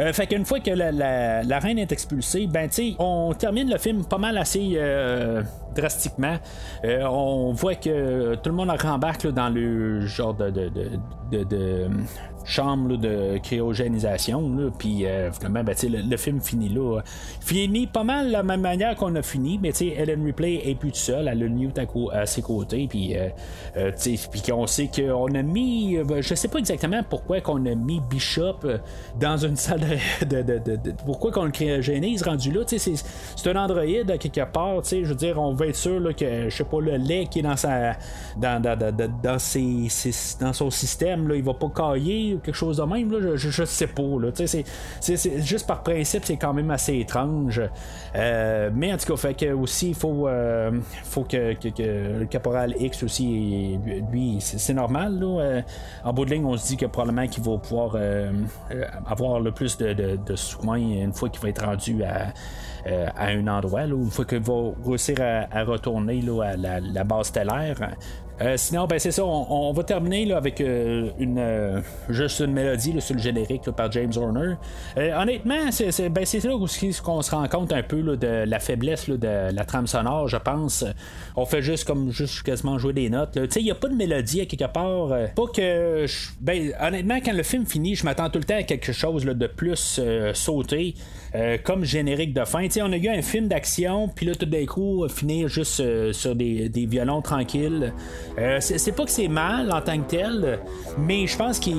Euh, 0.00 0.12
fait 0.12 0.26
qu'une 0.26 0.44
fois 0.44 0.60
que 0.60 0.70
la, 0.70 1.58
reine 1.58 1.78
est 1.78 1.90
expulsée, 1.90 2.46
ben 2.46 2.68
tu 2.68 2.74
sais, 2.74 2.96
on 2.98 3.32
termine 3.32 3.70
le 3.70 3.78
film 3.78 4.04
pas 4.04 4.18
mal 4.18 4.36
assez 4.38 4.72
euh, 4.74 5.42
drastiquement. 5.74 6.36
on 6.84 7.52
voit 7.52 7.74
que 7.74 8.34
tout 8.36 8.50
le 8.50 8.56
monde 8.56 8.70
rembarque 8.70 9.26
dans 9.26 9.48
le 9.48 10.06
genre 10.06 10.34
de, 10.34 10.50
de, 10.50 11.44
de 11.44 11.88
chambre 12.44 12.96
de 12.96 13.38
cryogénisation. 13.38 14.72
Puis 14.78 15.06
euh, 15.06 15.32
finalement, 15.32 15.64
ben, 15.64 15.74
le, 15.82 16.16
film 16.16 16.40
finit 16.40 16.68
là. 16.68 17.00
Finit 17.40 17.86
pas 17.86 18.04
mal 18.04 18.26
de 18.26 18.32
la 18.32 18.42
même 18.42 18.60
manière 18.60 18.94
qu'on 18.94 19.14
a 19.16 19.22
fini, 19.22 19.58
mais 19.60 19.70
Ellen 19.70 20.24
Ripley 20.24 20.60
est 20.64 20.74
plus 20.74 20.94
seule, 20.94 21.28
elle 21.28 21.28
a 21.28 21.34
le 21.34 21.48
Newt 21.48 21.78
à, 22.12 22.26
ses 22.26 22.42
côtés. 22.42 22.86
Puis 22.88 23.16
euh, 23.16 23.28
euh 23.76 23.90
on 24.52 24.66
sait 24.66 24.90
qu'on 24.94 25.34
a 25.34 25.42
mis, 25.42 25.98
ben, 26.04 26.20
je 26.20 26.34
sais 26.34 26.48
pas 26.48 26.58
exactement 26.58 27.02
pourquoi 27.08 27.40
qu'on 27.40 27.64
a 27.66 27.74
mis 27.74 28.00
Bishop 28.08 28.58
dans 29.18 29.38
une 29.38 29.56
salle 29.56 29.80
de. 30.20 30.42
de, 30.42 30.92
pourquoi 31.04 31.32
qu'on 31.32 31.44
le 31.44 31.50
cryogénise 31.50 32.22
rendu 32.22 32.52
là. 32.52 32.60
C'est 32.66 33.46
un 33.46 33.56
androïde 33.56 34.18
quelque 34.18 34.44
part. 34.52 34.82
Je 34.84 35.04
veux 35.04 35.14
dire, 35.14 35.40
on 35.40 35.54
être 35.66 35.76
sûr 35.76 36.00
là, 36.00 36.12
que, 36.12 36.48
je 36.48 36.56
sais 36.56 36.64
pas, 36.64 36.80
le 36.80 36.96
lait 36.96 37.26
qui 37.30 37.40
est 37.40 37.42
dans 37.42 37.56
sa. 37.56 37.96
dans, 38.36 38.60
dans, 38.60 38.78
dans, 38.78 38.94
dans, 39.22 39.38
ses, 39.38 39.88
dans 40.40 40.52
son 40.52 40.70
système, 40.70 41.28
là, 41.28 41.36
il 41.36 41.42
va 41.42 41.54
pas 41.54 41.70
cailler 41.74 42.38
quelque 42.42 42.54
chose 42.54 42.78
de 42.78 42.82
même, 42.82 43.10
là, 43.10 43.36
je, 43.36 43.50
je, 43.50 43.64
sais 43.64 43.86
pas. 43.86 44.02
Là, 44.02 44.30
c'est, 44.34 44.64
c'est, 45.00 45.40
juste 45.42 45.66
par 45.66 45.82
principe, 45.82 46.24
c'est 46.24 46.36
quand 46.36 46.52
même 46.52 46.70
assez 46.70 46.98
étrange. 46.98 47.62
Euh, 48.14 48.70
mais 48.74 48.92
en 48.92 48.96
tout 48.96 49.06
cas, 49.06 49.16
fait 49.16 49.34
que 49.34 49.52
aussi, 49.52 49.90
il 49.90 49.94
faut, 49.94 50.28
euh, 50.28 50.70
faut 51.04 51.24
que, 51.24 51.54
le 51.64 52.24
caporal 52.26 52.74
X 52.78 53.02
aussi, 53.02 53.78
lui, 54.10 54.38
c'est, 54.40 54.74
normal. 54.74 55.18
Là, 55.18 55.40
euh, 55.40 55.62
en 56.04 56.12
bout 56.12 56.24
de 56.24 56.30
ligne, 56.30 56.44
on 56.44 56.56
se 56.56 56.68
dit 56.68 56.76
que 56.76 56.86
probablement 56.86 57.26
qu'il 57.26 57.42
va 57.42 57.58
pouvoir 57.58 57.96
avoir 59.06 59.40
le 59.40 59.52
plus 59.52 59.76
de, 59.76 59.92
de, 59.92 60.36
soins 60.36 60.78
une 60.78 61.12
fois 61.12 61.28
qu'il 61.28 61.40
va 61.40 61.48
être 61.48 61.64
rendu 61.64 62.02
à. 62.02 62.32
À 62.86 63.26
un 63.28 63.46
endroit, 63.46 63.86
là, 63.86 63.94
une 63.94 64.10
fois 64.10 64.24
qu'il 64.24 64.40
va 64.40 64.72
réussir 64.86 65.16
à, 65.20 65.64
retourner 65.64 66.20
là, 66.20 66.42
à 66.42 66.56
la, 66.56 67.04
base 67.04 67.28
stellaire. 67.28 67.76
Euh, 68.40 68.54
sinon, 68.56 68.86
ben 68.86 68.98
c'est 68.98 69.12
ça, 69.12 69.24
on, 69.24 69.72
va 69.72 69.84
terminer 69.84 70.24
là, 70.24 70.38
avec 70.38 70.60
euh, 70.60 71.10
une 71.20 71.38
euh, 71.38 71.80
juste 72.08 72.40
une 72.40 72.52
mélodie 72.52 72.92
là, 72.92 73.00
sur 73.00 73.14
le 73.14 73.20
générique 73.20 73.70
par 73.70 73.92
James 73.92 74.10
Horner. 74.16 74.54
honnêtement, 74.96 75.70
c'est 75.70 76.08
ben, 76.08 76.24
là 76.42 76.56
où 76.56 76.66
qu'on 77.04 77.22
se 77.22 77.30
rend 77.30 77.46
compte 77.46 77.72
un 77.72 77.82
peu 77.84 78.02
de 78.02 78.44
la 78.44 78.58
faiblesse 78.58 79.08
de 79.08 79.52
la 79.52 79.64
trame 79.64 79.86
sonore, 79.86 80.26
je 80.26 80.36
pense. 80.36 80.84
On 81.36 81.46
fait 81.46 81.62
juste 81.62 81.84
comme 81.84 82.10
juste 82.10 82.42
quasiment 82.42 82.76
jouer 82.78 82.92
des 82.92 83.08
notes. 83.08 83.38
Il 83.56 83.62
n'y 83.62 83.70
a 83.70 83.76
pas 83.76 83.88
de 83.88 83.94
mélodie 83.94 84.40
à 84.40 84.46
quelque 84.46 84.72
part. 84.72 85.08
pas 85.34 85.46
que. 85.54 86.06
Ben, 86.40 86.72
honnêtement, 86.80 87.18
quand 87.24 87.34
le 87.34 87.42
film 87.44 87.66
finit, 87.66 87.94
je 87.94 88.04
m'attends 88.04 88.30
tout 88.30 88.40
le 88.40 88.44
temps 88.44 88.56
à 88.56 88.64
quelque 88.64 88.92
chose 88.92 89.24
de 89.24 89.46
plus 89.46 90.00
sauté. 90.34 90.94
Comme 91.64 91.84
générique 91.84 92.32
de 92.32 92.44
fin. 92.44 92.66
on 92.80 92.92
a 92.92 92.96
eu 92.96 93.08
un 93.08 93.22
film 93.22 93.48
d'action, 93.48 94.08
puis 94.08 94.26
là 94.26 94.34
tout 94.34 94.46
d'un 94.46 94.66
coup, 94.66 95.06
finir 95.08 95.48
juste 95.48 95.82
sur 96.12 96.34
des, 96.34 96.68
des 96.68 96.86
violons 96.86 97.22
tranquilles. 97.22 97.92
Euh, 98.38 98.58
c'est 98.60 98.92
pas 98.92 99.04
que 99.04 99.10
c'est 99.10 99.28
mal 99.28 99.72
en 99.72 99.80
tant 99.80 99.98
que 99.98 100.08
tel, 100.08 100.58
mais 100.98 101.26
je 101.26 101.36
pense 101.36 101.58
que, 101.58 101.70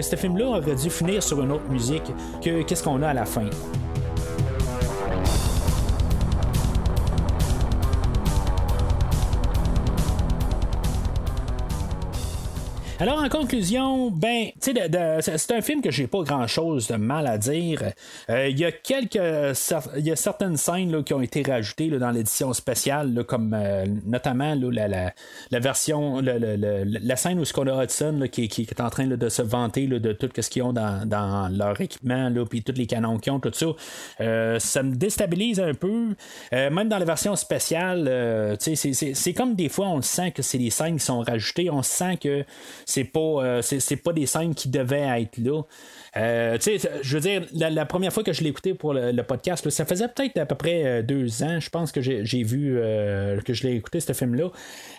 ce 0.00 0.16
film-là 0.16 0.46
aurait 0.46 0.74
dû 0.74 0.90
finir 0.90 1.22
sur 1.22 1.42
une 1.42 1.52
autre 1.52 1.68
musique 1.70 2.10
que 2.42 2.62
qu'est-ce 2.62 2.82
qu'on 2.82 3.02
a 3.02 3.08
à 3.08 3.14
la 3.14 3.24
fin? 3.24 3.48
Alors, 13.00 13.22
en 13.22 13.30
conclusion, 13.30 14.10
ben, 14.10 14.48
c'est 14.60 15.52
un 15.52 15.62
film 15.62 15.80
que 15.80 15.90
j'ai 15.90 16.06
pas 16.06 16.20
grand 16.22 16.46
chose 16.46 16.86
de 16.88 16.96
mal 16.96 17.26
à 17.26 17.38
dire. 17.38 17.82
Euh, 18.28 18.48
il 18.48 18.58
y 18.58 18.64
a 18.66 18.72
quelques. 18.72 19.14
Il 19.96 20.04
y 20.06 20.10
a 20.10 20.16
certaines 20.16 20.58
scènes 20.58 21.02
qui 21.02 21.14
ont 21.14 21.22
été 21.22 21.42
rajoutées 21.42 21.88
dans 21.88 22.10
l'édition 22.10 22.52
spéciale, 22.52 23.24
comme 23.26 23.54
euh, 23.54 23.86
notamment 24.04 24.54
la, 24.54 25.14
version. 25.60 26.20
la 26.20 27.16
scène 27.16 27.38
où 27.38 27.70
a 27.70 27.84
Hudson 27.84 28.28
qui, 28.30 28.48
qui, 28.48 28.62
est 28.70 28.80
en 28.82 28.90
train 28.90 29.06
de 29.06 29.28
se 29.30 29.40
vanter 29.40 29.86
de 29.86 30.12
tout 30.12 30.28
ce 30.38 30.50
qu'ils 30.50 30.62
ont 30.62 30.74
dans, 30.74 31.50
leur 31.56 31.80
équipement, 31.80 32.30
puis 32.50 32.62
tous 32.62 32.76
les 32.76 32.86
canons 32.86 33.16
qu'ils 33.16 33.32
ont, 33.32 33.40
tout 33.40 33.50
ça. 33.54 33.68
Euh, 34.20 34.58
ça 34.58 34.82
me 34.82 34.94
déstabilise 34.94 35.58
un 35.58 35.72
peu. 35.72 36.08
même 36.52 36.90
dans 36.90 36.98
la 36.98 37.06
version 37.06 37.34
spéciale, 37.34 38.58
c'est 38.60 39.32
comme 39.34 39.54
des 39.54 39.70
fois 39.70 39.88
on 39.88 40.02
sent 40.02 40.32
que 40.32 40.42
c'est 40.42 40.58
des 40.58 40.68
scènes 40.68 40.98
qui 40.98 41.04
sont 41.06 41.20
rajoutées. 41.20 41.70
On 41.70 41.82
sent 41.82 42.18
que 42.18 42.44
c'est 42.90 43.04
pas, 43.04 43.62
c'est, 43.62 43.96
pas 43.96 44.12
des 44.12 44.26
scènes 44.26 44.54
qui 44.54 44.68
devaient 44.68 45.22
être 45.22 45.38
là. 45.38 45.62
Tu 46.14 46.20
sais, 46.60 46.78
je 47.02 47.16
veux 47.16 47.20
dire, 47.20 47.42
la, 47.52 47.86
première 47.86 48.12
fois 48.12 48.22
que 48.22 48.32
je 48.32 48.42
l'ai 48.42 48.50
écouté 48.50 48.74
pour 48.74 48.94
le, 48.94 49.22
podcast, 49.22 49.68
ça 49.70 49.84
faisait 49.84 50.08
peut-être 50.08 50.38
à 50.38 50.46
peu 50.46 50.54
près 50.54 51.02
deux 51.02 51.42
ans, 51.42 51.60
je 51.60 51.70
pense 51.70 51.92
que 51.92 52.00
j'ai, 52.00 52.42
vu 52.42 52.80
que 53.44 53.54
je 53.54 53.66
l'ai 53.66 53.76
écouté, 53.76 54.00
ce 54.00 54.12
film-là. 54.12 54.50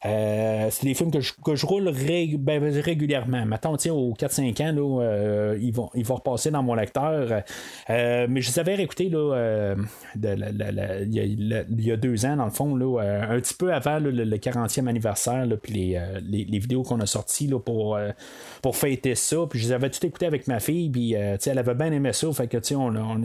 c'est 0.03 0.83
des 0.83 0.93
films 0.93 1.11
que 1.11 1.19
je, 1.19 1.33
que 1.43 1.55
je 1.55 1.65
roule 1.65 1.91
ben, 2.37 2.63
régulièrement. 2.63 3.45
Maintenant, 3.45 3.73
aux 3.73 4.13
4-5 4.13 4.63
ans, 4.63 4.71
là, 4.71 5.55
ils, 5.59 5.73
vont, 5.73 5.89
ils 5.95 6.05
vont 6.05 6.15
repasser 6.15 6.51
dans 6.51 6.63
mon 6.63 6.75
lecteur. 6.75 7.43
mais 7.89 8.41
je 8.41 8.51
les 8.51 8.59
avais 8.59 8.75
réécoutés 8.75 9.01
il 9.05 9.11
y, 11.79 11.91
a 11.91 11.97
deux 11.97 12.25
ans, 12.25 12.35
dans 12.37 12.45
le 12.45 12.51
fond, 12.51 12.75
là, 12.75 12.99
un 13.29 13.39
petit 13.39 13.53
peu 13.53 13.73
avant 13.73 13.99
le, 13.99 14.37
40e 14.41 14.87
anniversaire, 14.87 15.45
puis 15.61 15.73
les, 15.73 16.45
les, 16.45 16.59
vidéos 16.59 16.83
qu'on 16.83 16.99
a 16.99 17.05
sorties 17.05 17.47
là, 17.47 17.59
pour, 17.59 17.97
pour 18.61 18.75
fêter 18.75 19.15
ça. 19.15 19.37
Puis 19.49 19.59
je 19.59 19.67
les 19.67 19.71
avais 19.73 19.89
tout 19.89 20.05
écouté 20.05 20.25
avec 20.25 20.47
ma 20.47 20.59
fille, 20.59 20.89
puis 20.89 21.00
elle 21.11 21.59
avait 21.59 21.75
bien 21.75 21.91
aimé 21.91 22.13
ça. 22.13 22.31
Fait 22.31 22.47
que 22.47 22.57
on, 22.75 22.95
on 22.95 23.21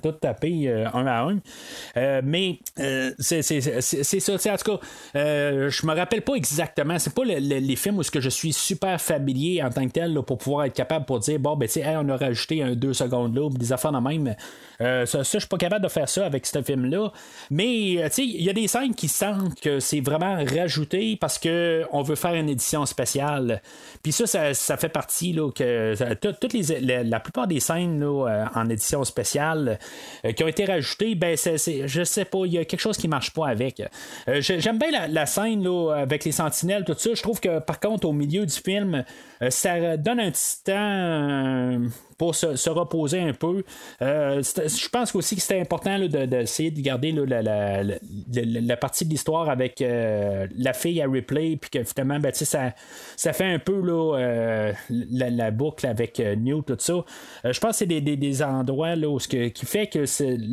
tout 0.00 0.12
tapé 0.12 0.70
un 0.92 1.06
à 1.06 1.22
un. 1.22 1.40
mais 2.22 2.58
c'est 3.18 3.42
ça. 3.42 4.34
En 4.34 4.56
tout 4.56 4.72
cas, 4.72 4.80
je 5.14 5.86
me 5.86 5.94
rappelle 5.94 6.22
pas 6.22 6.34
exactement. 6.34 6.98
C'est 6.98 7.14
pas 7.14 7.24
les 7.24 7.76
films 7.76 7.98
où 7.98 8.02
ce 8.02 8.10
que 8.10 8.20
je 8.20 8.28
suis 8.30 8.52
super 8.52 9.00
familier 9.00 9.62
en 9.62 9.70
tant 9.70 9.86
que 9.86 9.92
tel 9.92 10.14
pour 10.26 10.38
pouvoir 10.38 10.64
être 10.66 10.74
capable 10.74 11.04
pour 11.04 11.20
dire 11.20 11.38
bon 11.38 11.56
ben 11.56 11.68
tu 11.68 11.80
on 11.84 12.08
a 12.08 12.16
rajouté 12.16 12.62
un 12.62 12.74
deux 12.74 12.92
secondes 12.92 13.34
là, 13.36 13.48
des 13.50 13.72
affaires 13.72 13.92
de 13.92 13.98
même. 13.98 14.34
Ça, 14.78 15.06
ça 15.06 15.22
je 15.22 15.38
suis 15.38 15.48
pas 15.48 15.56
capable 15.56 15.82
de 15.82 15.88
faire 15.88 16.08
ça 16.08 16.24
avec 16.24 16.46
ce 16.46 16.62
film-là. 16.62 17.12
Mais 17.50 17.96
tu 18.04 18.10
sais, 18.10 18.24
il 18.24 18.42
y 18.42 18.50
a 18.50 18.52
des 18.52 18.68
scènes 18.68 18.94
qui 18.94 19.08
sentent 19.08 19.60
que 19.60 19.80
c'est 19.80 20.00
vraiment 20.00 20.44
rajouté 20.44 21.16
parce 21.20 21.38
que 21.38 21.84
on 21.92 22.02
veut 22.02 22.16
faire 22.16 22.34
une 22.34 22.48
édition 22.48 22.86
spéciale. 22.86 23.62
Puis 24.02 24.12
ça, 24.12 24.54
ça, 24.54 24.76
fait 24.76 24.88
partie 24.88 25.32
là, 25.32 25.50
que 25.50 26.14
toutes 26.14 26.52
les, 26.52 27.04
la, 27.04 27.20
plupart 27.20 27.46
des 27.46 27.60
scènes 27.60 28.00
là, 28.00 28.48
en 28.54 28.68
édition 28.68 29.04
spéciale 29.04 29.78
qui 30.36 30.44
ont 30.44 30.48
été 30.48 30.64
rajoutées, 30.64 31.14
ben 31.14 31.36
c'est, 31.36 31.88
je 31.88 32.04
sais 32.04 32.24
pas, 32.24 32.44
il 32.44 32.52
y 32.52 32.58
a 32.58 32.64
quelque 32.64 32.80
chose 32.80 32.96
qui 32.96 33.08
marche 33.08 33.32
pas 33.32 33.48
avec. 33.48 33.82
j'aime 34.26 34.78
bien 34.78 35.08
la, 35.08 35.26
scène 35.26 35.62
là, 35.64 35.94
avec 35.94 36.24
les 36.24 36.32
sentinelles, 36.32 36.84
tout 36.84 36.94
ça. 36.96 37.10
Je 37.14 37.22
trouve 37.22 37.40
que 37.40 37.58
par 37.58 37.80
contre, 37.80 38.06
au 38.06 38.12
milieu 38.12 38.46
du 38.46 38.54
film, 38.54 39.04
euh, 39.42 39.50
ça 39.50 39.96
donne 39.96 40.20
un 40.20 40.30
petit 40.30 40.62
temps 40.64 40.72
euh, 40.74 41.78
pour 42.16 42.34
se, 42.34 42.70
reposer 42.70 43.20
un 43.20 43.32
peu. 43.32 43.64
Euh, 44.02 44.42
je 44.68 44.88
pense 44.88 45.14
aussi 45.14 45.36
que 45.36 45.42
c'était 45.42 45.60
important 45.60 45.98
d'essayer 45.98 46.70
de, 46.70 46.80
garder 46.80 47.12
la, 47.12 48.76
partie 48.76 49.04
de 49.04 49.10
l'histoire 49.10 49.48
avec 49.48 49.80
la 49.80 50.72
fille 50.72 51.00
à 51.02 51.06
replay, 51.06 51.56
puis 51.56 51.70
que 51.70 51.84
finalement, 51.84 52.18
ben, 52.18 52.32
ça, 52.34 52.72
fait 53.32 53.44
un 53.44 53.58
peu 53.58 53.82
la, 54.88 55.50
boucle 55.50 55.86
avec 55.86 56.18
New, 56.18 56.62
tout 56.62 56.76
ça. 56.78 57.04
je 57.44 57.58
pense 57.60 57.78
que 57.78 57.86
c'est 57.86 57.86
des, 57.86 58.42
endroits 58.42 58.94
où 58.96 59.18
ce 59.18 59.28
qui 59.28 59.66
fait 59.66 59.86
que 59.86 60.04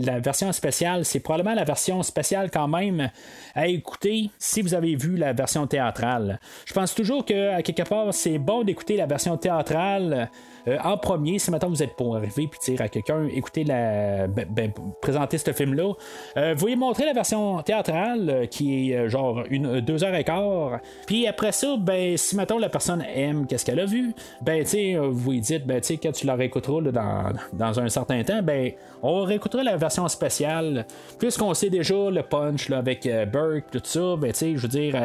la 0.03 0.19
version 0.19 0.51
spéciale, 0.51 1.05
c'est 1.05 1.19
probablement 1.19 1.55
la 1.55 1.63
version 1.63 2.01
spéciale 2.03 2.49
quand 2.51 2.67
même 2.67 3.09
à 3.53 3.67
écouter 3.67 4.29
si 4.39 4.61
vous 4.61 4.73
avez 4.73 4.95
vu 4.95 5.17
la 5.17 5.33
version 5.33 5.67
théâtrale. 5.67 6.39
Je 6.65 6.73
pense 6.73 6.95
toujours 6.95 7.25
que 7.25 7.53
à 7.53 7.61
quelque 7.61 7.87
part, 7.87 8.13
c'est 8.13 8.37
bon 8.37 8.63
d'écouter 8.63 8.97
la 8.97 9.05
version 9.05 9.37
théâtrale 9.37 10.29
euh, 10.67 10.77
en 10.83 10.97
premier, 10.97 11.39
si 11.39 11.51
maintenant 11.51 11.69
vous 11.69 11.83
êtes 11.83 11.95
pour 11.95 12.15
arriver 12.15 12.47
puis 12.47 12.59
dire 12.63 12.81
à 12.81 12.87
quelqu'un, 12.87 13.27
écoutez 13.27 13.63
la, 13.63 14.27
ben, 14.27 14.47
ben 14.49 14.71
présenter 15.01 15.37
ce 15.37 15.51
film-là, 15.51 15.93
euh, 16.37 16.55
vous 16.57 16.67
lui 16.67 16.75
montrer 16.75 17.05
la 17.05 17.13
version 17.13 17.61
théâtrale 17.61 18.29
euh, 18.29 18.45
qui 18.45 18.91
est 18.91 19.09
genre 19.09 19.43
une 19.49 19.79
deux 19.81 20.03
heures 20.03 20.15
et 20.15 20.23
quart. 20.23 20.79
Puis 21.05 21.27
après 21.27 21.51
ça, 21.51 21.75
ben 21.77 22.17
si 22.17 22.35
maintenant 22.35 22.57
la 22.57 22.69
personne 22.69 23.03
aime 23.13 23.45
qu'est-ce 23.47 23.65
qu'elle 23.65 23.79
a 23.79 23.85
vu, 23.85 24.13
ben 24.41 24.63
tu 24.63 24.97
vous 24.97 25.31
lui 25.31 25.41
dites, 25.41 25.65
ben 25.65 25.81
tu 25.81 25.97
quand 25.97 26.11
tu 26.11 26.25
la 26.25 26.35
réécouteras 26.35 26.81
dans, 26.81 27.33
dans 27.53 27.79
un 27.79 27.89
certain 27.89 28.23
temps, 28.23 28.41
ben 28.41 28.71
on 29.03 29.23
réécoutera 29.23 29.63
la 29.63 29.77
version 29.77 30.07
spéciale. 30.07 30.85
Puisqu'on 31.19 31.53
sait 31.53 31.69
déjà 31.69 32.09
le 32.09 32.23
punch 32.23 32.69
là, 32.69 32.79
avec 32.79 33.07
Burke, 33.31 33.65
tout 33.71 33.81
ça, 33.83 34.15
ben 34.17 34.31
tu 34.31 34.57
je 34.57 34.61
veux 34.61 34.67
dire, 34.67 34.95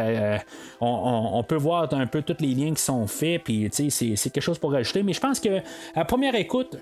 on, 0.80 1.30
on, 1.34 1.42
peut 1.42 1.56
voir 1.56 1.92
un 1.92 2.06
peu 2.06 2.22
tous 2.22 2.36
les 2.40 2.54
liens 2.54 2.74
qui 2.74 2.82
sont 2.82 3.06
faits, 3.06 3.42
puis 3.44 3.68
tu 3.70 3.90
sais, 3.90 4.16
c'est 4.16 4.30
quelque 4.30 4.42
chose 4.42 4.58
pour 4.58 4.72
rajouter. 4.72 5.02
Mais 5.02 5.12
je 5.12 5.20
pense 5.20 5.40
que 5.40 5.49
à 5.94 6.04
première 6.04 6.34
écoute, 6.34 6.76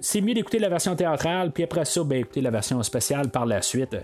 c'est 0.00 0.20
mieux 0.20 0.34
d'écouter 0.34 0.58
la 0.58 0.68
version 0.68 0.94
théâtrale, 0.94 1.50
puis 1.52 1.64
après 1.64 1.84
ça, 1.84 2.02
ben, 2.04 2.20
écouter 2.20 2.40
la 2.40 2.50
version 2.50 2.82
spéciale 2.82 3.30
par 3.30 3.46
la 3.46 3.62
suite. 3.62 3.96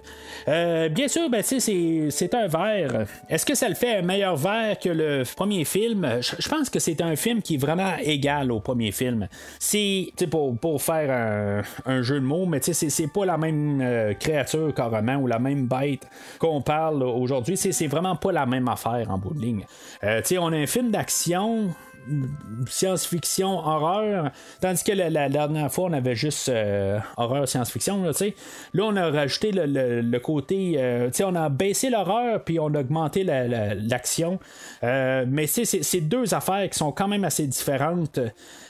Euh, 0.49 0.89
bien 0.89 1.09
sûr, 1.09 1.29
ben, 1.31 1.43
c'est 1.43 2.35
un 2.35 2.47
verre. 2.47 3.07
Est-ce 3.29 3.47
que 3.47 3.55
ça 3.55 3.69
le 3.69 3.75
fait 3.75 3.97
un 3.97 4.03
meilleur 4.03 4.37
verre 4.37 4.79
que 4.79 4.89
le 4.89 5.23
premier 5.37 5.65
film? 5.65 6.21
Je 6.21 6.49
pense 6.49 6.71
que 6.71 6.79
c'est 6.79 7.01
un 7.01 7.17
film 7.17 7.43
qui 7.43 7.55
est 7.55 7.59
vraiment 7.59 7.93
égal 8.03 8.53
au 8.53 8.61
premier 8.61 8.93
film. 8.93 9.29
C'est 9.59 10.13
pour, 10.31 10.57
pour 10.59 10.83
faire 10.83 11.63
un, 11.87 12.03
jeu 12.03 12.21
de 12.21 12.25
mots, 12.25 12.47
mais 12.47 12.61
c'est 12.63 13.13
pas 13.13 13.25
la 13.25 13.39
même 13.39 13.81
euh, 13.81 14.15
créature 14.15 14.75
carrément 14.75 15.17
ou 15.17 15.27
la 15.27 15.39
même 15.39 15.67
bête 15.67 16.07
qu'on 16.39 16.61
parle 16.61 17.03
aujourd'hui. 17.03 17.57
C'est 17.57 17.87
vraiment 17.87 18.17
pas 18.17 18.33
la 18.33 18.47
même 18.47 18.69
affaire 18.69 19.11
en 19.11 19.19
bout 19.19 19.35
de 19.35 19.41
ligne. 19.41 19.65
Euh, 20.03 20.21
on 20.39 20.53
a 20.53 20.57
un 20.57 20.67
film 20.67 20.91
d'action 20.91 21.71
science-fiction, 22.69 23.59
horreur. 23.59 24.31
Tandis 24.61 24.83
que 24.83 24.93
la, 24.93 25.29
dernière 25.29 25.73
fois, 25.73 25.85
on 25.87 25.93
avait 25.93 26.15
juste 26.15 26.49
euh, 26.49 26.99
horreur, 27.17 27.49
science-fiction. 27.49 28.03
Là, 28.03 28.13
là, 28.73 28.85
on 28.85 28.97
a 28.97 29.11
rajouté 29.11 29.53
le, 29.53 30.19
côté. 30.19 30.75
Euh, 30.79 31.11
on 31.25 31.35
a 31.35 31.49
baissé 31.49 31.91
l'horreur, 31.91 32.43
puis 32.45 32.59
on 32.61 32.75
a 32.75 32.81
augmenté 32.81 33.25
l'action. 33.25 34.39
Euh, 34.83 35.25
mais 35.29 35.47
c'est 35.47 36.01
deux 36.01 36.35
affaires 36.35 36.69
qui 36.69 36.79
sont 36.79 36.93
quand 36.93 37.09
même 37.09 37.25
assez 37.25 37.47
différentes. 37.47 38.19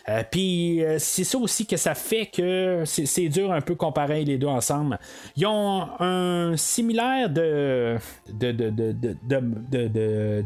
Euh, 0.08 0.22
puis 0.30 0.84
euh, 0.84 0.98
c'est 0.98 1.24
ça 1.24 1.38
aussi 1.38 1.66
que 1.66 1.78
ça 1.78 1.94
fait 1.94 2.26
que 2.26 2.82
c'est 2.84 3.28
dur 3.28 3.52
un 3.52 3.62
peu 3.62 3.74
comparer 3.74 4.24
les 4.24 4.36
deux 4.36 4.46
ensemble. 4.46 4.98
Ils 5.36 5.46
ont 5.46 5.88
un 5.98 6.56
similaire 6.56 7.30
de 7.30 7.96
de 8.28 8.52
de 8.52 8.70
de 8.70 8.92
de, 8.92 10.44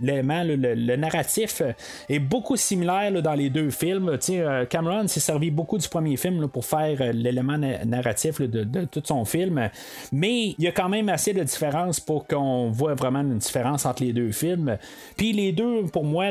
l'élément, 0.00 0.42
le, 0.44 0.96
narratif 0.96 1.60
est 2.08 2.18
beaucoup 2.24 2.56
similaire 2.56 3.22
dans 3.22 3.34
les 3.34 3.50
deux 3.50 3.70
films. 3.70 4.18
Euh, 4.30 4.64
Cameron 4.66 5.06
s'est 5.06 5.20
servi 5.20 5.50
beaucoup 5.50 5.78
du 5.78 5.88
premier 5.88 6.16
film 6.16 6.48
pour 6.48 6.64
faire 6.64 7.12
l'élément 7.12 7.58
narratif 7.58 8.40
de, 8.40 8.84
tout 8.84 9.02
son 9.04 9.24
film, 9.24 9.70
mais 10.12 10.54
il 10.58 10.64
y 10.64 10.66
a 10.66 10.72
quand 10.72 10.88
même 10.88 11.08
assez 11.08 11.32
de 11.32 11.42
différence 11.42 12.00
pour 12.00 12.26
qu'on 12.26 12.70
voit 12.70 12.94
vraiment 12.94 13.20
une 13.20 13.38
différence 13.38 13.86
entre 13.86 14.02
les 14.02 14.12
deux 14.12 14.32
films. 14.32 14.78
Puis 15.16 15.32
les 15.32 15.52
deux, 15.52 15.84
pour 15.84 16.04
moi, 16.04 16.26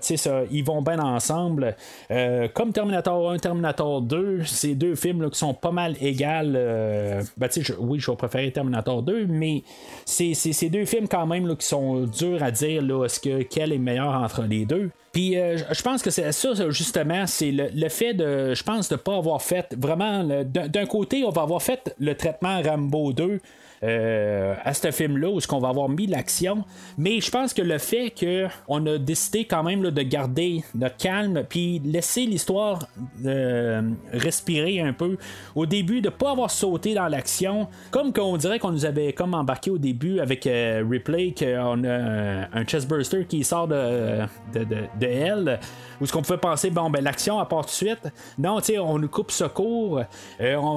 ça, 0.00 0.42
ils 0.50 0.64
vont 0.64 0.82
bien 0.82 0.98
ensemble. 0.98 1.76
Euh, 2.10 2.48
comme 2.52 2.72
Terminator 2.72 3.30
1, 3.30 3.38
Terminator 3.38 4.02
2, 4.02 4.44
ces 4.44 4.74
deux 4.74 4.94
films 4.94 5.30
qui 5.30 5.38
sont 5.38 5.54
pas 5.54 5.72
mal 5.72 5.96
égales. 6.00 6.54
Euh, 6.56 7.22
ben, 7.36 7.48
oui, 7.78 7.98
je 8.00 8.10
vais 8.10 8.16
préférer 8.16 8.50
Terminator 8.52 9.02
2, 9.02 9.26
mais 9.26 9.62
c'est 10.04 10.34
ces 10.34 10.68
deux 10.68 10.84
films 10.84 11.08
quand 11.08 11.26
même 11.26 11.56
qui 11.56 11.66
sont 11.66 12.02
durs 12.02 12.42
à 12.42 12.50
dire 12.50 12.82
là, 12.82 13.04
est-ce 13.04 13.20
que 13.20 13.42
quel 13.42 13.72
est 13.72 13.78
meilleur 13.78 14.14
entre 14.14 14.42
les 14.42 14.64
deux. 14.64 14.90
Puis 15.12 15.36
euh, 15.36 15.58
je 15.72 15.82
pense 15.82 16.02
que 16.02 16.10
c'est 16.10 16.30
ça, 16.32 16.70
justement, 16.70 17.26
c'est 17.26 17.50
le, 17.50 17.88
fait 17.88 18.14
de, 18.14 18.54
je 18.54 18.62
pense, 18.62 18.88
de 18.88 18.96
pas 18.96 19.16
avoir 19.16 19.42
fait 19.42 19.74
vraiment, 19.76 20.22
d'un 20.44 20.86
côté, 20.86 21.24
on 21.24 21.30
va 21.30 21.42
avoir 21.42 21.62
fait 21.62 21.94
le 21.98 22.14
traitement 22.14 22.62
Rambo 22.62 23.12
2 23.12 23.40
euh, 23.82 24.54
à 24.62 24.74
ce 24.74 24.90
film-là 24.90 25.30
où 25.30 25.40
ce 25.40 25.46
qu'on 25.46 25.58
va 25.58 25.68
avoir 25.68 25.88
mis 25.88 26.06
l'action. 26.06 26.64
Mais 26.98 27.20
je 27.20 27.30
pense 27.30 27.54
que 27.54 27.62
le 27.62 27.78
fait 27.78 28.10
qu'on 28.10 28.86
a 28.86 28.98
décidé 28.98 29.46
quand 29.46 29.62
même 29.62 29.80
de 29.80 30.02
garder 30.02 30.62
notre 30.74 30.98
calme 30.98 31.44
puis 31.48 31.80
laisser 31.82 32.26
l'histoire 32.26 32.86
euh, 33.24 33.82
respirer 34.12 34.80
un 34.80 34.92
peu 34.92 35.16
au 35.54 35.64
début, 35.64 36.02
de 36.02 36.10
pas 36.10 36.32
avoir 36.32 36.50
sauté 36.50 36.92
dans 36.92 37.08
l'action, 37.08 37.68
comme 37.90 38.12
qu'on 38.12 38.36
dirait 38.36 38.58
qu'on 38.58 38.72
nous 38.72 38.84
avait 38.84 39.14
comme 39.14 39.32
embarqué 39.32 39.70
au 39.70 39.78
début 39.78 40.20
avec 40.20 40.46
euh, 40.46 40.84
Ripley, 40.88 41.34
qu'on 41.38 41.84
a 41.84 42.48
un, 42.52 42.66
chestburster 42.66 43.24
qui 43.24 43.44
sort 43.44 43.66
de, 43.66 44.20
de, 44.52 44.64
de, 44.64 45.06
elle 45.06 45.58
où 46.00 46.06
ce 46.06 46.12
qu'on 46.12 46.22
pouvait 46.22 46.38
penser, 46.38 46.70
bon, 46.70 46.90
ben 46.90 47.02
l'action 47.02 47.38
à 47.38 47.46
part 47.46 47.64
de 47.64 47.70
suite. 47.70 48.08
Non, 48.38 48.60
tu 48.60 48.66
sais, 48.66 48.78
on 48.78 48.98
nous 48.98 49.08
coupe 49.08 49.30
ce 49.30 49.44
cours. 49.44 50.02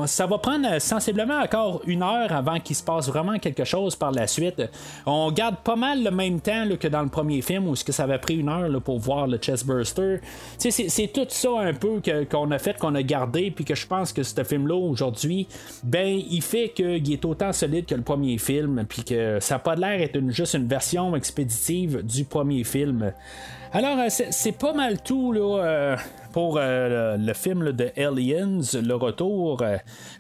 ça 0.06 0.26
va 0.26 0.38
prendre 0.38 0.80
sensiblement 0.80 1.40
encore 1.40 1.82
une 1.86 2.04
heure 2.04 2.32
avant 2.32 2.60
qu'il 2.60 2.76
se 2.76 2.84
passe 2.84 3.08
vraiment 3.08 3.38
quelque 3.40 3.64
chose 3.64 3.96
par 3.96 4.12
la 4.12 4.28
suite. 4.28 4.62
On 5.06 5.32
garde 5.32 5.58
pas 5.58 5.76
mal 5.76 6.04
le 6.04 6.12
même 6.12 6.40
temps 6.40 6.66
que 6.80 6.88
dans 6.88 7.02
le 7.02 7.10
premier 7.10 7.42
film 7.42 7.68
où 7.68 7.76
ce 7.76 7.84
que 7.84 7.92
ça 7.92 8.04
avait 8.04 8.20
pris 8.20 8.38
une 8.38 8.50
heure 8.50 8.82
pour 8.82 9.00
voir 9.00 9.28
le 9.28 9.38
chestburster. 9.38 10.20
C'est 10.58 11.14
tout 11.14 11.28
ça 11.30 11.50
un 11.60 11.74
peu 11.74 12.02
qu'on 12.30 12.52
a 12.52 12.60
fait, 12.60 12.78
qu'on 12.78 12.96
a 12.96 13.04
gardé, 13.04 13.52
puis 13.52 13.66
que 13.66 13.76
je 13.76 13.88
pense 13.88 14.14
que 14.14 14.24
ce 14.24 14.44
film-là 14.44 14.76
aujourd'hui, 14.76 15.48
ben 15.84 16.08
il 16.08 16.42
fait 16.42 16.70
qu'il 16.70 17.12
est 17.12 17.26
autant 17.26 17.54
solide 17.54 17.86
que 17.86 17.96
le 17.96 18.02
premier 18.02 18.38
film, 18.38 18.86
puis 18.88 19.04
que 19.04 19.40
ça 19.40 19.56
n'a 19.56 19.60
pas 19.60 19.76
l'air 19.76 20.00
d'être 20.00 20.30
juste 20.30 20.54
une 20.54 20.68
version 20.68 21.16
expéditive 21.16 22.04
du 22.04 22.26
premier 22.26 22.64
film. 22.64 23.14
Alors, 23.76 23.98
euh, 23.98 24.08
c'est 24.10 24.52
pas 24.52 24.74
mal 24.74 25.02
tout 25.02 25.32
là, 25.32 25.64
euh, 25.64 25.98
pour 26.34 26.58
euh, 26.60 27.16
le, 27.18 27.34
film 27.34 27.72
de 27.72 27.90
Aliens, 27.96 28.60
le 28.74 28.94
retour. 28.96 29.62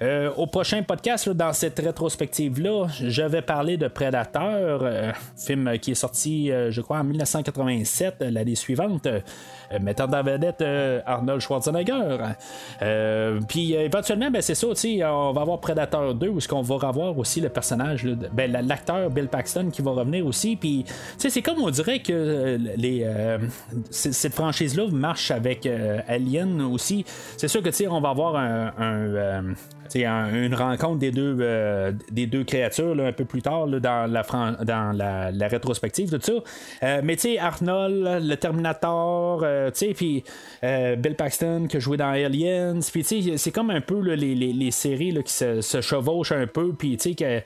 Euh, 0.01 0.31
au 0.37 0.45
prochain 0.47 0.83
podcast, 0.83 1.27
dans 1.29 1.51
cette 1.53 1.79
rétrospective-là, 1.79 2.87
je 3.01 3.23
vais 3.23 3.41
parler 3.41 3.77
de 3.77 3.87
Predator, 3.87 4.79
euh, 4.83 5.11
film 5.35 5.77
qui 5.79 5.91
est 5.91 5.95
sorti, 5.95 6.51
euh, 6.51 6.69
je 6.71 6.81
crois, 6.81 6.99
en 6.99 7.03
1987, 7.03 8.15
euh, 8.21 8.29
l'année 8.31 8.55
suivante, 8.55 9.07
euh, 9.07 9.19
mettant 9.81 10.05
en 10.05 10.21
vedette 10.23 10.61
euh, 10.61 11.01
Arnold 11.05 11.41
Schwarzenegger. 11.41 12.17
Euh, 12.81 13.39
Puis 13.49 13.75
euh, 13.75 13.81
éventuellement, 13.85 14.29
ben, 14.29 14.41
c'est 14.41 14.55
ça, 14.55 14.67
on 15.11 15.33
va 15.33 15.41
avoir 15.41 15.59
Predator 15.59 16.13
2, 16.13 16.27
où 16.29 16.37
est-ce 16.37 16.47
qu'on 16.47 16.61
va 16.61 16.75
revoir 16.87 17.17
aussi 17.17 17.41
le 17.41 17.49
personnage, 17.49 18.05
ben, 18.31 18.51
la- 18.51 18.61
l'acteur 18.61 19.09
Bill 19.09 19.27
Paxton 19.27 19.69
qui 19.71 19.81
va 19.81 19.91
revenir 19.91 20.25
aussi. 20.27 20.55
Puis, 20.55 20.85
c'est 21.17 21.41
comme 21.41 21.59
on 21.59 21.71
dirait 21.71 21.99
que 21.99 22.13
euh, 22.13 22.57
les, 22.77 23.03
euh, 23.03 23.39
cette 23.89 24.33
franchise-là 24.35 24.87
marche 24.91 25.31
avec 25.31 25.65
euh, 25.65 26.01
Alien 26.07 26.61
aussi. 26.61 27.05
C'est 27.37 27.47
sûr 27.47 27.61
que, 27.61 27.87
on 27.87 28.01
va 28.01 28.09
avoir 28.09 28.35
un. 28.35 28.73
un, 28.77 29.53
une 29.95 30.55
rencontre 30.55 30.99
des 30.99 31.11
deux, 31.11 31.37
euh, 31.39 31.91
des 32.11 32.27
deux 32.27 32.43
créatures 32.43 32.95
un 32.99 33.11
peu 33.11 33.25
plus 33.25 33.41
tard 33.41 33.67
dans, 33.67 34.11
la, 34.11 34.23
dans 34.63 34.91
la, 34.95 35.47
rétrospective, 35.47 36.09
tout 36.09 36.19
ça. 36.21 36.33
Euh, 36.83 37.01
mais 37.03 37.15
tu 37.15 37.33
sais, 37.33 37.37
Arnold, 37.39 38.23
le 38.23 38.35
Terminator, 38.35 39.41
euh, 39.43 39.71
tu 39.71 39.87
sais, 39.87 39.93
puis 39.93 40.23
Bill 40.61 41.15
Paxton 41.15 41.67
qui 41.69 41.77
a 41.77 41.79
joué 41.79 41.97
dans 41.97 42.09
Aliens, 42.09 42.79
puis 42.91 43.03
c'est 43.37 43.51
comme 43.51 43.69
un 43.69 43.81
peu 43.81 43.99
les, 43.99 44.35
les, 44.35 44.53
les 44.53 44.71
séries 44.71 45.13
qui 45.23 45.33
se, 45.33 45.81
chevauchent 45.81 46.31
un 46.31 46.47
peu, 46.47 46.73
puis 46.73 46.97
tu 46.97 47.13
sais, 47.17 47.43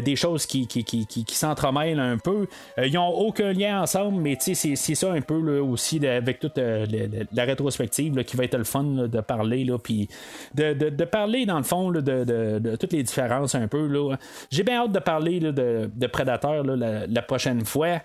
des 0.00 0.16
choses 0.16 0.46
qui, 0.46 0.66
qui, 0.66 0.84
qui, 0.84 1.06
qui, 1.06 1.34
s'entremêlent 1.34 2.00
un 2.00 2.18
peu. 2.18 2.46
Ils 2.78 2.92
n'ont 2.94 3.08
aucun 3.08 3.52
lien 3.52 3.82
ensemble, 3.82 4.20
mais 4.20 4.36
tu 4.36 4.54
sais, 4.54 4.54
c'est, 4.54 4.76
c'est 4.76 4.94
ça 4.94 5.12
un 5.12 5.20
peu 5.20 5.58
aussi 5.58 6.04
avec 6.06 6.38
toute 6.38 6.58
la 6.58 7.44
rétrospective 7.44 8.22
qui 8.24 8.36
va 8.36 8.44
être 8.44 8.56
le 8.56 8.64
fun 8.64 8.84
de 8.84 9.20
parler, 9.20 9.66
puis 9.82 10.08
de, 10.54 10.72
de, 10.72 10.90
de 10.90 11.04
parler 11.04 11.46
dans 11.46 11.58
le 11.58 11.64
fond 11.64 11.79
de, 11.90 12.76
toutes 12.76 12.92
les 12.92 13.02
différences 13.02 13.54
un 13.54 13.68
peu. 13.68 13.88
J'ai 14.50 14.62
bien 14.62 14.82
hâte 14.84 14.92
de 14.92 14.98
parler 14.98 15.40
de, 15.40 16.06
la, 16.74 17.06
la 17.06 17.22
prochaine 17.22 17.64
fois. 17.64 18.00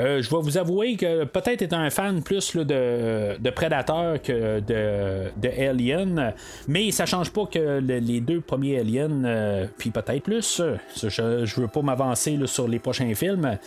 Euh, 0.00 0.22
je 0.22 0.30
vais 0.30 0.40
vous 0.40 0.56
avouer 0.56 0.96
que 0.96 1.24
peut-être 1.24 1.60
être 1.62 1.74
un 1.74 1.90
fan 1.90 2.22
plus 2.22 2.56
de, 2.56 3.38
de 3.38 3.50
Predator 3.50 4.20
que 4.22 4.60
de, 4.60 5.30
de 5.36 5.48
Alien, 5.68 6.32
mais 6.66 6.90
ça 6.90 7.04
change 7.04 7.30
pas 7.30 7.44
que 7.44 7.58
le- 7.80 7.98
les 7.98 8.20
deux 8.20 8.40
premiers 8.40 8.78
Aliens, 8.80 9.24
euh, 9.24 9.66
puis 9.76 9.90
peut-être 9.90 10.22
plus, 10.22 10.60
euh, 10.60 10.76
je, 10.96 11.44
je 11.44 11.60
veux 11.60 11.68
pas 11.68 11.82
m'avancer 11.82 12.38
sur 12.46 12.66
les 12.66 12.78
prochains 12.78 13.14
films. 13.14 13.58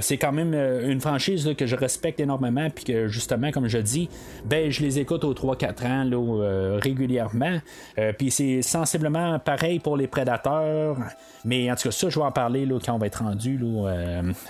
C'est 0.00 0.18
quand 0.18 0.32
même 0.32 0.52
une 0.54 1.00
franchise 1.00 1.48
que 1.56 1.66
je 1.66 1.76
respecte 1.76 2.20
énormément, 2.20 2.68
puis 2.68 2.84
que 2.84 3.08
justement, 3.08 3.50
comme 3.50 3.68
je 3.68 3.78
dis, 3.78 4.08
ben 4.44 4.70
je 4.70 4.82
les 4.82 4.98
écoute 4.98 5.24
aux 5.24 5.32
3-4 5.34 5.86
ans 5.86 6.04
là, 6.04 6.78
régulièrement. 6.80 7.58
Puis 8.18 8.30
c'est 8.30 8.60
sensiblement 8.62 9.38
pareil 9.38 9.78
pour 9.78 9.96
les 9.96 10.06
Prédateurs, 10.06 10.98
mais 11.44 11.70
en 11.70 11.76
tout 11.76 11.84
cas, 11.84 11.90
ça, 11.92 12.10
je 12.10 12.18
vais 12.18 12.24
en 12.24 12.30
parler 12.32 12.68
quand 12.84 12.92
on 12.94 12.98
va 12.98 13.06
être 13.06 13.22
rendu 13.22 13.58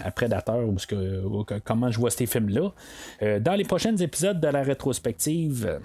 à 0.05 0.11
Predator 0.11 0.61
ou, 0.69 0.79
ce 0.79 0.87
que- 0.87 1.12
comment 1.65 1.91
je 1.91 1.99
vois 1.99 2.11
ces 2.11 2.27
films-là. 2.27 2.73
Euh, 3.23 3.41
dans 3.41 3.55
les 3.55 3.65
prochains 3.65 3.97
épisodes 3.97 4.41
de 4.41 4.49
la 4.49 4.63
rétrospective. 4.63 5.81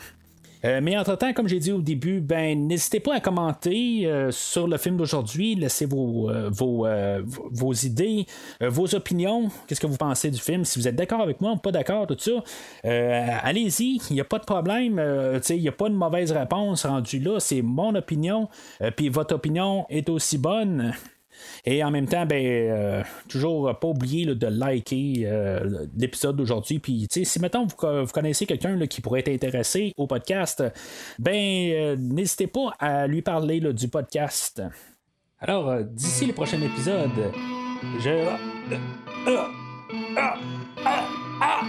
Euh, 0.66 0.80
mais 0.82 0.98
entre-temps, 0.98 1.34
comme 1.34 1.48
j'ai 1.48 1.60
dit 1.60 1.72
au 1.72 1.82
début, 1.82 2.20
ben 2.20 2.68
n'hésitez 2.68 3.00
pas 3.00 3.14
à 3.14 3.20
commenter 3.20 4.08
euh, 4.08 4.32
sur 4.32 4.68
le 4.68 4.78
film 4.78 4.98
d'aujourd'hui. 4.98 5.54
Laissez 5.54 5.86
vos, 5.86 6.32
euh, 6.32 6.50
vos, 6.52 6.88
euh, 6.88 7.22
vos- 7.26 7.74
idées, 7.74 8.26
euh, 8.64 8.70
vos 8.70 8.96
opinions. 8.96 9.50
Qu'est-ce 9.68 9.80
que 9.80 9.86
vous 9.86 9.98
pensez 9.98 10.32
du 10.32 10.40
film? 10.42 10.66
Si 10.66 10.80
vous 10.80 10.88
êtes 10.88 10.96
d'accord 10.96 11.22
avec 11.22 11.42
moi 11.42 11.52
ou 11.52 11.58
pas 11.58 11.72
d'accord, 11.72 12.08
tout 12.08 12.18
ça, 12.18 12.32
euh, 12.86 13.28
allez-y. 13.44 14.00
Il 14.10 14.14
n'y 14.16 14.20
a 14.20 14.26
pas 14.26 14.40
de 14.40 14.46
problème. 14.46 14.98
Euh, 14.98 15.40
Il 15.50 15.62
n'y 15.62 15.68
a 15.70 15.72
pas 15.72 15.90
de 15.90 15.94
mauvaise 15.96 16.32
réponse 16.32 16.88
rendue 16.88 17.20
là. 17.20 17.40
C'est 17.40 17.62
mon 17.62 17.94
opinion. 17.94 18.50
Euh, 18.82 18.90
Puis 18.90 19.10
votre 19.10 19.36
opinion 19.36 19.86
est 19.92 20.10
aussi 20.10 20.40
bonne. 20.40 20.92
Et 21.66 21.84
en 21.84 21.92
même 21.92 22.08
temps, 22.08 22.26
ben, 22.26 22.44
euh, 22.46 23.04
toujours 23.28 23.78
pas 23.80 23.88
oublier 23.88 24.26
de 24.26 24.48
liker 24.48 25.22
euh, 25.26 25.86
l'épisode 25.98 26.36
d'aujourd'hui. 26.36 26.80
Puis, 26.80 27.08
si 27.12 27.40
mettons 27.40 27.66
vous, 27.66 27.76
co- 27.76 28.06
vous 28.06 28.12
connaissez 28.12 28.46
quelqu'un 28.46 28.78
qui 28.88 29.02
pourrait 29.02 29.20
être 29.22 29.30
intéressé 29.30 29.94
au 29.98 30.08
podcast, 30.08 30.64
ben, 31.20 31.34
euh, 31.72 31.96
n'hésitez 32.00 32.48
pas 32.48 32.74
à 32.80 33.08
lui 33.08 33.22
parler 33.22 33.60
du 33.60 33.88
podcast. 33.88 34.62
Alors, 35.40 35.70
euh, 35.70 35.84
d'ici 35.84 36.26
le 36.26 36.34
prochain 36.34 36.62
épisode, 36.62 37.12
je. 38.00 38.10
euh, 38.10 38.26
euh, 39.28 39.38
ah, 40.18 40.38
ah, 40.86 41.04
ah, 41.42 41.62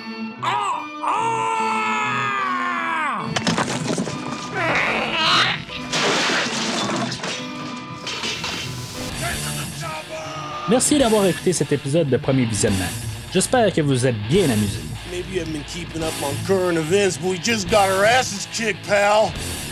ah, 0.42 0.82
ah! 1.04 1.77
Merci 10.70 10.98
d'avoir 10.98 11.24
écouté 11.24 11.54
cet 11.54 11.72
épisode 11.72 12.10
de 12.10 12.18
Premier 12.18 12.44
Visionnement. 12.44 12.84
J'espère 13.32 13.72
que 13.72 13.80
vous 13.80 14.06
êtes 14.06 14.16
bien 14.28 14.44
amusés. 14.50 14.80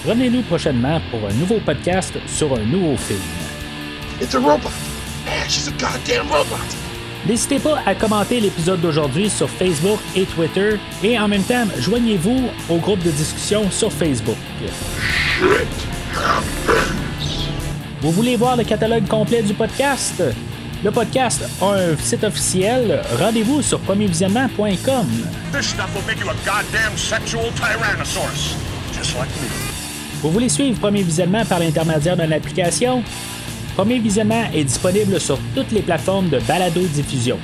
Revenez-nous 0.07 0.43
prochainement 0.43 0.99
pour 1.11 1.29
un 1.29 1.35
nouveau 1.35 1.61
podcast 1.61 2.15
sur 2.27 2.55
un 2.55 2.65
nouveau 2.65 2.97
film. 2.97 3.21
It's 4.23 4.35
a 4.35 4.39
robot. 4.39 4.71
Man, 5.27 5.49
she's 5.49 5.69
a 5.69 5.73
goddamn 5.73 6.29
robot. 6.29 6.57
N'hésitez 7.27 7.59
pas 7.59 7.83
à 7.85 7.95
commenter 7.95 8.41
l'épisode 8.41 8.81
d'aujourd'hui 8.81 9.29
sur 9.29 9.51
Facebook 9.51 9.99
et 10.15 10.25
Twitter 10.25 10.79
et 11.03 11.19
en 11.19 11.29
même 11.29 11.43
temps, 11.43 11.67
joignez-vous 11.79 12.49
au 12.71 12.77
groupe 12.77 13.03
de 13.03 13.11
discussion 13.11 13.71
sur 13.71 13.93
Facebook. 13.93 14.37
Vous 18.01 18.13
voulez 18.13 18.37
voir 18.37 18.57
le 18.57 18.65
catalogue 18.65 19.07
complet 19.09 19.43
du 19.43 19.53
podcast? 19.53 20.23
Le 20.87 20.93
podcast 20.93 21.43
a 21.61 21.65
un 21.65 21.97
site 21.97 22.23
officiel. 22.23 23.03
Rendez-vous 23.19 23.61
sur 23.61 23.81
premiervisionnement.com. 23.81 25.07
This 25.53 25.71
stuff 25.71 25.93
will 25.97 26.07
make 26.07 26.21
you 26.21 26.31
a 26.31 26.35
goddamn 26.45 26.97
sexual 26.97 27.51
tyrannosaurus. 27.57 28.55
Just 28.93 29.17
like 29.17 29.29
me. 29.43 29.49
Vous 30.23 30.31
voulez 30.31 30.49
suivre 30.49 30.79
Premier 30.79 31.03
Visionnement 31.03 31.45
par 31.45 31.59
l'intermédiaire 31.59 32.17
d'une 32.17 32.33
application? 32.33 33.03
Premier 33.75 33.99
Visionnement 33.99 34.45
est 34.55 34.63
disponible 34.63 35.19
sur 35.19 35.41
toutes 35.57 35.73
les 35.73 35.83
plateformes 35.83 36.29
de 36.29 36.39
balado-diffusion, 36.39 37.39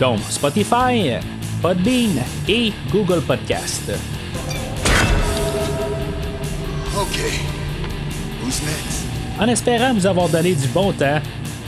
donc 0.00 0.20
Spotify, 0.30 1.18
Podbean 1.60 2.22
et 2.48 2.72
Google 2.90 3.20
Podcast. 3.20 3.92
Okay. 6.96 7.40
Who's 8.42 8.62
next? 8.62 9.04
En 9.38 9.48
espérant 9.48 9.92
vous 9.92 10.06
avoir 10.06 10.30
donné 10.30 10.54
du 10.54 10.66
bon 10.68 10.92
temps, 10.92 11.20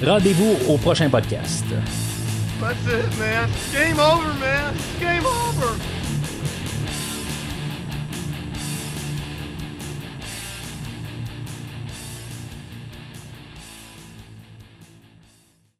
rendez-vous 0.03 0.57
au 0.69 0.77
prochain 0.79 1.09
podcast. 1.09 1.65